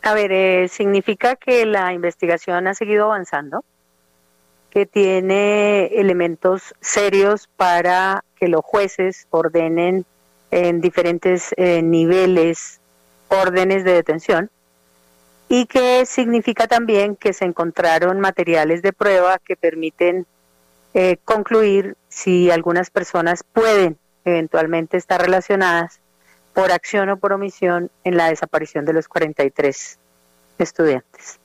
A 0.04 0.14
ver, 0.14 0.32
eh, 0.32 0.68
significa 0.68 1.36
que 1.36 1.66
la 1.66 1.94
investigación 1.94 2.68
ha 2.68 2.76
seguido 2.76 3.06
avanzando, 3.06 3.66
que 4.70 4.86
tiene 4.86 5.88
elementos 5.88 6.76
serios 6.80 7.50
para 7.58 8.24
que 8.36 8.48
los 8.48 8.62
jueces 8.64 9.26
ordenen 9.32 10.06
en 10.52 10.82
diferentes 10.82 11.56
eh, 11.58 11.82
niveles 11.82 12.80
órdenes 13.30 13.84
de 13.84 13.94
detención 13.94 14.52
y 15.52 15.66
que 15.66 16.06
significa 16.06 16.66
también 16.66 17.18
que 17.18 17.34
se 17.34 17.44
encontraron 17.44 18.22
materiales 18.22 18.82
de 18.82 18.94
prueba 18.94 19.38
que 19.38 19.58
permiten 19.58 20.26
eh, 20.94 21.18
concluir 21.26 21.98
si 22.08 22.50
algunas 22.50 22.90
personas 22.90 23.44
pueden 23.52 23.98
eventualmente 24.24 24.96
estar 24.96 25.22
relacionadas 25.22 26.00
por 26.54 26.72
acción 26.72 27.10
o 27.10 27.18
por 27.18 27.34
omisión 27.34 27.92
en 28.06 28.16
la 28.16 28.30
desaparición 28.30 28.86
de 28.86 28.94
los 28.94 29.10
43 29.10 30.00
estudiantes. 30.58 31.38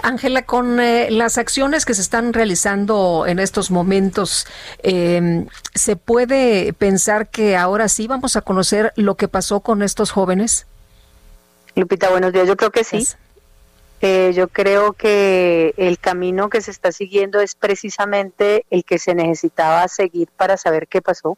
Ángela, 0.00 0.42
con 0.42 0.78
eh, 0.78 1.10
las 1.10 1.36
acciones 1.36 1.84
que 1.86 1.94
se 1.94 2.02
están 2.02 2.32
realizando 2.32 3.24
en 3.26 3.40
estos 3.40 3.72
momentos, 3.72 4.46
em, 4.84 5.48
¿se 5.74 5.96
puede 5.96 6.72
pensar 6.74 7.28
que 7.28 7.56
ahora 7.56 7.88
sí 7.88 8.06
vamos 8.06 8.36
a 8.36 8.42
conocer 8.42 8.92
lo 8.94 9.16
que 9.16 9.26
pasó 9.26 9.62
con 9.62 9.82
estos 9.82 10.12
jóvenes? 10.12 10.68
Lupita, 11.76 12.10
buenos 12.10 12.32
días. 12.32 12.46
Yo 12.46 12.56
creo 12.56 12.70
que 12.70 12.84
sí. 12.84 13.06
Eh, 14.00 14.32
yo 14.34 14.48
creo 14.48 14.92
que 14.92 15.74
el 15.76 15.98
camino 15.98 16.48
que 16.50 16.60
se 16.60 16.70
está 16.70 16.92
siguiendo 16.92 17.40
es 17.40 17.54
precisamente 17.54 18.64
el 18.70 18.84
que 18.84 18.98
se 18.98 19.14
necesitaba 19.14 19.88
seguir 19.88 20.28
para 20.36 20.56
saber 20.56 20.86
qué 20.86 21.02
pasó. 21.02 21.36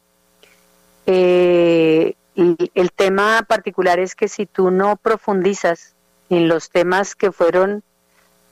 Eh, 1.05 2.15
el 2.35 2.91
tema 2.91 3.43
particular 3.47 3.99
es 3.99 4.13
que 4.13 4.27
si 4.27 4.45
tú 4.45 4.69
no 4.69 4.95
profundizas 4.97 5.95
en 6.29 6.47
los 6.47 6.69
temas 6.69 7.15
que 7.15 7.31
fueron 7.31 7.83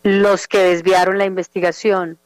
los 0.01 0.47
que 0.47 0.59
desviaron 0.59 1.17
la 1.17 1.25
investigación 1.25 2.17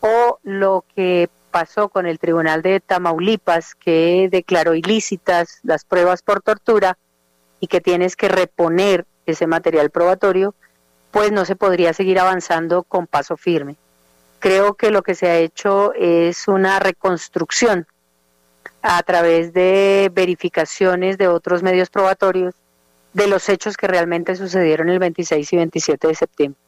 o 0.00 0.38
lo 0.42 0.84
que 0.94 1.28
pasó 1.50 1.88
con 1.88 2.06
el 2.06 2.18
Tribunal 2.18 2.62
de 2.62 2.80
Tamaulipas 2.80 3.74
que 3.74 4.28
declaró 4.30 4.74
ilícitas 4.74 5.58
las 5.62 5.84
pruebas 5.84 6.22
por 6.22 6.42
tortura 6.42 6.96
y 7.60 7.66
que 7.66 7.80
tienes 7.80 8.16
que 8.16 8.28
reponer 8.28 9.04
ese 9.26 9.46
material 9.46 9.90
probatorio, 9.90 10.54
pues 11.10 11.32
no 11.32 11.44
se 11.44 11.56
podría 11.56 11.92
seguir 11.92 12.18
avanzando 12.18 12.82
con 12.82 13.06
paso 13.06 13.36
firme. 13.36 13.76
Creo 14.38 14.74
que 14.74 14.90
lo 14.90 15.02
que 15.02 15.14
se 15.14 15.26
ha 15.28 15.38
hecho 15.38 15.92
es 15.94 16.48
una 16.48 16.78
reconstrucción 16.78 17.86
a 18.82 19.02
través 19.02 19.52
de 19.52 20.10
verificaciones 20.12 21.18
de 21.18 21.28
otros 21.28 21.62
medios 21.62 21.90
probatorios 21.90 22.54
de 23.12 23.26
los 23.26 23.48
hechos 23.48 23.76
que 23.76 23.88
realmente 23.88 24.36
sucedieron 24.36 24.88
el 24.88 24.98
26 24.98 25.52
y 25.52 25.56
27 25.56 26.08
de 26.08 26.14
septiembre. 26.14 26.60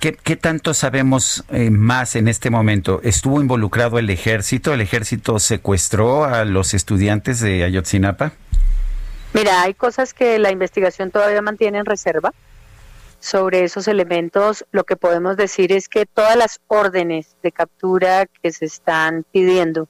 ¿Qué, 0.00 0.36
tanto 0.36 0.72
sabemos 0.72 1.44
eh, 1.50 1.70
más 1.70 2.16
en 2.16 2.28
este 2.28 2.48
momento? 2.48 3.00
¿Estuvo 3.02 3.40
involucrado 3.40 3.98
el 3.98 4.08
ejército? 4.08 4.72
¿El 4.72 4.80
ejército 4.80 5.38
secuestró 5.38 6.24
a 6.24 6.44
los 6.44 6.72
estudiantes 6.72 7.40
de 7.40 7.64
Ayotzinapa? 7.64 8.32
Mira, 9.34 9.62
hay 9.62 9.74
cosas 9.74 10.14
que 10.14 10.38
la 10.38 10.50
investigación 10.50 11.10
todavía 11.10 11.42
mantiene 11.42 11.78
en 11.78 11.84
reserva. 11.84 12.32
Sobre 13.20 13.64
esos 13.64 13.88
elementos, 13.88 14.64
lo 14.72 14.84
que 14.84 14.96
podemos 14.96 15.36
decir 15.36 15.70
es 15.72 15.88
que 15.88 16.06
todas 16.06 16.36
las 16.36 16.60
órdenes 16.66 17.36
de 17.42 17.52
captura 17.52 18.26
que 18.26 18.52
se 18.52 18.64
están 18.64 19.24
pidiendo 19.30 19.86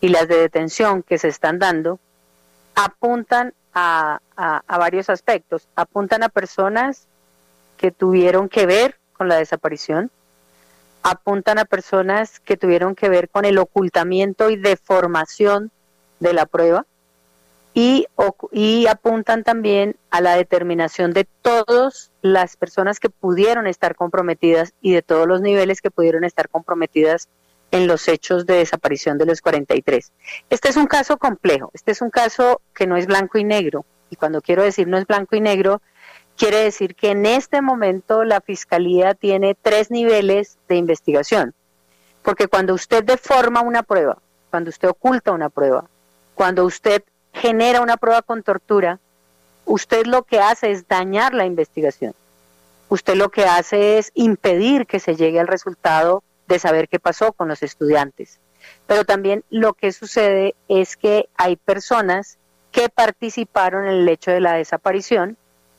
y 0.00 0.08
las 0.08 0.28
de 0.28 0.38
detención 0.38 1.02
que 1.02 1.18
se 1.18 1.28
están 1.28 1.58
dando 1.58 2.00
apuntan 2.74 3.52
a 3.74 4.20
varios 4.66 5.08
aspectos. 5.08 5.68
Apuntan 5.76 6.24
a 6.24 6.28
personas 6.28 7.06
que 7.78 7.90
tuvieron 7.90 8.50
que 8.50 8.66
ver 8.66 8.96
con 9.14 9.28
la 9.28 9.36
desaparición, 9.36 10.10
apuntan 11.02 11.58
a 11.58 11.64
personas 11.64 12.40
que 12.40 12.58
tuvieron 12.58 12.94
que 12.94 13.08
ver 13.08 13.30
con 13.30 13.46
el 13.46 13.56
ocultamiento 13.56 14.50
y 14.50 14.56
deformación 14.56 15.70
de 16.20 16.34
la 16.34 16.44
prueba 16.44 16.84
y, 17.74 18.06
apuntan 18.88 19.44
también 19.44 19.94
a 20.10 20.20
la 20.20 20.34
determinación 20.34 21.12
de 21.12 21.28
todas 21.42 22.10
las 22.22 22.56
personas 22.56 22.98
que 22.98 23.08
pudieron 23.08 23.68
estar 23.68 23.94
comprometidas 23.94 24.72
y 24.80 24.92
de 24.92 25.02
todos 25.02 25.28
los 25.28 25.40
niveles 25.40 25.80
que 25.80 25.90
pudieron 25.90 26.24
estar 26.24 26.48
comprometidas 26.48 27.28
en 27.70 27.86
los 27.86 28.08
hechos 28.08 28.46
de 28.46 28.54
desaparición 28.54 29.16
de 29.16 29.26
los 29.26 29.40
43. 29.40 30.10
Este 30.50 30.68
es 30.68 30.76
un 30.76 30.86
caso 30.86 31.18
complejo, 31.18 31.70
este 31.72 31.92
es 31.92 32.00
un 32.00 32.10
caso 32.10 32.60
que 32.74 32.88
no 32.88 32.96
es 32.96 33.06
blanco 33.06 33.38
y 33.38 33.44
negro, 33.44 33.84
y 34.10 34.16
cuando 34.16 34.40
quiero 34.40 34.64
decir 34.64 34.88
no 34.88 34.98
es 34.98 35.06
blanco 35.06 35.36
y 35.36 35.40
negro, 35.40 35.80
Quiere 36.38 36.58
decir 36.58 36.94
que 36.94 37.10
en 37.10 37.26
este 37.26 37.60
momento 37.62 38.22
la 38.22 38.40
Fiscalía 38.40 39.14
tiene 39.14 39.56
tres 39.60 39.90
niveles 39.90 40.56
de 40.68 40.76
investigación, 40.76 41.52
porque 42.22 42.46
cuando 42.46 42.74
usted 42.74 43.02
deforma 43.02 43.60
una 43.60 43.82
prueba, 43.82 44.18
cuando 44.48 44.70
usted 44.70 44.88
oculta 44.88 45.32
una 45.32 45.48
prueba, 45.48 45.86
cuando 46.36 46.64
usted 46.64 47.02
genera 47.32 47.80
una 47.80 47.96
prueba 47.96 48.22
con 48.22 48.44
tortura, 48.44 49.00
usted 49.64 50.06
lo 50.06 50.22
que 50.22 50.38
hace 50.38 50.70
es 50.70 50.86
dañar 50.86 51.34
la 51.34 51.44
investigación. 51.44 52.14
Usted 52.88 53.16
lo 53.16 53.30
que 53.30 53.44
hace 53.44 53.98
es 53.98 54.12
impedir 54.14 54.86
que 54.86 55.00
se 55.00 55.16
llegue 55.16 55.40
al 55.40 55.48
resultado 55.48 56.22
de 56.46 56.60
saber 56.60 56.88
qué 56.88 57.00
pasó 57.00 57.32
con 57.32 57.48
los 57.48 57.64
estudiantes. 57.64 58.38
Pero 58.86 59.04
también 59.04 59.42
lo 59.50 59.74
que 59.74 59.90
sucede 59.90 60.54
es 60.68 60.96
que 60.96 61.28
hay 61.36 61.56
personas 61.56 62.38
que 62.70 62.88
participaron 62.88 63.86
en 63.86 63.94
el 63.94 64.08
hecho 64.08 64.30
de 64.30 64.40
la 64.40 64.52
desaparición 64.52 65.36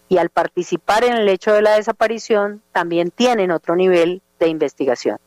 y 0.10 0.18
al 0.18 0.30
participar 0.30 1.04
en 1.04 1.14
el 1.14 1.30
hecho 1.30 1.54
de 1.54 1.62
la 1.62 1.76
desaparición 1.76 2.62
también 2.74 3.12
tienen 3.12 3.52
otro 3.52 3.76
nivel 3.76 4.22
de 4.40 4.48
investigación. 4.48 5.20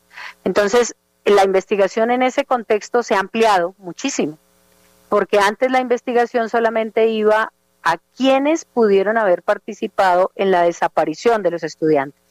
Entonces, 0.43 0.95
la 1.23 1.45
investigación 1.45 2.11
en 2.11 2.21
ese 2.21 2.43
contexto 2.43 3.01
se 3.01 3.15
ha 3.15 3.19
ampliado 3.19 3.75
muchísimo, 3.77 4.37
porque 5.07 5.39
antes 5.39 5.71
la 5.71 5.79
investigación 5.79 6.49
solamente 6.49 7.07
iba 7.07 7.53
a 7.81 7.97
quienes 8.15 8.65
pudieron 8.65 9.17
haber 9.17 9.41
participado 9.41 10.31
en 10.35 10.51
la 10.51 10.63
desaparición 10.63 11.43
de 11.43 11.51
los 11.51 11.63
estudiantes. 11.63 12.21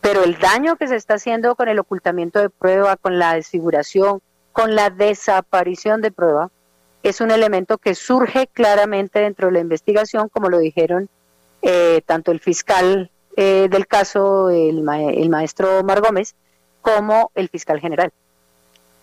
Pero 0.00 0.24
el 0.24 0.38
daño 0.38 0.76
que 0.76 0.88
se 0.88 0.96
está 0.96 1.14
haciendo 1.14 1.54
con 1.54 1.68
el 1.68 1.78
ocultamiento 1.78 2.40
de 2.40 2.50
prueba, 2.50 2.96
con 2.96 3.18
la 3.18 3.34
desfiguración, 3.34 4.20
con 4.52 4.74
la 4.74 4.90
desaparición 4.90 6.00
de 6.00 6.10
prueba, 6.12 6.50
es 7.04 7.20
un 7.20 7.30
elemento 7.30 7.78
que 7.78 7.94
surge 7.94 8.48
claramente 8.48 9.20
dentro 9.20 9.48
de 9.48 9.54
la 9.54 9.60
investigación, 9.60 10.28
como 10.28 10.48
lo 10.48 10.58
dijeron 10.58 11.08
eh, 11.66 12.02
tanto 12.04 12.30
el 12.30 12.40
fiscal 12.40 13.10
eh, 13.38 13.68
del 13.70 13.86
caso, 13.86 14.50
el, 14.50 14.82
maestro 14.82 15.82
Mar 15.82 16.02
Gómez, 16.02 16.34
como 16.82 17.30
el 17.34 17.48
fiscal 17.48 17.80
general. 17.80 18.12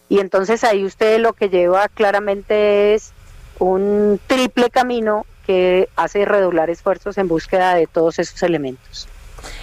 Y 0.09 0.19
entonces 0.19 0.63
ahí 0.63 0.85
usted 0.85 1.19
lo 1.19 1.33
que 1.33 1.49
lleva 1.49 1.87
claramente 1.87 2.93
es 2.93 3.13
un 3.57 4.19
triple 4.27 4.69
camino 4.69 5.25
que 5.47 5.89
hace 5.95 6.23
redoblar 6.23 6.69
esfuerzos 6.69 7.17
en 7.17 7.27
búsqueda 7.27 7.73
de 7.73 7.87
todos 7.87 8.19
esos 8.19 8.43
elementos. 8.43 9.07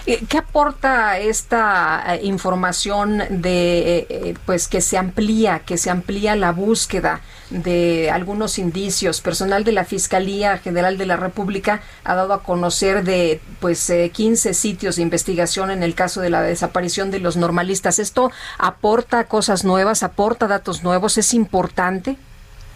Eh, 0.07 0.25
¿Qué 0.29 0.39
aporta 0.39 1.21
esta 1.21 2.19
información 2.21 3.23
de 3.31 4.37
pues 4.45 4.67
que 4.67 4.81
se 4.81 4.99
amplía, 4.99 5.61
que 5.61 5.79
se 5.79 5.91
amplía 5.91 6.35
la 6.35 6.51
búsqueda 6.51 7.21
de 7.51 8.11
algunos 8.11 8.59
indicios? 8.59 9.21
Personal 9.21 9.65
de 9.65 9.73
la 9.73 9.85
Fiscalía 9.85 10.59
General 10.59 10.99
de 10.99 11.07
la 11.07 11.17
República 11.17 11.83
ha 12.05 12.15
dado 12.15 12.33
a 12.33 12.43
conocer 12.43 13.05
de 13.05 13.41
pues 13.61 13.93
15 14.13 14.55
sitios 14.55 14.97
de 14.97 15.03
investigación 15.03 15.71
en 15.71 15.83
el 15.83 15.95
caso 15.95 16.21
de 16.21 16.31
la 16.31 16.43
desaparición 16.43 17.11
de 17.11 17.21
los 17.21 17.37
normalistas. 17.37 17.99
¿Esto 17.99 18.31
aporta 18.59 19.25
cosas 19.25 19.65
nuevas, 19.65 20.03
aporta 20.03 20.47
datos 20.47 20.83
nuevos? 20.83 21.19
¿Es 21.19 21.35
importante? 21.35 22.17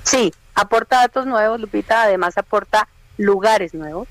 Sí, 0.03 0.33
aporta 0.55 0.97
datos 0.97 1.27
nuevos, 1.27 1.61
Lupita, 1.61 2.03
además 2.03 2.39
aporta 2.39 2.89
lugares 3.17 3.75
nuevos 3.75 4.09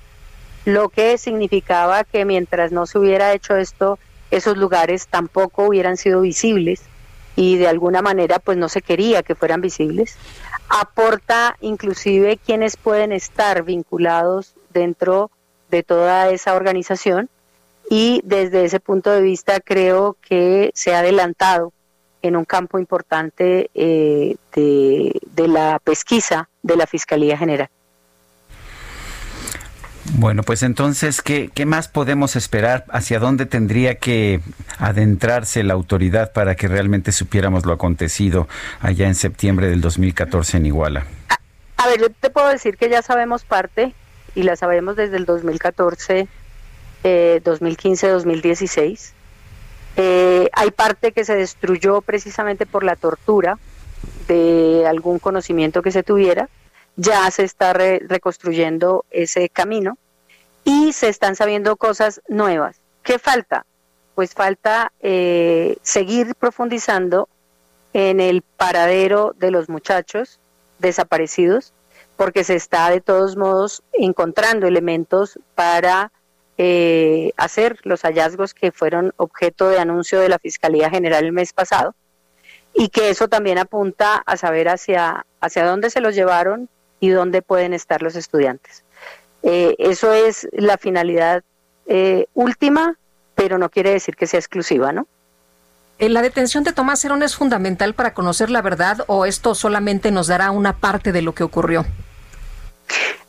lo 0.65 0.89
que 0.89 1.17
significaba 1.17 2.03
que 2.03 2.25
mientras 2.25 2.71
no 2.71 2.85
se 2.85 2.99
hubiera 2.99 3.33
hecho 3.33 3.55
esto, 3.55 3.97
esos 4.29 4.57
lugares 4.57 5.07
tampoco 5.07 5.65
hubieran 5.65 5.97
sido 5.97 6.21
visibles 6.21 6.81
y 7.35 7.57
de 7.57 7.67
alguna 7.67 8.01
manera 8.01 8.39
pues 8.39 8.57
no 8.57 8.69
se 8.69 8.81
quería 8.81 9.23
que 9.23 9.35
fueran 9.35 9.61
visibles. 9.61 10.15
Aporta 10.73 11.57
inclusive 11.60 12.38
quienes 12.38 12.77
pueden 12.77 13.11
estar 13.11 13.64
vinculados 13.64 14.56
dentro 14.72 15.30
de 15.69 15.84
toda 15.84 16.30
esa 16.30 16.56
organización 16.56 17.30
y 17.89 18.22
desde 18.23 18.64
ese 18.64 18.80
punto 18.80 19.11
de 19.11 19.22
vista 19.22 19.60
creo 19.60 20.15
que 20.22 20.72
se 20.73 20.95
ha 20.95 20.99
adelantado 20.99 21.73
en 22.22 22.38
un 22.38 22.45
campo 22.45 22.80
importante 22.80 23.69
eh, 23.73 24.38
de 24.56 25.48
la 25.48 25.80
pesquisa 25.84 26.48
de 26.61 26.77
la 26.77 26.88
Fiscalía 26.88 27.38
General. 27.38 27.69
Bueno, 30.13 30.43
pues 30.43 30.61
entonces, 30.61 31.21
¿qué, 31.21 31.49
¿qué 31.53 31.65
más 31.65 31.88
podemos 31.88 32.35
esperar? 32.35 32.85
¿Hacia 32.89 33.19
dónde 33.19 33.45
tendría 33.45 33.95
que 33.95 34.41
adentrarse 34.77 35.63
la 35.63 35.73
autoridad 35.73 36.33
para 36.33 36.55
que 36.55 36.67
realmente 36.67 37.11
supiéramos 37.13 37.65
lo 37.65 37.73
acontecido 37.73 38.47
allá 38.81 39.07
en 39.07 39.15
septiembre 39.15 39.69
del 39.69 39.79
2014 39.79 40.57
en 40.57 40.65
Iguala? 40.65 41.05
A 41.77 41.88
ver, 41.88 41.99
yo 41.99 42.09
te 42.09 42.29
puedo 42.29 42.49
decir 42.49 42.77
que 42.77 42.89
ya 42.89 43.01
sabemos 43.01 43.45
parte 43.45 43.93
y 44.35 44.43
la 44.43 44.55
sabemos 44.55 44.97
desde 44.97 45.17
el 45.17 45.25
2014, 45.25 46.27
eh, 47.03 47.41
2015, 47.43 48.07
2016. 48.09 49.13
Eh, 49.97 50.49
hay 50.53 50.71
parte 50.71 51.13
que 51.13 51.23
se 51.23 51.35
destruyó 51.35 52.01
precisamente 52.01 52.65
por 52.65 52.83
la 52.83 52.95
tortura 52.95 53.57
de 54.27 54.85
algún 54.88 55.19
conocimiento 55.19 55.81
que 55.81 55.91
se 55.91 56.03
tuviera. 56.03 56.49
Ya 56.95 57.30
se 57.31 57.43
está 57.43 57.73
reconstruyendo 57.73 59.05
ese 59.11 59.49
camino 59.49 59.97
y 60.63 60.93
se 60.93 61.09
están 61.09 61.35
sabiendo 61.35 61.76
cosas 61.76 62.22
nuevas. 62.27 62.77
¿Qué 63.03 63.18
falta? 63.18 63.65
Pues 64.15 64.34
falta 64.34 64.91
eh, 64.99 65.77
seguir 65.81 66.35
profundizando 66.35 67.30
en 67.93 68.19
el 68.19 68.41
paradero 68.41 69.34
de 69.38 69.51
los 69.51 69.69
muchachos 69.69 70.39
desaparecidos, 70.80 71.73
porque 72.15 72.43
se 72.43 72.55
está 72.55 72.89
de 72.89 73.01
todos 73.01 73.38
modos 73.38 73.84
encontrando 73.93 74.68
elementos 74.68 75.39
para 75.55 76.11
eh, 76.57 77.31
hacer 77.38 77.80
los 77.84 78.01
hallazgos 78.01 78.53
que 78.53 78.72
fueron 78.72 79.13
objeto 79.18 79.69
de 79.69 79.80
anuncio 79.80 80.19
de 80.19 80.30
la 80.30 80.38
Fiscalía 80.38 80.89
General 80.89 81.23
el 81.23 81.31
mes 81.31 81.53
pasado 81.53 81.95
y 82.73 82.89
que 82.89 83.09
eso 83.09 83.27
también 83.27 83.57
apunta 83.57 84.22
a 84.26 84.38
saber 84.38 84.69
hacia, 84.69 85.26
hacia 85.39 85.65
dónde 85.65 85.89
se 85.89 86.01
los 86.01 86.15
llevaron 86.15 86.69
y 87.02 87.10
dónde 87.10 87.41
pueden 87.41 87.73
estar 87.73 88.02
los 88.02 88.15
estudiantes. 88.15 88.84
Eh, 89.44 89.76
eso 89.80 90.14
es 90.14 90.48
la 90.53 90.78
finalidad 90.78 91.44
eh, 91.88 92.28
última, 92.36 92.95
pero 93.36 93.57
no 93.57 93.69
quiere 93.69 93.91
decir 93.91 94.15
que 94.15 94.28
sea 94.28 94.40
exclusiva, 94.40 94.94
¿no? 94.94 95.07
Eh, 95.98 96.10
¿La 96.10 96.22
detención 96.22 96.64
de 96.64 96.73
Tomás 96.73 97.03
Herón 97.03 97.23
es 97.23 97.36
fundamental 97.36 97.95
para 97.95 98.14
conocer 98.14 98.49
la 98.49 98.61
verdad 98.61 99.03
o 99.07 99.26
esto 99.26 99.56
solamente 99.56 100.11
nos 100.11 100.28
dará 100.28 100.52
una 100.52 100.78
parte 100.78 101.11
de 101.11 101.23
lo 101.23 101.34
que 101.34 101.44
ocurrió? 101.44 101.86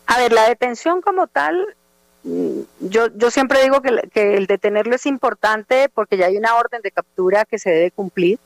A 0.07 0.19
ver, 0.19 0.33
la 0.33 0.47
detención 0.47 1.01
como 1.01 1.27
tal, 1.27 1.67
mm, 2.25 2.61
yo, 2.81 3.09
yo 3.17 3.31
siempre 3.31 3.63
digo 3.63 3.81
que, 3.81 4.09
que 4.13 4.37
el 4.37 4.47
detenerlo 4.47 4.95
es 4.95 5.07
importante 5.07 5.89
porque 5.89 6.19
ya 6.19 6.27
hay 6.27 6.37
una 6.37 6.57
orden 6.57 6.83
de 6.83 6.91
captura 6.91 7.47
que 7.47 7.59
se 7.59 7.71
debe 7.71 7.91
cumplir 7.91 8.39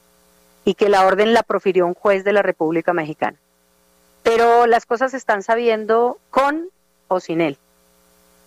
y 0.64 0.74
que 0.74 0.88
la 0.88 1.04
orden 1.04 1.34
la 1.34 1.42
profirió 1.42 1.84
un 1.84 1.94
juez 1.94 2.22
de 2.22 2.32
la 2.32 2.42
República 2.42 2.92
Mexicana. 2.92 3.36
Pero 4.26 4.66
las 4.66 4.86
cosas 4.86 5.12
se 5.12 5.18
están 5.18 5.44
sabiendo 5.44 6.18
con 6.30 6.68
o 7.06 7.20
sin 7.20 7.40
él. 7.40 7.58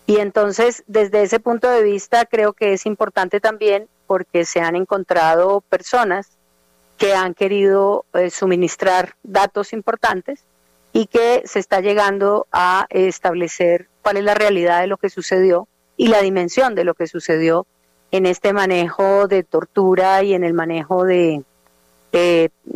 Y 0.06 0.18
entonces, 0.18 0.84
desde 0.86 1.22
ese 1.22 1.40
punto 1.40 1.70
de 1.70 1.82
vista, 1.82 2.26
creo 2.26 2.52
que 2.52 2.74
es 2.74 2.84
importante 2.84 3.40
también 3.40 3.88
porque 4.06 4.44
se 4.44 4.60
han 4.60 4.76
encontrado 4.76 5.62
personas 5.62 6.28
que 6.98 7.14
han 7.14 7.32
querido 7.32 8.04
eh, 8.12 8.28
suministrar 8.28 9.14
datos 9.22 9.72
importantes 9.72 10.40
y 10.92 11.06
que 11.06 11.44
se 11.46 11.60
está 11.60 11.80
llegando 11.80 12.46
a 12.52 12.86
establecer 12.90 13.88
cuál 14.02 14.18
es 14.18 14.24
la 14.24 14.34
realidad 14.34 14.82
de 14.82 14.86
lo 14.86 14.98
que 14.98 15.08
sucedió 15.08 15.66
y 15.96 16.08
la 16.08 16.20
dimensión 16.20 16.74
de 16.74 16.84
lo 16.84 16.92
que 16.92 17.06
sucedió 17.06 17.66
en 18.10 18.26
este 18.26 18.52
manejo 18.52 19.28
de 19.28 19.44
tortura 19.44 20.22
y 20.24 20.34
en 20.34 20.44
el 20.44 20.52
manejo 20.52 21.04
de 21.06 21.42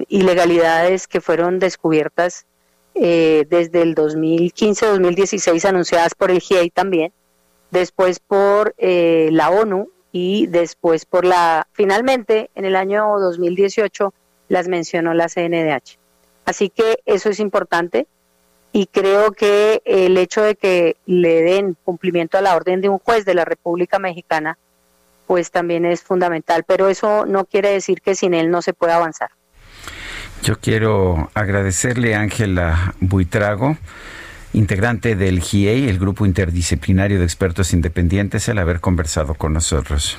ilegalidades 0.08 1.06
que 1.06 1.20
fueron 1.20 1.58
descubiertas 1.58 2.46
eh, 2.94 3.44
desde 3.48 3.82
el 3.82 3.94
2015-2016 3.94 5.64
anunciadas 5.64 6.14
por 6.14 6.30
el 6.30 6.40
GIEI 6.40 6.70
también, 6.70 7.12
después 7.70 8.20
por 8.20 8.74
eh, 8.78 9.28
la 9.32 9.50
ONU 9.50 9.90
y 10.12 10.46
después 10.46 11.04
por 11.06 11.24
la, 11.24 11.66
finalmente 11.72 12.50
en 12.54 12.64
el 12.64 12.76
año 12.76 13.18
2018 13.18 14.14
las 14.48 14.68
mencionó 14.68 15.12
la 15.12 15.28
CNDH. 15.28 15.98
Así 16.44 16.68
que 16.68 17.00
eso 17.04 17.30
es 17.30 17.40
importante 17.40 18.06
y 18.70 18.86
creo 18.86 19.32
que 19.32 19.82
el 19.84 20.16
hecho 20.18 20.42
de 20.42 20.54
que 20.54 20.96
le 21.06 21.42
den 21.42 21.76
cumplimiento 21.84 22.38
a 22.38 22.42
la 22.42 22.54
orden 22.54 22.80
de 22.80 22.88
un 22.88 22.98
juez 22.98 23.24
de 23.24 23.34
la 23.34 23.44
República 23.44 23.98
Mexicana, 23.98 24.58
pues 25.26 25.50
también 25.50 25.84
es 25.84 26.02
fundamental, 26.02 26.64
pero 26.64 26.88
eso 26.88 27.24
no 27.24 27.44
quiere 27.44 27.70
decir 27.70 28.00
que 28.00 28.14
sin 28.14 28.34
él 28.34 28.50
no 28.50 28.62
se 28.62 28.72
pueda 28.72 28.96
avanzar. 28.96 29.30
Yo 30.44 30.58
quiero 30.60 31.30
agradecerle 31.32 32.14
a 32.14 32.20
Ángela 32.20 32.94
Buitrago, 33.00 33.78
integrante 34.52 35.16
del 35.16 35.40
GIEI, 35.40 35.88
el 35.88 35.98
Grupo 35.98 36.26
Interdisciplinario 36.26 37.18
de 37.18 37.24
Expertos 37.24 37.72
Independientes, 37.72 38.46
el 38.50 38.58
haber 38.58 38.80
conversado 38.80 39.32
con 39.32 39.54
nosotros. 39.54 40.18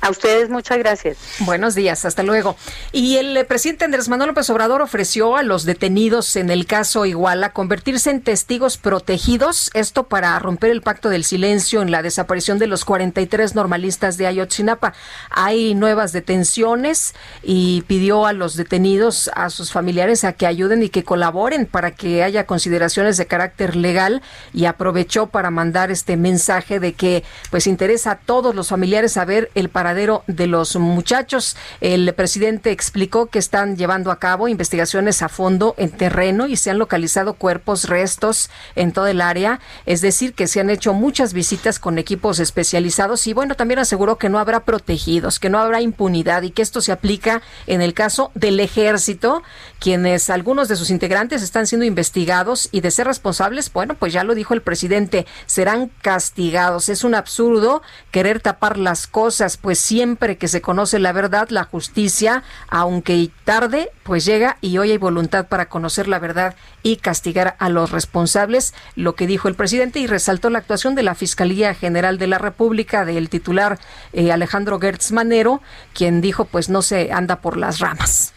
A 0.00 0.10
ustedes 0.10 0.48
muchas 0.48 0.78
gracias. 0.78 1.18
Buenos 1.40 1.74
días, 1.74 2.04
hasta 2.04 2.22
luego. 2.22 2.56
Y 2.92 3.16
el 3.16 3.36
eh, 3.36 3.44
presidente 3.44 3.84
Andrés 3.84 4.08
Manuel 4.08 4.28
López 4.28 4.48
Obrador 4.50 4.80
ofreció 4.80 5.36
a 5.36 5.42
los 5.42 5.64
detenidos 5.64 6.36
en 6.36 6.50
el 6.50 6.66
caso 6.66 7.04
Iguala 7.04 7.52
convertirse 7.52 8.10
en 8.10 8.22
testigos 8.22 8.76
protegidos, 8.76 9.70
esto 9.74 10.04
para 10.04 10.38
romper 10.38 10.70
el 10.70 10.82
pacto 10.82 11.08
del 11.08 11.24
silencio 11.24 11.82
en 11.82 11.90
la 11.90 12.02
desaparición 12.02 12.58
de 12.58 12.68
los 12.68 12.84
43 12.84 13.56
normalistas 13.56 14.16
de 14.18 14.28
Ayotzinapa. 14.28 14.94
Hay 15.30 15.74
nuevas 15.74 16.12
detenciones 16.12 17.14
y 17.42 17.82
pidió 17.82 18.26
a 18.26 18.32
los 18.32 18.56
detenidos, 18.56 19.30
a 19.34 19.50
sus 19.50 19.72
familiares, 19.72 20.22
a 20.22 20.32
que 20.32 20.46
ayuden 20.46 20.82
y 20.84 20.90
que 20.90 21.02
colaboren 21.02 21.66
para 21.66 21.90
que 21.90 22.22
haya 22.22 22.46
consideraciones 22.46 23.16
de 23.16 23.26
carácter 23.26 23.74
legal 23.74 24.22
y 24.52 24.66
aprovechó 24.66 25.26
para 25.26 25.50
mandar 25.50 25.90
este 25.90 26.16
mensaje 26.16 26.78
de 26.78 26.92
que 26.92 27.24
pues 27.50 27.66
interesa 27.66 28.12
a 28.12 28.18
todos 28.18 28.54
los 28.54 28.68
familiares 28.68 29.12
saber 29.12 29.50
el 29.54 29.68
de 29.94 30.46
los 30.46 30.76
muchachos. 30.76 31.56
El 31.80 32.12
presidente 32.14 32.70
explicó 32.70 33.26
que 33.26 33.38
están 33.38 33.76
llevando 33.76 34.10
a 34.10 34.18
cabo 34.18 34.48
investigaciones 34.48 35.22
a 35.22 35.28
fondo 35.28 35.74
en 35.78 35.90
terreno 35.90 36.46
y 36.46 36.56
se 36.56 36.70
han 36.70 36.78
localizado 36.78 37.34
cuerpos, 37.34 37.88
restos 37.88 38.50
en 38.76 38.92
todo 38.92 39.06
el 39.06 39.20
área. 39.20 39.60
Es 39.86 40.00
decir, 40.00 40.34
que 40.34 40.46
se 40.46 40.60
han 40.60 40.70
hecho 40.70 40.92
muchas 40.92 41.32
visitas 41.32 41.78
con 41.78 41.98
equipos 41.98 42.38
especializados 42.38 43.26
y 43.26 43.32
bueno, 43.32 43.54
también 43.54 43.80
aseguró 43.80 44.18
que 44.18 44.28
no 44.28 44.38
habrá 44.38 44.60
protegidos, 44.60 45.38
que 45.38 45.50
no 45.50 45.58
habrá 45.58 45.80
impunidad 45.80 46.42
y 46.42 46.50
que 46.50 46.62
esto 46.62 46.80
se 46.80 46.92
aplica 46.92 47.42
en 47.66 47.82
el 47.82 47.94
caso 47.94 48.30
del 48.34 48.60
ejército, 48.60 49.42
quienes 49.78 50.30
algunos 50.30 50.68
de 50.68 50.76
sus 50.76 50.90
integrantes 50.90 51.42
están 51.42 51.66
siendo 51.66 51.84
investigados 51.84 52.68
y 52.72 52.80
de 52.80 52.90
ser 52.90 53.06
responsables, 53.06 53.72
bueno, 53.72 53.94
pues 53.94 54.12
ya 54.12 54.24
lo 54.24 54.34
dijo 54.34 54.54
el 54.54 54.62
presidente, 54.62 55.26
serán 55.46 55.90
castigados. 56.02 56.88
Es 56.88 57.04
un 57.04 57.14
absurdo 57.14 57.82
querer 58.10 58.40
tapar 58.40 58.78
las 58.78 59.06
cosas, 59.06 59.56
pues 59.56 59.77
siempre 59.78 60.36
que 60.36 60.48
se 60.48 60.60
conoce 60.60 60.98
la 60.98 61.12
verdad, 61.12 61.48
la 61.50 61.64
justicia, 61.64 62.42
aunque 62.68 63.30
tarde, 63.44 63.90
pues 64.02 64.24
llega 64.24 64.58
y 64.60 64.78
hoy 64.78 64.90
hay 64.90 64.98
voluntad 64.98 65.46
para 65.46 65.68
conocer 65.68 66.08
la 66.08 66.18
verdad 66.18 66.54
y 66.82 66.96
castigar 66.96 67.56
a 67.58 67.68
los 67.68 67.90
responsables, 67.90 68.74
lo 68.96 69.14
que 69.14 69.26
dijo 69.26 69.48
el 69.48 69.54
presidente 69.54 70.00
y 70.00 70.06
resaltó 70.06 70.50
la 70.50 70.58
actuación 70.58 70.94
de 70.94 71.02
la 71.02 71.14
Fiscalía 71.14 71.74
General 71.74 72.18
de 72.18 72.26
la 72.26 72.38
República, 72.38 73.04
del 73.04 73.28
titular 73.28 73.78
eh, 74.12 74.32
Alejandro 74.32 74.78
Gertz 74.78 75.12
Manero, 75.12 75.62
quien 75.94 76.20
dijo 76.20 76.44
pues 76.44 76.68
no 76.68 76.82
se 76.82 77.12
anda 77.12 77.36
por 77.36 77.56
las 77.56 77.78
ramas. 77.78 78.34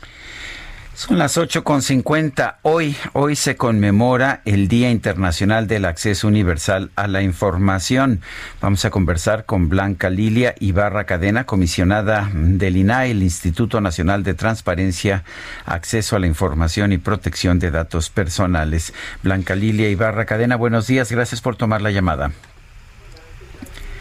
Son 0.94 1.18
las 1.18 1.38
ocho 1.38 1.64
con 1.64 1.82
cincuenta. 1.82 2.60
Hoy, 2.64 2.96
hoy 3.14 3.36
se 3.36 3.56
conmemora 3.56 4.42
el 4.46 4.68
Día 4.68 4.92
Internacional 4.92 5.66
del 5.66 5.86
Acceso 5.86 6.28
Universal 6.28 6.92
a 6.96 7.08
la 7.08 7.22
Información. 7.22 8.22
Vamos 8.62 8.84
a 8.84 8.92
conversar 8.92 9.46
con 9.46 9.70
Blanca 9.70 10.10
Lilia 10.10 10.54
Ibarra 10.60 11.06
Cadena, 11.06 11.46
comisionada 11.46 12.30
del 12.34 12.76
INAI, 12.78 13.12
el 13.12 13.24
Instituto 13.24 13.80
Nacional 13.80 14.24
de 14.24 14.34
Transparencia, 14.34 15.24
Acceso 15.66 16.18
a 16.18 16.20
la 16.20 16.28
Información 16.28 16.92
y 16.92 16.98
Protección 16.98 17.58
de 17.58 17.72
Datos 17.72 18.10
Personales. 18.10 18.94
Blanca 19.24 19.56
Lilia 19.56 19.90
Ibarra 19.90 20.26
Cadena, 20.26 20.56
buenos 20.56 20.88
días. 20.88 21.12
Gracias 21.12 21.42
por 21.42 21.56
tomar 21.56 21.82
la 21.82 21.92
llamada. 21.92 22.32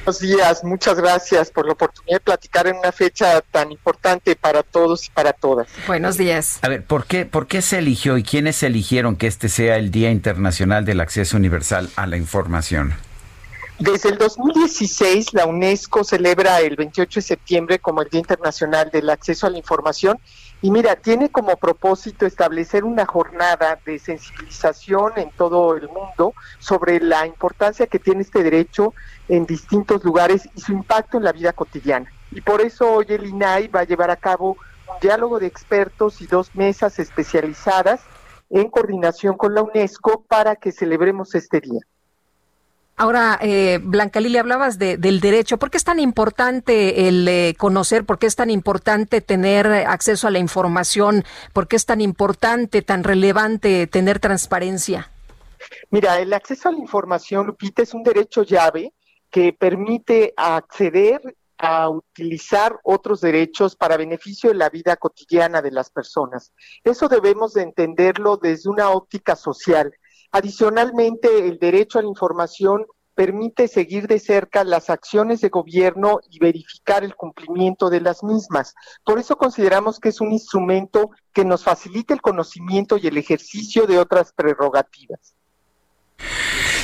Buenos 0.05 0.21
días, 0.21 0.65
muchas 0.65 0.97
gracias 0.97 1.51
por 1.51 1.67
la 1.67 1.75
oportunidad 1.75 2.17
de 2.17 2.21
platicar 2.21 2.67
en 2.67 2.77
una 2.77 2.91
fecha 2.91 3.43
tan 3.43 3.71
importante 3.71 4.35
para 4.35 4.63
todos 4.63 5.07
y 5.07 5.11
para 5.11 5.35
todas. 5.35 5.69
Buenos 5.87 6.17
días. 6.17 6.59
A 6.63 6.69
ver, 6.69 6.85
¿por 6.85 7.05
qué, 7.05 7.27
¿por 7.27 7.47
qué 7.47 7.61
se 7.61 7.79
eligió 7.79 8.17
y 8.17 8.23
quiénes 8.23 8.63
eligieron 8.63 9.17
que 9.17 9.27
este 9.27 9.51
sea 9.51 9.77
el 9.77 9.91
Día 9.91 10.11
Internacional 10.11 10.87
del 10.87 11.01
Acceso 11.01 11.37
Universal 11.37 11.91
a 11.97 12.07
la 12.07 12.17
Información? 12.17 12.95
Desde 13.79 14.09
el 14.09 14.19
2016, 14.19 15.35
la 15.35 15.45
UNESCO 15.45 16.03
celebra 16.03 16.61
el 16.61 16.77
28 16.77 17.21
de 17.21 17.23
septiembre 17.23 17.79
como 17.79 18.01
el 18.01 18.09
Día 18.09 18.21
Internacional 18.21 18.91
del 18.91 19.11
Acceso 19.11 19.47
a 19.47 19.51
la 19.51 19.59
Información 19.59 20.19
y 20.63 20.71
mira, 20.71 20.97
tiene 20.97 21.31
como 21.31 21.57
propósito 21.57 22.27
establecer 22.27 22.85
una 22.85 23.07
jornada 23.07 23.79
de 23.87 23.99
sensibilización 23.99 25.13
en 25.17 25.31
todo 25.31 25.75
el 25.75 25.89
mundo 25.89 26.35
sobre 26.59 27.01
la 27.01 27.27
importancia 27.27 27.87
que 27.87 27.99
tiene 27.99 28.21
este 28.21 28.43
derecho 28.43 28.93
en 29.29 29.47
distintos 29.47 30.05
lugares 30.05 30.49
y 30.55 30.61
su 30.61 30.73
impacto 30.73 31.17
en 31.17 31.25
la 31.25 31.33
vida 31.33 31.55
cotidiana. 31.55 32.13
Y 32.31 32.43
por 32.43 32.61
eso 32.61 32.93
hoy 32.93 33.07
el 33.09 33.27
INAI 33.27 33.69
va 33.69 33.81
a 33.81 33.85
llevar 33.85 34.11
a 34.11 34.17
cabo 34.17 34.59
un 34.87 35.01
diálogo 35.01 35.39
de 35.39 35.47
expertos 35.47 36.21
y 36.21 36.27
dos 36.27 36.55
mesas 36.55 36.99
especializadas 36.99 38.03
en 38.51 38.69
coordinación 38.69 39.37
con 39.37 39.55
la 39.55 39.63
UNESCO 39.63 40.25
para 40.29 40.57
que 40.57 40.73
celebremos 40.73 41.35
este 41.35 41.61
día. 41.61 41.81
Ahora, 43.01 43.39
eh, 43.41 43.79
Blanca 43.83 44.21
Lilia, 44.21 44.43
hablabas 44.43 44.79
de, 44.79 44.99
del 44.99 45.21
derecho. 45.21 45.57
¿Por 45.57 45.71
qué 45.71 45.79
es 45.79 45.85
tan 45.85 45.99
importante 45.99 47.09
el 47.09 47.27
eh, 47.27 47.55
conocer? 47.57 48.05
¿Por 48.05 48.19
qué 48.19 48.27
es 48.27 48.37
tan 48.37 48.51
importante 48.51 49.23
tener 49.23 49.67
acceso 49.69 50.29
a 50.29 50.31
la 50.31 50.39
información? 50.39 51.25
¿Por 51.55 51.67
qué 51.67 51.77
es 51.77 51.87
tan 51.87 52.03
importante, 52.03 52.83
tan 52.83 53.03
relevante 53.03 53.87
tener 53.87 54.19
transparencia? 54.19 55.11
Mira, 55.89 56.21
el 56.21 56.31
acceso 56.35 56.69
a 56.69 56.73
la 56.73 56.79
información, 56.79 57.47
Lupita, 57.47 57.81
es 57.81 57.95
un 57.95 58.03
derecho 58.03 58.43
llave 58.43 58.93
que 59.31 59.55
permite 59.55 60.35
acceder 60.37 61.23
a 61.57 61.89
utilizar 61.89 62.79
otros 62.83 63.23
derechos 63.23 63.77
para 63.77 63.97
beneficio 63.97 64.51
de 64.51 64.57
la 64.57 64.69
vida 64.69 64.97
cotidiana 64.97 65.63
de 65.63 65.71
las 65.71 65.89
personas. 65.89 66.53
Eso 66.85 67.09
debemos 67.09 67.55
de 67.55 67.63
entenderlo 67.63 68.37
desde 68.37 68.69
una 68.69 68.91
óptica 68.91 69.37
social 69.37 69.91
Adicionalmente, 70.33 71.49
el 71.49 71.59
derecho 71.59 71.99
a 71.99 72.03
la 72.03 72.09
información 72.09 72.87
permite 73.15 73.69
seguir 73.69 74.07
de 74.07 74.19
cerca 74.19 74.65
las 74.65 74.89
acciones 74.89 75.41
de 75.41 75.49
gobierno 75.51 76.21
y 76.31 76.39
verificar 76.39 77.05
el 77.05 77.15
cumplimiento 77.15 77.91
de 77.91 78.01
las 78.01 78.23
mismas. 78.23 78.75
Por 79.05 79.19
eso 79.19 79.37
consideramos 79.37 79.99
que 79.99 80.09
es 80.09 80.21
un 80.21 80.33
instrumento 80.33 81.11
que 81.35 81.45
nos 81.45 81.65
facilita 81.65 82.15
el 82.15 82.23
conocimiento 82.23 82.97
y 82.97 83.09
el 83.09 83.19
ejercicio 83.19 83.87
de 83.87 83.99
otras 83.99 84.33
prerrogativas. 84.33 85.35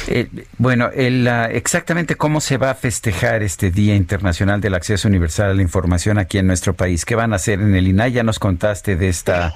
Eh, 0.08 0.28
bueno, 0.58 0.90
el, 0.94 1.26
exactamente 1.50 2.14
cómo 2.14 2.40
se 2.40 2.58
va 2.58 2.70
a 2.70 2.74
festejar 2.74 3.42
este 3.42 3.70
Día 3.70 3.96
Internacional 3.96 4.60
del 4.60 4.74
Acceso 4.74 5.08
Universal 5.08 5.50
a 5.50 5.54
la 5.54 5.62
Información 5.62 6.18
aquí 6.18 6.38
en 6.38 6.46
nuestro 6.46 6.74
país. 6.74 7.04
¿Qué 7.04 7.14
van 7.14 7.32
a 7.32 7.36
hacer 7.36 7.60
en 7.60 7.74
el 7.74 7.88
INAI? 7.88 8.12
Ya 8.12 8.22
nos 8.22 8.38
contaste 8.38 8.96
de 8.96 9.08
esta, 9.08 9.54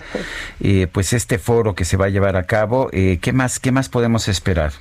eh, 0.61 0.89
pues 0.93 1.13
este 1.13 1.39
foro 1.39 1.75
que 1.75 1.85
se 1.85 1.97
va 1.97 2.07
a 2.07 2.09
llevar 2.09 2.37
a 2.37 2.45
cabo. 2.45 2.89
Eh, 2.93 3.19
¿Qué 3.21 3.33
más, 3.33 3.61
qué 3.61 3.71
más 3.71 3.89
podemos 3.89 4.29
esperar? 4.29 4.73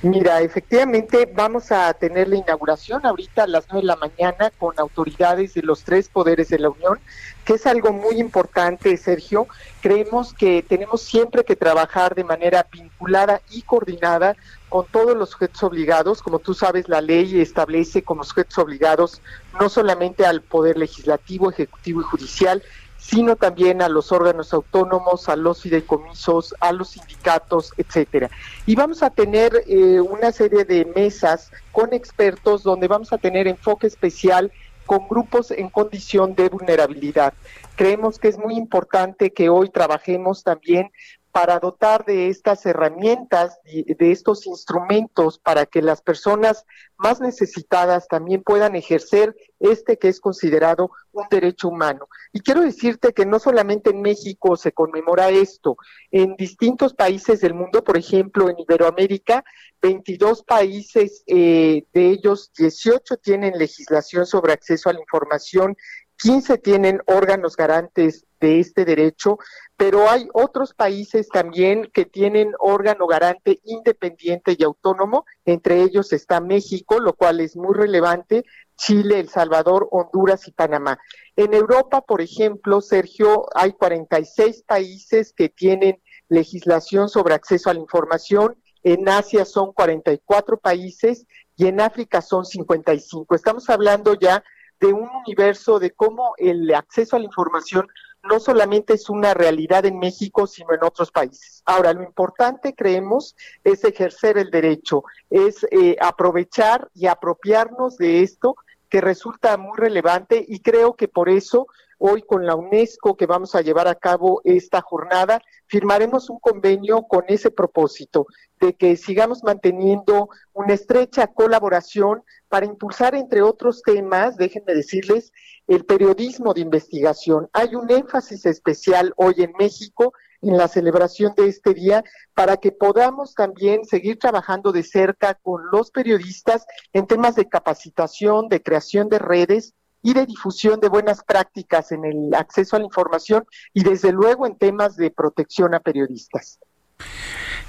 Mira, 0.00 0.40
efectivamente 0.42 1.28
vamos 1.34 1.72
a 1.72 1.92
tener 1.92 2.28
la 2.28 2.36
inauguración 2.36 3.04
ahorita 3.04 3.42
a 3.42 3.46
las 3.48 3.64
nueve 3.68 3.82
de 3.82 3.86
la 3.88 3.96
mañana 3.96 4.52
con 4.56 4.78
autoridades 4.78 5.54
de 5.54 5.62
los 5.62 5.82
tres 5.82 6.08
poderes 6.08 6.50
de 6.50 6.60
la 6.60 6.68
Unión, 6.68 7.00
que 7.44 7.54
es 7.54 7.66
algo 7.66 7.92
muy 7.92 8.20
importante, 8.20 8.96
Sergio. 8.96 9.48
Creemos 9.80 10.32
que 10.32 10.62
tenemos 10.62 11.02
siempre 11.02 11.42
que 11.42 11.56
trabajar 11.56 12.14
de 12.14 12.22
manera 12.22 12.64
vinculada 12.70 13.40
y 13.50 13.62
coordinada 13.62 14.36
con 14.68 14.86
todos 14.86 15.16
los 15.16 15.30
sujetos 15.30 15.62
obligados. 15.62 16.22
Como 16.22 16.38
tú 16.38 16.54
sabes, 16.54 16.88
la 16.88 17.00
ley 17.00 17.40
establece 17.40 18.02
como 18.02 18.24
sujetos 18.24 18.58
obligados 18.58 19.20
no 19.60 19.68
solamente 19.68 20.26
al 20.26 20.42
Poder 20.42 20.76
Legislativo, 20.76 21.50
Ejecutivo 21.50 22.00
y 22.00 22.04
Judicial, 22.04 22.62
sino 22.98 23.36
también 23.36 23.80
a 23.80 23.88
los 23.88 24.12
órganos 24.12 24.52
autónomos, 24.52 25.28
a 25.28 25.36
los 25.36 25.62
fideicomisos, 25.62 26.54
a 26.60 26.72
los 26.72 26.90
sindicatos, 26.90 27.72
etcétera. 27.76 28.28
Y 28.66 28.74
vamos 28.74 29.02
a 29.02 29.10
tener 29.10 29.64
eh, 29.66 30.00
una 30.00 30.30
serie 30.32 30.64
de 30.64 30.84
mesas 30.84 31.50
con 31.72 31.94
expertos 31.94 32.62
donde 32.62 32.88
vamos 32.88 33.12
a 33.12 33.18
tener 33.18 33.48
enfoque 33.48 33.86
especial 33.86 34.52
con 34.84 35.06
grupos 35.06 35.50
en 35.50 35.68
condición 35.68 36.34
de 36.34 36.48
vulnerabilidad. 36.48 37.34
Creemos 37.76 38.18
que 38.18 38.28
es 38.28 38.38
muy 38.38 38.56
importante 38.56 39.32
que 39.32 39.48
hoy 39.48 39.68
trabajemos 39.68 40.42
también 40.42 40.90
para 41.38 41.60
dotar 41.60 42.04
de 42.04 42.30
estas 42.30 42.66
herramientas, 42.66 43.60
de 43.62 44.10
estos 44.10 44.44
instrumentos, 44.44 45.38
para 45.38 45.66
que 45.66 45.80
las 45.80 46.02
personas 46.02 46.66
más 46.96 47.20
necesitadas 47.20 48.08
también 48.08 48.42
puedan 48.42 48.74
ejercer 48.74 49.36
este 49.60 49.98
que 49.98 50.08
es 50.08 50.18
considerado 50.18 50.90
un 51.12 51.26
derecho 51.30 51.68
humano. 51.68 52.08
Y 52.32 52.40
quiero 52.40 52.62
decirte 52.62 53.12
que 53.12 53.24
no 53.24 53.38
solamente 53.38 53.90
en 53.90 54.02
México 54.02 54.56
se 54.56 54.72
conmemora 54.72 55.28
esto, 55.28 55.76
en 56.10 56.34
distintos 56.34 56.92
países 56.92 57.40
del 57.40 57.54
mundo, 57.54 57.84
por 57.84 57.96
ejemplo, 57.96 58.50
en 58.50 58.58
Iberoamérica, 58.58 59.44
22 59.80 60.42
países, 60.42 61.22
eh, 61.28 61.84
de 61.94 62.10
ellos 62.10 62.50
18 62.58 63.16
tienen 63.18 63.56
legislación 63.56 64.26
sobre 64.26 64.54
acceso 64.54 64.90
a 64.90 64.92
la 64.92 64.98
información 64.98 65.76
15 66.18 66.58
tienen 66.58 67.00
órganos 67.06 67.56
garantes 67.56 68.26
de 68.40 68.60
este 68.60 68.84
derecho, 68.84 69.38
pero 69.76 70.08
hay 70.08 70.28
otros 70.32 70.74
países 70.74 71.28
también 71.28 71.90
que 71.92 72.04
tienen 72.04 72.52
órgano 72.58 73.06
garante 73.06 73.60
independiente 73.64 74.56
y 74.58 74.64
autónomo, 74.64 75.24
entre 75.44 75.82
ellos 75.82 76.12
está 76.12 76.40
México, 76.40 77.00
lo 77.00 77.14
cual 77.14 77.40
es 77.40 77.56
muy 77.56 77.74
relevante, 77.74 78.44
Chile, 78.76 79.20
El 79.20 79.28
Salvador, 79.28 79.88
Honduras 79.90 80.46
y 80.46 80.52
Panamá. 80.52 80.98
En 81.36 81.52
Europa, 81.52 82.00
por 82.00 82.20
ejemplo, 82.20 82.80
Sergio, 82.80 83.46
hay 83.54 83.72
46 83.72 84.62
países 84.62 85.32
que 85.32 85.48
tienen 85.48 86.00
legislación 86.28 87.08
sobre 87.08 87.34
acceso 87.34 87.70
a 87.70 87.74
la 87.74 87.80
información, 87.80 88.56
en 88.82 89.08
Asia 89.08 89.44
son 89.44 89.72
44 89.72 90.58
países 90.58 91.26
y 91.56 91.66
en 91.66 91.80
África 91.80 92.22
son 92.22 92.44
55. 92.44 93.34
Estamos 93.34 93.68
hablando 93.68 94.14
ya 94.14 94.44
de 94.80 94.92
un 94.92 95.08
universo 95.08 95.78
de 95.80 95.90
cómo 95.90 96.34
el 96.36 96.72
acceso 96.72 97.16
a 97.16 97.18
la 97.18 97.24
información 97.24 97.88
no 98.22 98.40
solamente 98.40 98.94
es 98.94 99.08
una 99.08 99.34
realidad 99.34 99.86
en 99.86 99.98
México, 99.98 100.46
sino 100.46 100.74
en 100.74 100.84
otros 100.84 101.10
países. 101.10 101.62
Ahora, 101.64 101.92
lo 101.92 102.02
importante, 102.02 102.74
creemos, 102.74 103.36
es 103.64 103.84
ejercer 103.84 104.38
el 104.38 104.50
derecho, 104.50 105.04
es 105.30 105.66
eh, 105.70 105.96
aprovechar 106.00 106.88
y 106.94 107.06
apropiarnos 107.06 107.96
de 107.96 108.22
esto 108.22 108.56
que 108.88 109.00
resulta 109.00 109.56
muy 109.56 109.76
relevante 109.76 110.44
y 110.46 110.60
creo 110.60 110.96
que 110.96 111.08
por 111.08 111.28
eso 111.28 111.66
hoy 111.98 112.22
con 112.22 112.46
la 112.46 112.54
UNESCO 112.54 113.16
que 113.16 113.26
vamos 113.26 113.54
a 113.54 113.60
llevar 113.60 113.88
a 113.88 113.94
cabo 113.94 114.40
esta 114.44 114.80
jornada, 114.80 115.40
firmaremos 115.66 116.30
un 116.30 116.38
convenio 116.38 117.02
con 117.02 117.24
ese 117.28 117.50
propósito 117.50 118.26
de 118.60 118.74
que 118.74 118.96
sigamos 118.96 119.42
manteniendo 119.44 120.28
una 120.52 120.74
estrecha 120.74 121.26
colaboración 121.26 122.22
para 122.48 122.66
impulsar, 122.66 123.14
entre 123.14 123.42
otros 123.42 123.82
temas, 123.82 124.36
déjenme 124.36 124.74
decirles, 124.74 125.32
el 125.66 125.84
periodismo 125.84 126.54
de 126.54 126.62
investigación. 126.62 127.48
Hay 127.52 127.74
un 127.74 127.90
énfasis 127.90 128.46
especial 128.46 129.12
hoy 129.16 129.34
en 129.38 129.52
México 129.58 130.12
en 130.40 130.56
la 130.56 130.68
celebración 130.68 131.34
de 131.36 131.48
este 131.48 131.74
día 131.74 132.04
para 132.34 132.56
que 132.58 132.72
podamos 132.72 133.34
también 133.34 133.84
seguir 133.84 134.18
trabajando 134.18 134.72
de 134.72 134.82
cerca 134.82 135.34
con 135.34 135.62
los 135.72 135.90
periodistas 135.90 136.64
en 136.92 137.06
temas 137.06 137.34
de 137.34 137.48
capacitación, 137.48 138.48
de 138.48 138.62
creación 138.62 139.08
de 139.08 139.18
redes 139.18 139.74
y 140.02 140.14
de 140.14 140.26
difusión 140.26 140.80
de 140.80 140.88
buenas 140.88 141.22
prácticas 141.24 141.92
en 141.92 142.04
el 142.04 142.34
acceso 142.34 142.76
a 142.76 142.78
la 142.78 142.84
información 142.84 143.44
y 143.74 143.82
desde 143.82 144.12
luego 144.12 144.46
en 144.46 144.56
temas 144.56 144.96
de 144.96 145.10
protección 145.10 145.74
a 145.74 145.80
periodistas. 145.80 146.58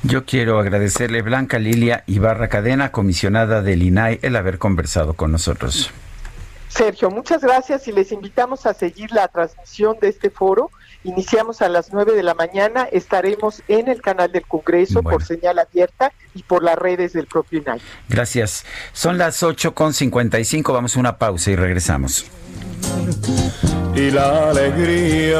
Yo 0.04 0.26
quiero 0.26 0.60
agradecerle 0.60 1.22
Blanca 1.22 1.60
Lilia 1.60 2.04
Ibarra 2.08 2.48
Cadena, 2.48 2.92
comisionada 2.92 3.62
del 3.62 3.84
INAI, 3.84 4.20
el 4.22 4.36
haber 4.38 4.58
conversado 4.58 5.14
con 5.14 5.32
nosotros. 5.32 5.92
Sergio, 6.70 7.10
muchas 7.10 7.42
gracias 7.42 7.88
y 7.88 7.92
les 7.92 8.12
invitamos 8.12 8.66
a 8.66 8.74
seguir 8.74 9.12
la 9.12 9.28
transmisión 9.28 9.98
de 10.00 10.08
este 10.08 10.30
foro. 10.30 10.70
Iniciamos 11.04 11.62
a 11.62 11.70
las 11.70 11.94
9 11.94 12.14
de 12.14 12.24
la 12.24 12.34
mañana, 12.34 12.84
estaremos 12.92 13.64
en 13.68 13.88
el 13.88 14.02
canal 14.02 14.32
del 14.32 14.46
Congreso 14.46 15.02
por 15.02 15.24
señal 15.24 15.60
abierta 15.60 16.12
y 16.36 16.44
por 16.44 16.62
las 16.64 16.78
redes 16.78 17.14
del 17.14 17.26
propio 17.26 17.60
INAI. 17.60 17.80
Gracias. 18.10 18.66
Son 18.92 19.18
las 19.18 19.42
8 19.42 19.74
con 19.74 19.94
55, 19.94 20.74
vamos 20.74 20.98
a 20.98 21.00
una 21.00 21.18
pausa 21.18 21.52
y 21.52 21.56
regresamos. 21.56 22.26
Y 23.96 24.12
la 24.12 24.50
alegría 24.50 25.40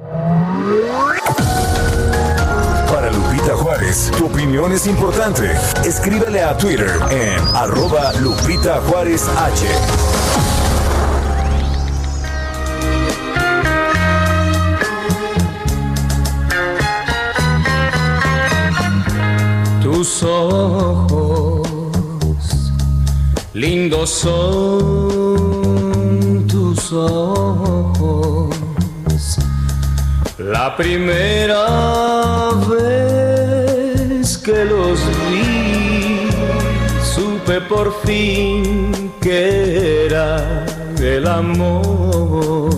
Para 2.93 3.09
Lupita 3.41 3.57
Juárez, 3.57 4.13
tu 4.19 4.27
opinión 4.27 4.71
es 4.71 4.87
importante. 4.87 5.51
Escríbele 5.83 6.43
a 6.43 6.59
Twitter 6.59 6.91
en 7.11 7.39
arroba 7.57 8.13
Lupita 8.21 8.83
Juárez 8.83 9.27
H. 9.29 9.67
Tus 19.83 20.23
ojos 20.23 21.67
lindos 23.55 24.11
son 24.11 25.17
tus 26.47 26.93
ojos. 26.93 28.51
La 30.39 30.77
primera 30.77 32.51
vez 32.69 33.30
que 34.41 34.65
los 34.65 35.01
vi, 35.31 36.29
supe 37.03 37.61
por 37.63 37.95
fin 38.03 39.13
que 39.21 40.07
era 40.07 40.65
el 41.01 41.27
amor. 41.27 42.71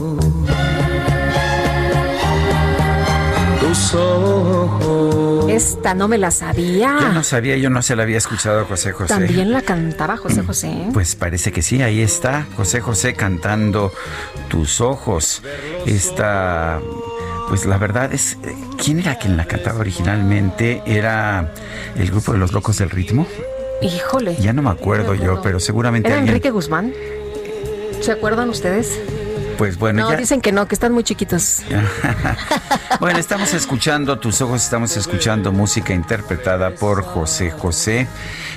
Tus 3.60 3.94
ojos. 3.94 5.51
Esta 5.51 5.94
no 5.94 6.09
me 6.09 6.18
la 6.18 6.30
sabía. 6.30 6.97
Yo 7.01 7.12
no 7.12 7.22
sabía, 7.22 7.56
yo 7.56 7.70
no 7.70 7.82
se 7.82 7.94
la 7.94 8.02
había 8.02 8.18
escuchado 8.18 8.60
a 8.60 8.64
José 8.64 8.93
José. 8.93 9.09
También 9.09 9.52
la 9.52 9.62
cantaba 9.62 10.16
José 10.16 10.43
José. 10.43 10.89
Pues 10.93 11.14
parece 11.14 11.52
que 11.52 11.62
sí, 11.62 11.82
ahí 11.82 12.01
está 12.01 12.47
José 12.56 12.80
José 12.80 13.14
cantando 13.14 13.93
Tus 14.48 14.80
ojos. 14.80 15.43
Esta, 15.86 16.80
pues 17.52 17.66
la 17.66 17.76
verdad 17.76 18.14
es, 18.14 18.38
¿quién 18.82 19.00
era 19.00 19.18
quien 19.18 19.36
la 19.36 19.44
cantaba 19.44 19.80
originalmente? 19.80 20.82
¿Era 20.86 21.52
el 21.96 22.10
grupo 22.10 22.32
de 22.32 22.38
los 22.38 22.52
locos 22.52 22.78
del 22.78 22.88
ritmo? 22.88 23.26
Híjole. 23.82 24.36
Ya 24.36 24.54
no 24.54 24.62
me 24.62 24.70
acuerdo 24.70 25.14
yo, 25.14 25.42
pero 25.42 25.60
seguramente 25.60 26.08
¿Era 26.08 26.16
alguien... 26.16 26.30
Enrique 26.30 26.50
Guzmán? 26.50 26.94
¿Se 28.00 28.10
acuerdan 28.10 28.48
ustedes? 28.48 28.98
Pues 29.58 29.76
bueno, 29.76 30.04
No, 30.04 30.12
ya... 30.12 30.16
dicen 30.16 30.40
que 30.40 30.50
no, 30.50 30.66
que 30.66 30.74
están 30.74 30.92
muy 30.94 31.04
chiquitos. 31.04 31.60
Bueno, 33.00 33.18
estamos 33.18 33.52
escuchando 33.52 34.18
Tus 34.18 34.40
Ojos, 34.42 34.62
estamos 34.62 34.96
escuchando 34.96 35.50
música 35.50 35.92
interpretada 35.92 36.70
por 36.70 37.02
José 37.02 37.50
José. 37.50 38.06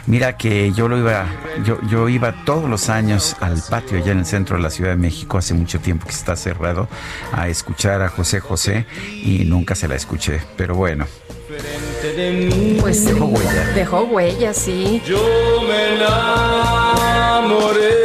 Mira 0.08 0.38
que 0.38 0.72
yo 0.72 0.88
lo 0.88 1.00
iba, 1.00 1.26
yo, 1.64 1.80
yo 1.90 2.08
iba 2.10 2.46
todos 2.46 2.70
los 2.70 2.90
años 2.90 3.36
al 3.40 3.60
patio 3.70 3.98
allá 3.98 4.12
en 4.12 4.20
el 4.20 4.26
centro 4.26 4.56
de 4.58 4.62
la 4.62 4.70
Ciudad 4.70 4.92
de 4.92 4.98
México, 4.98 5.40
hace 5.40 5.56
mucho 5.56 5.80
tiempo 5.80 6.06
que 6.06 6.12
está 6.12 6.36
cerrado, 6.36 6.88
a 7.32 7.48
escuchar 7.48 8.04
a 8.04 8.10
José 8.10 8.40
José 8.40 8.86
y 9.24 9.46
nunca 9.46 9.74
se 9.74 9.88
la 9.88 9.96
escuché. 9.96 10.42
Pero 10.58 10.76
bueno, 10.76 11.08
Pues 12.82 13.04
Dejó 13.06 13.26
huella. 13.26 13.66
Dejó 13.74 14.02
huella, 14.04 14.54
sí. 14.54 15.02
Yo 15.08 15.18
me 15.68 15.96
enamoré 15.96 17.96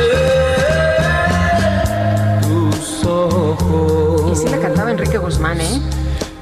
de 0.00 2.46
tus 2.46 3.04
ojos. 3.04 4.32
Y 4.32 4.36
sí 4.36 4.48
la 4.48 4.58
cantaba 4.58 4.90
Enrique 4.90 5.18
Guzmán, 5.18 5.60
¿eh? 5.60 5.80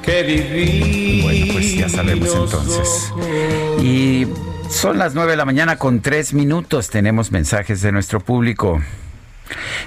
Que 0.05 0.23
viví. 0.23 1.21
bueno, 1.23 1.53
pues 1.53 1.75
ya 1.75 1.89
sabemos 1.89 2.29
entonces. 2.33 3.11
Y 3.81 4.27
son 4.69 4.97
las 4.97 5.15
9 5.15 5.31
de 5.31 5.37
la 5.37 5.45
mañana 5.45 5.77
con 5.77 6.01
tres 6.01 6.33
minutos. 6.33 6.89
Tenemos 6.89 7.31
mensajes 7.31 7.81
de 7.81 7.91
nuestro 7.91 8.19
público. 8.19 8.81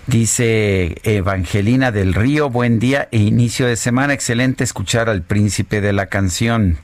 Dice 0.06 0.96
Evangelina 1.02 1.92
del 1.92 2.14
Río, 2.14 2.50
buen 2.50 2.78
día 2.78 3.08
e 3.10 3.18
inicio 3.18 3.66
de 3.66 3.76
semana. 3.76 4.12
Excelente 4.12 4.64
escuchar 4.64 5.08
al 5.08 5.22
príncipe 5.22 5.80
de 5.80 5.92
la 5.92 6.06
canción. 6.06 6.78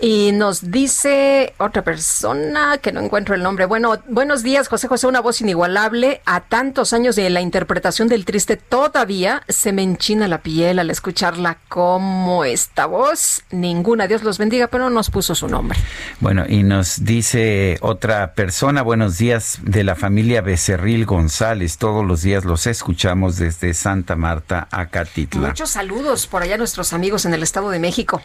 Y 0.00 0.32
nos 0.32 0.70
dice 0.70 1.54
otra 1.58 1.82
persona 1.82 2.78
que 2.78 2.92
no 2.92 3.00
encuentro 3.00 3.34
el 3.34 3.42
nombre. 3.42 3.64
Bueno, 3.64 4.02
buenos 4.08 4.42
días, 4.42 4.68
José 4.68 4.86
José, 4.86 5.06
una 5.06 5.20
voz 5.20 5.40
inigualable. 5.40 6.20
A 6.26 6.40
tantos 6.40 6.92
años 6.92 7.16
de 7.16 7.30
la 7.30 7.40
interpretación 7.40 8.08
del 8.08 8.24
triste, 8.24 8.56
todavía 8.56 9.42
se 9.48 9.72
me 9.72 9.82
enchina 9.82 10.28
la 10.28 10.38
piel 10.38 10.78
al 10.78 10.90
escucharla 10.90 11.56
como 11.68 12.44
esta 12.44 12.86
voz. 12.86 13.44
Ninguna, 13.50 14.06
Dios 14.06 14.24
los 14.24 14.36
bendiga, 14.36 14.66
pero 14.66 14.84
no 14.84 14.90
nos 14.90 15.10
puso 15.10 15.34
su 15.34 15.48
nombre. 15.48 15.78
Bueno, 16.20 16.44
y 16.46 16.64
nos 16.64 17.04
dice 17.04 17.78
otra 17.80 18.34
persona, 18.34 18.82
buenos 18.82 19.16
días 19.16 19.58
de 19.62 19.84
la 19.84 19.94
familia 19.94 20.42
Becerril 20.42 21.06
González. 21.06 21.78
Todos 21.78 22.04
los 22.04 22.20
días 22.20 22.44
los 22.44 22.66
escuchamos 22.66 23.38
desde 23.38 23.72
Santa 23.72 24.16
Marta 24.16 24.68
a 24.70 24.86
Catitla. 24.86 25.48
Muchos 25.48 25.70
saludos 25.70 26.26
por 26.26 26.42
allá 26.42 26.56
a 26.56 26.58
nuestros 26.58 26.92
amigos 26.92 27.24
en 27.24 27.32
el 27.32 27.42
Estado 27.42 27.70
de 27.70 27.78
México. 27.78 28.20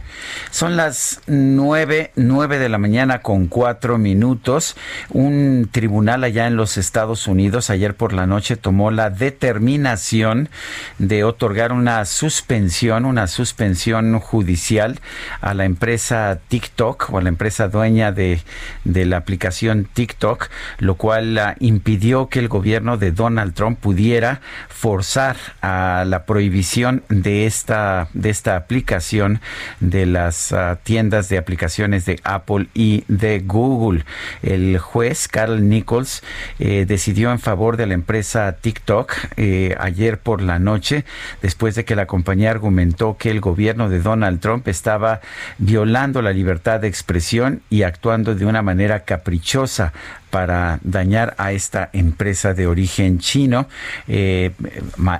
Son 0.52 0.76
las 0.76 1.22
nueve, 1.28 1.69
nueve 2.16 2.60
de 2.60 2.70
la 2.70 2.78
mañana 2.78 3.22
con 3.22 3.48
cuatro 3.48 3.98
minutos. 3.98 4.76
Un 5.10 5.70
tribunal 5.72 6.24
allá 6.24 6.48
en 6.48 6.56
los 6.56 6.78
Estados 6.78 7.28
Unidos 7.28 7.70
ayer 7.70 7.96
por 7.96 8.14
la 8.14 8.26
noche 8.26 8.56
tomó 8.56 8.92
la 8.92 9.10
determinación 9.10 10.50
de 10.98 11.24
otorgar 11.24 11.72
una 11.72 12.06
suspensión, 12.06 13.06
una 13.06 13.28
suspensión 13.28 14.20
judicial 14.20 15.00
a 15.42 15.54
la 15.54 15.66
empresa 15.66 16.40
TikTok 16.48 17.14
o 17.14 17.18
a 17.18 17.22
la 17.22 17.30
empresa 17.30 17.68
dueña 17.68 18.12
de, 18.12 18.42
de 18.84 19.06
la 19.06 19.18
aplicación 19.18 19.88
TikTok, 19.94 20.50
lo 20.80 20.96
cual 20.96 21.38
ah, 21.38 21.56
impidió 21.60 22.30
que 22.30 22.40
el 22.40 22.48
gobierno 22.48 22.98
de 22.98 23.12
Donald 23.12 23.54
Trump 23.54 23.80
pudiera 23.80 24.42
forzar 24.70 25.36
a 25.62 26.04
la 26.08 26.26
prohibición 26.26 27.04
de 27.10 27.46
esta, 27.46 28.08
de 28.14 28.30
esta 28.30 28.56
aplicación 28.56 29.42
de 29.80 30.06
las 30.06 30.52
ah, 30.52 30.80
tiendas 30.84 31.30
de 31.30 31.38
aplicaciones 31.50 32.06
de 32.06 32.20
Apple 32.24 32.68
y 32.76 33.06
de 33.08 33.40
Google. 33.40 34.06
El 34.44 34.78
juez 34.78 35.28
Carl 35.28 35.68
Nichols 35.68 36.22
eh, 36.60 36.86
decidió 36.88 37.32
en 37.32 37.40
favor 37.40 37.76
de 37.76 37.88
la 37.88 37.96
empresa 37.96 38.52
TikTok 38.52 39.12
eh, 39.36 39.76
ayer 39.80 40.20
por 40.20 40.44
la 40.44 40.60
noche, 40.60 41.06
después 41.42 41.74
de 41.74 41.86
que 41.86 41.96
la 41.96 42.06
compañía 42.06 42.52
argumentó 42.52 43.18
que 43.18 43.32
el 43.32 43.42
gobierno 43.42 43.90
de 43.90 44.00
Donald 44.00 44.40
Trump 44.42 44.68
estaba 44.68 45.22
violando 45.58 46.22
la 46.22 46.34
libertad 46.34 46.82
de 46.82 46.88
expresión 46.88 47.64
y 47.72 47.82
actuando 47.82 48.36
de 48.36 48.46
una 48.46 48.62
manera 48.62 49.00
caprichosa 49.00 49.92
para 50.30 50.80
dañar 50.84 51.36
a 51.38 51.52
esta 51.52 51.90
empresa 51.94 52.54
de 52.54 52.68
origen 52.68 53.20
chino. 53.20 53.68
Eh, 54.08 54.52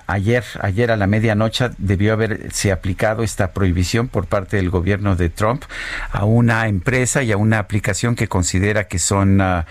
ayer, 0.08 0.44
ayer 0.62 0.92
a 0.92 0.98
la 0.98 1.08
medianoche 1.08 1.70
debió 1.78 2.14
haberse 2.14 2.72
aplicado 2.72 3.24
esta 3.24 3.52
prohibición 3.52 4.08
por 4.08 4.28
parte 4.28 4.58
del 4.58 4.70
gobierno 4.70 5.16
de 5.16 5.30
Trump 5.30 5.64
a 6.12 6.26
una 6.26 6.68
empresa 6.68 7.24
y 7.24 7.32
a 7.32 7.38
una 7.38 7.60
aplicación 7.60 8.16
que 8.16 8.28
considera 8.28 8.88
que 8.88 9.00
son 9.00 9.42
ah, 9.42 9.66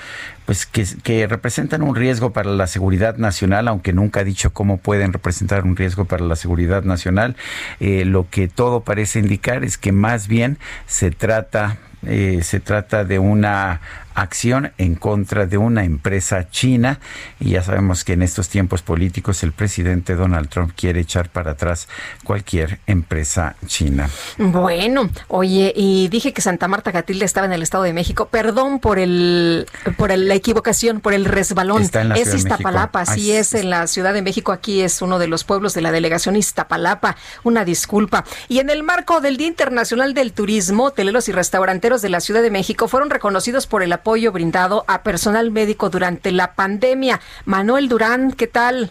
pues 0.46 0.64
que, 0.64 0.86
que 1.02 1.26
representan 1.26 1.82
un 1.82 1.94
riesgo 1.94 2.32
para 2.32 2.50
la 2.50 2.66
seguridad 2.66 3.18
nacional, 3.18 3.68
aunque 3.68 3.92
nunca 3.92 4.20
ha 4.20 4.24
dicho 4.24 4.50
cómo 4.54 4.78
pueden 4.78 5.12
representar 5.12 5.64
un 5.64 5.76
riesgo 5.76 6.06
para 6.06 6.24
la 6.24 6.36
seguridad 6.36 6.84
nacional. 6.84 7.36
Eh, 7.80 8.06
lo 8.06 8.30
que 8.30 8.48
todo 8.48 8.80
parece 8.80 9.18
indicar 9.18 9.62
es 9.62 9.76
que 9.76 9.92
más 9.92 10.26
bien 10.26 10.56
se 10.86 11.10
trata 11.10 11.76
eh, 12.06 12.40
se 12.42 12.60
trata 12.60 13.04
de 13.04 13.18
una 13.18 13.80
acción 14.20 14.72
en 14.78 14.94
contra 14.94 15.46
de 15.46 15.58
una 15.58 15.84
empresa 15.84 16.48
china 16.50 16.98
y 17.40 17.50
ya 17.50 17.62
sabemos 17.62 18.04
que 18.04 18.14
en 18.14 18.22
estos 18.22 18.48
tiempos 18.48 18.82
políticos 18.82 19.42
el 19.42 19.52
presidente 19.52 20.14
Donald 20.14 20.48
Trump 20.48 20.72
quiere 20.76 21.00
echar 21.00 21.28
para 21.28 21.52
atrás 21.52 21.88
cualquier 22.24 22.80
empresa 22.86 23.56
china. 23.66 24.08
Bueno, 24.38 25.10
oye, 25.28 25.72
y 25.76 26.08
dije 26.08 26.32
que 26.32 26.40
Santa 26.42 26.68
Marta 26.68 26.92
Catilda 26.92 27.24
estaba 27.24 27.46
en 27.46 27.52
el 27.52 27.62
Estado 27.62 27.84
de 27.84 27.92
México. 27.92 28.28
Perdón 28.28 28.80
por 28.80 28.98
el 28.98 29.66
por 29.96 30.10
el- 30.10 30.26
la 30.28 30.34
equivocación, 30.34 31.00
por 31.00 31.12
el 31.14 31.24
resbalón. 31.24 31.82
Está 31.82 32.00
en 32.00 32.08
la 32.08 32.14
es 32.16 32.22
Ciudad 32.22 32.36
de 32.36 32.42
México. 32.44 32.54
Iztapalapa, 32.58 33.06
sí 33.06 33.32
es 33.32 33.54
en 33.54 33.70
la 33.70 33.86
Ciudad 33.86 34.12
de 34.12 34.22
México. 34.22 34.52
Aquí 34.52 34.80
es 34.80 35.00
uno 35.02 35.18
de 35.18 35.28
los 35.28 35.44
pueblos 35.44 35.74
de 35.74 35.80
la 35.82 35.92
delegación 35.92 36.34
Iztapalapa. 36.36 37.16
Una 37.44 37.64
disculpa. 37.64 38.24
Y 38.48 38.58
en 38.58 38.70
el 38.70 38.82
marco 38.82 39.20
del 39.20 39.36
Día 39.36 39.46
Internacional 39.46 40.12
del 40.14 40.32
Turismo, 40.32 40.84
hoteleros 40.86 41.28
y 41.28 41.32
restauranteros 41.32 42.02
de 42.02 42.08
la 42.08 42.20
Ciudad 42.20 42.42
de 42.42 42.50
México 42.50 42.88
fueron 42.88 43.10
reconocidos 43.10 43.66
por 43.66 43.82
el 43.82 43.92
apoyo 43.92 44.07
brindado 44.16 44.84
a 44.88 45.02
personal 45.02 45.50
médico 45.50 45.90
durante 45.90 46.32
la 46.32 46.54
pandemia. 46.54 47.20
Manuel 47.44 47.88
Durán, 47.90 48.32
¿qué 48.32 48.46
tal? 48.46 48.90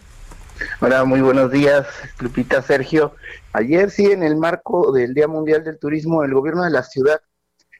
Hola, 0.79 1.05
muy 1.05 1.21
buenos 1.21 1.51
días, 1.51 1.87
Lupita 2.19 2.61
Sergio. 2.61 3.15
Ayer 3.51 3.89
sí, 3.89 4.05
en 4.05 4.21
el 4.21 4.37
marco 4.37 4.91
del 4.91 5.15
Día 5.15 5.27
Mundial 5.27 5.63
del 5.63 5.79
Turismo, 5.79 6.23
el 6.23 6.35
gobierno 6.35 6.63
de 6.63 6.69
la 6.69 6.83
ciudad 6.83 7.19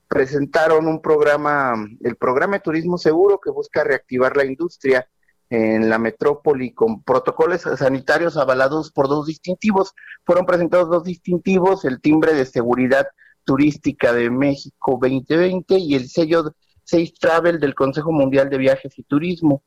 presentaron 0.07 0.88
un 0.88 0.99
programa, 0.99 1.76
el 2.01 2.15
programa 2.15 2.55
de 2.55 2.61
turismo 2.61 2.97
seguro 2.97 3.39
que 3.39 3.51
busca 3.51 3.84
reactivar 3.84 4.35
la 4.35 4.45
industria 4.45 5.07
en 5.49 5.89
la 5.89 5.99
metrópoli 5.99 6.73
con 6.73 7.03
protocolos 7.03 7.61
sanitarios 7.61 8.35
avalados 8.35 8.91
por 8.91 9.07
dos 9.07 9.27
distintivos. 9.27 9.93
Fueron 10.26 10.47
presentados 10.47 10.89
dos 10.89 11.03
distintivos, 11.03 11.85
el 11.85 12.01
timbre 12.01 12.34
de 12.34 12.45
seguridad 12.45 13.07
turística 13.43 14.11
de 14.11 14.31
México 14.31 14.97
2020 14.99 15.77
y 15.77 15.93
el 15.93 16.09
sello 16.09 16.53
Safe 16.88 17.14
Travel 17.19 17.59
del 17.59 17.76
Consejo 17.76 18.11
Mundial 18.14 18.49
de 18.49 18.57
Viajes 18.57 18.97
y 18.97 19.03
Turismo. 19.03 19.61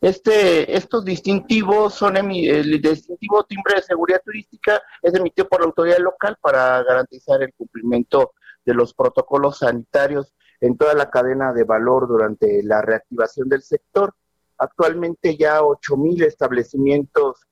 Este, 0.00 0.76
estos 0.76 1.04
distintivos 1.04 1.94
son 1.94 2.16
el 2.16 2.82
distintivo 2.82 3.44
timbre 3.44 3.76
de 3.76 3.82
seguridad 3.82 4.20
turística 4.22 4.82
es 5.00 5.14
emitido 5.14 5.48
por 5.48 5.60
la 5.60 5.66
autoridad 5.66 5.98
local 5.98 6.36
para 6.40 6.82
garantizar 6.82 7.42
el 7.42 7.54
cumplimiento 7.54 8.32
de 8.64 8.74
los 8.74 8.92
protocolos 8.92 9.58
sanitarios 9.58 10.34
en 10.60 10.76
toda 10.76 10.94
la 10.94 11.08
cadena 11.08 11.52
de 11.52 11.64
valor 11.64 12.08
durante 12.08 12.62
la 12.62 12.82
reactivación 12.82 13.48
del 13.48 13.62
sector. 13.62 14.14
Actualmente 14.58 15.36
ya 15.36 15.60
8.000 15.60 16.24
establecimientos 16.24 17.46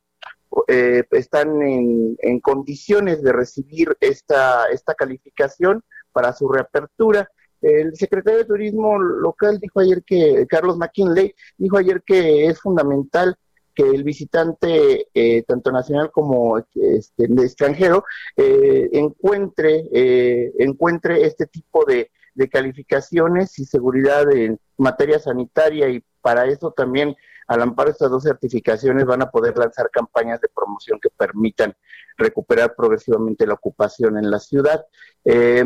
eh, 0.69 1.05
están 1.13 1.63
en, 1.63 2.17
en, 2.21 2.41
condiciones 2.41 3.23
de 3.23 3.33
recibir 3.33 3.97
esta, 4.01 4.67
esta 4.67 4.95
calificación 4.95 5.83
para 6.13 6.33
su 6.33 6.49
reapertura. 6.49 7.29
El 7.65 7.97
secretario 7.97 8.41
de 8.41 8.45
Turismo 8.45 8.99
local 8.99 9.59
dijo 9.59 9.81
ayer 9.81 10.03
que, 10.05 10.47
Carlos 10.47 10.77
McKinley, 10.77 11.35
dijo 11.57 11.79
ayer 11.79 12.03
que 12.03 12.47
es 12.47 12.61
fundamental 12.61 13.37
que 13.75 13.83
el 13.83 14.05
visitante, 14.05 15.09
eh, 15.15 15.43
tanto 15.45 15.73
nacional 15.73 16.11
como 16.13 16.59
este, 16.59 17.25
extranjero, 17.43 18.05
eh, 18.37 18.91
encuentre, 18.93 19.89
eh, 19.93 20.53
encuentre 20.59 21.25
este 21.25 21.47
tipo 21.47 21.85
de, 21.85 22.11
calificaciones 22.51 23.61
y 23.61 23.65
seguridad 23.65 24.29
en 24.33 24.59
materia 24.77 25.21
sanitaria 25.21 25.89
y 25.89 26.03
para 26.21 26.47
eso 26.47 26.73
también 26.73 27.15
al 27.47 27.63
amparo 27.63 27.89
de 27.89 27.93
estas 27.93 28.11
dos 28.11 28.25
certificaciones 28.25 29.05
van 29.05 29.23
a 29.23 29.31
poder 29.31 29.57
lanzar 29.57 29.89
campañas 29.91 30.41
de 30.41 30.49
promoción 30.49 30.99
que 31.01 31.11
permitan 31.11 31.77
recuperar 32.17 32.75
progresivamente 32.75 33.47
la 33.47 33.55
ocupación 33.55 34.19
en 34.19 34.33
la 34.33 34.41
ciudad. 34.41 34.85
Eh, 35.25 35.65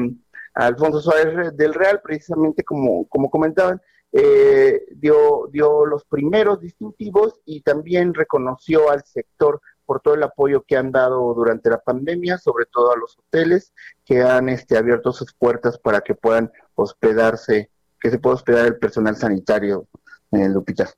Alfonso 0.66 1.00
Suárez 1.00 1.56
del 1.56 1.72
Real, 1.72 2.00
precisamente 2.02 2.64
como, 2.64 3.06
como 3.08 3.30
comentaban, 3.30 3.80
eh, 4.10 4.86
dio, 4.90 5.48
dio 5.52 5.86
los 5.86 6.04
primeros 6.04 6.60
distintivos 6.60 7.40
y 7.44 7.60
también 7.60 8.12
reconoció 8.12 8.90
al 8.90 9.04
sector 9.04 9.60
por 9.86 10.00
todo 10.00 10.14
el 10.14 10.22
apoyo 10.24 10.64
que 10.66 10.76
han 10.76 10.90
dado 10.90 11.32
durante 11.34 11.70
la 11.70 11.80
pandemia, 11.80 12.38
sobre 12.38 12.66
todo 12.66 12.92
a 12.92 12.96
los 12.96 13.16
hoteles 13.18 13.72
que 14.04 14.22
han 14.22 14.48
este, 14.48 14.76
abierto 14.76 15.12
sus 15.12 15.32
puertas 15.32 15.78
para 15.78 16.00
que 16.00 16.16
puedan 16.16 16.50
hospedarse, 16.74 17.70
que 18.00 18.10
se 18.10 18.18
pueda 18.18 18.34
hospedar 18.34 18.66
el 18.66 18.78
personal 18.78 19.14
sanitario 19.16 19.86
en 20.32 20.40
el 20.40 20.52
Lupita. 20.52 20.90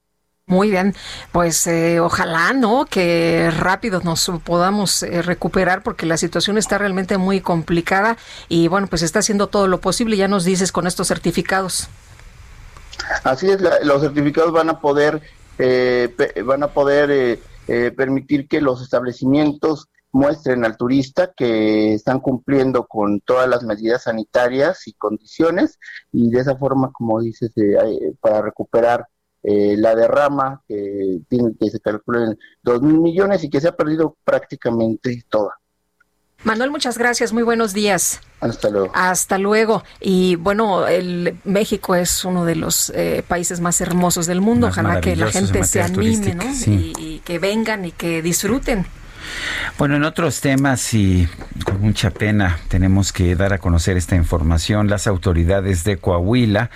Muy 0.51 0.69
bien, 0.69 0.97
pues 1.31 1.65
eh, 1.69 2.01
ojalá, 2.01 2.53
¿no? 2.53 2.85
Que 2.85 3.53
rápido 3.57 4.01
nos 4.03 4.29
podamos 4.43 5.05
eh, 5.05 5.23
recuperar 5.23 5.85
porque 5.85 6.07
la 6.07 6.17
situación 6.17 6.59
está 6.59 6.77
realmente 6.77 7.19
muy 7.19 7.41
complicada 7.41 8.17
y 8.49 8.67
bueno, 8.67 8.89
pues 8.89 9.03
está 9.03 9.21
haciendo 9.21 9.47
todo 9.47 9.69
lo 9.69 9.81
posible, 9.81 10.17
ya 10.17 10.27
nos 10.27 10.45
dices 10.45 10.73
con 10.73 10.89
estos 10.89 11.07
certificados. 11.07 11.89
Así 13.23 13.49
es, 13.49 13.61
los 13.85 14.03
certificados 14.03 14.51
van 14.51 14.71
a 14.71 14.81
poder, 14.81 15.23
eh, 15.61 16.13
van 16.45 16.65
a 16.65 16.73
poder 16.73 17.39
permitir 17.97 18.49
que 18.49 18.61
los 18.61 18.83
establecimientos 18.83 19.87
muestren 20.11 20.65
al 20.65 20.77
turista 20.77 21.33
que 21.33 21.95
están 21.95 22.19
cumpliendo 22.19 22.89
con 22.89 23.21
todas 23.21 23.49
las 23.49 23.63
medidas 23.63 24.03
sanitarias 24.03 24.89
y 24.89 24.95
condiciones 24.95 25.79
y 26.11 26.29
de 26.29 26.41
esa 26.41 26.57
forma, 26.57 26.91
como 26.91 27.21
dices, 27.21 27.53
para 28.21 28.43
recuperar 28.43 29.07
eh, 29.43 29.75
la 29.77 29.95
derrama 29.95 30.63
que, 30.69 31.21
tiene, 31.29 31.53
que 31.59 31.71
se 31.71 31.81
calcula 31.81 32.25
en 32.25 32.39
dos 32.63 32.83
mil 32.83 33.01
millones 33.01 33.43
y 33.45 33.51
que 33.51 33.61
se 33.61 33.69
ha 33.69 33.77
perdido 33.77 34.17
prácticamente 34.25 35.25
toda. 35.29 35.59
Manuel, 36.43 36.71
muchas 36.71 36.97
gracias, 36.97 37.35
muy 37.35 37.43
buenos 37.43 37.75
días. 37.75 38.21
Hasta 38.41 38.71
luego. 38.71 38.91
Hasta 38.95 39.37
luego. 39.37 39.85
Y 40.01 40.37
bueno, 40.37 40.87
el 40.87 41.39
México 41.45 41.95
es 41.95 42.25
uno 42.25 42.47
de 42.47 42.57
los 42.57 42.91
eh, 42.95 43.23
países 43.29 43.61
más 43.61 43.81
hermosos 43.83 44.25
del 44.27 44.41
mundo. 44.41 44.69
Ojalá 44.69 45.03
que 45.03 45.17
la 45.17 45.31
gente 45.31 45.65
se 45.65 45.83
anime, 45.83 46.35
¿no? 46.35 46.45
y 46.67 47.21
que 47.25 47.39
vengan 47.39 47.85
y 47.85 47.93
que 47.93 48.23
disfruten. 48.23 48.87
Bueno, 49.79 49.97
en 49.97 50.05
otros 50.05 50.41
temas 50.41 50.93
y 50.93 51.27
con 51.65 51.81
mucha 51.81 52.11
pena 52.11 52.59
tenemos 52.69 53.13
que 53.13 53.35
dar 53.35 53.53
a 53.53 53.59
conocer 53.59 53.97
esta 53.97 54.15
información. 54.17 54.89
Las 54.89 55.07
autoridades 55.07 55.85
de 55.85 55.97
Coahuila 55.97 56.71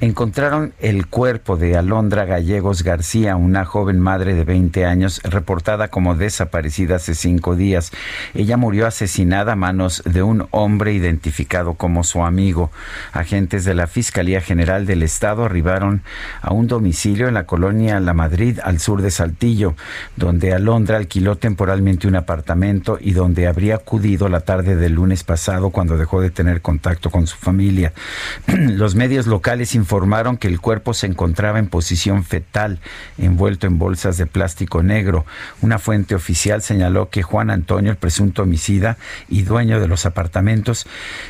encontraron 0.00 0.74
el 0.78 1.06
cuerpo 1.06 1.56
de 1.56 1.76
Alondra 1.76 2.26
Gallegos 2.26 2.82
García, 2.82 3.36
una 3.36 3.64
joven 3.64 3.98
madre 3.98 4.34
de 4.34 4.44
20 4.44 4.84
años 4.84 5.20
reportada 5.24 5.88
como 5.88 6.14
desaparecida 6.14 6.96
hace 6.96 7.14
cinco 7.14 7.56
días. 7.56 7.92
Ella 8.34 8.56
murió 8.56 8.86
asesinada 8.86 9.52
a 9.52 9.56
manos 9.56 10.02
de 10.04 10.22
un 10.22 10.46
hombre 10.50 10.92
identificado 10.92 11.74
como 11.74 12.04
su 12.04 12.22
amigo. 12.24 12.70
Agentes 13.12 13.64
de 13.64 13.74
la 13.74 13.86
Fiscalía 13.86 14.40
General 14.40 14.86
del 14.86 15.02
Estado 15.02 15.44
arribaron 15.44 16.02
a 16.42 16.52
un 16.52 16.66
domicilio 16.66 17.28
en 17.28 17.34
la 17.34 17.46
colonia 17.46 18.00
La 18.00 18.14
Madrid, 18.14 18.58
al 18.62 18.80
sur 18.80 19.02
de 19.02 19.10
Saltillo, 19.10 19.74
donde 20.16 20.52
Alondra 20.52 20.96
alquiló 20.96 21.36
temporalmente 21.36 21.99
un 22.08 22.16
apartamento 22.16 22.98
y 23.00 23.12
donde 23.12 23.46
habría 23.46 23.76
acudido 23.76 24.28
la 24.28 24.40
tarde 24.40 24.76
del 24.76 24.94
lunes 24.94 25.24
pasado 25.24 25.70
cuando 25.70 25.96
dejó 25.96 26.20
de 26.20 26.30
tener 26.30 26.60
contacto 26.60 27.10
con 27.10 27.26
su 27.26 27.36
familia. 27.36 27.92
Los 28.46 28.94
medios 28.94 29.26
locales 29.26 29.74
informaron 29.74 30.36
que 30.36 30.48
el 30.48 30.60
cuerpo 30.60 30.94
se 30.94 31.06
encontraba 31.06 31.58
en 31.58 31.68
posición 31.68 32.24
fetal, 32.24 32.80
envuelto 33.18 33.66
en 33.66 33.78
bolsas 33.78 34.16
de 34.16 34.26
plástico 34.26 34.82
negro. 34.82 35.26
Una 35.60 35.78
fuente 35.78 36.14
oficial 36.14 36.62
señaló 36.62 37.10
que 37.10 37.22
Juan 37.22 37.50
Antonio, 37.50 37.90
el 37.90 37.96
presunto 37.96 38.42
homicida 38.42 38.96
y 39.28 39.42
dueño 39.42 39.80
de 39.80 39.88
los 39.88 40.06
apartamentos, 40.06 40.86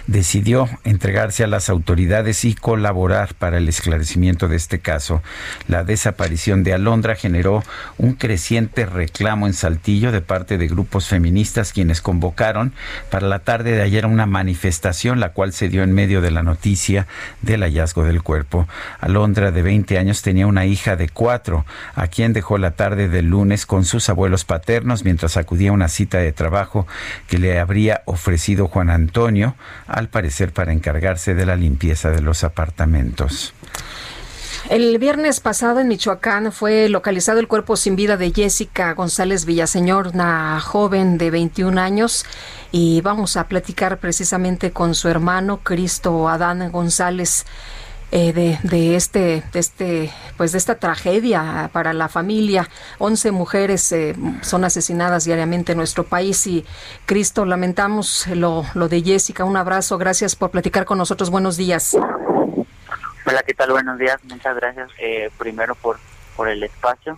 decidió 0.06 0.68
entregarse 0.84 1.44
a 1.44 1.46
las 1.46 1.68
autoridades 1.68 2.44
y 2.44 2.54
colaborar 2.54 3.34
para 3.34 3.58
el 3.58 3.68
esclarecimiento 3.68 4.48
de 4.48 4.56
este 4.56 4.80
caso. 4.80 5.22
La 5.68 5.84
desaparición 5.84 6.62
de 6.62 6.74
Alondra 6.74 7.14
generó 7.14 7.62
un 7.98 8.14
creciente 8.14 8.86
reclamo 8.86 9.46
en 9.46 9.54
Saltillo 9.54 10.12
de 10.12 10.20
parte 10.20 10.58
de 10.60 10.68
grupos 10.68 11.08
feministas 11.08 11.72
quienes 11.72 12.00
convocaron 12.00 12.72
para 13.10 13.26
la 13.26 13.40
tarde 13.40 13.72
de 13.72 13.82
ayer 13.82 14.06
una 14.06 14.26
manifestación, 14.26 15.18
la 15.18 15.32
cual 15.32 15.52
se 15.52 15.68
dio 15.68 15.82
en 15.82 15.92
medio 15.92 16.20
de 16.20 16.30
la 16.30 16.44
noticia 16.44 17.08
del 17.42 17.62
hallazgo 17.62 18.04
del 18.04 18.22
cuerpo. 18.22 18.68
Alondra, 19.00 19.50
de 19.50 19.62
20 19.62 19.98
años, 19.98 20.22
tenía 20.22 20.46
una 20.46 20.66
hija 20.66 20.94
de 20.94 21.08
cuatro, 21.08 21.66
a 21.96 22.06
quien 22.06 22.32
dejó 22.32 22.58
la 22.58 22.72
tarde 22.72 23.08
del 23.08 23.26
lunes 23.26 23.66
con 23.66 23.84
sus 23.84 24.08
abuelos 24.08 24.44
paternos 24.44 25.04
mientras 25.04 25.36
acudía 25.36 25.70
a 25.70 25.72
una 25.72 25.88
cita 25.88 26.18
de 26.18 26.32
trabajo 26.32 26.86
que 27.26 27.38
le 27.38 27.58
habría 27.58 28.02
ofrecido 28.04 28.68
Juan 28.68 28.90
Antonio, 28.90 29.56
al 29.86 30.08
parecer 30.08 30.52
para 30.52 30.72
encargarse 30.72 31.34
de 31.34 31.46
la 31.46 31.56
limpieza 31.56 32.10
de 32.10 32.20
los 32.20 32.44
apartamentos. 32.44 33.54
El 34.68 34.98
viernes 34.98 35.40
pasado 35.40 35.80
en 35.80 35.88
Michoacán 35.88 36.52
fue 36.52 36.88
localizado 36.88 37.40
el 37.40 37.48
cuerpo 37.48 37.76
sin 37.76 37.96
vida 37.96 38.16
de 38.16 38.32
Jessica 38.32 38.92
González 38.94 39.44
Villaseñor, 39.44 40.08
una 40.08 40.60
joven 40.60 41.18
de 41.18 41.30
21 41.30 41.80
años, 41.80 42.24
y 42.70 43.00
vamos 43.00 43.36
a 43.36 43.48
platicar 43.48 43.98
precisamente 43.98 44.70
con 44.70 44.94
su 44.94 45.08
hermano 45.08 45.60
Cristo 45.62 46.28
Adán 46.28 46.70
González. 46.70 47.46
Eh, 48.12 48.32
de, 48.32 48.58
de, 48.64 48.96
este, 48.96 49.44
de 49.52 49.60
este, 49.60 50.12
pues 50.36 50.50
de 50.50 50.58
esta 50.58 50.74
tragedia 50.74 51.70
para 51.72 51.92
la 51.92 52.08
familia. 52.08 52.68
Once 52.98 53.30
mujeres 53.30 53.92
eh, 53.92 54.16
son 54.42 54.64
asesinadas 54.64 55.26
diariamente 55.26 55.72
en 55.72 55.78
nuestro 55.78 56.02
país 56.02 56.44
y 56.48 56.64
Cristo, 57.06 57.44
lamentamos 57.44 58.26
lo, 58.26 58.64
lo 58.74 58.88
de 58.88 59.02
Jessica. 59.02 59.44
Un 59.44 59.56
abrazo, 59.56 59.96
gracias 59.96 60.34
por 60.34 60.50
platicar 60.50 60.86
con 60.86 60.98
nosotros. 60.98 61.30
Buenos 61.30 61.56
días. 61.56 61.96
Hola, 63.30 63.44
¿qué 63.46 63.54
tal? 63.54 63.70
Buenos 63.70 63.96
días. 63.96 64.16
Muchas 64.24 64.56
gracias 64.56 64.88
eh, 64.98 65.30
primero 65.38 65.76
por, 65.76 66.00
por 66.34 66.48
el 66.48 66.64
espacio, 66.64 67.16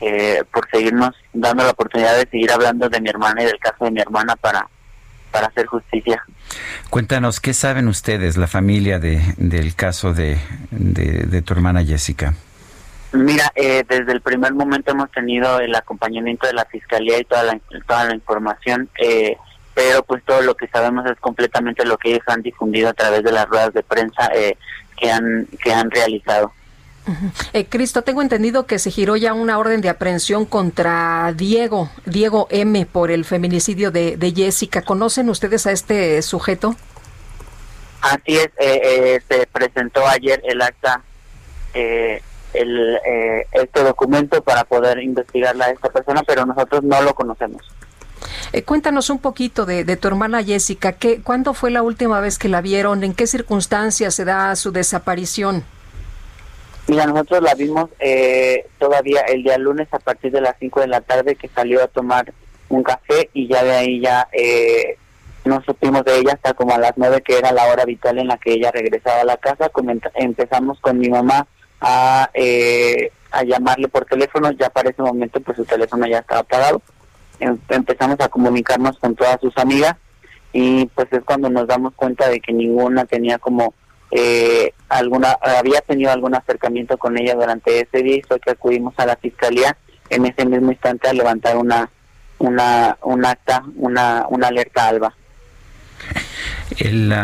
eh, 0.00 0.44
por 0.52 0.70
seguirnos 0.70 1.10
dando 1.32 1.64
la 1.64 1.70
oportunidad 1.70 2.16
de 2.16 2.28
seguir 2.30 2.52
hablando 2.52 2.88
de 2.88 3.00
mi 3.00 3.08
hermana 3.08 3.42
y 3.42 3.46
del 3.46 3.58
caso 3.58 3.84
de 3.84 3.90
mi 3.90 4.00
hermana 4.00 4.36
para, 4.36 4.68
para 5.32 5.48
hacer 5.48 5.66
justicia. 5.66 6.22
Cuéntanos, 6.88 7.40
¿qué 7.40 7.52
saben 7.52 7.88
ustedes, 7.88 8.36
la 8.36 8.46
familia, 8.46 9.00
de, 9.00 9.20
del 9.38 9.74
caso 9.74 10.14
de, 10.14 10.38
de, 10.70 11.42
tu 11.42 11.52
hermana 11.52 11.84
Jessica? 11.84 12.34
Mira, 13.10 13.50
eh, 13.56 13.82
desde 13.88 14.12
el 14.12 14.20
primer 14.20 14.54
momento 14.54 14.92
hemos 14.92 15.10
tenido 15.10 15.58
el 15.58 15.74
acompañamiento 15.74 16.46
de 16.46 16.52
la 16.52 16.64
fiscalía 16.66 17.18
y 17.18 17.24
toda 17.24 17.42
la, 17.42 17.58
toda 17.88 18.04
la 18.04 18.14
información, 18.14 18.88
pero 19.74 20.04
pues 20.04 20.22
todo 20.24 20.42
lo 20.42 20.54
que 20.54 20.68
sabemos 20.68 21.06
es 21.06 21.18
completamente 21.18 21.84
lo 21.84 21.96
que 21.96 22.10
ellos 22.10 22.22
han 22.26 22.42
difundido 22.42 22.88
a 22.88 22.92
través 22.92 23.24
de 23.24 23.32
las 23.32 23.48
ruedas 23.48 23.72
de 23.72 23.82
prensa. 23.82 24.30
Eh, 24.34 24.56
que 25.00 25.10
han, 25.10 25.48
que 25.62 25.72
han 25.72 25.90
realizado. 25.90 26.52
Eh, 27.52 27.66
Cristo, 27.66 28.02
tengo 28.02 28.22
entendido 28.22 28.66
que 28.66 28.78
se 28.78 28.90
giró 28.90 29.16
ya 29.16 29.34
una 29.34 29.58
orden 29.58 29.80
de 29.80 29.88
aprehensión 29.88 30.44
contra 30.44 31.32
Diego, 31.36 31.90
Diego 32.04 32.46
M, 32.50 32.86
por 32.86 33.10
el 33.10 33.24
feminicidio 33.24 33.90
de, 33.90 34.32
Jessica. 34.34 34.82
¿Conocen 34.82 35.28
ustedes 35.28 35.66
a 35.66 35.72
este 35.72 36.22
sujeto? 36.22 36.76
Así 38.02 38.36
es, 38.36 38.46
eh, 38.58 38.80
eh, 38.82 39.20
se 39.28 39.46
presentó 39.46 40.06
ayer 40.06 40.40
el 40.44 40.62
acta, 40.62 41.02
eh, 41.74 42.22
el, 42.54 42.96
eh, 43.04 43.46
este 43.52 43.82
documento 43.82 44.42
para 44.42 44.64
poder 44.64 45.02
investigarla 45.02 45.66
a 45.66 45.70
esta 45.70 45.90
persona, 45.90 46.22
pero 46.26 46.46
nosotros 46.46 46.82
no 46.82 47.02
lo 47.02 47.14
conocemos. 47.14 47.62
Eh, 48.52 48.62
cuéntanos 48.62 49.10
un 49.10 49.18
poquito 49.18 49.66
de, 49.66 49.84
de 49.84 49.96
tu 49.96 50.08
hermana 50.08 50.42
Jessica. 50.42 50.92
¿Qué, 50.92 51.22
¿Cuándo 51.22 51.54
fue 51.54 51.70
la 51.70 51.82
última 51.82 52.20
vez 52.20 52.38
que 52.38 52.48
la 52.48 52.60
vieron? 52.60 53.04
¿En 53.04 53.14
qué 53.14 53.26
circunstancias 53.26 54.14
se 54.14 54.24
da 54.24 54.54
su 54.56 54.72
desaparición? 54.72 55.64
Mira, 56.90 57.06
nosotros 57.06 57.42
la 57.42 57.54
vimos 57.54 57.88
eh, 58.00 58.66
todavía 58.78 59.20
el 59.20 59.44
día 59.44 59.56
lunes 59.58 59.86
a 59.92 60.00
partir 60.00 60.32
de 60.32 60.40
las 60.40 60.56
5 60.58 60.80
de 60.80 60.88
la 60.88 61.00
tarde 61.00 61.36
que 61.36 61.46
salió 61.48 61.84
a 61.84 61.86
tomar 61.86 62.32
un 62.68 62.82
café 62.82 63.30
y 63.32 63.46
ya 63.46 63.62
de 63.62 63.70
ahí 63.70 64.00
ya 64.00 64.26
eh, 64.32 64.96
no 65.44 65.62
supimos 65.62 66.04
de 66.04 66.18
ella 66.18 66.32
hasta 66.32 66.54
como 66.54 66.74
a 66.74 66.78
las 66.78 66.94
9 66.96 67.22
que 67.22 67.38
era 67.38 67.52
la 67.52 67.66
hora 67.66 67.84
habitual 67.84 68.18
en 68.18 68.26
la 68.26 68.38
que 68.38 68.54
ella 68.54 68.72
regresaba 68.72 69.20
a 69.20 69.24
la 69.24 69.36
casa. 69.36 69.70
Empezamos 70.14 70.80
con 70.80 70.98
mi 70.98 71.08
mamá 71.08 71.46
a, 71.80 72.28
eh, 72.34 73.12
a 73.30 73.44
llamarle 73.44 73.86
por 73.86 74.04
teléfono, 74.04 74.50
ya 74.50 74.68
para 74.70 74.90
ese 74.90 75.02
momento 75.02 75.40
pues 75.40 75.58
su 75.58 75.64
teléfono 75.64 76.08
ya 76.08 76.18
estaba 76.18 76.40
apagado. 76.40 76.82
Em- 77.40 77.58
empezamos 77.70 78.20
a 78.20 78.28
comunicarnos 78.28 78.98
con 78.98 79.14
todas 79.16 79.40
sus 79.40 79.56
amigas 79.56 79.96
y 80.52 80.86
pues 80.94 81.08
es 81.12 81.22
cuando 81.24 81.48
nos 81.48 81.66
damos 81.66 81.94
cuenta 81.94 82.28
de 82.28 82.40
que 82.40 82.52
ninguna 82.52 83.04
tenía 83.06 83.38
como 83.38 83.72
eh, 84.10 84.74
alguna 84.88 85.38
había 85.40 85.80
tenido 85.80 86.10
algún 86.10 86.34
acercamiento 86.34 86.98
con 86.98 87.16
ella 87.16 87.34
durante 87.34 87.80
ese 87.80 88.02
día 88.02 88.16
y 88.16 88.22
fue 88.22 88.40
que 88.40 88.50
acudimos 88.50 88.92
a 88.98 89.06
la 89.06 89.16
fiscalía 89.16 89.76
en 90.10 90.26
ese 90.26 90.44
mismo 90.44 90.70
instante 90.70 91.08
a 91.08 91.12
levantar 91.12 91.56
una 91.56 91.88
una 92.38 92.98
un 93.02 93.24
acta 93.24 93.62
una 93.76 94.26
una 94.28 94.48
alerta 94.48 94.88
alba 94.88 95.14
El, 96.78 97.14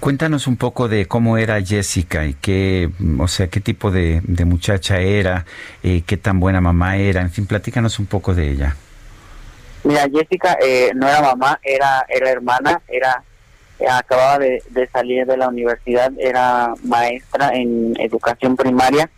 cuéntanos 0.00 0.46
un 0.46 0.56
poco 0.56 0.88
de 0.88 1.06
cómo 1.06 1.38
era 1.38 1.60
Jessica 1.62 2.24
y 2.26 2.34
qué, 2.34 2.90
o 3.18 3.28
sea, 3.28 3.48
qué 3.48 3.60
tipo 3.60 3.90
de, 3.90 4.22
de 4.24 4.44
muchacha 4.44 4.98
era, 4.98 5.44
eh, 5.82 6.02
qué 6.06 6.16
tan 6.16 6.40
buena 6.40 6.60
mamá 6.60 6.96
era, 6.96 7.20
en 7.22 7.30
fin, 7.30 7.46
platícanos 7.46 7.98
un 7.98 8.06
poco 8.06 8.34
de 8.34 8.50
ella. 8.50 8.76
Mira, 9.84 10.08
Jessica 10.10 10.56
eh, 10.62 10.92
no 10.94 11.06
era 11.06 11.20
mamá, 11.20 11.60
era, 11.62 12.06
era 12.08 12.30
hermana, 12.30 12.80
era 12.88 13.22
eh, 13.78 13.88
acababa 13.88 14.38
de, 14.38 14.62
salir 14.92 15.26
de 15.26 15.36
la 15.36 15.48
universidad, 15.48 16.12
era 16.18 16.74
maestra 16.84 17.50
en 17.54 17.94
educación 17.98 18.56
primaria, 18.56 19.10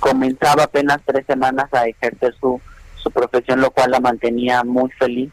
comenzaba 0.00 0.64
apenas 0.64 1.00
tres 1.04 1.24
semanas 1.26 1.72
a 1.72 1.86
ejercer 1.86 2.34
su, 2.40 2.60
su 2.96 3.10
profesión, 3.10 3.60
lo 3.60 3.70
cual 3.70 3.92
la 3.92 4.00
mantenía 4.00 4.64
muy 4.64 4.90
feliz. 4.90 5.30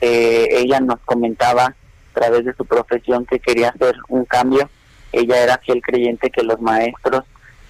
Eh, 0.00 0.48
ella 0.52 0.80
nos 0.80 1.00
comentaba 1.00 1.64
a 1.64 1.74
través 2.14 2.44
de 2.44 2.54
su 2.54 2.64
profesión 2.64 3.26
que 3.26 3.40
quería 3.40 3.70
hacer 3.70 3.96
un 4.08 4.24
cambio. 4.24 4.70
Ella 5.12 5.42
era 5.42 5.58
fiel 5.58 5.82
creyente 5.82 6.30
que 6.30 6.42
los 6.42 6.60
maestros 6.60 7.24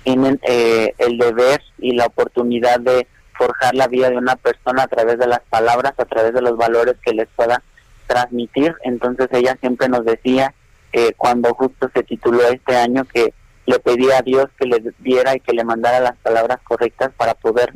tienen 0.05 0.39
eh, 0.43 0.95
el 0.99 1.19
deber 1.19 1.63
y 1.79 1.93
la 1.93 2.07
oportunidad 2.07 2.81
de 2.81 3.07
forjar 3.39 3.75
la 3.75 3.87
vida 3.87 4.11
de 4.11 4.19
una 4.19 4.37
persona 4.37 4.83
a 4.83 4.89
través 4.89 5.19
de 5.19 5.27
las 5.27 5.41
palabras, 5.49 5.95
a 5.97 6.05
través 6.05 6.35
de 6.35 6.43
los 6.43 6.57
valores 6.57 6.97
que 7.03 7.15
les 7.15 7.29
pueda 7.29 7.63
transmitir. 8.07 8.75
Entonces 8.83 9.29
ella 9.33 9.57
siempre 9.61 9.89
nos 9.89 10.05
decía, 10.05 10.53
eh, 10.93 11.13
cuando 11.17 11.55
justo 11.55 11.89
se 11.95 12.03
tituló 12.03 12.43
este 12.49 12.77
año, 12.77 13.05
que 13.05 13.33
le 13.69 13.79
pedía 13.81 14.19
a 14.19 14.23
Dios 14.23 14.47
que 14.59 14.67
le 14.67 14.83
diera 14.99 15.37
y 15.37 15.41
que 15.41 15.53
le 15.53 15.63
mandara 15.63 16.01
las 16.01 16.17
palabras 16.17 16.59
correctas 16.65 17.11
para 17.19 17.35
poder 17.35 17.75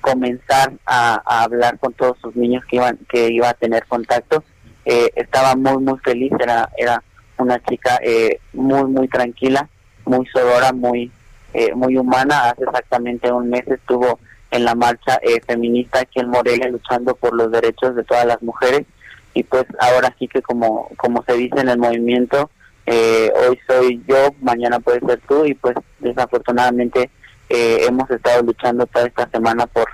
comenzar 0.00 0.72
a, 0.86 1.42
hablar 1.42 1.78
con 1.78 1.92
todos 1.92 2.18
sus 2.20 2.34
niños 2.34 2.64
que 2.64 2.76
iban 2.76 2.98
que 3.10 3.30
iba 3.30 3.50
a 3.50 3.54
tener 3.54 3.84
contacto. 3.86 4.42
Eh, 4.86 5.10
estaba 5.16 5.54
muy 5.54 5.82
muy 5.82 5.98
feliz, 5.98 6.32
era 6.40 6.70
era 6.78 7.02
una 7.36 7.62
chica 7.62 7.98
eh, 8.02 8.40
muy 8.54 8.84
muy 8.84 9.06
tranquila, 9.08 9.68
muy 10.06 10.26
sonora, 10.28 10.72
muy 10.72 11.12
eh, 11.52 11.74
muy 11.74 11.98
humana. 11.98 12.50
Hace 12.50 12.64
exactamente 12.64 13.30
un 13.30 13.50
mes 13.50 13.68
estuvo 13.68 14.18
en 14.54 14.64
la 14.64 14.74
marcha 14.76 15.18
eh, 15.20 15.40
feminista 15.44 16.00
aquí 16.00 16.20
en 16.20 16.28
Morelia 16.28 16.68
luchando 16.68 17.16
por 17.16 17.34
los 17.34 17.50
derechos 17.50 17.96
de 17.96 18.04
todas 18.04 18.24
las 18.24 18.40
mujeres. 18.40 18.86
Y 19.34 19.42
pues 19.42 19.64
ahora 19.80 20.14
sí 20.16 20.28
que 20.28 20.40
como 20.42 20.88
como 20.96 21.24
se 21.24 21.32
dice 21.34 21.58
en 21.60 21.68
el 21.68 21.78
movimiento 21.78 22.50
eh, 22.86 23.32
hoy 23.34 23.58
soy 23.66 24.00
yo 24.06 24.32
mañana 24.40 24.78
puede 24.78 25.00
ser 25.00 25.20
tú. 25.28 25.44
Y 25.44 25.54
pues 25.54 25.74
desafortunadamente 25.98 27.10
eh, 27.48 27.78
hemos 27.88 28.08
estado 28.10 28.42
luchando 28.42 28.86
toda 28.86 29.06
esta 29.06 29.28
semana 29.28 29.66
por 29.66 29.88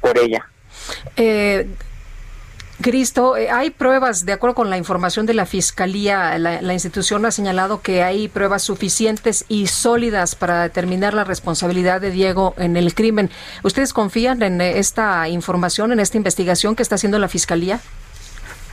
por 0.00 0.16
ella. 0.16 0.46
Eh, 1.16 1.66
Cristo, 2.80 3.36
eh, 3.36 3.50
hay 3.50 3.70
pruebas, 3.70 4.26
de 4.26 4.32
acuerdo 4.32 4.54
con 4.54 4.68
la 4.68 4.76
información 4.76 5.26
de 5.26 5.34
la 5.34 5.46
Fiscalía, 5.46 6.36
la, 6.38 6.60
la 6.60 6.72
institución 6.72 7.24
ha 7.24 7.30
señalado 7.30 7.80
que 7.80 8.02
hay 8.02 8.28
pruebas 8.28 8.62
suficientes 8.62 9.44
y 9.48 9.68
sólidas 9.68 10.34
para 10.34 10.62
determinar 10.62 11.14
la 11.14 11.24
responsabilidad 11.24 12.00
de 12.00 12.10
Diego 12.10 12.54
en 12.58 12.76
el 12.76 12.94
crimen. 12.94 13.30
¿Ustedes 13.62 13.92
confían 13.92 14.42
en 14.42 14.60
eh, 14.60 14.78
esta 14.78 15.28
información, 15.28 15.92
en 15.92 16.00
esta 16.00 16.16
investigación 16.16 16.74
que 16.74 16.82
está 16.82 16.96
haciendo 16.96 17.18
la 17.18 17.28
Fiscalía? 17.28 17.80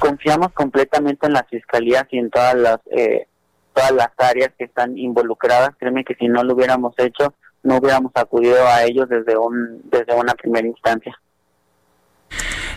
confiamos 0.02 0.52
completamente 0.53 1.28
en 1.28 1.34
las 1.34 1.48
fiscalías 1.48 2.06
y 2.10 2.18
en 2.18 2.32
todas 2.32 2.56
las 2.56 2.80
eh, 2.90 3.28
todas 3.73 3.91
las 3.91 4.10
áreas 4.18 4.49
que 4.57 4.65
están 4.65 4.98
involucradas 4.98 5.69
créeme 5.78 6.03
que 6.03 6.15
si 6.15 6.28
no 6.28 6.44
lo 6.44 6.56
hubiéramos 6.56 6.94
hecho 6.98 7.36
no 7.61 7.78
hubiéramos 7.78 8.11
acudido 8.15 8.68
a 8.68 8.84
ellos 8.84 9.07
desde 9.07 9.38
un 9.38 9.80
desde 9.84 10.15
una 10.15 10.34
primera 10.34 10.68
instancia 10.68 11.15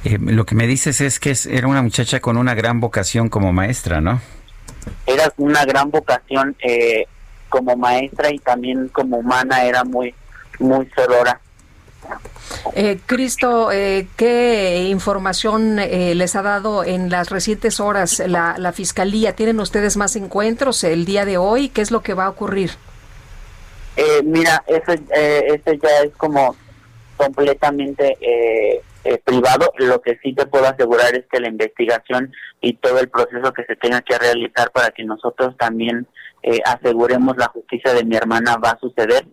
Eh, 0.04 0.18
lo 0.20 0.44
que 0.44 0.54
me 0.54 0.66
dices 0.66 1.00
es 1.00 1.18
que 1.18 1.30
es- 1.30 1.46
era 1.46 1.66
una 1.66 1.82
muchacha 1.82 2.20
con 2.20 2.36
una 2.36 2.54
gran 2.54 2.80
vocación 2.80 3.28
como 3.28 3.52
maestra, 3.52 4.00
¿no? 4.00 4.20
era 5.06 5.32
una 5.38 5.64
gran 5.64 5.90
vocación 5.90 6.54
eh, 6.62 7.06
como 7.48 7.74
maestra 7.76 8.30
y 8.30 8.38
también 8.38 8.88
como 8.88 9.16
humana 9.18 9.64
era 9.64 9.82
muy 9.84 10.14
muy 10.58 10.86
sorora 10.94 11.40
Eh, 12.74 12.98
Cristo, 13.06 13.72
eh, 13.72 14.06
¿qué 14.16 14.88
información 14.90 15.78
eh, 15.78 16.14
les 16.14 16.36
ha 16.36 16.42
dado 16.42 16.84
en 16.84 17.08
las 17.08 17.30
recientes 17.30 17.80
horas 17.80 18.22
la, 18.26 18.56
la 18.58 18.72
Fiscalía? 18.72 19.34
¿Tienen 19.34 19.58
ustedes 19.58 19.96
más 19.96 20.14
encuentros 20.16 20.84
el 20.84 21.06
día 21.06 21.24
de 21.24 21.38
hoy? 21.38 21.70
¿Qué 21.70 21.80
es 21.80 21.90
lo 21.90 22.02
que 22.02 22.12
va 22.12 22.26
a 22.26 22.28
ocurrir? 22.30 22.72
Eh, 23.96 24.22
mira, 24.22 24.62
eso, 24.66 24.92
eh, 25.16 25.44
eso 25.48 25.72
ya 25.82 26.00
es 26.04 26.12
como 26.16 26.54
completamente 27.16 28.16
eh, 28.20 28.82
eh, 29.04 29.20
privado. 29.22 29.70
Lo 29.78 30.00
que 30.00 30.18
sí 30.22 30.32
te 30.32 30.46
puedo 30.46 30.66
asegurar 30.66 31.14
es 31.14 31.24
que 31.30 31.38
la 31.38 31.48
investigación 31.48 32.32
y 32.60 32.74
todo 32.74 32.98
el 33.00 33.10
proceso 33.10 33.52
que 33.52 33.64
se 33.64 33.76
tenga 33.76 34.00
que 34.00 34.18
realizar 34.18 34.70
para 34.72 34.90
que 34.90 35.04
nosotros 35.04 35.54
también 35.58 36.06
eh, 36.42 36.60
aseguremos 36.64 37.36
la 37.36 37.48
justicia 37.48 37.92
de 37.92 38.04
mi 38.04 38.16
hermana 38.16 38.56
va 38.56 38.70
a 38.70 38.78
suceder. 38.78 39.26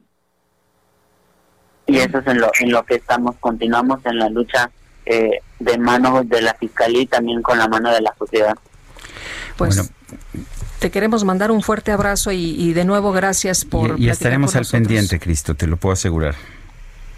Y 1.87 1.97
eso 1.97 2.19
es 2.19 2.27
en 2.27 2.39
lo, 2.39 2.51
en 2.59 2.71
lo 2.71 2.85
que 2.85 2.95
estamos, 2.95 3.35
continuamos 3.39 4.05
en 4.05 4.17
la 4.17 4.29
lucha 4.29 4.71
eh, 5.05 5.39
de 5.59 5.77
mano 5.77 6.23
de 6.23 6.41
la 6.41 6.53
fiscalía 6.53 7.01
y 7.01 7.05
también 7.05 7.41
con 7.41 7.57
la 7.57 7.67
mano 7.67 7.91
de 7.91 8.01
la 8.01 8.13
sociedad. 8.17 8.55
Pues 9.57 9.91
te 10.79 10.91
queremos 10.91 11.23
mandar 11.23 11.51
un 11.51 11.61
fuerte 11.61 11.91
abrazo 11.91 12.31
y, 12.31 12.55
y 12.57 12.73
de 12.73 12.85
nuevo 12.85 13.11
gracias 13.11 13.63
por... 13.63 13.99
Y, 13.99 14.09
estaremos 14.09 14.51
con 14.51 14.57
al 14.57 14.61
nosotros. 14.61 14.81
pendiente, 14.81 15.19
Cristo, 15.19 15.55
te 15.55 15.67
lo 15.67 15.77
puedo 15.77 15.93
asegurar. 15.93 16.35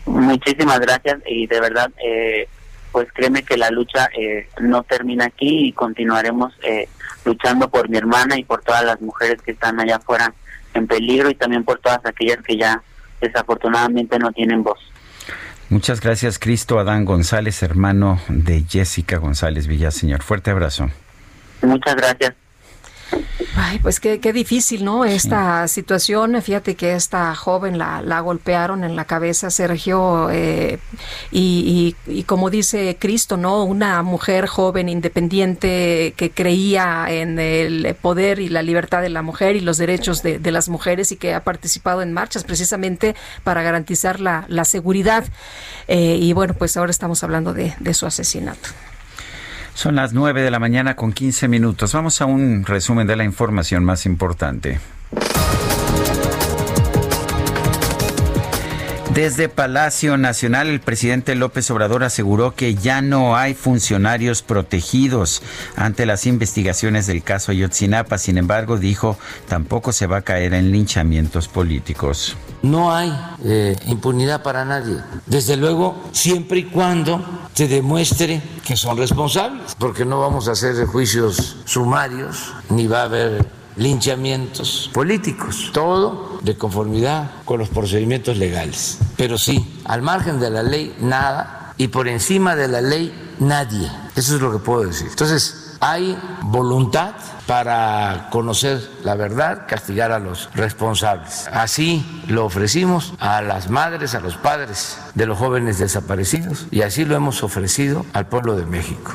Muchísimas 0.06 0.80
gracias 0.80 1.20
y 1.26 1.48
de 1.48 1.60
verdad, 1.60 1.92
eh, 2.04 2.48
pues 2.92 3.08
créeme 3.14 3.44
que 3.44 3.58
la 3.58 3.70
lucha 3.72 4.10
eh, 4.18 4.48
no 4.60 4.84
termina 4.84 5.26
aquí 5.26 5.68
y 5.68 5.72
continuaremos 5.72 6.54
eh, 6.64 6.88
luchando 7.26 7.70
por 7.70 7.90
mi 7.90 7.98
hermana 7.98 8.38
y 8.38 8.44
por 8.44 8.62
todas 8.62 8.84
las 8.84 9.02
mujeres 9.02 9.42
que 9.42 9.52
están 9.52 9.80
allá 9.80 9.98
afuera 9.98 10.34
en 10.74 10.88
peligro 10.88 11.30
y 11.30 11.36
también 11.36 11.64
por 11.64 11.80
todas 11.80 12.06
aquellas 12.06 12.42
que 12.44 12.58
ya 12.58 12.82
desafortunadamente 13.22 14.20
no 14.20 14.32
tienen 14.32 14.64
voz. 14.64 14.80
Muchas 15.70 16.02
gracias, 16.02 16.38
Cristo 16.38 16.78
Adán 16.78 17.06
González, 17.06 17.64
hermano 17.64 18.20
de 18.28 18.64
Jessica 18.68 19.18
González 19.18 19.68
Villaseñor. 19.68 20.22
Fuerte 20.22 20.52
abrazo. 20.52 20.90
Muchas 21.62 21.96
gracias. 21.96 22.43
Ay, 23.56 23.80
pues 23.80 24.00
qué, 24.00 24.20
qué 24.20 24.34
difícil, 24.34 24.84
¿no? 24.84 25.06
Esta 25.06 25.68
situación, 25.68 26.42
fíjate 26.42 26.76
que 26.76 26.94
esta 26.94 27.36
joven 27.36 27.78
la, 27.78 28.02
la 28.02 28.20
golpearon 28.22 28.84
en 28.84 28.96
la 28.96 29.06
cabeza, 29.06 29.50
Sergio, 29.50 30.30
eh, 30.32 30.80
y, 31.32 31.96
y- 32.08 32.12
y 32.20 32.24
como 32.24 32.50
dice 32.50 32.98
Cristo, 33.00 33.38
¿no? 33.38 33.64
Una 33.64 34.02
mujer 34.04 34.48
joven, 34.48 34.90
independiente, 34.90 36.14
que 36.18 36.32
creía 36.32 37.06
en 37.10 37.40
el 37.40 37.96
poder 38.02 38.40
y 38.40 38.50
la 38.50 38.62
libertad 38.62 39.02
de 39.02 39.10
la 39.10 39.22
mujer 39.22 39.56
y 39.56 39.60
los 39.62 39.78
derechos 39.78 40.24
de, 40.24 40.40
de 40.40 40.52
las 40.52 40.70
mujeres 40.70 41.12
y 41.12 41.18
que 41.18 41.34
ha 41.34 41.44
participado 41.44 42.02
en 42.02 42.14
marchas 42.14 42.44
precisamente 42.44 43.16
para 43.44 43.62
garantizar 43.64 44.20
la, 44.20 44.46
la 44.48 44.66
seguridad. 44.66 45.26
Eh, 45.88 46.18
y 46.20 46.34
bueno, 46.34 46.54
pues 46.54 46.78
ahora 46.78 46.92
estamos 46.92 47.24
hablando 47.24 47.54
de, 47.54 47.76
de 47.80 47.94
su 47.94 48.06
asesinato. 48.06 48.70
Son 49.74 49.96
las 49.96 50.14
9 50.14 50.42
de 50.42 50.52
la 50.52 50.60
mañana 50.60 50.96
con 50.96 51.14
15 51.14 51.48
minutos. 51.48 51.94
Vamos 51.94 52.22
a 52.22 52.26
un 52.26 52.66
resumen 52.66 53.08
de 53.08 53.16
la 53.16 53.24
información 53.24 53.84
más 53.84 54.06
importante. 54.06 54.80
Desde 59.14 59.48
Palacio 59.48 60.18
Nacional, 60.18 60.68
el 60.70 60.80
presidente 60.80 61.36
López 61.36 61.70
Obrador 61.70 62.04
aseguró 62.04 62.56
que 62.56 62.74
ya 62.74 63.04
no 63.04 63.36
hay 63.36 63.54
funcionarios 63.54 64.42
protegidos 64.42 65.44
ante 65.76 66.08
las 66.08 66.26
investigaciones 66.26 67.06
del 67.06 67.22
caso 67.22 67.52
Ayotzinapa. 67.52 68.18
Sin 68.18 68.40
embargo, 68.40 68.78
dijo, 68.78 69.16
tampoco 69.48 69.92
se 69.92 70.08
va 70.08 70.18
a 70.18 70.22
caer 70.24 70.56
en 70.56 70.72
linchamientos 70.72 71.48
políticos. 71.48 72.36
No 72.64 72.92
hay 72.92 73.16
eh, 73.46 73.76
impunidad 73.86 74.42
para 74.42 74.66
nadie. 74.66 74.98
Desde 75.28 75.58
luego, 75.58 76.10
siempre 76.12 76.62
y 76.62 76.64
cuando 76.64 77.24
se 77.54 77.68
demuestre 77.68 78.42
que 78.66 78.76
son 78.76 78.98
responsables, 78.98 79.76
porque 79.78 80.06
no 80.06 80.22
vamos 80.22 80.48
a 80.48 80.54
hacer 80.54 80.88
juicios 80.88 81.58
sumarios, 81.66 82.52
ni 82.72 82.88
va 82.88 83.02
a 83.02 83.04
haber 83.04 83.46
linchamientos 83.76 84.90
políticos, 84.94 85.72
todo 85.74 86.40
de 86.42 86.58
conformidad 86.58 87.32
con 87.46 87.60
los 87.60 87.70
procedimientos 87.70 88.38
legales. 88.38 89.00
Pero 89.18 89.38
sí, 89.38 89.82
al 89.86 90.02
margen 90.02 90.40
de 90.40 90.50
la 90.50 90.64
ley, 90.64 90.96
nada, 91.00 91.74
y 91.78 91.88
por 91.88 92.08
encima 92.08 92.56
de 92.56 92.68
la 92.68 92.82
ley, 92.82 93.34
nadie. 93.40 93.92
Eso 94.16 94.36
es 94.36 94.42
lo 94.42 94.52
que 94.52 94.60
puedo 94.60 94.86
decir. 94.86 95.08
Entonces, 95.10 95.64
hay 95.80 96.18
voluntad 96.44 97.16
para 97.46 98.30
conocer 98.32 98.90
la 99.04 99.16
verdad, 99.16 99.66
castigar 99.68 100.14
a 100.14 100.20
los 100.20 100.50
responsables. 100.54 101.48
Así 101.52 102.24
lo 102.28 102.46
ofrecimos 102.46 103.14
a 103.20 103.42
las 103.42 103.70
madres, 103.70 104.16
a 104.16 104.22
los 104.22 104.38
padres 104.38 104.98
de 105.14 105.26
los 105.26 105.38
jóvenes 105.38 105.80
desaparecidos 105.80 106.68
y 106.72 106.84
así 106.84 107.04
lo 107.04 107.16
hemos 107.16 107.44
ofrecido 107.44 108.06
al 108.14 108.28
pueblo 108.28 108.56
de 108.56 108.66
México. 108.66 109.14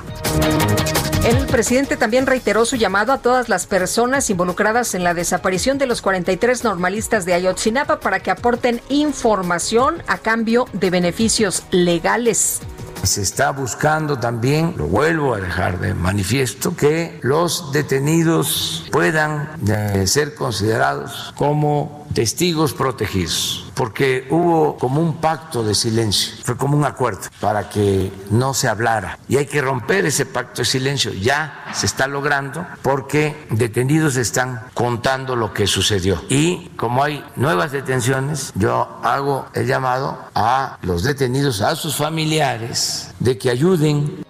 El 1.24 1.46
presidente 1.46 1.96
también 1.96 2.26
reiteró 2.26 2.64
su 2.64 2.76
llamado 2.76 3.12
a 3.12 3.18
todas 3.18 3.48
las 3.48 3.66
personas 3.66 4.30
involucradas 4.30 4.94
en 4.94 5.04
la 5.04 5.14
desaparición 5.14 5.76
de 5.76 5.86
los 5.86 6.00
43 6.00 6.64
normalistas 6.64 7.24
de 7.24 7.34
Ayotzinapa 7.34 8.00
para 8.00 8.20
que 8.20 8.30
aporten 8.30 8.80
información 8.88 10.02
a 10.06 10.18
cambio 10.18 10.66
de 10.72 10.90
beneficios 10.90 11.64
legales. 11.70 12.60
Se 13.02 13.22
está 13.22 13.50
buscando 13.52 14.18
también, 14.18 14.74
lo 14.76 14.86
vuelvo 14.86 15.34
a 15.34 15.40
dejar 15.40 15.80
de 15.80 15.94
manifiesto, 15.94 16.74
que 16.74 17.18
los 17.22 17.72
detenidos 17.72 18.86
puedan 18.90 19.50
eh, 19.68 20.06
ser 20.06 20.34
considerados 20.34 21.32
como 21.36 22.06
testigos 22.14 22.74
protegidos, 22.74 23.67
porque 23.78 24.26
hubo 24.30 24.76
como 24.76 25.00
un 25.00 25.18
pacto 25.18 25.62
de 25.62 25.72
silencio, 25.72 26.34
fue 26.42 26.56
como 26.56 26.76
un 26.76 26.84
acuerdo 26.84 27.20
para 27.40 27.68
que 27.68 28.12
no 28.28 28.52
se 28.52 28.66
hablara. 28.66 29.20
Y 29.28 29.36
hay 29.36 29.46
que 29.46 29.62
romper 29.62 30.04
ese 30.04 30.26
pacto 30.26 30.62
de 30.62 30.64
silencio. 30.64 31.12
Ya 31.12 31.64
se 31.72 31.86
está 31.86 32.08
logrando 32.08 32.66
porque 32.82 33.46
detenidos 33.50 34.16
están 34.16 34.62
contando 34.74 35.36
lo 35.36 35.54
que 35.54 35.68
sucedió. 35.68 36.20
Y 36.28 36.70
como 36.70 37.04
hay 37.04 37.24
nuevas 37.36 37.70
detenciones, 37.70 38.52
yo 38.56 38.98
hago 39.04 39.46
el 39.54 39.68
llamado 39.68 40.18
a 40.34 40.78
los 40.82 41.04
detenidos, 41.04 41.60
a 41.60 41.76
sus 41.76 41.94
familiares, 41.94 43.12
de 43.20 43.38
que 43.38 43.48
ayuden 43.48 44.24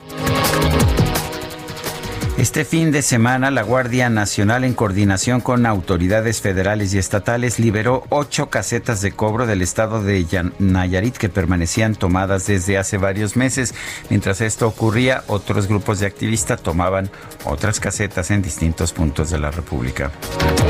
este 2.39 2.65
fin 2.65 2.93
de 2.93 3.02
semana, 3.02 3.51
la 3.51 3.62
Guardia 3.62 4.09
Nacional, 4.10 4.62
en 4.62 4.73
coordinación 4.73 5.40
con 5.40 5.66
autoridades 5.66 6.40
federales 6.40 6.94
y 6.94 6.98
estatales, 6.98 7.59
liberó 7.59 8.05
ocho 8.10 8.48
casetas 8.48 9.02
de 9.02 9.10
cobro 9.10 9.44
del 9.44 9.60
estado 9.60 10.05
de 10.05 10.24
Nayarit 10.60 11.16
que 11.16 11.28
permanecían 11.28 11.97
tomadas 11.97 12.47
desde 12.47 12.78
hace 12.78 12.97
varios 12.97 13.36
meses. 13.36 13.74
Mientras 14.09 14.40
esto 14.40 14.69
ocurría, 14.69 15.24
otros 15.27 15.66
grupos 15.66 15.98
de 15.98 16.06
activistas 16.06 16.62
tomaban 16.62 17.10
otras 17.44 17.81
casetas 17.81 18.31
en 18.31 18.40
distintos 18.40 18.93
puntos 18.93 19.31
de 19.31 19.39
la 19.40 19.51
República. 19.51 20.12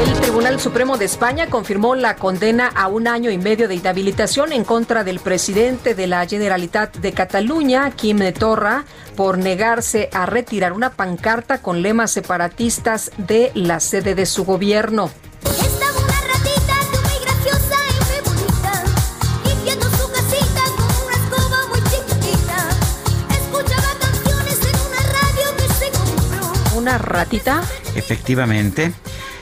El 0.07 0.21
Tribunal 0.23 0.59
Supremo 0.61 0.97
de 0.97 1.05
España 1.05 1.49
confirmó 1.51 1.95
la 1.95 2.17
condena 2.17 2.69
a 2.69 2.89
un 2.89 3.07
año 3.07 3.31
y 3.31 3.37
medio 3.37 3.69
de 3.69 3.75
inhabilitación 3.75 4.53
en 4.53 4.65
contra 4.65 5.05
del 5.05 5.21
presidente 5.21 5.95
de 5.95 6.07
la 6.07 6.27
Generalitat 6.27 6.97
de 6.97 7.13
Cataluña, 7.13 7.91
Quim 7.91 8.33
Torra, 8.33 8.85
por 9.17 9.37
negarse 9.37 10.09
a 10.13 10.25
retirar 10.25 10.73
una 10.73 10.91
pancarta 10.91 11.58
con 11.59 11.83
lemas 11.83 12.11
separatistas 12.11 13.11
de 13.17 13.51
la 13.55 13.81
sede 13.81 14.15
de 14.15 14.27
su 14.27 14.45
gobierno. 14.45 15.11
¿Una 26.77 26.97
ratita? 26.97 27.63
Efectivamente, 27.97 28.93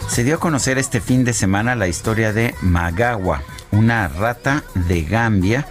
se 0.09 0.25
dio 0.25 0.37
a 0.37 0.41
conocer 0.41 0.79
este 0.79 1.01
fin 1.01 1.25
de 1.25 1.33
semana 1.33 1.77
la 1.77 1.87
historia 1.87 2.33
de 2.33 2.55
Magawa, 2.63 3.43
una 3.71 4.09
rata 4.09 4.65
de 4.75 5.03
Gambia 5.03 5.67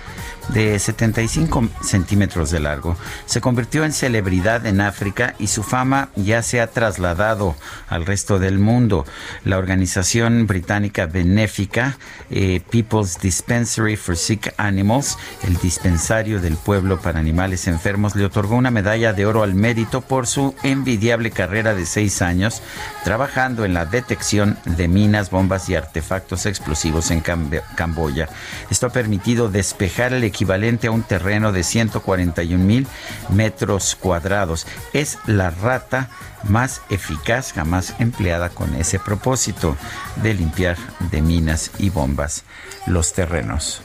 de 0.50 0.78
75 0.78 1.70
centímetros 1.82 2.52
de 2.52 2.60
largo. 2.60 2.96
Se 3.26 3.42
convirtió 3.42 3.84
en 3.84 3.94
celebridad 3.94 4.66
en 4.66 4.82
África 4.82 5.36
y 5.40 5.48
su 5.48 5.64
fama 5.64 6.10
ya 6.16 6.42
se 6.42 6.62
ha 6.62 6.68
trasladado 6.68 7.56
al 7.88 8.06
resto 8.06 8.40
del 8.40 8.60
mundo. 8.60 9.06
La 9.44 9.58
organización 9.58 10.48
británica 10.48 11.06
benéfica 11.06 11.98
eh, 12.30 12.62
People's 12.70 13.20
Dispensary 13.20 13.96
for 13.96 14.18
Sick 14.18 14.54
Animals, 14.58 15.18
el 15.44 15.58
dispensario 15.58 16.42
del 16.42 16.58
pueblo 16.58 17.00
para 17.00 17.20
animales 17.20 17.68
enfermos, 17.68 18.16
le 18.16 18.26
otorgó 18.26 18.56
una 18.56 18.72
medalla 18.72 19.14
de 19.14 19.26
oro 19.26 19.44
al 19.44 19.56
mérito 19.56 20.02
por 20.02 20.28
su 20.28 20.56
envidiable 20.64 21.32
carrera 21.32 21.74
de 21.74 21.86
seis 21.86 22.22
años 22.22 22.62
trabajando 23.04 23.66
en 23.66 23.74
la 23.74 23.86
detección 23.86 24.58
de 24.66 24.88
minas, 24.88 25.30
bombas 25.30 25.70
y 25.70 25.76
artefactos 25.76 26.46
explosivos 26.46 27.12
en 27.12 27.22
Camboya. 27.22 28.30
Esto 28.70 28.88
ha 28.88 28.90
permitido 28.92 29.50
despejar 29.50 30.14
el 30.14 30.24
equivalente 30.36 30.88
a 30.88 30.92
un 30.92 31.04
terreno 31.04 31.54
de 31.54 31.64
141 31.64 32.62
mil 32.62 32.86
metros 33.30 33.96
cuadrados. 33.96 34.68
Es 34.92 35.18
la 35.28 35.50
rata 35.50 36.10
más 36.44 36.82
eficaz 36.90 37.54
jamás 37.54 37.94
empleada 38.00 38.50
con 38.50 38.76
ese 38.76 39.00
propósito 39.00 39.78
de 40.18 40.34
limpiar 40.34 40.76
de 41.10 41.22
minas 41.22 41.72
y 41.80 41.90
bombas 41.90 42.44
los 42.86 43.14
terrenos. 43.14 43.82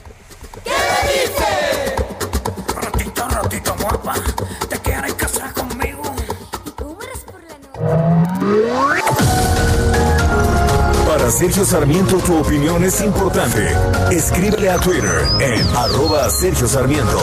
¿Qué 0.65 0.71
dice? 1.07 1.95
Ratito, 2.75 3.29
ratito 3.29 3.75
guapa, 3.79 4.15
te 4.69 4.77
quieres 4.79 5.13
casar 5.13 5.53
conmigo. 5.53 6.01
Para 11.21 11.31
Sergio 11.31 11.63
Sarmiento 11.63 12.17
tu 12.17 12.35
opinión 12.35 12.83
es 12.83 12.99
importante. 12.99 13.67
Escríbele 14.09 14.71
a 14.71 14.79
Twitter 14.79 15.21
en 15.39 15.67
arroba 15.75 16.27
Sergio 16.31 16.67
Sarmiento. 16.67 17.19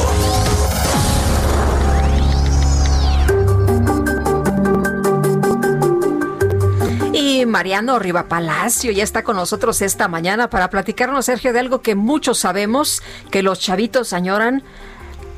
Y 7.12 7.44
Mariano 7.44 7.98
Riva 7.98 8.28
Palacio 8.28 8.92
ya 8.92 9.02
está 9.02 9.24
con 9.24 9.34
nosotros 9.34 9.82
esta 9.82 10.06
mañana 10.06 10.48
para 10.48 10.70
platicarnos, 10.70 11.24
Sergio, 11.24 11.52
de 11.52 11.58
algo 11.58 11.82
que 11.82 11.96
muchos 11.96 12.38
sabemos, 12.38 13.02
que 13.32 13.42
los 13.42 13.58
chavitos 13.58 14.12
añoran, 14.12 14.62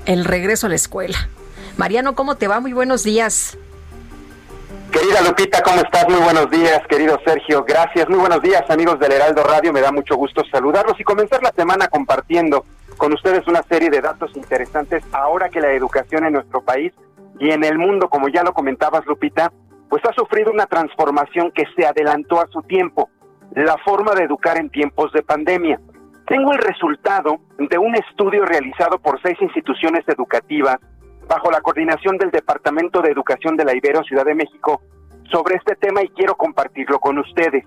el 0.04 0.26
regreso 0.26 0.66
a 0.66 0.68
la 0.68 0.76
escuela. 0.76 1.30
Mariano, 1.78 2.14
¿cómo 2.14 2.34
te 2.34 2.46
va? 2.46 2.60
Muy 2.60 2.74
buenos 2.74 3.04
días. 3.04 3.56
Querida 4.90 5.22
Lupita, 5.22 5.62
¿cómo 5.62 5.76
estás? 5.76 6.08
Muy 6.08 6.20
buenos 6.20 6.50
días, 6.50 6.80
querido 6.88 7.16
Sergio. 7.24 7.64
Gracias. 7.64 8.08
Muy 8.08 8.18
buenos 8.18 8.42
días, 8.42 8.68
amigos 8.68 8.98
del 8.98 9.12
Heraldo 9.12 9.44
Radio. 9.44 9.72
Me 9.72 9.80
da 9.80 9.92
mucho 9.92 10.16
gusto 10.16 10.42
saludarlos 10.50 10.98
y 10.98 11.04
comenzar 11.04 11.40
la 11.44 11.52
semana 11.52 11.86
compartiendo 11.86 12.64
con 12.96 13.12
ustedes 13.12 13.46
una 13.46 13.62
serie 13.62 13.88
de 13.88 14.00
datos 14.00 14.32
interesantes 14.34 15.04
ahora 15.12 15.48
que 15.48 15.60
la 15.60 15.70
educación 15.72 16.26
en 16.26 16.32
nuestro 16.32 16.62
país 16.62 16.92
y 17.38 17.50
en 17.50 17.62
el 17.62 17.78
mundo, 17.78 18.08
como 18.08 18.28
ya 18.28 18.42
lo 18.42 18.52
comentabas, 18.52 19.06
Lupita, 19.06 19.52
pues 19.88 20.02
ha 20.04 20.12
sufrido 20.12 20.50
una 20.50 20.66
transformación 20.66 21.52
que 21.52 21.66
se 21.76 21.86
adelantó 21.86 22.40
a 22.40 22.48
su 22.48 22.60
tiempo, 22.62 23.10
la 23.54 23.76
forma 23.84 24.14
de 24.14 24.24
educar 24.24 24.58
en 24.58 24.70
tiempos 24.70 25.12
de 25.12 25.22
pandemia. 25.22 25.80
Tengo 26.26 26.52
el 26.52 26.58
resultado 26.58 27.38
de 27.58 27.78
un 27.78 27.94
estudio 27.94 28.44
realizado 28.44 28.98
por 28.98 29.22
seis 29.22 29.36
instituciones 29.40 30.02
educativas 30.08 30.78
bajo 31.31 31.48
la 31.52 31.61
coordinación 31.61 32.19
del 32.19 32.32
Departamento 32.32 33.01
de 33.01 33.12
Educación 33.12 33.57
de 33.57 33.65
la 33.65 33.77
Ibero 33.77 34.02
Ciudad 34.02 34.24
de 34.24 34.35
México 34.35 34.82
sobre 35.31 35.55
este 35.55 35.77
tema 35.77 36.02
y 36.02 36.09
quiero 36.09 36.35
compartirlo 36.35 36.98
con 36.98 37.19
ustedes, 37.19 37.65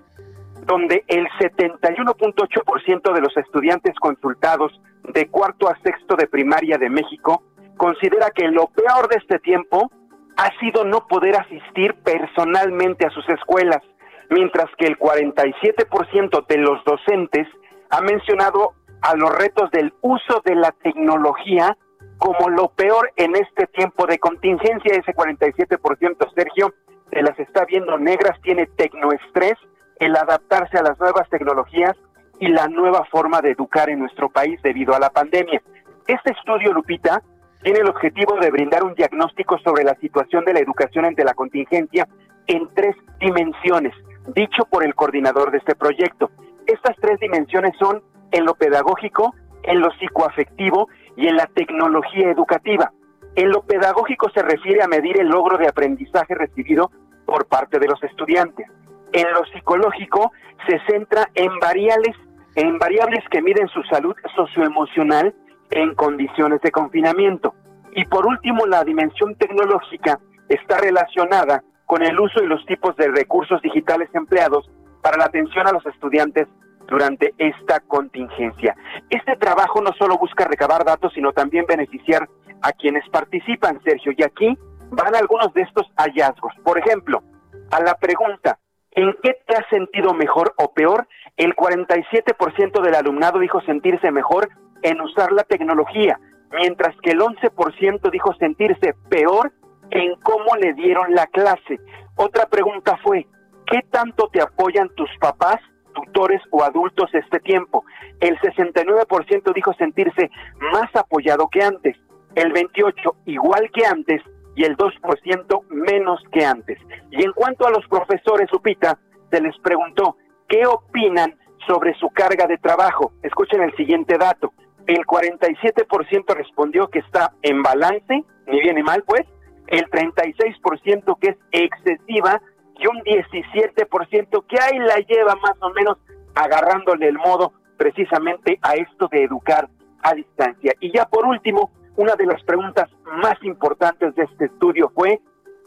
donde 0.65 1.06
el 1.07 1.26
71.8% 1.40 3.14
de 3.14 3.22
los 3.22 3.38
estudiantes 3.38 3.95
consultados 4.02 4.73
de 5.14 5.30
cuarto 5.30 5.69
a 5.69 5.80
sexto 5.81 6.18
de 6.18 6.27
primaria 6.27 6.77
de 6.77 6.90
México 6.90 7.41
considera 7.77 8.31
que 8.31 8.49
lo 8.49 8.68
peor 8.68 9.07
de 9.07 9.15
este 9.15 9.40
tiempo 9.40 9.90
ha 10.35 10.49
sido 10.60 10.84
no 10.84 11.07
poder 11.07 11.38
asistir 11.38 11.95
personalmente 12.03 13.06
a 13.06 13.11
sus 13.11 13.27
escuelas, 13.30 13.81
mientras 14.30 14.69
que 14.77 14.88
el 14.88 14.99
47% 14.99 16.48
de 16.48 16.57
los 16.57 16.84
docentes 16.84 17.48
ha 17.91 18.02
mencionado 18.02 18.73
a 19.02 19.15
los 19.15 19.34
retos 19.34 19.72
del 19.72 19.94
uso 20.02 20.41
de 20.44 20.56
la 20.56 20.72
tecnología 20.84 21.77
como 22.23 22.49
lo 22.49 22.69
peor 22.69 23.11
en 23.17 23.35
este 23.35 23.67
tiempo 23.67 24.05
de 24.05 24.17
contingencia. 24.17 24.95
Ese 24.95 25.13
47%, 25.13 26.33
Sergio, 26.33 26.73
se 27.11 27.21
las 27.21 27.37
está 27.37 27.65
viendo 27.65 27.97
negras, 27.97 28.39
tiene 28.41 28.65
tecnoestrés, 28.65 29.55
el 29.99 30.15
adaptarse 30.15 30.77
a 30.77 30.83
las 30.83 30.97
nuevas 31.01 31.27
tecnologías 31.29 31.97
y 32.39 32.47
la 32.47 32.69
nueva 32.69 33.03
forma 33.11 33.41
de 33.41 33.51
educar 33.51 33.89
en 33.89 33.99
nuestro 33.99 34.29
país 34.29 34.57
debido 34.61 34.95
a 34.95 34.99
la 34.99 35.09
pandemia. 35.09 35.61
Este 36.07 36.31
estudio, 36.31 36.71
Lupita, 36.71 37.21
tiene 37.61 37.79
el 37.79 37.89
objetivo 37.89 38.37
de 38.39 38.51
brindar 38.51 38.85
un 38.85 38.95
diagnóstico 38.95 39.57
sobre 39.57 39.83
la 39.83 39.95
situación 39.95 40.45
de 40.45 40.53
la 40.53 40.59
educación 40.61 41.03
ante 41.03 41.25
la 41.25 41.33
contingencia 41.33 42.07
en 42.47 42.73
tres 42.73 42.95
dimensiones, 43.19 43.93
dicho 44.33 44.63
por 44.71 44.85
el 44.85 44.95
coordinador 44.95 45.51
de 45.51 45.57
este 45.57 45.75
proyecto. 45.75 46.31
Estas 46.67 46.95
tres 47.01 47.19
dimensiones 47.19 47.73
son 47.77 48.01
en 48.31 48.45
lo 48.45 48.55
pedagógico, 48.55 49.35
en 49.63 49.81
lo 49.81 49.91
psicoafectivo 49.91 50.87
y 51.15 51.27
en 51.27 51.35
la 51.35 51.48
tecnología 51.48 52.30
educativa. 52.30 52.91
En 53.35 53.49
lo 53.49 53.64
pedagógico 53.64 54.30
se 54.30 54.41
refiere 54.41 54.84
a 54.84 54.88
medir 54.88 55.19
el 55.19 55.27
logro 55.27 55.57
de 55.57 55.68
aprendizaje 55.68 56.35
recibido 56.35 56.91
por 57.26 57.48
parte 57.48 57.80
de 57.80 57.88
los 57.88 58.02
estudiantes. 58.03 58.68
En 59.11 59.31
lo 59.31 59.45
psicológico 59.45 60.31
se 60.68 60.80
centra 60.88 61.30
en 61.34 61.57
variables, 61.60 62.15
en 62.56 62.77
variables 62.77 63.23
que 63.30 63.41
miden 63.41 63.68
su 63.69 63.81
salud 63.84 64.15
socioemocional 64.35 65.34
en 65.72 65.95
condiciones 65.95 66.61
de 66.61 66.72
confinamiento. 66.72 67.56
Y 67.95 68.06
por 68.06 68.26
último, 68.26 68.65
la 68.65 68.84
dimensión 68.84 69.35
tecnológica 69.35 70.19
está 70.49 70.77
relacionada 70.77 71.64
con 71.85 72.03
el 72.03 72.19
uso 72.19 72.44
y 72.44 72.48
los 72.48 72.65
tipos 72.65 72.95
de 72.95 73.07
recursos 73.07 73.61
digitales 73.61 74.10
empleados 74.14 74.69
para 75.02 75.18
la 75.18 75.26
atención 75.26 75.68
a 75.68 75.72
los 75.72 75.85
estudiantes 75.85 76.48
durante 76.93 77.33
esta 77.39 77.79
contingencia. 77.79 78.75
Este 79.09 79.35
trabajo 79.37 79.81
no 79.81 79.93
solo 79.93 80.15
busca 80.19 80.45
recabar 80.45 80.85
datos, 80.85 81.11
sino 81.15 81.31
también 81.31 81.65
beneficiar 81.67 82.29
a 82.61 82.71
quienes 82.71 83.03
participan, 83.09 83.81
Sergio. 83.83 84.11
Y 84.15 84.21
aquí 84.21 84.55
van 84.91 85.15
algunos 85.15 85.51
de 85.55 85.63
estos 85.63 85.87
hallazgos. 85.97 86.53
Por 86.63 86.77
ejemplo, 86.77 87.23
a 87.71 87.81
la 87.81 87.95
pregunta, 87.95 88.59
¿en 88.91 89.11
qué 89.23 89.35
te 89.47 89.55
has 89.55 89.67
sentido 89.71 90.13
mejor 90.13 90.53
o 90.57 90.71
peor? 90.71 91.07
El 91.35 91.55
47% 91.55 92.83
del 92.83 92.93
alumnado 92.93 93.39
dijo 93.39 93.59
sentirse 93.61 94.11
mejor 94.11 94.49
en 94.83 95.01
usar 95.01 95.31
la 95.31 95.45
tecnología, 95.45 96.19
mientras 96.51 96.95
que 97.01 97.11
el 97.11 97.21
11% 97.21 98.11
dijo 98.11 98.35
sentirse 98.35 98.93
peor 99.09 99.51
en 99.89 100.13
cómo 100.21 100.55
le 100.57 100.73
dieron 100.73 101.15
la 101.15 101.25
clase. 101.25 101.79
Otra 102.17 102.45
pregunta 102.45 102.99
fue, 103.03 103.25
¿qué 103.65 103.79
tanto 103.89 104.29
te 104.31 104.43
apoyan 104.43 104.89
tus 104.89 105.09
papás, 105.19 105.59
tutores 105.93 106.41
o 106.51 106.63
adultos 106.63 107.09
este 107.13 107.39
tiempo? 107.39 107.85
El 108.19 108.37
69% 108.39 109.53
dijo 109.53 109.73
sentirse 109.73 110.29
más 110.73 110.93
apoyado 110.95 111.47
que 111.49 111.63
antes, 111.63 111.97
el 112.35 112.53
28% 112.53 113.15
igual 113.25 113.69
que 113.73 113.85
antes 113.85 114.21
y 114.55 114.65
el 114.65 114.77
2% 114.77 115.61
menos 115.69 116.21
que 116.31 116.45
antes. 116.45 116.79
Y 117.11 117.23
en 117.23 117.31
cuanto 117.31 117.65
a 117.65 117.71
los 117.71 117.87
profesores, 117.87 118.49
Lupita, 118.51 118.99
se 119.31 119.41
les 119.41 119.57
preguntó, 119.59 120.17
¿qué 120.47 120.65
opinan 120.67 121.35
sobre 121.67 121.93
su 121.95 122.09
carga 122.09 122.45
de 122.45 122.57
trabajo? 122.57 123.13
Escuchen 123.23 123.61
el 123.61 123.75
siguiente 123.75 124.17
dato 124.17 124.51
el 124.87 125.05
47% 125.05 126.35
respondió 126.35 126.87
que 126.87 126.99
está 126.99 127.33
en 127.41 127.61
balance, 127.61 128.23
ni 128.47 128.61
bien 128.61 128.75
ni 128.75 128.83
mal, 128.83 129.03
pues, 129.05 129.21
el 129.67 129.85
36% 129.89 131.17
que 131.19 131.29
es 131.29 131.37
excesiva 131.51 132.41
y 132.84 132.88
un 132.88 133.01
17% 133.03 134.45
que 134.47 134.57
ahí 134.60 134.77
la 134.80 134.97
lleva 134.97 135.35
más 135.35 135.55
o 135.61 135.69
menos 135.69 135.97
agarrándole 136.35 137.07
el 137.07 137.18
modo 137.18 137.53
precisamente 137.77 138.60
a 138.61 138.73
esto 138.73 139.07
de 139.10 139.23
educar 139.23 139.69
a 140.01 140.14
distancia. 140.14 140.73
Y 140.81 140.91
ya 140.91 141.05
por 141.05 141.26
último, 141.26 141.72
una 141.95 142.15
de 142.15 142.26
las 142.26 142.43
preguntas 142.43 142.89
más 143.05 143.41
importantes 143.43 144.14
de 144.15 144.23
este 144.23 144.45
estudio 144.45 144.91
fue, 144.93 145.22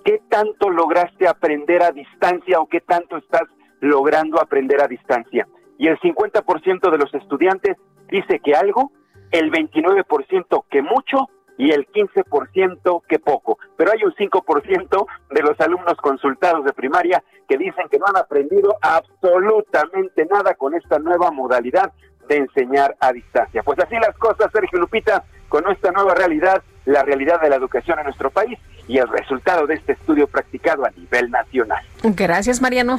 ¿qué 0.05 0.20
tanto 0.28 0.68
lograste 0.68 1.26
aprender 1.26 1.82
a 1.82 1.93
distancia 1.93 2.60
o 2.60 2.66
qué 2.66 2.80
tanto 2.80 3.16
estás 3.16 3.44
logrando 3.80 4.40
aprender 4.40 4.82
a 4.82 4.88
distancia? 4.88 5.48
Y 5.78 5.88
el 5.88 5.98
50% 6.01 6.90
de 6.90 6.98
los 6.98 7.14
estudiantes 7.14 7.76
dice 8.09 8.40
que 8.40 8.55
algo 8.55 8.93
el 9.30 9.51
29% 9.51 10.64
que 10.70 10.82
mucho 10.82 11.28
y 11.58 11.70
el 11.70 11.86
15% 11.88 13.02
que 13.08 13.18
poco. 13.18 13.58
Pero 13.76 13.92
hay 13.92 14.04
un 14.04 14.12
5% 14.12 15.06
de 15.30 15.42
los 15.42 15.58
alumnos 15.60 15.96
consultados 15.98 16.64
de 16.64 16.72
primaria 16.72 17.22
que 17.48 17.56
dicen 17.56 17.88
que 17.90 17.98
no 17.98 18.06
han 18.06 18.16
aprendido 18.16 18.76
absolutamente 18.80 20.26
nada 20.26 20.54
con 20.54 20.74
esta 20.74 20.98
nueva 20.98 21.30
modalidad 21.30 21.92
de 22.28 22.38
enseñar 22.38 22.96
a 23.00 23.12
distancia. 23.12 23.62
Pues 23.62 23.78
así 23.78 23.94
las 23.94 24.16
cosas, 24.18 24.50
Sergio 24.52 24.80
Lupita, 24.80 25.24
con 25.48 25.70
esta 25.70 25.92
nueva 25.92 26.14
realidad, 26.14 26.62
la 26.84 27.02
realidad 27.02 27.40
de 27.40 27.48
la 27.48 27.56
educación 27.56 27.98
en 27.98 28.04
nuestro 28.06 28.30
país 28.30 28.58
y 28.88 28.98
el 28.98 29.08
resultado 29.08 29.66
de 29.66 29.74
este 29.74 29.92
estudio 29.92 30.26
practicado 30.26 30.84
a 30.84 30.90
nivel 30.90 31.30
nacional. 31.30 31.82
Gracias, 32.02 32.60
Mariano. 32.60 32.98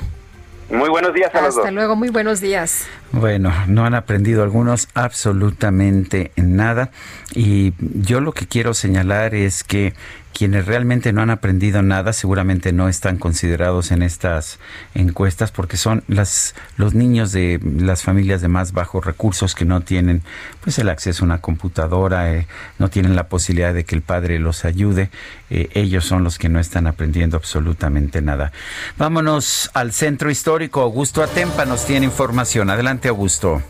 Muy 0.70 0.90
buenos 0.90 1.14
días 1.14 1.34
a 1.34 1.42
los 1.42 1.56
dos. 1.56 1.64
Hasta 1.64 1.72
luego, 1.72 1.96
muy 1.96 2.10
buenos 2.10 2.42
días. 2.42 2.88
Bueno, 3.12 3.54
no 3.68 3.86
han 3.86 3.96
aprendido 3.96 4.44
algunos 4.44 4.90
absolutamente 4.94 6.32
nada 6.36 6.92
y 7.34 7.74
yo 7.80 8.20
lo 8.20 8.34
que 8.34 8.48
quiero 8.48 8.74
señalar 8.74 9.34
es 9.34 9.64
que 9.64 9.94
quienes 10.34 10.66
realmente 10.66 11.14
no 11.14 11.22
han 11.22 11.30
aprendido 11.30 11.82
nada 11.82 12.14
seguramente 12.14 12.72
no 12.72 12.90
están 12.90 13.18
considerados 13.18 13.92
en 13.92 14.04
estas 14.04 14.60
encuestas 14.94 15.52
porque 15.52 15.78
son 15.78 16.04
las 16.08 16.56
los 16.78 16.94
niños 16.94 17.32
de 17.32 17.60
las 17.64 18.04
familias 18.04 18.42
de 18.42 18.48
más 18.48 18.72
bajos 18.72 19.06
recursos 19.06 19.56
que 19.56 19.66
no 19.66 19.82
tienen 19.82 20.22
pues 20.62 20.78
el 20.80 20.90
acceso 20.90 21.24
a 21.24 21.26
una 21.26 21.42
computadora, 21.42 22.34
eh, 22.34 22.48
no 22.78 22.90
tienen 22.90 23.16
la 23.16 23.28
posibilidad 23.28 23.74
de 23.74 23.86
que 23.86 23.96
el 23.96 24.02
padre 24.02 24.40
los 24.40 24.66
ayude, 24.66 25.10
eh, 25.50 25.70
ellos 25.74 26.06
son 26.06 26.24
los 26.24 26.38
que 26.38 26.50
no 26.50 26.60
están 26.60 26.88
aprendiendo 26.88 27.38
absolutamente 27.38 28.22
nada. 28.22 28.52
Vámonos 28.98 29.72
al 29.74 29.92
centro 29.92 30.30
histórico, 30.30 30.82
Augusto 30.82 31.24
Atempa 31.24 31.66
nos 31.66 31.86
tiene 31.86 32.06
información. 32.06 32.70
Adelante, 32.70 33.08
Augusto. 33.08 33.62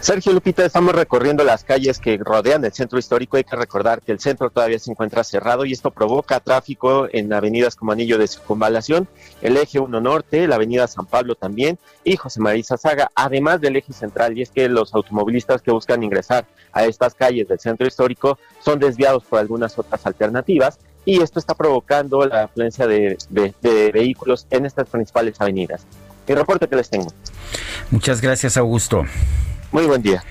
Sergio 0.00 0.32
Lupita, 0.32 0.64
estamos 0.64 0.94
recorriendo 0.94 1.42
las 1.42 1.64
calles 1.64 1.98
que 1.98 2.16
rodean 2.18 2.64
el 2.64 2.72
centro 2.72 2.98
histórico. 2.98 3.36
Hay 3.36 3.44
que 3.44 3.56
recordar 3.56 4.00
que 4.02 4.12
el 4.12 4.20
centro 4.20 4.50
todavía 4.50 4.78
se 4.78 4.90
encuentra 4.90 5.24
cerrado 5.24 5.64
y 5.64 5.72
esto 5.72 5.90
provoca 5.90 6.38
tráfico 6.40 7.08
en 7.12 7.32
avenidas 7.32 7.74
como 7.74 7.92
Anillo 7.92 8.18
de 8.18 8.28
Circunvalación, 8.28 9.08
el 9.42 9.56
eje 9.56 9.80
1 9.80 10.00
Norte, 10.00 10.46
la 10.46 10.56
avenida 10.56 10.86
San 10.86 11.06
Pablo 11.06 11.34
también 11.34 11.78
y 12.04 12.16
José 12.16 12.40
María 12.40 12.62
Saga, 12.62 13.10
además 13.14 13.60
del 13.60 13.76
eje 13.76 13.92
central. 13.92 14.38
Y 14.38 14.42
es 14.42 14.50
que 14.50 14.68
los 14.68 14.94
automovilistas 14.94 15.62
que 15.62 15.72
buscan 15.72 16.02
ingresar 16.02 16.46
a 16.72 16.84
estas 16.84 17.14
calles 17.14 17.48
del 17.48 17.58
centro 17.58 17.86
histórico 17.86 18.38
son 18.60 18.78
desviados 18.78 19.24
por 19.24 19.40
algunas 19.40 19.78
otras 19.78 20.06
alternativas 20.06 20.78
y 21.04 21.22
esto 21.22 21.38
está 21.38 21.54
provocando 21.54 22.24
la 22.26 22.44
afluencia 22.44 22.86
de, 22.86 23.16
de 23.30 23.92
vehículos 23.92 24.46
en 24.50 24.66
estas 24.66 24.88
principales 24.88 25.40
avenidas. 25.40 25.86
El 26.26 26.36
reporte 26.36 26.68
que 26.68 26.76
les 26.76 26.90
tengo. 26.90 27.12
Muchas 27.90 28.20
gracias, 28.20 28.56
Augusto. 28.56 29.04
Muy 29.72 29.86
buen 29.86 30.02
día. 30.02 30.22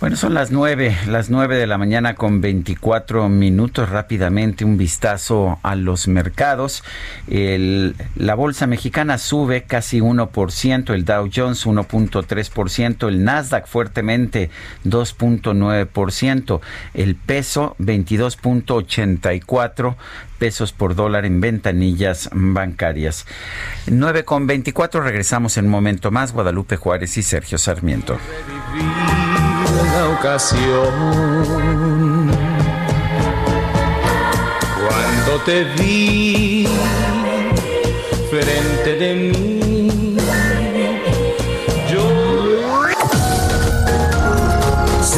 Bueno, 0.00 0.14
son 0.14 0.32
las 0.32 0.52
nueve, 0.52 0.96
las 1.08 1.28
nueve 1.28 1.56
de 1.56 1.66
la 1.66 1.76
mañana 1.76 2.14
con 2.14 2.40
24 2.40 3.28
minutos. 3.28 3.88
Rápidamente 3.88 4.64
un 4.64 4.78
vistazo 4.78 5.58
a 5.64 5.74
los 5.74 6.06
mercados. 6.06 6.84
la 7.26 8.34
bolsa 8.36 8.68
mexicana 8.68 9.18
sube 9.18 9.64
casi 9.64 9.98
1%, 9.98 10.94
el 10.94 11.04
Dow 11.04 11.28
Jones 11.34 11.66
1.3%, 11.66 13.08
el 13.08 13.24
Nasdaq 13.24 13.66
fuertemente 13.66 14.50
2.9%, 14.84 16.60
el 16.94 17.16
peso 17.16 17.74
22.84 17.80 19.96
pesos 20.38 20.72
por 20.72 20.94
dólar 20.94 21.26
en 21.26 21.40
ventanillas 21.40 22.30
bancarias. 22.32 23.26
9 23.88 24.24
con 24.24 24.46
24, 24.46 25.00
regresamos 25.00 25.56
en 25.56 25.64
un 25.64 25.72
momento 25.72 26.12
más. 26.12 26.32
Guadalupe 26.32 26.76
Juárez 26.76 27.16
y 27.16 27.24
Sergio 27.24 27.58
Sarmiento 27.58 28.16
la 29.84 30.08
ocasión. 30.10 30.92
Cuando 34.80 35.42
te 35.44 35.64
vi 35.64 36.66
frente 38.30 38.96
de 38.96 39.14
mí, 39.14 39.47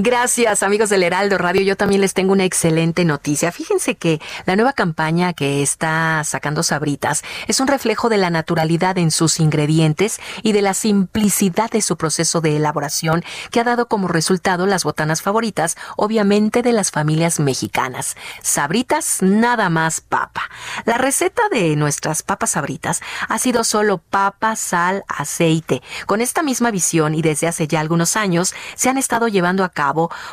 Gracias, 0.00 0.62
amigos 0.62 0.90
del 0.90 1.02
Heraldo 1.02 1.38
Radio. 1.38 1.62
Yo 1.62 1.76
también 1.76 2.00
les 2.00 2.14
tengo 2.14 2.30
una 2.30 2.44
excelente 2.44 3.04
noticia. 3.04 3.50
Fíjense 3.50 3.96
que 3.96 4.20
la 4.46 4.54
nueva 4.54 4.72
campaña 4.72 5.32
que 5.32 5.60
está 5.60 6.22
sacando 6.22 6.62
Sabritas 6.62 7.24
es 7.48 7.58
un 7.58 7.66
reflejo 7.66 8.08
de 8.08 8.16
la 8.16 8.30
naturalidad 8.30 8.96
en 8.96 9.10
sus 9.10 9.40
ingredientes 9.40 10.20
y 10.44 10.52
de 10.52 10.62
la 10.62 10.74
simplicidad 10.74 11.68
de 11.72 11.82
su 11.82 11.96
proceso 11.96 12.40
de 12.40 12.54
elaboración 12.58 13.24
que 13.50 13.58
ha 13.58 13.64
dado 13.64 13.88
como 13.88 14.06
resultado 14.06 14.66
las 14.66 14.84
botanas 14.84 15.20
favoritas, 15.20 15.76
obviamente 15.96 16.62
de 16.62 16.70
las 16.70 16.92
familias 16.92 17.40
mexicanas. 17.40 18.14
Sabritas, 18.40 19.16
nada 19.20 19.68
más 19.68 20.00
papa. 20.00 20.42
La 20.84 20.96
receta 20.96 21.42
de 21.50 21.74
nuestras 21.74 22.22
papas 22.22 22.50
sabritas 22.50 23.00
ha 23.28 23.36
sido 23.40 23.64
solo 23.64 23.98
papa, 23.98 24.54
sal, 24.54 25.02
aceite. 25.08 25.82
Con 26.06 26.20
esta 26.20 26.44
misma 26.44 26.70
visión 26.70 27.16
y 27.16 27.22
desde 27.22 27.48
hace 27.48 27.66
ya 27.66 27.80
algunos 27.80 28.14
años 28.14 28.54
se 28.76 28.90
han 28.90 28.96
estado 28.96 29.26
llevando 29.26 29.64
a 29.64 29.70
cabo 29.70 29.87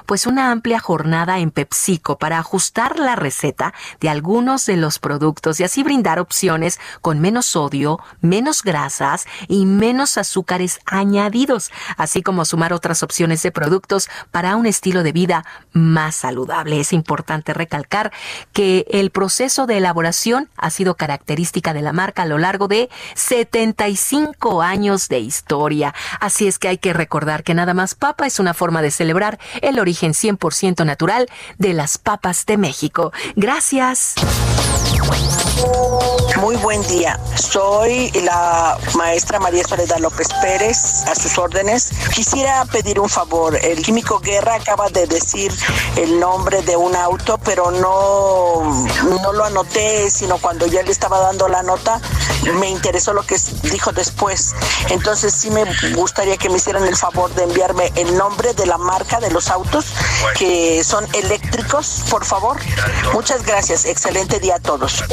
pues 0.05 0.25
una 0.25 0.51
amplia 0.51 0.79
jornada 0.79 1.39
en 1.39 1.51
PepsiCo 1.51 2.17
para 2.17 2.39
ajustar 2.39 2.99
la 2.99 3.15
receta 3.15 3.73
de 3.99 4.09
algunos 4.09 4.65
de 4.65 4.77
los 4.77 4.99
productos 4.99 5.59
y 5.59 5.63
así 5.63 5.83
brindar 5.83 6.19
opciones 6.19 6.79
con 7.01 7.19
menos 7.19 7.45
sodio, 7.45 7.99
menos 8.21 8.63
grasas 8.63 9.25
y 9.47 9.65
menos 9.65 10.17
azúcares 10.17 10.79
añadidos, 10.85 11.71
así 11.97 12.21
como 12.21 12.45
sumar 12.45 12.73
otras 12.73 13.03
opciones 13.03 13.41
de 13.43 13.51
productos 13.51 14.09
para 14.31 14.55
un 14.55 14.65
estilo 14.65 15.03
de 15.03 15.11
vida 15.11 15.45
más 15.73 16.15
saludable. 16.15 16.79
Es 16.79 16.93
importante 16.93 17.53
recalcar 17.53 18.11
que 18.53 18.85
el 18.89 19.11
proceso 19.11 19.65
de 19.65 19.77
elaboración 19.77 20.49
ha 20.57 20.69
sido 20.69 20.95
característica 20.95 21.73
de 21.73 21.81
la 21.81 21.93
marca 21.93 22.23
a 22.23 22.25
lo 22.25 22.37
largo 22.37 22.67
de 22.67 22.89
75 23.15 24.61
años 24.61 25.07
de 25.09 25.19
historia. 25.19 25.93
Así 26.19 26.47
es 26.47 26.59
que 26.59 26.67
hay 26.67 26.77
que 26.77 26.93
recordar 26.93 27.43
que 27.43 27.53
nada 27.53 27.73
más 27.73 27.95
papa 27.95 28.25
es 28.25 28.39
una 28.39 28.53
forma 28.53 28.81
de 28.81 28.91
celebrar 28.91 29.39
el 29.61 29.79
origen 29.79 30.13
100% 30.13 30.85
natural 30.85 31.27
de 31.57 31.73
las 31.73 31.97
papas 31.97 32.45
de 32.45 32.57
México. 32.57 33.11
Gracias. 33.35 34.15
Muy 36.37 36.57
buen 36.57 36.81
día. 36.87 37.19
Soy 37.35 38.11
la 38.23 38.77
maestra 38.95 39.39
María 39.39 39.63
Soledad 39.63 39.97
López 39.99 40.27
Pérez, 40.41 41.05
a 41.07 41.15
sus 41.15 41.37
órdenes. 41.37 41.91
Quisiera 42.13 42.65
pedir 42.65 42.99
un 42.99 43.09
favor. 43.09 43.57
El 43.63 43.81
químico 43.81 44.19
Guerra 44.19 44.55
acaba 44.55 44.89
de 44.89 45.07
decir 45.07 45.51
el 45.95 46.19
nombre 46.19 46.61
de 46.61 46.75
un 46.75 46.95
auto, 46.95 47.39
pero 47.43 47.71
no, 47.71 48.85
no 49.21 49.33
lo 49.33 49.43
anoté, 49.45 50.09
sino 50.11 50.37
cuando 50.37 50.67
ya 50.67 50.83
le 50.83 50.91
estaba 50.91 51.19
dando 51.19 51.47
la 51.47 51.63
nota, 51.63 52.01
me 52.59 52.69
interesó 52.69 53.13
lo 53.13 53.23
que 53.23 53.37
dijo 53.71 53.91
después. 53.91 54.53
Entonces 54.89 55.33
sí 55.33 55.49
me 55.49 55.63
gustaría 55.93 56.37
que 56.37 56.49
me 56.49 56.57
hicieran 56.57 56.85
el 56.85 56.95
favor 56.95 57.33
de 57.33 57.43
enviarme 57.43 57.91
el 57.95 58.17
nombre 58.17 58.53
de 58.53 58.65
la 58.65 58.77
marca 58.77 59.19
de 59.19 59.31
los 59.35 59.49
autos 59.49 59.87
que 60.39 60.81
son 60.85 61.05
eléctricos, 61.13 62.05
por 62.09 62.23
favor. 62.23 62.57
Muchas 63.13 63.43
gracias. 63.43 63.83
Excelente 63.83 64.39
día 64.39 64.55
a 64.55 64.59
todos. 64.59 65.03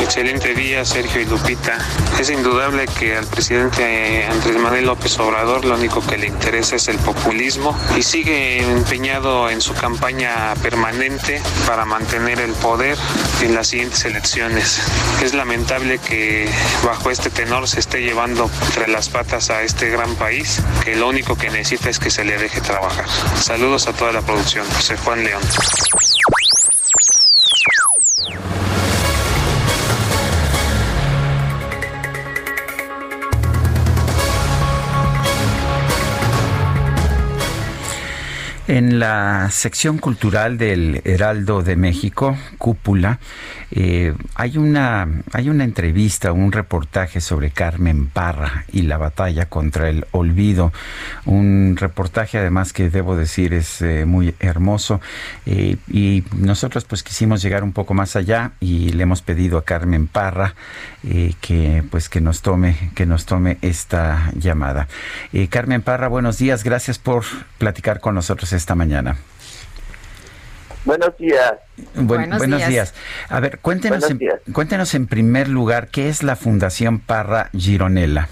Excelente 0.00 0.54
día, 0.54 0.84
Sergio 0.84 1.20
y 1.20 1.24
Lupita. 1.24 1.78
Es 2.20 2.30
indudable 2.30 2.86
que 2.86 3.16
al 3.16 3.26
presidente 3.26 4.24
Andrés 4.24 4.56
Manuel 4.56 4.86
López 4.86 5.18
Obrador 5.18 5.64
lo 5.64 5.74
único 5.74 6.00
que 6.06 6.16
le 6.16 6.26
interesa 6.26 6.76
es 6.76 6.88
el 6.88 6.96
populismo 6.98 7.76
y 7.96 8.02
sigue 8.02 8.62
empeñado 8.62 9.50
en 9.50 9.60
su 9.60 9.74
campaña 9.74 10.54
permanente 10.62 11.42
para 11.66 11.84
mantener 11.84 12.40
el 12.40 12.52
poder 12.52 12.96
en 13.42 13.54
las 13.54 13.68
siguientes 13.68 14.04
elecciones. 14.04 14.80
Es 15.22 15.34
lamentable 15.34 15.98
que 15.98 16.48
bajo 16.84 17.10
este 17.10 17.30
tenor 17.30 17.68
se 17.68 17.80
esté 17.80 18.02
llevando 18.02 18.48
entre 18.66 18.88
las 18.88 19.08
patas 19.08 19.50
a 19.50 19.62
este 19.62 19.90
gran 19.90 20.14
país, 20.14 20.62
que 20.84 20.96
lo 20.96 21.08
único 21.08 21.36
que 21.36 21.50
necesita 21.50 21.90
es 21.90 21.98
que 21.98 22.10
se 22.10 22.24
le 22.24 22.38
deje 22.38 22.60
trabajar. 22.60 23.06
Saludos 23.40 23.86
a 23.88 23.92
toda 23.92 24.12
la 24.12 24.22
producción. 24.22 24.64
José 24.76 24.96
Juan 24.96 25.24
León. 25.24 25.42
En 38.68 38.98
la 38.98 39.48
sección 39.52 39.98
cultural 39.98 40.58
del 40.58 41.00
Heraldo 41.04 41.62
de 41.62 41.76
México, 41.76 42.36
Cúpula, 42.58 43.20
eh, 43.70 44.12
hay, 44.34 44.58
una, 44.58 45.06
hay 45.32 45.48
una 45.50 45.62
entrevista, 45.62 46.32
un 46.32 46.50
reportaje 46.50 47.20
sobre 47.20 47.50
Carmen 47.50 48.08
Parra 48.08 48.64
y 48.72 48.82
la 48.82 48.96
batalla 48.96 49.46
contra 49.46 49.88
el 49.88 50.04
olvido. 50.10 50.72
Un 51.26 51.76
reportaje 51.78 52.38
además 52.38 52.72
que 52.72 52.90
debo 52.90 53.14
decir 53.14 53.54
es 53.54 53.82
eh, 53.82 54.04
muy 54.04 54.34
hermoso. 54.40 55.00
Eh, 55.46 55.76
y 55.88 56.24
nosotros 56.36 56.84
pues 56.86 57.04
quisimos 57.04 57.42
llegar 57.42 57.62
un 57.62 57.72
poco 57.72 57.94
más 57.94 58.16
allá 58.16 58.50
y 58.58 58.88
le 58.90 59.04
hemos 59.04 59.22
pedido 59.22 59.58
a 59.58 59.64
Carmen 59.64 60.08
Parra 60.08 60.54
que 61.40 61.84
pues 61.88 62.08
que 62.08 62.20
nos 62.20 62.42
tome, 62.42 62.90
que 62.96 63.06
nos 63.06 63.26
tome 63.26 63.58
esta 63.62 64.32
llamada. 64.34 64.88
Carmen 65.50 65.80
Parra, 65.80 66.08
buenos 66.08 66.38
días, 66.38 66.64
gracias 66.64 66.98
por 66.98 67.22
platicar 67.58 68.00
con 68.00 68.16
nosotros 68.16 68.52
esta 68.56 68.74
mañana. 68.74 69.16
Buenos 70.86 71.16
días. 71.18 71.54
buenos, 71.94 72.68
días. 72.68 72.94
A 73.28 73.40
ver, 73.40 73.58
cuéntenos 73.58 74.08
en, 74.08 74.20
cuéntenos 74.52 74.94
en 74.94 75.08
primer 75.08 75.48
lugar, 75.48 75.88
¿qué 75.88 76.08
es 76.08 76.22
la 76.22 76.36
Fundación 76.36 77.00
Parra 77.00 77.50
Gironella? 77.52 78.28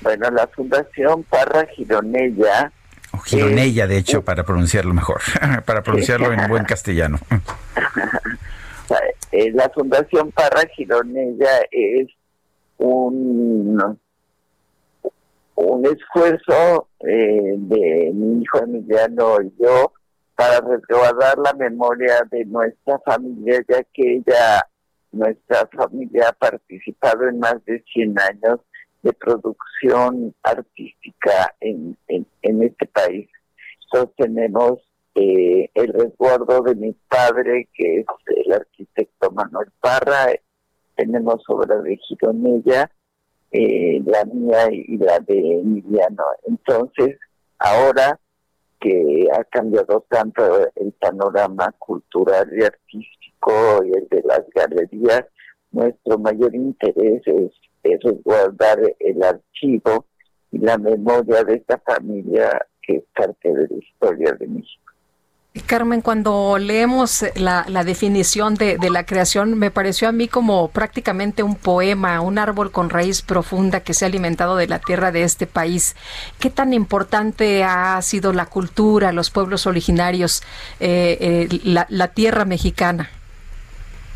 Bueno, 0.00 0.30
la 0.30 0.46
Fundación 0.46 1.24
Parra 1.24 1.66
Gironella... 1.74 2.70
O 3.12 3.18
Gironella, 3.18 3.86
de 3.88 3.96
hecho, 3.96 4.24
para 4.24 4.44
pronunciarlo 4.44 4.94
mejor, 4.94 5.20
para 5.66 5.82
pronunciarlo 5.82 6.32
en 6.32 6.48
buen 6.48 6.64
castellano. 6.64 7.18
Eh, 9.32 9.50
la 9.52 9.68
Fundación 9.70 10.30
Parra 10.30 10.62
Gironella 10.76 11.62
es 11.72 12.06
un 12.78 13.98
un 15.56 15.86
esfuerzo 15.86 16.88
eh, 17.00 17.54
de 17.56 18.10
mi 18.14 18.42
hijo 18.42 18.58
Emiliano 18.58 19.40
y 19.42 19.52
yo 19.62 19.92
para 20.34 20.60
resguardar 20.60 21.38
la 21.38 21.52
memoria 21.54 22.26
de 22.30 22.44
nuestra 22.46 22.98
familia, 23.00 23.64
ya 23.68 23.82
que 23.92 24.16
ella, 24.16 24.66
nuestra 25.12 25.66
familia 25.68 26.28
ha 26.28 26.32
participado 26.32 27.28
en 27.28 27.38
más 27.38 27.64
de 27.66 27.82
100 27.92 28.18
años 28.18 28.60
de 29.02 29.12
producción 29.12 30.34
artística 30.42 31.54
en, 31.60 31.96
en, 32.08 32.62
este 32.62 32.86
país. 32.86 33.28
Entonces 33.84 34.16
tenemos 34.16 34.80
eh, 35.14 35.70
el 35.74 35.92
resguardo 35.92 36.62
de 36.62 36.74
mi 36.74 36.92
padre, 37.08 37.68
que 37.74 38.00
es 38.00 38.06
el 38.44 38.52
arquitecto 38.52 39.30
Manuel 39.30 39.68
Parra, 39.80 40.32
tenemos 40.96 41.42
obra 41.48 41.80
de 41.80 41.96
Gironella, 41.98 42.90
eh, 43.56 44.02
la 44.04 44.24
mía 44.24 44.66
y 44.72 44.98
la 44.98 45.20
de 45.20 45.60
Emiliano. 45.60 46.24
Entonces, 46.44 47.16
ahora 47.60 48.18
que 48.80 49.28
ha 49.32 49.44
cambiado 49.44 50.04
tanto 50.10 50.42
el 50.74 50.90
panorama 50.92 51.72
cultural 51.78 52.50
y 52.52 52.64
artístico 52.64 53.84
y 53.84 53.96
el 53.96 54.08
de 54.10 54.22
las 54.24 54.42
galerías, 54.52 55.24
nuestro 55.70 56.18
mayor 56.18 56.52
interés 56.52 57.22
es, 57.26 57.52
es 57.84 58.00
resguardar 58.02 58.80
el 58.98 59.22
archivo 59.22 60.04
y 60.50 60.58
la 60.58 60.76
memoria 60.76 61.44
de 61.44 61.54
esta 61.54 61.78
familia 61.78 62.66
que 62.82 62.96
es 62.96 63.04
parte 63.14 63.52
de 63.52 63.68
la 63.68 63.76
historia 63.76 64.32
de 64.32 64.48
México. 64.48 64.83
Carmen, 65.62 66.02
cuando 66.02 66.58
leemos 66.58 67.24
la, 67.36 67.64
definición 67.84 68.56
de, 68.56 68.76
la 68.90 69.06
creación, 69.06 69.56
me 69.56 69.70
pareció 69.70 70.08
a 70.08 70.12
mí 70.12 70.26
como 70.26 70.68
prácticamente 70.68 71.44
un 71.44 71.54
poema, 71.54 72.20
un 72.20 72.38
árbol 72.38 72.72
con 72.72 72.90
raíz 72.90 73.22
profunda 73.22 73.78
que 73.78 73.94
se 73.94 74.04
ha 74.04 74.08
alimentado 74.08 74.56
de 74.56 74.66
la 74.66 74.80
tierra 74.80 75.12
de 75.12 75.22
este 75.22 75.46
país. 75.46 75.94
¿Qué 76.40 76.50
tan 76.50 76.72
importante 76.72 77.62
ha 77.62 78.02
sido 78.02 78.32
la 78.32 78.46
cultura, 78.46 79.12
los 79.12 79.30
pueblos 79.30 79.68
originarios, 79.68 80.42
eh, 80.80 81.48
eh, 81.48 81.60
la, 81.62 82.08
tierra 82.08 82.44
mexicana? 82.44 83.10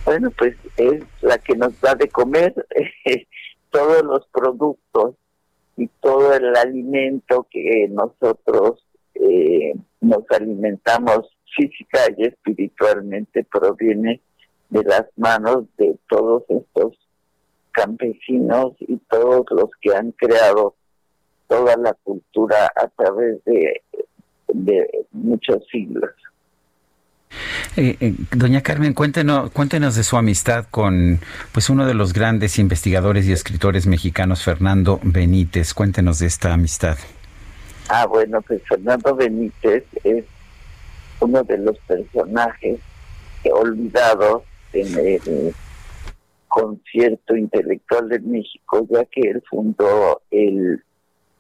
Bueno, 0.05 0.33
pues 0.33 0.57
es 0.77 1.05
la 1.21 1.39
que 1.39 1.55
nos 1.55 1.81
da 1.81 1.95
de 1.95 2.09
comer 2.09 2.53
todos 3.71 4.03
los 4.03 4.27
productos 4.33 5.15
y 5.77 5.87
todo 6.01 6.35
el 6.35 6.57
alimento 6.57 7.47
que 7.49 7.87
nosotros 7.91 8.85
eh, 9.15 9.75
nos 10.01 10.25
alimentamos 10.31 11.31
física 11.57 12.01
y 12.17 12.27
espiritualmente 12.27 13.45
proviene 13.45 14.21
de 14.71 14.85
las 14.85 15.07
manos 15.17 15.65
de 15.77 15.97
todos 16.09 16.45
estos 16.49 16.95
campesinos 17.73 18.75
y 18.81 18.97
todos 19.09 19.45
los 19.51 19.71
que 19.81 19.95
han 19.95 20.13
creado 20.13 20.75
toda 21.47 21.77
la 21.77 21.95
cultura 22.05 22.71
a 22.77 22.89
través 22.89 23.43
de, 23.45 23.83
muchos 25.13 25.59
siglos. 25.71 26.11
Eh, 27.77 27.97
eh, 28.01 28.15
doña 28.35 28.63
Carmen, 28.63 28.95
cuéntenos, 28.95 29.51
cuéntenos 29.51 29.95
de 29.95 30.03
su 30.03 30.17
amistad 30.17 30.67
con 30.71 31.21
pues 31.53 31.71
uno 31.71 31.87
de 31.87 31.95
los 31.95 32.13
grandes 32.13 32.59
investigadores 32.59 33.27
y 33.27 33.33
escritores 33.33 33.87
mexicanos, 33.87 34.43
Fernando 34.43 35.01
Benítez. 35.03 35.75
Cuéntenos 35.75 36.19
de 36.19 36.27
esta 36.27 36.53
amistad. 36.53 36.99
Ah, 37.91 38.07
bueno, 38.07 38.43
pues 38.43 38.63
Fernando 38.69 39.15
Benítez 39.17 39.85
es 40.05 40.27
uno 41.21 41.43
de 41.43 41.57
los 41.57 41.79
personajes 41.81 42.81
olvidados 43.51 44.43
en 44.75 44.99
el 44.99 45.55
concierto 46.49 47.35
intelectual 47.35 48.11
de 48.11 48.21
México, 48.21 48.87
ya 48.91 49.05
que 49.07 49.23
él 49.31 49.43
fundó 49.49 50.21
el... 50.31 50.83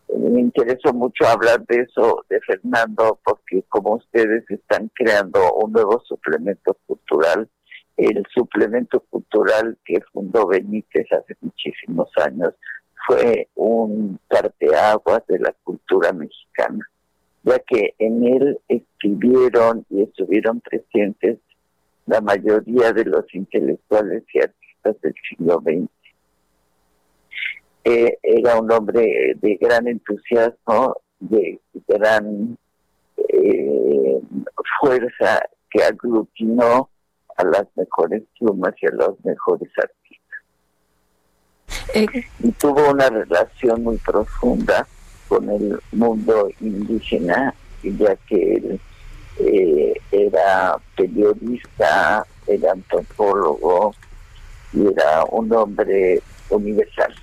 Me 0.08 0.40
interesó 0.40 0.94
mucho 0.94 1.26
hablar 1.26 1.66
de 1.66 1.82
eso, 1.82 2.24
de 2.30 2.40
Fernando, 2.40 3.18
porque 3.22 3.62
como 3.68 3.96
ustedes 3.96 4.50
están 4.50 4.90
creando 4.94 5.52
un 5.52 5.72
nuevo 5.72 6.02
suplemento 6.06 6.78
cultural, 6.86 7.46
el 7.98 8.24
suplemento 8.32 9.00
cultural 9.10 9.76
que 9.84 10.00
fundó 10.12 10.46
Benítez 10.46 11.06
hace 11.12 11.36
muchísimos 11.42 12.08
años 12.16 12.54
fue 13.08 13.48
un 13.54 14.20
parteaguas 14.28 15.26
de 15.28 15.38
la 15.38 15.54
cultura 15.64 16.12
mexicana, 16.12 16.86
ya 17.42 17.58
que 17.60 17.94
en 17.98 18.22
él 18.22 18.60
escribieron 18.68 19.86
y 19.88 20.02
estuvieron 20.02 20.60
presentes 20.60 21.38
la 22.04 22.20
mayoría 22.20 22.92
de 22.92 23.06
los 23.06 23.24
intelectuales 23.34 24.24
y 24.34 24.40
artistas 24.40 25.00
del 25.00 25.14
siglo 25.26 25.62
XX. 25.64 25.88
Eh, 27.84 28.18
era 28.22 28.60
un 28.60 28.70
hombre 28.70 29.34
de 29.36 29.56
gran 29.56 29.88
entusiasmo, 29.88 30.96
de 31.18 31.58
gran 31.86 32.58
eh, 33.16 34.20
fuerza 34.80 35.40
que 35.70 35.82
aglutinó 35.82 36.90
a 37.36 37.44
las 37.44 37.64
mejores 37.74 38.22
plumas 38.38 38.74
y 38.82 38.86
a 38.86 38.90
los 38.90 39.24
mejores 39.24 39.70
artistas. 39.78 39.97
Eh, 41.94 42.06
y 42.40 42.52
tuvo 42.52 42.90
una 42.90 43.08
relación 43.08 43.82
muy 43.82 43.96
profunda 43.98 44.86
con 45.28 45.48
el 45.50 45.78
mundo 45.92 46.50
indígena, 46.60 47.54
ya 47.82 48.16
que 48.16 48.54
él 48.56 48.80
eh, 49.40 49.94
era 50.10 50.76
periodista, 50.96 52.26
era 52.46 52.72
antropólogo 52.72 53.94
y 54.72 54.86
era 54.86 55.24
un 55.30 55.52
hombre 55.52 56.20
universal. 56.50 57.14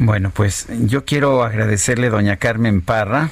Bueno, 0.00 0.30
pues 0.32 0.68
yo 0.68 1.04
quiero 1.04 1.42
agradecerle, 1.42 2.08
doña 2.08 2.36
Carmen 2.36 2.82
Parra, 2.82 3.30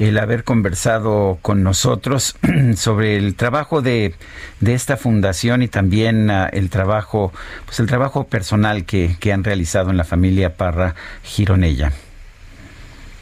el 0.00 0.18
haber 0.18 0.42
conversado 0.42 1.38
con 1.42 1.62
nosotros 1.62 2.34
sobre 2.76 3.16
el 3.16 3.36
trabajo 3.36 3.82
de, 3.82 4.16
de 4.58 4.74
esta 4.74 4.96
fundación 4.96 5.62
y 5.62 5.68
también 5.68 6.28
uh, 6.28 6.48
el 6.50 6.70
trabajo, 6.70 7.32
pues 7.66 7.78
el 7.78 7.86
trabajo 7.86 8.24
personal 8.24 8.84
que, 8.84 9.16
que, 9.20 9.32
han 9.32 9.44
realizado 9.44 9.90
en 9.90 9.96
la 9.96 10.02
familia 10.02 10.56
Parra 10.56 10.96
Gironella. 11.22 11.92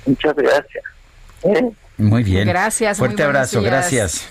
Muchas 0.07 0.35
gracias. 0.35 0.85
¿Eh? 1.43 1.71
Muy 1.99 2.23
bien. 2.23 2.49
Gracias. 2.49 2.97
Fuerte 2.97 3.23
abrazo, 3.23 3.61
días. 3.61 3.71
gracias. 3.71 4.29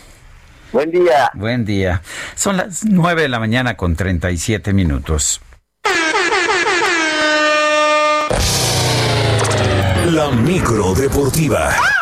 Buen 0.72 0.90
día. 0.90 1.30
Buen 1.36 1.66
día. 1.66 2.02
Son 2.34 2.58
las 2.58 2.84
nueve 2.84 3.22
de 3.22 3.30
la 3.30 3.40
mañana 3.40 3.78
con 3.78 3.96
37 3.96 4.74
minutos. 4.74 5.40
La 10.16 10.32
micro 10.32 10.94
deportiva. 10.94 11.95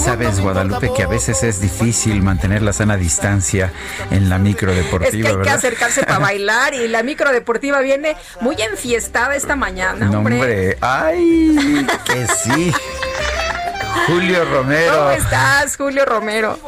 Sabes, 0.00 0.40
Guadalupe, 0.40 0.92
que 0.94 1.02
a 1.02 1.06
veces 1.06 1.42
es 1.42 1.60
difícil 1.60 2.22
mantener 2.22 2.62
la 2.62 2.72
sana 2.72 2.96
distancia 2.96 3.72
en 4.10 4.28
la 4.28 4.38
micro 4.38 4.74
deportiva. 4.74 5.06
Es 5.06 5.10
que 5.10 5.28
hay 5.28 5.36
¿verdad? 5.36 5.44
que 5.44 5.50
acercarse 5.50 6.02
para 6.04 6.18
bailar 6.18 6.74
y 6.74 6.88
la 6.88 7.02
micro 7.02 7.30
deportiva 7.32 7.80
viene 7.80 8.16
muy 8.40 8.56
enfiestada 8.60 9.36
esta 9.36 9.56
mañana. 9.56 10.06
No, 10.06 10.18
hombre. 10.18 10.34
hombre. 10.36 10.78
Ay, 10.80 11.86
que 12.04 12.26
sí. 12.26 12.72
Julio 14.06 14.44
Romero. 14.44 14.96
¿Cómo 14.96 15.10
estás, 15.10 15.76
Julio 15.76 16.04
Romero? 16.04 16.58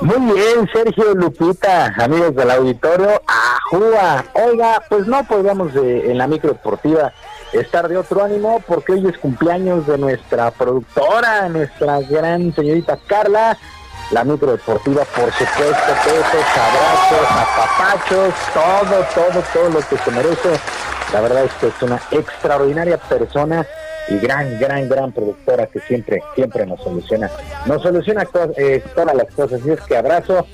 Muy 0.00 0.34
bien, 0.34 0.68
Sergio 0.72 1.14
Lupita, 1.14 1.94
amigos 1.98 2.34
del 2.34 2.50
auditorio. 2.50 3.22
¡Ajúa! 3.26 4.24
Oiga, 4.34 4.82
pues 4.88 5.06
no 5.06 5.22
podíamos 5.24 5.74
eh, 5.76 6.10
en 6.10 6.18
la 6.18 6.26
micro 6.26 6.50
deportiva 6.50 7.12
estar 7.60 7.88
de 7.88 7.96
otro 7.96 8.24
ánimo 8.24 8.62
porque 8.66 8.92
hoy 8.92 9.06
es 9.06 9.18
cumpleaños 9.18 9.86
de 9.86 9.98
nuestra 9.98 10.50
productora, 10.50 11.48
nuestra 11.48 12.00
gran 12.00 12.54
señorita 12.54 12.98
Carla. 13.06 13.56
La 14.10 14.22
micro 14.22 14.52
deportiva, 14.52 15.02
por 15.04 15.32
supuesto, 15.32 15.92
besos, 16.04 16.44
abrazos, 16.58 17.26
apapachos, 17.30 18.34
todo, 18.52 19.06
todo, 19.14 19.42
todo 19.52 19.68
lo 19.70 19.80
que 19.80 19.96
se 19.96 20.10
merece. 20.10 20.60
La 21.12 21.20
verdad 21.22 21.44
es 21.44 21.52
que 21.54 21.68
es 21.68 21.82
una 21.82 22.00
extraordinaria 22.10 22.98
persona 22.98 23.66
y 24.08 24.18
gran, 24.18 24.58
gran, 24.58 24.88
gran 24.88 25.12
productora 25.12 25.66
que 25.66 25.80
siempre, 25.80 26.22
siempre 26.34 26.66
nos 26.66 26.82
soluciona, 26.82 27.30
nos 27.64 27.82
soluciona 27.82 28.26
eh, 28.56 28.84
todas 28.94 29.14
las 29.14 29.32
cosas. 29.34 29.60
Y 29.64 29.70
es 29.70 29.80
que 29.80 29.96
abrazo, 29.96 30.46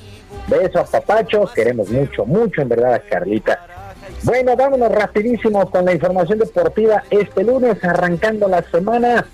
beso 0.47 0.79
a 0.79 0.85
papachos, 0.85 1.53
queremos 1.53 1.91
mucho, 1.91 2.25
mucho 2.25 2.63
en 2.63 2.69
verdad 2.69 2.95
a 2.95 3.01
Carlita. 3.01 3.59
Bueno, 4.23 4.55
vámonos 4.55 4.93
rapidísimo 4.93 5.71
con 5.71 5.87
la 5.87 5.95
información 5.95 6.39
deportiva. 6.39 7.03
Este 7.09 7.43
lunes, 7.43 7.83
arrancando 7.83 8.49
la 8.49 8.63
semana, 8.63 9.25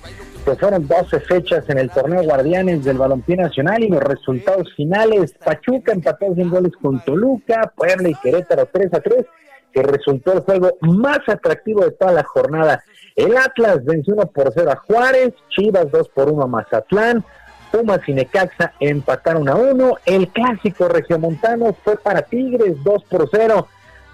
que 0.44 0.54
fueron 0.54 0.86
12 0.86 1.20
fechas 1.20 1.68
en 1.68 1.78
el 1.78 1.90
torneo 1.90 2.22
Guardianes 2.22 2.84
del 2.84 2.98
Balompié 2.98 3.36
Nacional 3.36 3.82
y 3.82 3.88
los 3.88 4.00
resultados 4.00 4.72
finales. 4.76 5.34
Pachuca 5.44 5.92
empató 5.92 6.32
sin 6.36 6.48
goles 6.48 6.72
con 6.80 7.00
Toluca, 7.00 7.72
Puebla 7.74 8.10
y 8.10 8.14
Querétaro 8.14 8.68
3 8.72 8.94
a 8.94 9.00
3, 9.00 9.26
que 9.72 9.82
resultó 9.82 10.34
el 10.34 10.40
juego 10.40 10.78
más 10.82 11.18
atractivo 11.26 11.84
de 11.84 11.90
toda 11.90 12.12
la 12.12 12.22
jornada. 12.22 12.84
El 13.16 13.36
Atlas 13.36 13.84
venció 13.84 14.14
1 14.14 14.26
por 14.26 14.52
0 14.54 14.70
a 14.70 14.76
Juárez, 14.76 15.34
Chivas 15.48 15.90
2 15.90 16.08
por 16.10 16.30
1 16.30 16.44
a 16.44 16.46
Mazatlán, 16.46 17.24
Pumas 17.72 18.00
y 18.06 18.14
Necaxa 18.14 18.72
empataron 18.78 19.48
a 19.48 19.56
1, 19.56 19.96
el 20.06 20.28
clásico 20.28 20.86
regiomontano 20.86 21.74
fue 21.82 21.96
para 21.96 22.22
Tigres 22.22 22.76
2 22.84 23.04
por 23.10 23.28
0. 23.28 23.66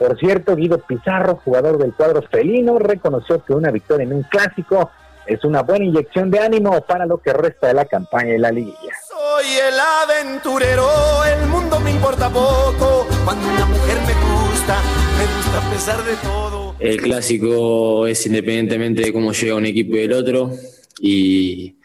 Por 0.03 0.19
cierto, 0.19 0.57
Guido 0.57 0.79
Pizarro, 0.79 1.37
jugador 1.45 1.79
del 1.79 1.95
cuadro 1.95 2.23
felino, 2.23 2.77
reconoció 2.77 3.45
que 3.45 3.53
una 3.53 3.71
victoria 3.71 4.03
en 4.03 4.13
un 4.13 4.25
clásico 4.25 4.91
es 5.27 5.45
una 5.45 5.63
buena 5.63 5.85
inyección 5.85 6.29
de 6.29 6.41
ánimo 6.41 6.81
para 6.81 7.07
lo 7.07 7.19
que 7.19 7.33
resta 7.33 7.69
de 7.69 7.75
la 7.75 7.85
campaña 7.85 8.33
de 8.33 8.41
la 8.41 8.51
liguilla. 8.51 8.93
Soy 9.07 9.47
el 9.47 9.79
aventurero, 9.79 10.89
el 11.25 11.49
mundo 11.49 11.79
me 11.79 11.93
importa 11.93 12.29
poco, 12.31 13.07
cuando 13.25 13.47
una 13.49 13.65
mujer 13.65 13.99
me 14.05 14.13
gusta, 14.13 14.81
me 15.19 15.37
gusta 15.37 15.67
a 15.69 15.71
pesar 15.71 16.03
de 16.03 16.17
todo. 16.17 16.75
El 16.81 17.01
clásico 17.01 18.09
es 18.09 18.27
independientemente 18.27 19.03
de 19.03 19.13
cómo 19.13 19.31
llega 19.31 19.55
un 19.55 19.67
equipo 19.67 19.95
y 19.95 20.01
el 20.01 20.13
otro 20.15 20.51
y, 20.99 21.77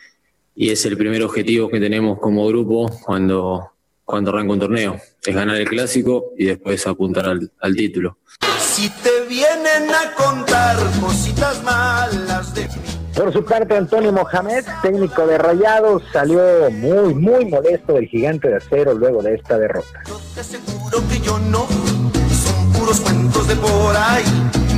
y 0.56 0.72
es 0.72 0.84
el 0.88 0.98
primer 0.98 1.22
objetivo 1.22 1.70
que 1.70 1.80
tenemos 1.80 2.18
como 2.18 2.48
grupo 2.48 2.90
cuando, 3.06 3.74
cuando 4.08 4.30
arranca 4.32 4.54
un 4.54 4.60
torneo, 4.60 5.02
es 5.22 5.36
ganar 5.36 5.58
el 5.58 5.68
clásico 5.68 6.32
y 6.38 6.46
después 6.46 6.88
apuntar 6.88 7.28
al, 7.28 7.52
al 7.60 7.76
título. 7.76 8.20
Si 8.58 8.90
te 8.90 9.26
vienen 9.28 9.90
a 9.94 10.14
contar 10.16 10.78
cositas 11.02 11.62
malas 11.62 12.54
de 12.56 12.70
mí. 12.70 12.74
Por 13.14 13.34
su 13.34 13.44
parte, 13.44 13.76
Antonio 13.76 14.14
Mohamed, 14.14 14.64
técnico 14.82 15.28
de 15.28 15.38
Rayados, 15.38 16.04
salió 16.14 16.72
muy, 16.72 17.16
muy 17.16 17.46
molesto 17.48 17.96
del 17.96 18.08
gigante 18.08 18.48
de 18.48 18.56
acero 18.56 18.94
luego 18.94 19.22
de 19.22 19.36
esta 19.36 19.58
derrota. 19.58 20.02
Yo 20.08 20.18
te 20.34 20.40
aseguro 20.40 21.04
que 21.10 21.20
yo 21.20 21.38
no, 21.40 21.68
son 21.68 22.74
puros 22.80 23.02
cuentos 23.02 23.46
de 23.46 23.56
por 23.58 23.94
ahí. 23.94 24.24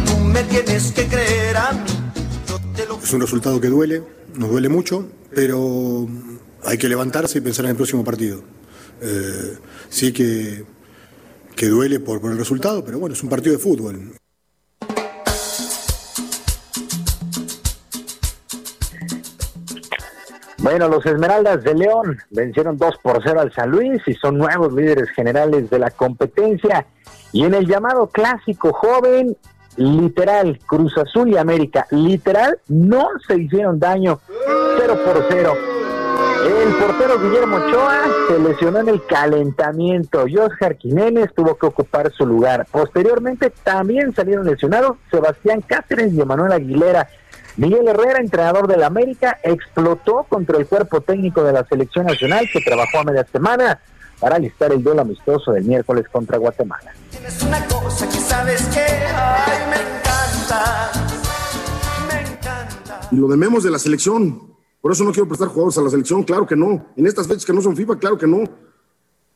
Tú 0.08 0.18
me 0.24 0.42
tienes 0.46 0.92
que 0.92 1.06
creer 1.06 1.56
a 1.56 1.72
mí. 1.74 1.92
Yo 2.48 2.60
te 2.76 2.88
lo 2.88 2.98
Es 2.98 3.14
un 3.14 3.22
resultado 3.22 3.62
que 3.62 3.68
duele, 3.68 4.02
nos 4.34 4.50
duele 4.50 4.70
mucho, 4.70 5.06
pero 5.36 6.08
hay 6.66 6.80
que 6.80 6.90
levantarse 6.90 7.38
y 7.38 7.42
pensar 7.42 7.66
en 7.66 7.72
el 7.72 7.78
próximo 7.78 8.04
partido. 8.04 8.42
Eh, 9.02 9.58
sí 9.90 10.12
que, 10.14 10.66
que 11.56 11.68
duele 11.68 12.00
por, 12.00 12.22
por 12.22 12.32
el 12.32 12.38
resultado, 12.38 12.84
pero 12.84 13.00
bueno, 13.00 13.14
es 13.14 13.24
un 13.24 13.30
partido 13.30 13.56
de 13.56 13.62
fútbol. 13.62 14.20
Bueno, 20.62 20.90
los 20.90 21.06
Esmeraldas 21.06 21.64
de 21.64 21.74
León 21.74 22.18
vencieron 22.32 22.78
2 22.78 22.98
por 23.02 23.22
0 23.24 23.40
al 23.40 23.54
San 23.54 23.72
Luis 23.72 24.02
y 24.06 24.14
son 24.14 24.38
nuevos 24.38 24.74
líderes 24.74 25.10
generales 25.12 25.70
de 25.70 25.80
la 25.80 25.90
competencia. 25.90 26.86
Y 27.32 27.46
en 27.46 27.54
el 27.54 27.66
llamado 27.66 28.08
clásico 28.08 28.74
joven, 28.74 29.38
literal, 29.78 30.60
Cruz 30.68 30.98
Azul 30.98 31.30
y 31.30 31.38
América, 31.38 31.88
literal, 31.92 32.60
no 32.68 33.08
se 33.26 33.38
hicieron 33.38 33.80
daño 33.80 34.20
0 34.78 35.00
por 35.06 35.26
0. 35.30 35.79
El 36.46 36.74
portero 36.76 37.20
Guillermo 37.20 37.58
Ochoa 37.58 38.04
se 38.28 38.40
lesionó 38.40 38.80
en 38.80 38.90
el 38.90 39.06
calentamiento. 39.06 40.26
Oscar 40.40 40.78
Jiménez 40.78 41.30
tuvo 41.36 41.58
que 41.58 41.66
ocupar 41.66 42.12
su 42.12 42.26
lugar. 42.26 42.66
Posteriormente 42.72 43.52
también 43.64 44.14
salieron 44.14 44.46
lesionados 44.46 44.98
Sebastián 45.12 45.62
Cáceres 45.62 46.14
y 46.14 46.22
Emanuel 46.22 46.52
Aguilera. 46.52 47.10
Miguel 47.58 47.88
Herrera, 47.88 48.20
entrenador 48.20 48.68
del 48.68 48.84
América, 48.84 49.38
explotó 49.44 50.26
contra 50.30 50.58
el 50.58 50.66
cuerpo 50.66 51.02
técnico 51.02 51.44
de 51.44 51.54
la 51.54 51.66
selección 51.66 52.06
nacional 52.06 52.48
que 52.52 52.62
trabajó 52.62 53.00
a 53.00 53.04
media 53.04 53.26
semana 53.30 53.80
para 54.20 54.36
alistar 54.36 54.72
el 54.72 54.84
duelo 54.84 55.02
amistoso 55.02 55.52
del 55.52 55.66
miércoles 55.66 56.06
contra 56.10 56.38
Guatemala. 56.38 56.94
Tienes 57.12 57.42
una 57.44 57.66
cosa 57.68 58.06
que 58.06 58.18
sabes 58.18 58.62
que 58.68 58.80
ay, 58.80 59.60
me 59.70 59.76
encanta. 59.76 60.92
Y 63.12 63.16
lo 63.16 63.28
dememos 63.28 63.64
de 63.64 63.72
la 63.72 63.80
selección. 63.80 64.59
Por 64.82 64.92
eso 64.92 65.04
no 65.04 65.12
quiero 65.12 65.28
prestar 65.28 65.50
jugadores 65.50 65.78
a 65.78 65.82
la 65.82 65.90
selección, 65.90 66.24
claro 66.24 66.48
que 66.48 66.56
no. 66.56 66.88
En 66.96 67.06
estas 67.06 67.28
fechas 67.28 67.46
que 67.46 67.54
no 67.54 67.62
son 67.62 67.76
FIFA, 67.76 67.98
claro 67.98 68.18
que 68.18 68.28
no. 68.28 68.44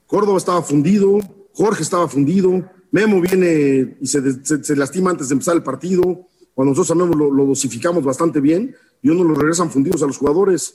Córdoba 0.07 0.37
estaba 0.37 0.61
fundido, 0.61 1.19
Jorge 1.53 1.83
estaba 1.83 2.07
fundido, 2.07 2.63
Memo 2.91 3.19
viene 3.19 3.97
y 3.99 4.05
se, 4.05 4.21
se, 4.43 4.75
lastima 4.75 5.09
antes 5.09 5.29
de 5.29 5.33
empezar 5.33 5.55
el 5.55 5.63
partido. 5.63 6.27
Cuando 6.53 6.71
nosotros 6.71 6.91
a 6.91 6.95
Memo 6.95 7.15
lo, 7.15 7.45
dosificamos 7.45 8.03
bastante 8.03 8.39
bien 8.39 8.75
y 9.01 9.09
uno 9.09 9.23
lo 9.23 9.33
regresan 9.33 9.71
fundidos 9.71 10.03
a 10.03 10.07
los 10.07 10.17
jugadores. 10.17 10.73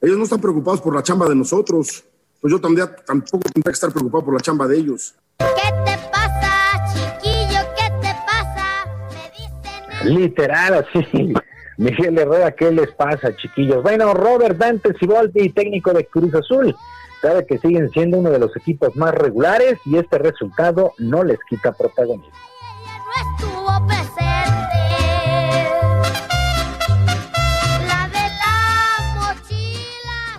Ellos 0.00 0.16
no 0.16 0.24
están 0.24 0.40
preocupados 0.40 0.80
por 0.80 0.94
la 0.94 1.02
chamba 1.02 1.28
de 1.28 1.34
nosotros. 1.34 2.04
Pues 2.40 2.52
yo 2.52 2.60
también, 2.60 2.88
tampoco 3.06 3.50
tendría 3.52 3.64
que 3.64 3.70
estar 3.72 3.92
preocupado 3.92 4.24
por 4.24 4.34
la 4.34 4.40
chamba 4.40 4.66
de 4.66 4.78
ellos. 4.78 5.14
¿Qué 5.38 5.44
te 5.84 5.98
pasa, 6.10 6.84
chiquillo? 6.94 7.60
¿Qué 7.76 7.92
te 8.00 8.14
pasa? 8.24 8.86
Me 9.10 9.30
dicen... 9.36 10.14
Literal, 10.14 10.74
así. 10.74 11.34
Miguel 11.78 12.18
Herrera, 12.18 12.50
¿qué 12.56 12.72
les 12.72 12.90
pasa, 12.90 13.36
chiquillos? 13.36 13.84
Bueno, 13.84 14.12
Robert 14.12 14.58
Dante 14.58 14.94
Ciboldi, 14.98 15.50
técnico 15.50 15.92
de 15.92 16.06
Cruz 16.06 16.34
Azul, 16.34 16.74
sabe 17.22 17.46
que 17.46 17.56
siguen 17.58 17.88
siendo 17.90 18.18
uno 18.18 18.30
de 18.30 18.40
los 18.40 18.54
equipos 18.56 18.96
más 18.96 19.14
regulares 19.14 19.78
y 19.84 19.96
este 19.96 20.18
resultado 20.18 20.94
no 20.98 21.22
les 21.22 21.38
quita 21.48 21.70
protagonismo. 21.70 22.32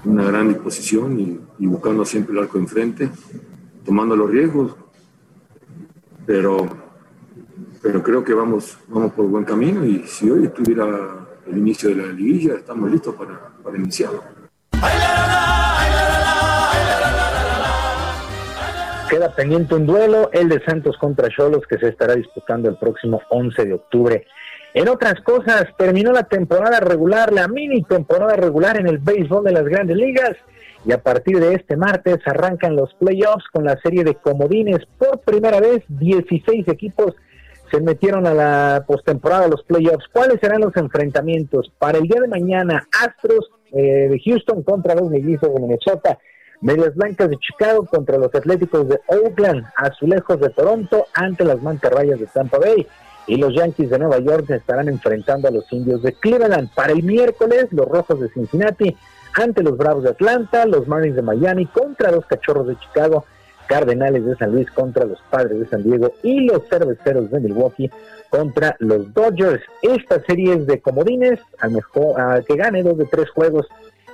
Una 0.04 0.24
gran 0.26 0.50
disposición 0.50 1.42
y, 1.58 1.66
buscando 1.68 2.04
siempre 2.04 2.34
el 2.34 2.40
arco 2.40 2.58
enfrente, 2.58 3.10
tomando 3.86 4.14
los 4.18 4.30
riesgos, 4.30 4.76
pero, 6.26 6.68
pero 7.82 8.04
creo 8.04 8.26
que 8.26 8.34
vamos, 8.34 8.78
vamos 8.90 9.14
por 9.14 9.26
buen 9.28 9.46
camino 9.46 9.86
y 9.86 10.06
si 10.06 10.30
hoy 10.30 10.44
estuviera 10.44 11.29
el 11.50 11.58
inicio 11.58 11.90
de 11.90 11.96
la 11.96 12.12
liguilla, 12.14 12.56
estamos 12.56 12.92
listos 12.92 13.16
para, 13.16 13.40
para 13.64 13.78
iniciar. 13.78 14.10
Queda 19.10 19.36
pendiente 19.36 19.74
un 19.74 19.88
duelo, 19.88 20.30
el 20.32 20.50
de 20.50 20.64
Santos 20.64 20.96
contra 20.98 21.30
Cholos, 21.30 21.64
que 21.68 21.80
se 21.80 21.88
estará 21.88 22.14
disputando 22.14 22.70
el 22.70 22.78
próximo 22.78 23.22
11 23.30 23.66
de 23.66 23.74
octubre. 23.74 24.28
En 24.76 24.88
otras 24.88 25.20
cosas, 25.22 25.66
terminó 25.80 26.12
la 26.12 26.24
temporada 26.24 26.80
regular, 26.80 27.34
la 27.34 27.48
mini 27.48 27.82
temporada 27.82 28.36
regular 28.36 28.80
en 28.80 28.88
el 28.88 29.00
béisbol 29.00 29.44
de 29.44 29.52
las 29.52 29.66
grandes 29.66 29.98
ligas. 29.98 30.36
Y 30.86 30.92
a 30.92 31.02
partir 31.02 31.40
de 31.40 31.56
este 31.56 31.76
martes 31.76 32.20
arrancan 32.26 32.76
los 32.76 32.94
playoffs 32.94 33.46
con 33.52 33.66
la 33.66 33.78
serie 33.82 34.04
de 34.04 34.16
comodines. 34.16 34.86
Por 34.98 35.20
primera 35.22 35.60
vez, 35.60 35.84
16 35.88 36.68
equipos 36.68 37.16
se 37.72 37.82
metieron 37.82 38.26
a 38.28 38.34
la 38.34 38.86
postemporada, 38.88 39.48
los 39.48 39.64
playoffs. 39.64 40.06
¿Cuáles 40.12 40.40
serán 40.40 40.62
los 40.62 40.76
enfrentamientos? 40.76 41.72
Para 41.78 41.98
el 41.98 42.06
día 42.06 42.22
de 42.22 42.28
mañana, 42.28 42.88
Astros 43.04 43.52
eh, 43.72 44.10
de 44.10 44.22
Houston 44.26 44.64
contra 44.64 44.96
los 44.96 45.10
Mellizos 45.10 45.54
de 45.54 45.60
Minnesota, 45.60 46.18
Medias 46.62 46.96
Blancas 46.96 47.30
de 47.30 47.38
Chicago 47.38 47.86
contra 47.86 48.18
los 48.18 48.34
Atléticos 48.34 48.90
de 48.90 49.00
Oakland, 49.08 49.66
Azulejos 49.76 50.40
de 50.40 50.50
Toronto 50.50 51.06
ante 51.14 51.46
las 51.46 51.62
Mantarrayas 51.62 52.20
de 52.20 52.28
Tampa 52.28 52.58
Bay. 52.58 52.88
Y 53.28 53.38
los 53.38 53.54
Yankees 53.54 53.92
de 53.92 54.00
Nueva 54.00 54.18
York 54.20 54.46
se 54.48 54.56
estarán 54.56 54.90
enfrentando 54.90 55.48
a 55.48 55.52
los 55.52 55.72
Indios 55.72 56.02
de 56.02 56.14
Cleveland. 56.14 56.74
Para 56.74 56.94
el 56.94 57.04
miércoles, 57.04 57.68
los 57.72 57.88
Rojos 57.88 58.20
de 58.20 58.30
Cincinnati 58.30 58.98
ante 59.36 59.62
los 59.62 59.78
Bravos 59.78 60.04
de 60.04 60.10
Atlanta, 60.10 60.66
los 60.66 60.88
Marlins 60.88 61.16
de 61.16 61.22
Miami 61.22 61.68
contra 61.68 62.12
los 62.12 62.26
Cachorros 62.26 62.68
de 62.68 62.78
Chicago 62.80 63.26
Cardenales 63.70 64.26
de 64.26 64.36
San 64.36 64.52
Luis 64.52 64.70
contra 64.72 65.06
los 65.06 65.22
Padres 65.30 65.60
de 65.60 65.68
San 65.68 65.84
Diego 65.84 66.12
y 66.24 66.42
los 66.48 66.68
Cerveceros 66.68 67.30
de 67.30 67.40
Milwaukee 67.40 67.92
contra 68.32 68.76
los 68.80 69.14
Dodgers. 69.14 69.62
Esta 69.84 70.22
serie 70.26 70.56
es 70.56 70.66
de 70.66 70.82
comodines, 70.82 71.40
al 71.60 71.72
mejor 71.72 72.44
que 72.46 72.56
gane 72.56 72.82
dos 72.82 72.98
de 72.98 73.06
tres 73.06 73.30
juegos 73.30 73.68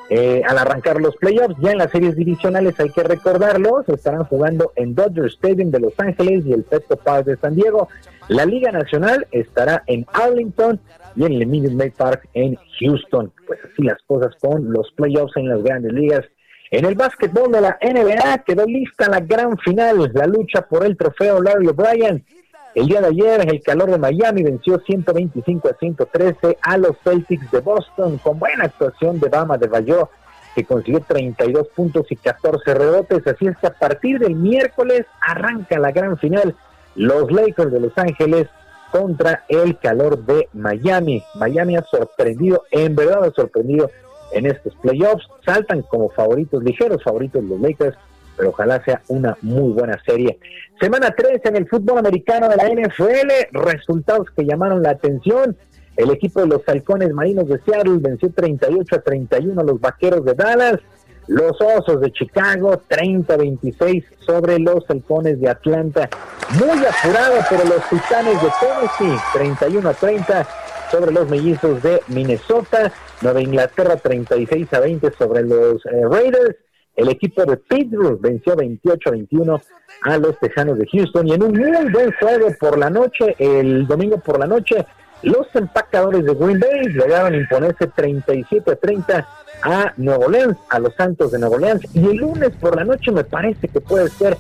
eh, 0.10 0.42
al 0.46 0.58
arrancar 0.58 1.00
los 1.00 1.16
playoffs. 1.16 1.56
Ya 1.62 1.72
en 1.72 1.78
las 1.78 1.90
series 1.90 2.18
divisionales 2.18 2.78
hay 2.80 2.90
que 2.90 3.04
recordarlo, 3.04 3.82
se 3.86 3.94
estarán 3.94 4.26
jugando 4.26 4.74
en 4.76 4.94
Dodger 4.94 5.28
Stadium 5.28 5.72
de 5.72 5.80
Los 5.80 5.94
Ángeles 6.00 6.46
y 6.46 6.52
el 6.52 6.64
Petco 6.64 6.98
Park 6.98 7.26
de 7.26 7.38
San 7.38 7.56
Diego. 7.56 7.88
La 8.28 8.46
Liga 8.46 8.72
Nacional 8.72 9.26
estará 9.32 9.84
en 9.88 10.06
Arlington 10.12 10.82
y 11.16 11.24
en 11.24 11.32
el 11.32 11.48
Minute 11.48 11.76
Maid 11.76 11.94
Park 11.94 12.28
en 12.34 12.58
Houston. 12.80 13.32
Pues 13.48 13.60
así 13.64 13.84
las 13.84 14.02
cosas 14.06 14.36
con 14.42 14.72
los 14.72 14.92
playoffs 14.92 15.38
en 15.38 15.48
las 15.48 15.64
grandes 15.64 15.94
ligas. 15.94 16.26
En 16.72 16.84
el 16.86 16.96
básquetbol 16.96 17.52
de 17.52 17.62
la 17.62 17.78
NBA 17.82 18.40
quedó 18.40 18.66
lista 18.66 19.08
la 19.08 19.20
gran 19.20 19.58
final, 19.60 20.12
la 20.14 20.26
lucha 20.26 20.62
por 20.62 20.84
el 20.84 20.98
trofeo 20.98 21.42
Larry 21.42 21.68
O'Brien. 21.68 22.26
El 22.74 22.88
día 22.88 23.02
de 23.02 23.08
ayer, 23.08 23.48
el 23.48 23.62
calor 23.62 23.92
de 23.92 24.00
Miami 24.00 24.44
venció 24.44 24.80
125 24.80 25.70
a 25.70 25.78
113 25.78 26.58
a 26.62 26.78
los 26.78 26.98
Celtics 27.04 27.50
de 27.52 27.60
Boston 27.60 28.18
con 28.18 28.40
buena 28.40 28.66
actuación 28.66 29.20
de 29.20 29.30
Bama 29.30 29.58
de 29.58 29.68
Bayo, 29.68 30.10
que 30.56 30.66
consiguió 30.66 31.02
32 31.02 31.68
puntos 31.70 32.08
y 32.10 32.16
14 32.16 32.74
rebotes. 32.74 33.26
Así 33.28 33.48
es 33.48 33.56
que 33.58 33.68
a 33.68 33.74
partir 33.74 34.20
del 34.20 34.36
miércoles 34.36 35.06
arranca 35.22 35.80
la 35.80 35.92
gran 35.92 36.18
final. 36.18 36.56
Los 36.96 37.32
Lakers 37.32 37.72
de 37.72 37.80
Los 37.80 37.98
Ángeles 37.98 38.48
contra 38.92 39.44
el 39.50 39.78
calor 39.78 40.26
de 40.26 40.50
Miami. 40.54 41.24
Miami 41.36 41.78
ha 41.78 41.84
sorprendido, 41.84 42.64
en 42.72 42.96
verdad 42.96 43.24
ha 43.24 43.32
sorprendido 43.32 43.90
en 44.36 44.46
estos 44.46 44.76
playoffs. 44.76 45.26
Saltan 45.44 45.82
como 45.84 46.10
favoritos, 46.10 46.64
ligeros 46.64 47.02
favoritos 47.04 47.44
los 47.44 47.60
Lakers, 47.60 47.98
pero 48.38 48.50
ojalá 48.50 48.84
sea 48.84 49.02
una 49.08 49.38
muy 49.42 49.72
buena 49.72 50.00
serie. 50.06 50.38
Semana 50.80 51.14
3 51.16 51.42
en 51.46 51.56
el 51.56 51.68
fútbol 51.68 52.00
americano 52.00 52.50
de 52.50 52.58
la 52.58 52.70
NFL, 52.70 53.32
resultados 53.54 54.28
que 54.36 54.46
llamaron 54.46 54.84
la 54.84 54.92
atención. 54.92 55.58
El 55.96 56.12
equipo 56.12 56.42
de 56.42 56.48
los 56.48 56.68
Halcones 56.68 57.14
Marinos 57.14 57.48
de 57.48 57.60
Seattle 57.60 58.00
venció 58.00 58.30
38 58.30 58.96
a 58.96 59.00
31 59.00 59.62
a 59.62 59.64
los 59.64 59.80
Vaqueros 59.80 60.26
de 60.26 60.34
Dallas. 60.34 60.80
Los 61.28 61.60
Osos 61.60 62.02
de 62.02 62.12
Chicago 62.12 62.80
30-26 62.88 64.04
sobre 64.20 64.60
los 64.60 64.88
Halcones 64.88 65.40
de 65.40 65.50
Atlanta. 65.50 66.08
Muy 66.52 66.86
apurado, 66.86 67.38
pero 67.50 67.64
los 67.64 67.90
Titanes 67.90 68.40
de 68.44 68.50
Tennessee 68.60 69.20
31 69.34 69.90
a 69.90 69.94
30 69.94 70.48
sobre 70.92 71.12
los 71.12 71.30
Mellizos 71.30 71.82
de 71.82 72.02
Minnesota. 72.08 72.92
Nueva 73.22 73.42
Inglaterra 73.42 73.96
36 73.98 74.74
a 74.74 74.80
20 74.80 75.12
sobre 75.18 75.44
los 75.44 75.86
eh, 75.86 76.02
Raiders. 76.10 76.56
El 76.96 77.10
equipo 77.10 77.44
de 77.46 77.58
Pittsburgh 77.58 78.20
venció 78.22 78.56
28 78.56 79.10
a 79.10 79.12
21 79.12 79.62
a 80.04 80.18
los 80.18 80.40
Tejanos 80.40 80.78
de 80.78 80.88
Houston 80.88 81.28
y 81.28 81.34
en 81.34 81.44
un 81.44 81.52
muy 81.52 81.92
buen 81.92 82.12
juego 82.14 82.48
por 82.60 82.78
la 82.78 82.90
noche, 82.90 83.36
el 83.38 83.86
domingo 83.86 84.18
por 84.18 84.40
la 84.40 84.48
noche, 84.48 84.86
los 85.22 85.48
empacadores 85.56 86.24
de 86.24 86.34
Green 86.34 86.60
Bay 86.60 86.88
llegaron 86.94 87.34
a 87.34 87.38
imponerse 87.38 87.88
37 87.88 88.72
a 88.72 88.76
30 88.76 89.28
a 89.64 89.94
Nuevo 89.98 90.26
Orleans, 90.26 90.58
a 90.70 90.80
los 90.80 90.94
Santos 90.96 91.32
de 91.32 91.40
Nuevo 91.40 91.56
Orleans 91.56 91.82
y 91.94 92.06
el 92.06 92.18
lunes 92.18 92.52
por 92.60 92.76
la 92.76 92.86
noche 92.86 93.12
me 93.12 93.24
parece 93.24 93.68
que 93.68 93.82
puede 93.82 94.10
ser 94.10 94.38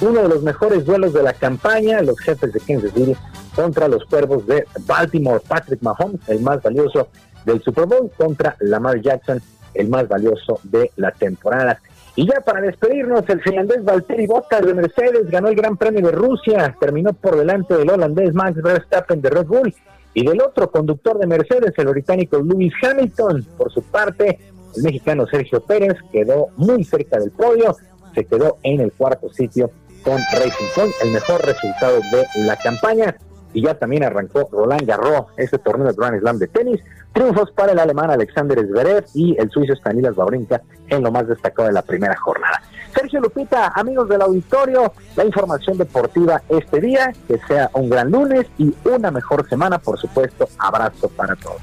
uno 0.00 0.22
de 0.22 0.28
los 0.28 0.42
mejores 0.42 0.84
duelos 0.84 1.12
de 1.12 1.22
la 1.22 1.32
campaña, 1.32 2.02
los 2.02 2.18
jefes 2.20 2.52
de 2.52 2.60
Kansas 2.60 2.92
City 2.92 3.16
contra 3.54 3.88
los 3.88 4.04
cuervos 4.04 4.46
de 4.46 4.66
Baltimore, 4.86 5.40
Patrick 5.46 5.80
Mahomes, 5.82 6.20
el 6.28 6.40
más 6.40 6.62
valioso 6.62 7.08
del 7.44 7.62
Super 7.62 7.86
Bowl 7.86 8.10
contra 8.16 8.56
Lamar 8.60 9.00
Jackson, 9.00 9.40
el 9.72 9.88
más 9.88 10.08
valioso 10.08 10.60
de 10.64 10.90
la 10.96 11.10
temporada. 11.12 11.80
Y 12.14 12.26
ya 12.26 12.40
para 12.40 12.60
despedirnos, 12.60 13.28
el 13.28 13.42
finlandés 13.42 13.84
Valtteri 13.84 14.26
Bottas 14.26 14.64
de 14.64 14.74
Mercedes 14.74 15.30
ganó 15.30 15.48
el 15.48 15.54
Gran 15.54 15.76
Premio 15.76 16.06
de 16.06 16.12
Rusia, 16.12 16.74
terminó 16.80 17.12
por 17.12 17.36
delante 17.36 17.76
del 17.76 17.90
holandés 17.90 18.34
Max 18.34 18.60
Verstappen 18.62 19.20
de 19.20 19.30
Red 19.30 19.46
Bull 19.46 19.74
y 20.14 20.26
del 20.26 20.40
otro 20.40 20.70
conductor 20.70 21.18
de 21.18 21.26
Mercedes, 21.26 21.72
el 21.76 21.88
británico 21.88 22.38
Lewis 22.38 22.72
Hamilton. 22.82 23.46
Por 23.56 23.70
su 23.70 23.82
parte, 23.82 24.38
el 24.76 24.82
mexicano 24.82 25.26
Sergio 25.26 25.60
Pérez 25.60 25.94
quedó 26.10 26.48
muy 26.56 26.84
cerca 26.84 27.18
del 27.18 27.30
podio, 27.30 27.76
se 28.14 28.24
quedó 28.24 28.56
en 28.62 28.80
el 28.80 28.92
cuarto 28.92 29.30
sitio 29.30 29.70
con 30.06 30.22
Racing 30.32 30.66
Point, 30.74 30.94
el 31.02 31.10
mejor 31.10 31.44
resultado 31.44 31.98
de 32.12 32.26
la 32.44 32.56
campaña 32.56 33.16
y 33.52 33.62
ya 33.62 33.74
también 33.74 34.04
arrancó 34.04 34.48
Roland 34.52 34.86
Garros, 34.86 35.26
ese 35.36 35.58
torneo 35.58 35.88
de 35.88 35.94
Grand 35.94 36.20
Slam 36.20 36.38
de 36.38 36.46
tenis. 36.46 36.80
Triunfos 37.12 37.50
para 37.52 37.72
el 37.72 37.78
alemán 37.78 38.10
Alexander 38.10 38.58
Zverev 38.66 39.06
y 39.14 39.34
el 39.40 39.50
suizo 39.50 39.74
Stanilas 39.74 40.16
Wawrinka 40.16 40.60
en 40.88 41.02
lo 41.02 41.10
más 41.10 41.26
destacado 41.26 41.66
de 41.66 41.72
la 41.72 41.82
primera 41.82 42.14
jornada. 42.16 42.62
Sergio 42.94 43.20
Lupita, 43.20 43.72
amigos 43.74 44.08
del 44.08 44.20
auditorio, 44.22 44.92
la 45.16 45.24
información 45.24 45.78
deportiva 45.78 46.42
este 46.50 46.80
día, 46.80 47.12
que 47.26 47.38
sea 47.48 47.70
un 47.72 47.88
gran 47.88 48.10
lunes 48.10 48.46
y 48.58 48.74
una 48.84 49.10
mejor 49.10 49.48
semana, 49.48 49.78
por 49.78 49.98
supuesto, 49.98 50.48
abrazo 50.58 51.08
para 51.08 51.34
todos. 51.36 51.62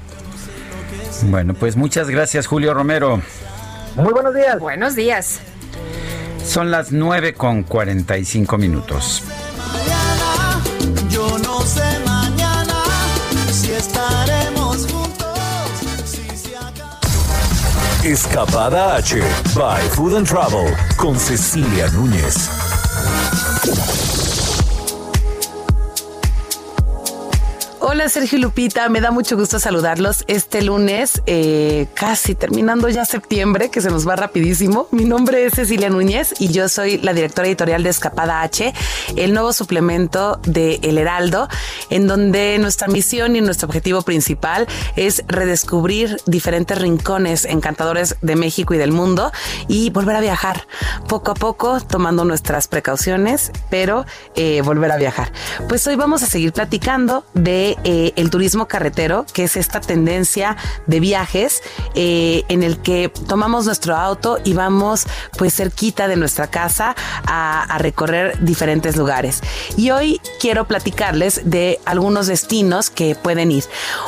Bueno, 1.30 1.54
pues 1.54 1.76
muchas 1.76 2.10
gracias 2.10 2.48
Julio 2.48 2.74
Romero. 2.74 3.20
Muy 3.94 4.12
buenos 4.12 4.34
días. 4.34 4.58
Buenos 4.58 4.96
días. 4.96 5.40
Son 6.46 6.70
las 6.70 6.92
9 6.92 7.34
con 7.34 7.62
45 7.64 8.58
minutos. 8.58 9.22
Escapada 18.04 18.96
H 18.96 19.18
by 19.54 19.82
Food 19.90 20.16
and 20.16 20.28
Travel 20.28 20.74
con 20.98 21.18
Cecilia 21.18 21.88
Núñez. 21.88 22.50
Hola 27.86 28.08
Sergio 28.08 28.38
Lupita, 28.38 28.88
me 28.88 29.02
da 29.02 29.10
mucho 29.10 29.36
gusto 29.36 29.60
saludarlos 29.60 30.24
este 30.26 30.62
lunes, 30.62 31.20
eh, 31.26 31.86
casi 31.92 32.34
terminando 32.34 32.88
ya 32.88 33.04
septiembre, 33.04 33.68
que 33.68 33.82
se 33.82 33.90
nos 33.90 34.08
va 34.08 34.16
rapidísimo. 34.16 34.88
Mi 34.90 35.04
nombre 35.04 35.44
es 35.44 35.52
Cecilia 35.52 35.90
Núñez 35.90 36.32
y 36.38 36.48
yo 36.48 36.70
soy 36.70 36.96
la 36.96 37.12
directora 37.12 37.46
editorial 37.46 37.82
de 37.82 37.90
Escapada 37.90 38.40
H, 38.40 38.72
el 39.16 39.34
nuevo 39.34 39.52
suplemento 39.52 40.40
de 40.46 40.80
El 40.82 40.96
Heraldo, 40.96 41.46
en 41.90 42.06
donde 42.06 42.56
nuestra 42.58 42.88
misión 42.88 43.36
y 43.36 43.42
nuestro 43.42 43.66
objetivo 43.66 44.00
principal 44.00 44.66
es 44.96 45.22
redescubrir 45.26 46.16
diferentes 46.24 46.78
rincones 46.78 47.44
encantadores 47.44 48.16
de 48.22 48.34
México 48.34 48.72
y 48.72 48.78
del 48.78 48.92
mundo 48.92 49.30
y 49.68 49.90
volver 49.90 50.16
a 50.16 50.20
viajar 50.20 50.66
poco 51.06 51.32
a 51.32 51.34
poco, 51.34 51.82
tomando 51.82 52.24
nuestras 52.24 52.66
precauciones, 52.66 53.52
pero 53.68 54.06
eh, 54.36 54.62
volver 54.62 54.90
a 54.90 54.96
viajar. 54.96 55.30
Pues 55.68 55.86
hoy 55.86 55.96
vamos 55.96 56.22
a 56.22 56.26
seguir 56.26 56.54
platicando 56.54 57.26
de 57.34 57.73
eh, 57.84 58.12
el 58.16 58.30
turismo 58.30 58.66
carretero, 58.66 59.26
que 59.32 59.44
es 59.44 59.56
esta 59.56 59.80
tendencia 59.80 60.56
de 60.86 61.00
viajes 61.00 61.62
eh, 61.94 62.44
en 62.48 62.62
el 62.62 62.80
que 62.80 63.10
tomamos 63.28 63.66
nuestro 63.66 63.96
auto 63.96 64.38
y 64.44 64.54
vamos 64.54 65.06
pues 65.38 65.54
cerquita 65.54 66.08
de 66.08 66.16
nuestra 66.16 66.46
casa 66.46 66.94
a, 67.26 67.76
recorrer 67.78 68.38
diferentes 68.40 68.96
lugares. 68.96 69.40
Y 69.76 69.90
hoy 69.90 70.20
quiero 70.40 70.66
platicarles 70.66 71.42
de 71.44 71.80
algunos 71.84 72.28
destinos 72.28 72.88
que 72.88 73.14
pueden 73.14 73.50
ir. 73.50 73.64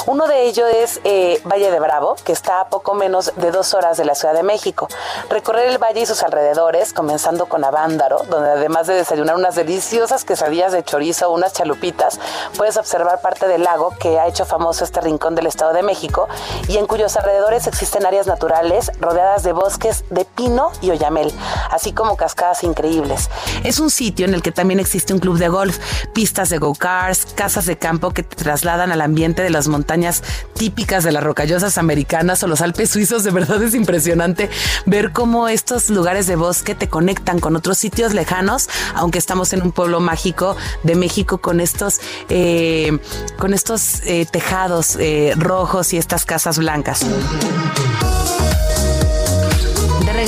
Uno 0.06 0.26
de 0.28 0.46
ellos 0.46 0.68
es 0.74 1.00
eh, 1.04 1.40
Valle 1.44 1.70
de 1.70 1.80
Bravo, 1.80 2.16
que 2.24 2.32
está 2.32 2.60
a 2.60 2.68
poco 2.68 2.94
menos 2.94 3.32
de 3.36 3.50
dos 3.50 3.74
horas 3.74 3.96
de 3.96 4.04
la 4.04 4.14
Ciudad 4.14 4.34
de 4.34 4.42
México. 4.42 4.88
Recorrer 5.28 5.68
el 5.68 5.78
valle 5.78 6.02
y 6.02 6.06
sus 6.06 6.22
alrededores, 6.22 6.92
comenzando 6.92 7.46
con 7.46 7.64
Avándaro, 7.64 8.22
donde 8.30 8.50
además 8.50 8.86
de 8.86 8.94
desayunar 8.94 9.34
unas 9.34 9.56
deliciosas 9.56 10.24
quesadillas 10.24 10.72
de 10.72 10.84
chorizo 10.84 11.28
o 11.28 11.34
unas 11.34 11.52
chalupitas, 11.52 12.20
puedes 12.56 12.76
observar 12.76 13.20
parte 13.20 13.48
de 13.48 13.55
lago 13.62 13.94
que 13.98 14.18
ha 14.18 14.26
hecho 14.26 14.44
famoso 14.44 14.84
este 14.84 15.00
rincón 15.00 15.34
del 15.34 15.46
Estado 15.46 15.72
de 15.72 15.82
México 15.82 16.28
y 16.68 16.76
en 16.76 16.86
cuyos 16.86 17.16
alrededores 17.16 17.66
existen 17.66 18.06
áreas 18.06 18.26
naturales 18.26 18.90
rodeadas 19.00 19.42
de 19.42 19.52
bosques 19.52 20.04
de 20.10 20.24
pino 20.24 20.70
y 20.80 20.90
oyamel, 20.90 21.32
así 21.70 21.92
como 21.92 22.16
cascadas 22.16 22.64
increíbles. 22.64 23.30
Es 23.64 23.78
un 23.80 23.90
sitio 23.90 24.26
en 24.26 24.34
el 24.34 24.42
que 24.42 24.52
también 24.52 24.80
existe 24.80 25.12
un 25.12 25.20
club 25.20 25.38
de 25.38 25.48
golf, 25.48 25.78
pistas 26.12 26.50
de 26.50 26.58
go-karts, 26.58 27.26
casas 27.34 27.66
de 27.66 27.78
campo 27.78 28.10
que 28.10 28.22
te 28.22 28.36
trasladan 28.36 28.92
al 28.92 29.00
ambiente 29.00 29.42
de 29.42 29.50
las 29.50 29.68
montañas 29.68 30.22
típicas 30.54 31.04
de 31.04 31.12
las 31.12 31.22
rocallosas 31.22 31.78
americanas 31.78 32.42
o 32.42 32.46
los 32.46 32.60
Alpes 32.60 32.90
suizos. 32.90 33.24
De 33.24 33.30
verdad 33.30 33.62
es 33.62 33.74
impresionante 33.74 34.50
ver 34.84 35.12
cómo 35.12 35.48
estos 35.48 35.90
lugares 35.90 36.26
de 36.26 36.36
bosque 36.36 36.74
te 36.74 36.88
conectan 36.88 37.40
con 37.40 37.56
otros 37.56 37.78
sitios 37.78 38.14
lejanos, 38.14 38.68
aunque 38.94 39.18
estamos 39.18 39.52
en 39.52 39.62
un 39.62 39.72
pueblo 39.72 40.00
mágico 40.00 40.56
de 40.82 40.94
México 40.94 41.38
con 41.38 41.60
estos 41.60 42.00
eh, 42.28 42.98
con 43.38 43.54
estos 43.54 44.00
eh, 44.02 44.26
tejados 44.30 44.96
eh, 44.96 45.32
rojos 45.36 45.92
y 45.92 45.98
estas 45.98 46.24
casas 46.24 46.58
blancas 46.58 47.04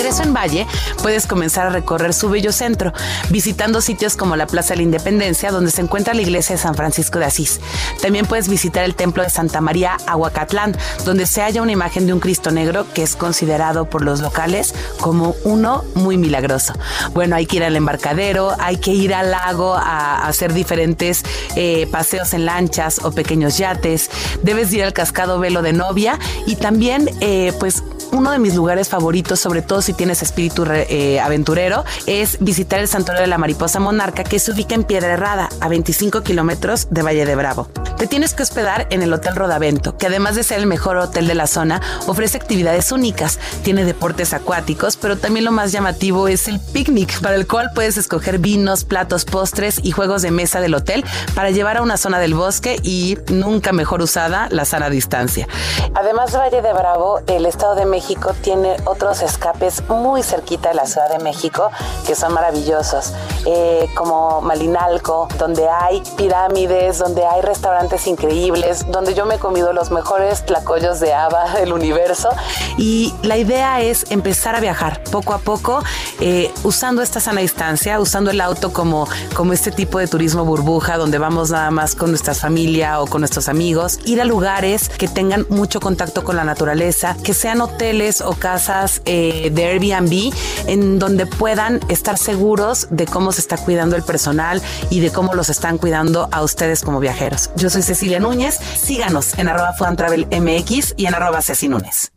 regreso 0.09 0.23
en 0.23 0.33
Valle, 0.33 0.67
puedes 1.03 1.27
comenzar 1.27 1.67
a 1.67 1.71
recorrer 1.71 2.15
su 2.15 2.31
bello 2.31 2.51
centro, 2.51 2.95
visitando 3.29 3.83
sitios 3.83 4.17
como 4.17 4.37
la 4.37 4.47
Plaza 4.47 4.71
de 4.71 4.79
la 4.79 4.83
Independencia, 4.85 5.51
donde 5.51 5.71
se 5.71 5.83
encuentra 5.83 6.15
la 6.15 6.23
iglesia 6.23 6.57
de 6.57 6.63
San 6.63 6.75
Francisco 6.75 7.19
de 7.19 7.27
Asís. 7.27 7.61
También 8.01 8.25
puedes 8.25 8.49
visitar 8.49 8.85
el 8.85 8.95
templo 8.95 9.23
de 9.23 9.29
Santa 9.29 9.61
María 9.61 9.99
Aguacatlán, 10.07 10.75
donde 11.05 11.27
se 11.27 11.43
halla 11.43 11.61
una 11.61 11.73
imagen 11.73 12.07
de 12.07 12.15
un 12.15 12.21
Cristo 12.21 12.51
negro 12.51 12.87
que 12.95 13.03
es 13.03 13.17
considerado 13.17 13.91
por 13.91 14.03
los 14.03 14.21
locales 14.21 14.75
como 14.99 15.35
uno 15.45 15.85
muy 15.95 16.17
milagroso. 16.17 16.73
Bueno, 17.13 17.37
hay 17.37 17.45
que 17.45 17.57
ir 17.57 17.65
al 17.65 17.77
embarcadero, 17.77 18.57
hay 18.59 18.79
que 18.79 18.93
ir 18.93 19.13
al 19.13 19.31
lago 19.31 19.75
a, 19.75 20.27
hacer 20.27 20.55
diferentes 20.55 21.23
eh, 21.55 21.87
paseos 21.93 22.33
en 22.33 22.47
lanchas 22.47 23.05
o 23.05 23.13
pequeños 23.13 23.59
yates. 23.59 24.11
Debes 24.43 24.73
ir 24.73 24.85
al 24.85 24.95
cascado 24.95 25.39
Velo 25.39 25.61
de 25.61 25.75
Novia 25.75 26.19
y 26.47 26.57
también, 26.57 27.11
eh, 27.21 27.53
pues, 27.61 27.83
uno 28.13 28.31
de 28.31 28.39
mis 28.39 28.55
lugares 28.55 28.89
favoritos, 28.89 29.41
sobre 29.41 29.63
todo 29.63 29.83
si 29.83 29.93
tienes 29.99 30.23
espíritu 30.23 30.65
eh, 30.71 31.21
aventurero, 31.21 31.85
es 32.07 32.39
visitar 32.41 32.79
el 32.79 32.89
Santuario 32.89 33.21
de 33.21 33.27
la 33.27 33.37
Mariposa 33.37 33.81
Monarca, 33.81 34.25
que 34.25 34.39
se 34.39 34.53
ubica 34.53 34.75
en 34.75 34.85
Piedra 34.85 35.13
Herrada, 35.13 35.51
a 35.61 35.69
25 35.69 36.23
kilómetros 36.23 36.89
de 36.91 37.03
Valle 37.03 37.27
de 37.27 37.35
Bravo. 37.35 37.69
Te 37.99 38.07
tienes 38.07 38.33
que 38.33 38.45
hospedar 38.45 38.87
en 38.91 39.03
el 39.03 39.13
Hotel 39.13 39.35
Rodavento, 39.35 39.99
que 39.99 40.07
además 40.07 40.37
de 40.37 40.45
ser 40.45 40.61
el 40.61 40.67
mejor 40.67 40.97
hotel 40.99 41.27
de 41.27 41.35
la 41.35 41.49
zona, 41.49 41.83
ofrece 42.07 42.37
actividades 42.37 42.93
únicas. 42.93 43.41
Tiene 43.65 43.85
deportes 43.85 44.33
acuáticos, 44.35 44.97
pero 44.97 45.19
también 45.19 45.45
lo 45.45 45.51
más 45.51 45.73
llamativo 45.73 46.29
es 46.29 46.47
el 46.47 46.61
picnic, 46.61 47.21
para 47.21 47.35
el 47.35 47.49
cual 47.49 47.71
puedes 47.75 47.97
escoger 47.97 48.39
vinos, 48.39 48.85
platos, 48.85 49.25
postres 49.25 49.81
y 49.83 49.91
juegos 49.91 50.23
de 50.23 50.31
mesa 50.31 50.61
del 50.61 50.75
hotel 50.75 51.05
para 51.35 51.51
llevar 51.51 51.79
a 51.79 51.83
una 51.83 51.97
zona 51.97 52.21
del 52.21 52.35
bosque 52.35 52.77
y, 52.85 53.19
nunca 53.31 53.73
mejor 53.73 54.01
usada, 54.01 54.47
la 54.51 54.65
sana 54.65 54.91
distancia. 54.91 55.49
Además 55.95 56.31
de 56.31 56.39
Valle 56.39 56.63
de 56.63 56.73
Bravo, 56.73 57.21
el 57.27 57.47
Estado 57.47 57.75
de 57.75 57.85
México 57.85 58.33
tiene 58.43 58.77
otros 58.85 59.23
escapes 59.23 59.83
muy 59.89 60.23
cerquita 60.23 60.71
de 60.71 60.75
la 60.75 60.87
Ciudad 60.87 61.09
de 61.11 61.19
México 61.19 61.71
que 62.07 62.15
son 62.15 62.33
maravillosos, 62.33 63.13
eh, 63.47 63.89
como 63.95 64.41
Malinalco, 64.41 65.29
donde 65.39 65.69
hay 65.69 66.03
pirámides, 66.17 66.99
donde 66.99 67.25
hay 67.25 67.43
restaurantes 67.43 68.07
increíbles, 68.07 68.87
donde 68.91 69.15
yo 69.15 69.27
me 69.27 69.35
he 69.37 69.39
comido 69.39 69.73
los 69.73 69.91
mejores 69.91 70.45
tlacoyos 70.47 71.01
de 71.01 71.13
haba 71.13 71.51
del 71.55 71.73
universo. 71.73 72.31
Y 72.77 73.15
la 73.23 73.37
idea 73.37 73.81
es 73.81 74.11
empezar 74.11 74.55
a 74.55 74.61
viajar 74.61 75.03
poco 75.11 75.35
a 75.35 75.39
poco, 75.39 75.83
eh, 76.21 76.53
usando 76.65 77.03
esta 77.03 77.21
sana 77.21 77.41
distancia, 77.41 78.01
usando 78.01 78.31
el 78.31 78.41
auto 78.41 78.73
como, 78.73 79.09
como 79.35 79.53
este 79.53 79.71
tipo 79.71 79.99
de 79.99 80.07
turismo 80.07 80.45
burbuja, 80.45 80.97
donde 80.97 81.19
vamos 81.19 81.51
nada 81.51 81.71
más 81.71 81.95
con 81.95 82.11
nuestra 82.11 82.35
familia 82.35 83.01
o 83.01 83.07
con 83.07 83.21
nuestros 83.21 83.49
amigos, 83.49 83.99
ir 84.05 84.21
a 84.21 84.25
lugares 84.25 84.89
que 84.89 85.09
tengan 85.09 85.47
mucho 85.49 85.81
contacto 85.81 86.25
con 86.25 86.37
la 86.37 86.45
naturaleza, 86.45 87.17
que 87.23 87.35
sean 87.35 87.61
hoteles 87.61 88.21
o 88.21 88.33
casas 88.33 89.03
eh, 89.05 89.51
de 89.53 89.65
Airbnb, 89.79 90.33
en 90.67 90.99
donde 90.99 91.27
puedan 91.27 91.81
estar 91.89 92.19
seguros 92.19 92.89
de 92.91 93.07
cómo 93.07 93.33
se 93.33 93.41
está 93.41 93.57
cuidando 93.57 93.97
el 93.97 94.03
personal 94.03 94.63
y 94.91 95.01
de 95.01 95.11
cómo 95.11 95.35
los 95.35 95.49
están 95.49 95.79
cuidando 95.79 96.29
a 96.33 96.43
ustedes 96.43 96.83
como 96.83 97.01
viajeros. 97.01 97.51
Yo 97.57 97.71
soy 97.71 97.83
Cecilia 97.83 98.21
Núñez, 98.21 98.59
síganos 98.59 99.39
en 99.39 99.49
arroba 99.49 99.75
Travel 99.97 100.27
MX 100.27 100.95
y 100.97 101.07
en 101.07 101.15
arroba 101.15 101.43
Ceci 101.43 101.69
Núñez. 101.69 102.13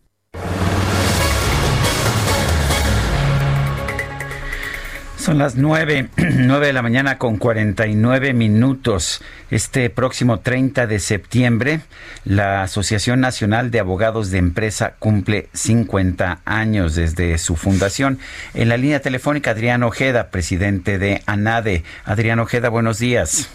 Son 5.21 5.37
las 5.37 5.55
nueve, 5.55 6.07
nueve 6.17 6.65
de 6.65 6.73
la 6.73 6.81
mañana 6.81 7.19
con 7.19 7.37
49 7.37 8.33
minutos. 8.33 9.21
Este 9.51 9.91
próximo 9.91 10.39
30 10.39 10.87
de 10.87 10.97
septiembre, 10.97 11.81
la 12.25 12.63
Asociación 12.63 13.19
Nacional 13.19 13.69
de 13.69 13.79
Abogados 13.79 14.31
de 14.31 14.39
Empresa 14.39 14.95
cumple 14.97 15.47
50 15.53 16.39
años 16.43 16.95
desde 16.95 17.37
su 17.37 17.55
fundación. 17.55 18.17
En 18.55 18.67
la 18.67 18.77
línea 18.77 18.99
telefónica, 18.99 19.51
Adrián 19.51 19.83
Ojeda, 19.83 20.31
presidente 20.31 20.97
de 20.97 21.21
ANADE. 21.27 21.83
Adrián 22.03 22.39
Ojeda, 22.39 22.69
buenos 22.69 22.97
días. 22.97 23.47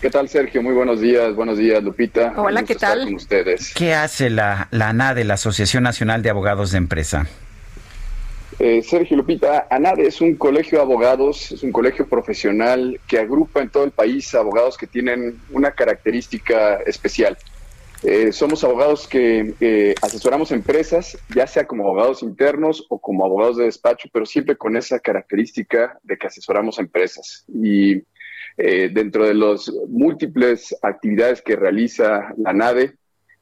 ¿Qué 0.00 0.10
tal, 0.10 0.28
Sergio? 0.28 0.64
Muy 0.64 0.74
buenos 0.74 1.00
días. 1.00 1.32
Buenos 1.36 1.58
días, 1.58 1.80
Lupita. 1.80 2.32
Hola, 2.36 2.64
¿qué 2.64 2.74
tal? 2.74 3.04
Con 3.04 3.14
ustedes. 3.14 3.72
¿Qué 3.72 3.94
hace 3.94 4.30
la, 4.30 4.66
la 4.72 4.88
ANADE, 4.88 5.22
la 5.22 5.34
Asociación 5.34 5.84
Nacional 5.84 6.22
de 6.22 6.30
Abogados 6.30 6.72
de 6.72 6.78
Empresa? 6.78 7.28
Eh, 8.64 8.80
Sergio 8.80 9.16
Lupita, 9.16 9.66
ANADE 9.68 10.06
es 10.06 10.20
un 10.20 10.36
colegio 10.36 10.78
de 10.78 10.84
abogados, 10.84 11.50
es 11.50 11.64
un 11.64 11.72
colegio 11.72 12.06
profesional 12.06 13.00
que 13.08 13.18
agrupa 13.18 13.60
en 13.60 13.70
todo 13.70 13.82
el 13.82 13.90
país 13.90 14.32
abogados 14.36 14.76
que 14.76 14.86
tienen 14.86 15.40
una 15.50 15.72
característica 15.72 16.76
especial. 16.76 17.36
Eh, 18.04 18.30
somos 18.30 18.62
abogados 18.62 19.08
que 19.08 19.54
eh, 19.58 19.96
asesoramos 20.00 20.52
empresas, 20.52 21.18
ya 21.34 21.48
sea 21.48 21.66
como 21.66 21.82
abogados 21.82 22.22
internos 22.22 22.86
o 22.88 23.00
como 23.00 23.24
abogados 23.24 23.56
de 23.56 23.64
despacho, 23.64 24.08
pero 24.12 24.26
siempre 24.26 24.56
con 24.56 24.76
esa 24.76 25.00
característica 25.00 25.98
de 26.04 26.16
que 26.16 26.28
asesoramos 26.28 26.78
empresas. 26.78 27.44
Y 27.52 28.04
dentro 28.56 29.26
de 29.26 29.34
las 29.34 29.72
múltiples 29.88 30.76
actividades 30.82 31.40
que 31.42 31.56
realiza 31.56 32.32
la 32.36 32.50
ANADE, 32.50 32.94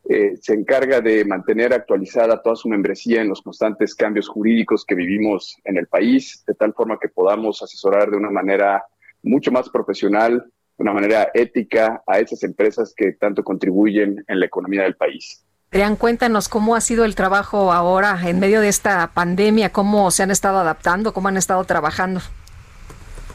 eh, 0.09 0.37
se 0.41 0.55
encarga 0.55 1.01
de 1.01 1.25
mantener 1.25 1.73
actualizada 1.73 2.43
toda 2.43 2.57
su 2.57 2.69
membresía 2.69 3.21
en 3.21 3.29
los 3.29 3.43
constantes 3.43 3.95
cambios 3.95 4.29
jurídicos 4.29 4.85
que 4.85 4.95
vivimos 4.95 5.57
en 5.65 5.77
el 5.77 5.87
país, 5.87 6.43
de 6.47 6.55
tal 6.55 6.73
forma 6.73 6.99
que 6.99 7.09
podamos 7.09 7.63
asesorar 7.63 8.11
de 8.11 8.17
una 8.17 8.31
manera 8.31 8.83
mucho 9.23 9.53
más 9.53 9.69
profesional, 9.69 10.45
de 10.79 10.83
una 10.83 10.95
manera 10.95 11.31
ética 11.35 12.03
a 12.07 12.19
esas 12.19 12.43
empresas 12.43 12.95
que 12.97 13.13
tanto 13.13 13.45
contribuyen 13.45 14.25
en 14.27 14.41
la 14.41 14.47
economía 14.47 14.83
del 14.83 14.97
país. 14.97 15.45
Adrián, 15.71 15.95
cuéntanos 15.95 16.49
cómo 16.49 16.75
ha 16.75 16.81
sido 16.81 17.05
el 17.05 17.15
trabajo 17.15 17.73
ahora 17.73 18.19
en 18.25 18.41
medio 18.41 18.61
de 18.61 18.69
esta 18.69 19.13
pandemia, 19.15 19.71
cómo 19.71 20.11
se 20.11 20.25
han 20.25 20.33
estado 20.33 20.59
adaptando, 20.59 21.13
cómo 21.13 21.29
han 21.29 21.37
estado 21.37 21.63
trabajando. 21.65 22.21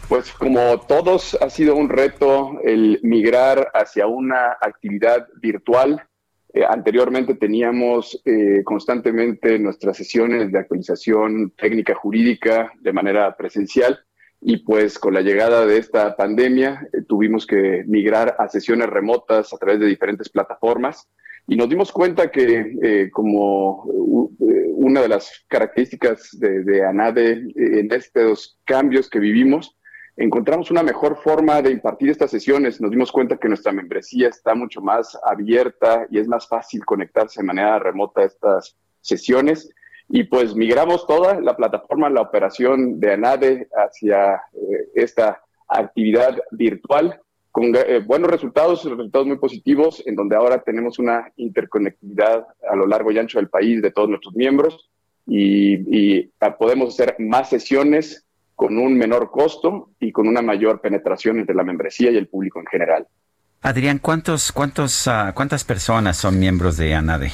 Pues 0.09 0.31
como 0.33 0.81
todos 0.81 1.37
ha 1.41 1.49
sido 1.49 1.75
un 1.75 1.87
reto 1.87 2.59
el 2.63 2.99
migrar 3.03 3.71
hacia 3.73 4.07
una 4.07 4.57
actividad 4.59 5.27
virtual 5.37 6.05
Eh, 6.55 6.63
anteriormente 6.65 7.35
teníamos 7.35 8.21
eh, 8.23 8.63
constantemente 8.63 9.59
nuestras 9.59 9.97
sesiones 9.97 10.53
de 10.53 10.59
actualización 10.59 11.51
técnica 11.51 11.93
jurídica 11.95 12.71
de 12.79 12.93
manera 12.93 13.35
presencial 13.35 13.99
y 14.39 14.57
pues 14.63 14.97
con 14.97 15.13
la 15.13 15.19
llegada 15.19 15.65
de 15.65 15.77
esta 15.77 16.15
pandemia 16.15 16.87
eh, 16.93 17.01
tuvimos 17.05 17.45
que 17.45 17.83
migrar 17.87 18.37
a 18.39 18.47
sesiones 18.47 18.87
remotas 18.87 19.53
a 19.53 19.57
través 19.57 19.81
de 19.81 19.87
diferentes 19.87 20.29
plataformas 20.29 21.09
y 21.45 21.57
nos 21.57 21.67
dimos 21.67 21.91
cuenta 21.91 22.31
que 22.31 23.09
como 23.11 23.83
una 23.83 25.01
de 25.01 25.09
las 25.09 25.45
características 25.47 26.29
de, 26.39 26.63
de 26.63 26.85
ANADE 26.85 27.43
en 27.55 27.91
estos 27.93 28.57
cambios 28.65 29.09
que 29.09 29.19
vivimos 29.19 29.77
encontramos 30.17 30.71
una 30.71 30.83
mejor 30.83 31.17
forma 31.17 31.61
de 31.61 31.71
impartir 31.71 32.09
estas 32.09 32.31
sesiones. 32.31 32.79
Nos 32.79 32.91
dimos 32.91 33.11
cuenta 33.11 33.37
que 33.37 33.47
nuestra 33.47 33.71
membresía 33.71 34.29
está 34.29 34.55
mucho 34.55 34.81
más 34.81 35.17
abierta 35.23 36.07
y 36.09 36.19
es 36.19 36.27
más 36.27 36.47
fácil 36.47 36.85
conectarse 36.85 37.41
de 37.41 37.47
manera 37.47 37.79
remota 37.79 38.21
a 38.21 38.25
estas 38.25 38.77
sesiones. 39.01 39.69
Y 40.07 40.23
pues 40.25 40.55
migramos 40.55 41.07
toda 41.07 41.41
la 41.41 41.55
plataforma, 41.55 42.09
la 42.09 42.21
operación 42.21 42.99
de 42.99 43.13
ANADE 43.13 43.67
hacia 43.75 44.35
eh, 44.35 44.89
esta 44.93 45.41
actividad 45.67 46.37
virtual 46.51 47.19
con 47.51 47.73
eh, 47.73 48.03
buenos 48.05 48.29
resultados, 48.29 48.83
resultados 48.83 49.25
muy 49.25 49.37
positivos, 49.37 50.03
en 50.05 50.15
donde 50.15 50.35
ahora 50.35 50.61
tenemos 50.61 50.99
una 50.99 51.31
interconectividad 51.37 52.45
a 52.69 52.75
lo 52.75 52.85
largo 52.85 53.11
y 53.11 53.17
ancho 53.17 53.39
del 53.39 53.49
país 53.49 53.81
de 53.81 53.91
todos 53.91 54.09
nuestros 54.09 54.35
miembros 54.35 54.89
y, 55.25 55.75
y 56.19 56.31
podemos 56.59 56.93
hacer 56.93 57.15
más 57.17 57.49
sesiones 57.49 58.24
con 58.55 58.77
un 58.77 58.97
menor 58.97 59.31
costo 59.31 59.89
y 59.99 60.11
con 60.11 60.27
una 60.27 60.41
mayor 60.41 60.81
penetración 60.81 61.39
entre 61.39 61.55
la 61.55 61.63
membresía 61.63 62.11
y 62.11 62.17
el 62.17 62.27
público 62.27 62.59
en 62.59 62.65
general. 62.65 63.07
Adrián, 63.61 63.99
¿cuántos, 63.99 64.51
cuántos, 64.51 65.07
uh, 65.07 65.33
¿cuántas 65.33 65.63
personas 65.63 66.17
son 66.17 66.39
miembros 66.39 66.77
de 66.77 66.93
ANADE? 66.93 67.31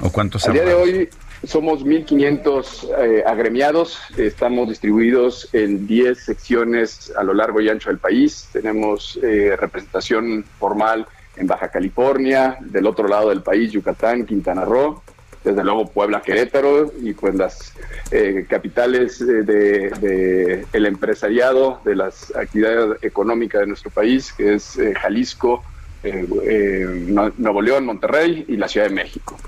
¿O 0.00 0.10
cuántos 0.10 0.46
A 0.48 0.52
día 0.52 0.64
de 0.64 0.74
hoy 0.74 1.08
somos 1.44 1.84
1.500 1.84 2.88
eh, 2.98 3.24
agremiados, 3.26 4.00
estamos 4.16 4.68
distribuidos 4.68 5.48
en 5.52 5.86
10 5.86 6.18
secciones 6.18 7.12
a 7.16 7.22
lo 7.22 7.32
largo 7.32 7.60
y 7.60 7.68
ancho 7.68 7.90
del 7.90 7.98
país, 7.98 8.48
tenemos 8.52 9.18
eh, 9.22 9.54
representación 9.56 10.44
formal 10.58 11.06
en 11.36 11.46
Baja 11.46 11.68
California, 11.68 12.58
del 12.60 12.86
otro 12.86 13.06
lado 13.06 13.28
del 13.28 13.42
país, 13.42 13.70
Yucatán, 13.70 14.26
Quintana 14.26 14.64
Roo, 14.64 15.02
desde 15.44 15.64
luego 15.64 15.86
Puebla, 15.86 16.22
Querétaro 16.22 16.92
y 17.02 17.12
pues 17.12 17.34
las 17.34 17.72
eh, 18.10 18.46
capitales 18.48 19.18
de, 19.18 20.66
el 20.72 20.86
empresariado, 20.86 21.80
de 21.84 21.96
las 21.96 22.34
actividades 22.34 23.02
económicas 23.02 23.60
de 23.60 23.66
nuestro 23.68 23.90
país, 23.90 24.32
que 24.32 24.54
es 24.54 24.78
eh, 24.78 24.94
Jalisco, 24.94 25.62
eh, 26.02 27.06
Nuevo 27.36 27.62
León, 27.62 27.84
Monterrey 27.86 28.44
y 28.48 28.56
la 28.56 28.68
Ciudad 28.68 28.88
de 28.88 28.94
México. 28.94 29.38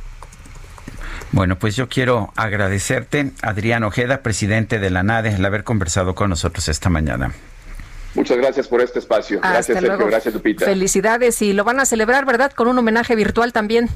Bueno, 1.33 1.57
pues 1.57 1.77
yo 1.77 1.89
quiero 1.89 2.33
agradecerte, 2.35 3.31
Adrián 3.43 3.85
Ojeda, 3.85 4.23
presidente 4.23 4.81
de 4.81 4.91
la 4.91 5.03
NADE, 5.05 5.35
el 5.37 5.45
haber 5.45 5.63
conversado 5.63 6.15
con 6.15 6.31
nosotros 6.31 6.69
esta 6.69 6.91
mañana. 6.91 7.33
Muchas 8.15 8.37
gracias 8.39 8.67
por 8.67 8.81
este 8.81 8.99
espacio. 8.99 9.39
gracias, 9.41 9.79
Sergio. 9.79 10.07
Gracias, 10.07 10.35
Lupita. 10.35 10.65
Felicidades 10.65 11.41
y 11.43 11.53
lo 11.53 11.63
van 11.63 11.79
a 11.79 11.87
celebrar, 11.87 12.25
¿verdad? 12.25 12.53
Con 12.53 12.67
un 12.67 12.77
homenaje 12.79 13.15
virtual 13.15 13.53
también. 13.53 13.89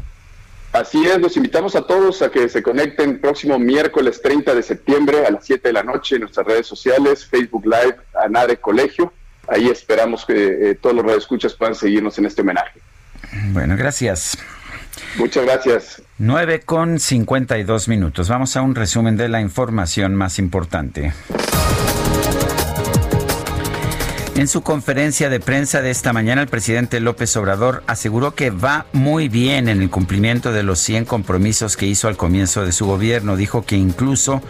Así 0.75 1.07
es, 1.07 1.20
los 1.20 1.36
invitamos 1.36 1.77
a 1.77 1.83
todos 1.83 2.20
a 2.23 2.33
que 2.33 2.49
se 2.49 2.61
conecten 2.61 3.20
próximo 3.20 3.61
miércoles 3.61 4.20
30 4.20 4.57
de 4.57 4.62
septiembre 4.65 5.25
a 5.25 5.31
las 5.31 5.47
7 5.47 5.69
de 5.69 5.73
la 5.73 5.85
noche 5.85 6.17
en 6.17 6.23
nuestras 6.23 6.44
redes 6.44 6.67
sociales, 6.67 7.25
Facebook 7.25 7.65
Live, 7.65 7.94
ANADE 8.25 8.57
Colegio. 8.57 9.12
Ahí 9.47 9.69
esperamos 9.69 10.27
que 10.27 10.70
eh, 10.70 10.75
todos 10.75 10.97
los 10.97 11.05
radioescuchas 11.05 11.55
puedan 11.55 11.77
seguirnos 11.77 12.19
en 12.19 12.27
este 12.27 12.43
homenaje. 12.43 12.81
Bueno, 13.53 13.77
gracias. 13.77 14.36
Muchas 15.17 15.44
gracias. 15.44 16.03
9 16.19 16.62
con 16.62 16.99
52 16.99 17.86
minutos. 17.86 18.28
Vamos 18.28 18.57
a 18.57 18.62
un 18.62 18.75
resumen 18.75 19.17
de 19.17 19.28
la 19.28 19.41
información 19.41 20.17
más 20.17 20.41
importante. 20.41 21.12
En 24.36 24.48
su 24.48 24.62
conferencia 24.62 25.30
de 25.30 25.38
prensa 25.38 25.80
de 25.80 25.92
esta 25.92 26.12
mañana, 26.12 26.42
el 26.42 26.48
presidente 26.48 26.98
López 26.98 27.36
Obrador 27.36 27.84
aseguró 27.86 28.34
que 28.34 28.50
va 28.50 28.86
muy 28.92 29.28
bien 29.28 29.68
en 29.68 29.80
el 29.80 29.90
cumplimiento 29.90 30.52
de 30.52 30.64
los 30.64 30.80
100 30.80 31.04
compromisos 31.04 31.76
que 31.76 31.86
hizo 31.86 32.08
al 32.08 32.16
comienzo 32.16 32.64
de 32.64 32.72
su 32.72 32.84
gobierno. 32.84 33.36
Dijo 33.36 33.64
que 33.64 33.76
incluso 33.76 34.42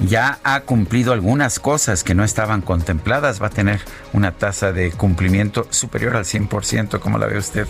ya 0.00 0.38
ha 0.42 0.60
cumplido 0.60 1.12
algunas 1.12 1.60
cosas 1.60 2.02
que 2.02 2.14
no 2.14 2.24
estaban 2.24 2.62
contempladas. 2.62 3.42
Va 3.42 3.48
a 3.48 3.50
tener 3.50 3.80
una 4.14 4.32
tasa 4.32 4.72
de 4.72 4.90
cumplimiento 4.92 5.66
superior 5.68 6.16
al 6.16 6.24
100%. 6.24 6.98
¿Cómo 6.98 7.18
la 7.18 7.26
ve 7.26 7.36
usted? 7.36 7.66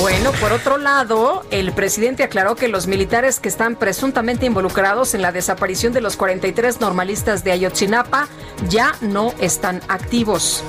Bueno, 0.00 0.32
por 0.40 0.52
otro 0.52 0.78
lado, 0.78 1.44
el 1.50 1.72
presidente 1.72 2.22
aclaró 2.22 2.56
que 2.56 2.68
los 2.68 2.86
militares 2.86 3.38
que 3.38 3.50
están 3.50 3.76
presuntamente 3.76 4.46
involucrados 4.46 5.12
en 5.12 5.20
la 5.20 5.30
desaparición 5.30 5.92
de 5.92 6.00
los 6.00 6.16
43 6.16 6.80
normalistas 6.80 7.44
de 7.44 7.52
Ayotzinapa 7.52 8.26
ya 8.70 8.94
no 9.02 9.34
están 9.40 9.82
activos. 9.88 10.64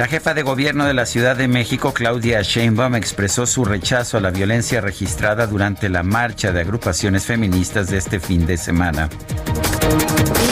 La 0.00 0.06
jefa 0.06 0.32
de 0.32 0.42
gobierno 0.42 0.86
de 0.86 0.94
la 0.94 1.04
Ciudad 1.04 1.36
de 1.36 1.46
México, 1.46 1.92
Claudia 1.92 2.40
Sheinbaum, 2.40 2.94
expresó 2.94 3.44
su 3.44 3.66
rechazo 3.66 4.16
a 4.16 4.22
la 4.22 4.30
violencia 4.30 4.80
registrada 4.80 5.46
durante 5.46 5.90
la 5.90 6.02
marcha 6.02 6.52
de 6.52 6.62
agrupaciones 6.62 7.26
feministas 7.26 7.90
de 7.90 7.98
este 7.98 8.18
fin 8.18 8.46
de 8.46 8.56
semana. 8.56 9.10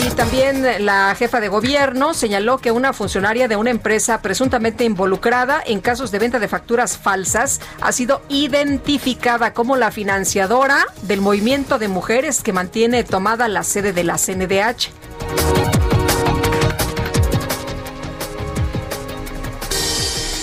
Y 0.05 0.11
también 0.11 0.85
la 0.85 1.15
jefa 1.17 1.39
de 1.39 1.47
gobierno 1.47 2.13
señaló 2.13 2.59
que 2.59 2.71
una 2.71 2.93
funcionaria 2.93 3.47
de 3.47 3.55
una 3.55 3.71
empresa 3.71 4.21
presuntamente 4.21 4.83
involucrada 4.83 5.63
en 5.65 5.81
casos 5.81 6.11
de 6.11 6.19
venta 6.19 6.37
de 6.37 6.47
facturas 6.47 6.99
falsas 6.99 7.59
ha 7.81 7.91
sido 7.91 8.21
identificada 8.29 9.55
como 9.55 9.77
la 9.77 9.89
financiadora 9.89 10.85
del 11.01 11.21
movimiento 11.21 11.79
de 11.79 11.87
mujeres 11.87 12.43
que 12.43 12.53
mantiene 12.53 13.03
tomada 13.03 13.47
la 13.47 13.63
sede 13.63 13.93
de 13.93 14.03
la 14.03 14.19
CNDH. 14.19 15.98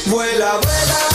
Vuela, 0.06 0.60
vuela. 0.62 1.06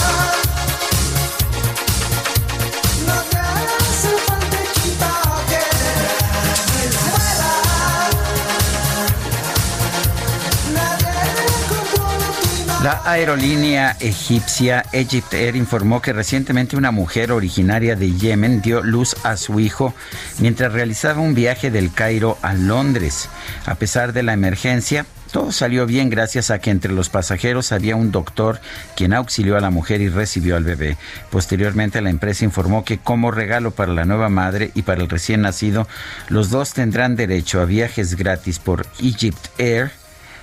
La 12.84 13.00
aerolínea 13.06 13.96
egipcia 14.00 14.84
Egypt 14.92 15.36
Air 15.36 15.56
informó 15.56 16.02
que 16.02 16.14
recientemente 16.14 16.76
una 16.76 16.90
mujer 16.90 17.32
originaria 17.32 17.96
de 17.96 18.12
Yemen 18.12 18.62
dio 18.62 18.82
luz 18.82 19.16
a 19.24 19.38
su 19.38 19.60
hijo 19.60 19.94
mientras 20.40 20.74
realizaba 20.74 21.22
un 21.22 21.36
viaje 21.36 21.70
del 21.70 21.94
Cairo 21.94 22.40
a 22.42 22.56
Londres. 22.56 23.30
A 23.68 23.76
pesar 23.76 24.14
de 24.14 24.24
la 24.24 24.34
emergencia, 24.34 25.06
todo 25.32 25.52
salió 25.52 25.86
bien 25.86 26.10
gracias 26.10 26.52
a 26.52 26.60
que 26.60 26.72
entre 26.72 26.92
los 26.94 27.10
pasajeros 27.10 27.72
había 27.72 27.96
un 27.96 28.12
doctor 28.12 28.60
quien 28.96 29.14
auxilió 29.14 29.58
a 29.58 29.62
la 29.62 29.70
mujer 29.70 30.02
y 30.02 30.10
recibió 30.10 30.58
al 30.58 30.64
bebé. 30.64 30.98
Posteriormente 31.30 32.02
la 32.02 32.10
empresa 32.10 32.46
informó 32.46 32.84
que 32.84 32.98
como 32.98 33.32
regalo 33.32 33.72
para 33.72 33.94
la 33.94 34.06
nueva 34.06 34.30
madre 34.30 34.72
y 34.76 34.82
para 34.84 35.02
el 35.02 35.10
recién 35.10 35.42
nacido, 35.42 35.88
los 36.30 36.50
dos 36.50 36.74
tendrán 36.74 37.16
derecho 37.16 37.62
a 37.62 37.66
viajes 37.66 38.16
gratis 38.16 38.60
por 38.60 38.86
Egypt 39.00 39.48
Air 39.58 39.92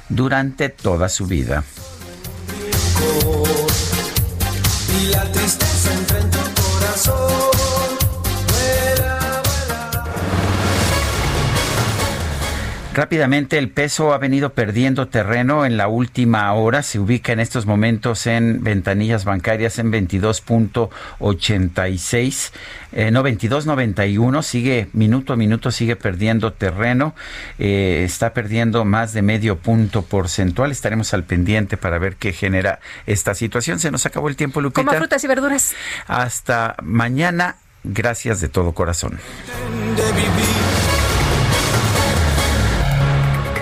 durante 0.08 0.68
toda 0.68 1.08
su 1.08 1.26
vida 1.26 1.64
Rápidamente, 12.98 13.56
el 13.58 13.70
peso 13.70 14.12
ha 14.12 14.18
venido 14.18 14.54
perdiendo 14.54 15.06
terreno 15.06 15.64
en 15.64 15.76
la 15.76 15.86
última 15.86 16.52
hora. 16.52 16.82
Se 16.82 16.98
ubica 16.98 17.32
en 17.32 17.38
estos 17.38 17.64
momentos 17.64 18.26
en 18.26 18.64
ventanillas 18.64 19.24
bancarias 19.24 19.78
en 19.78 19.92
22.86, 19.92 22.50
eh, 22.90 23.12
no 23.12 23.22
22.91. 23.22 24.42
Sigue 24.42 24.88
minuto 24.94 25.32
a 25.32 25.36
minuto, 25.36 25.70
sigue 25.70 25.94
perdiendo 25.94 26.52
terreno. 26.52 27.14
Eh, 27.60 28.02
está 28.04 28.34
perdiendo 28.34 28.84
más 28.84 29.12
de 29.12 29.22
medio 29.22 29.58
punto 29.58 30.02
porcentual. 30.02 30.72
Estaremos 30.72 31.14
al 31.14 31.22
pendiente 31.22 31.76
para 31.76 32.00
ver 32.00 32.16
qué 32.16 32.32
genera 32.32 32.80
esta 33.06 33.36
situación. 33.36 33.78
Se 33.78 33.92
nos 33.92 34.06
acabó 34.06 34.28
el 34.28 34.34
tiempo, 34.34 34.60
Lupita. 34.60 34.84
Como 34.84 34.98
frutas 34.98 35.22
y 35.22 35.28
verduras. 35.28 35.72
Hasta 36.08 36.74
mañana. 36.82 37.58
Gracias 37.84 38.40
de 38.40 38.48
todo 38.48 38.72
corazón. 38.72 39.20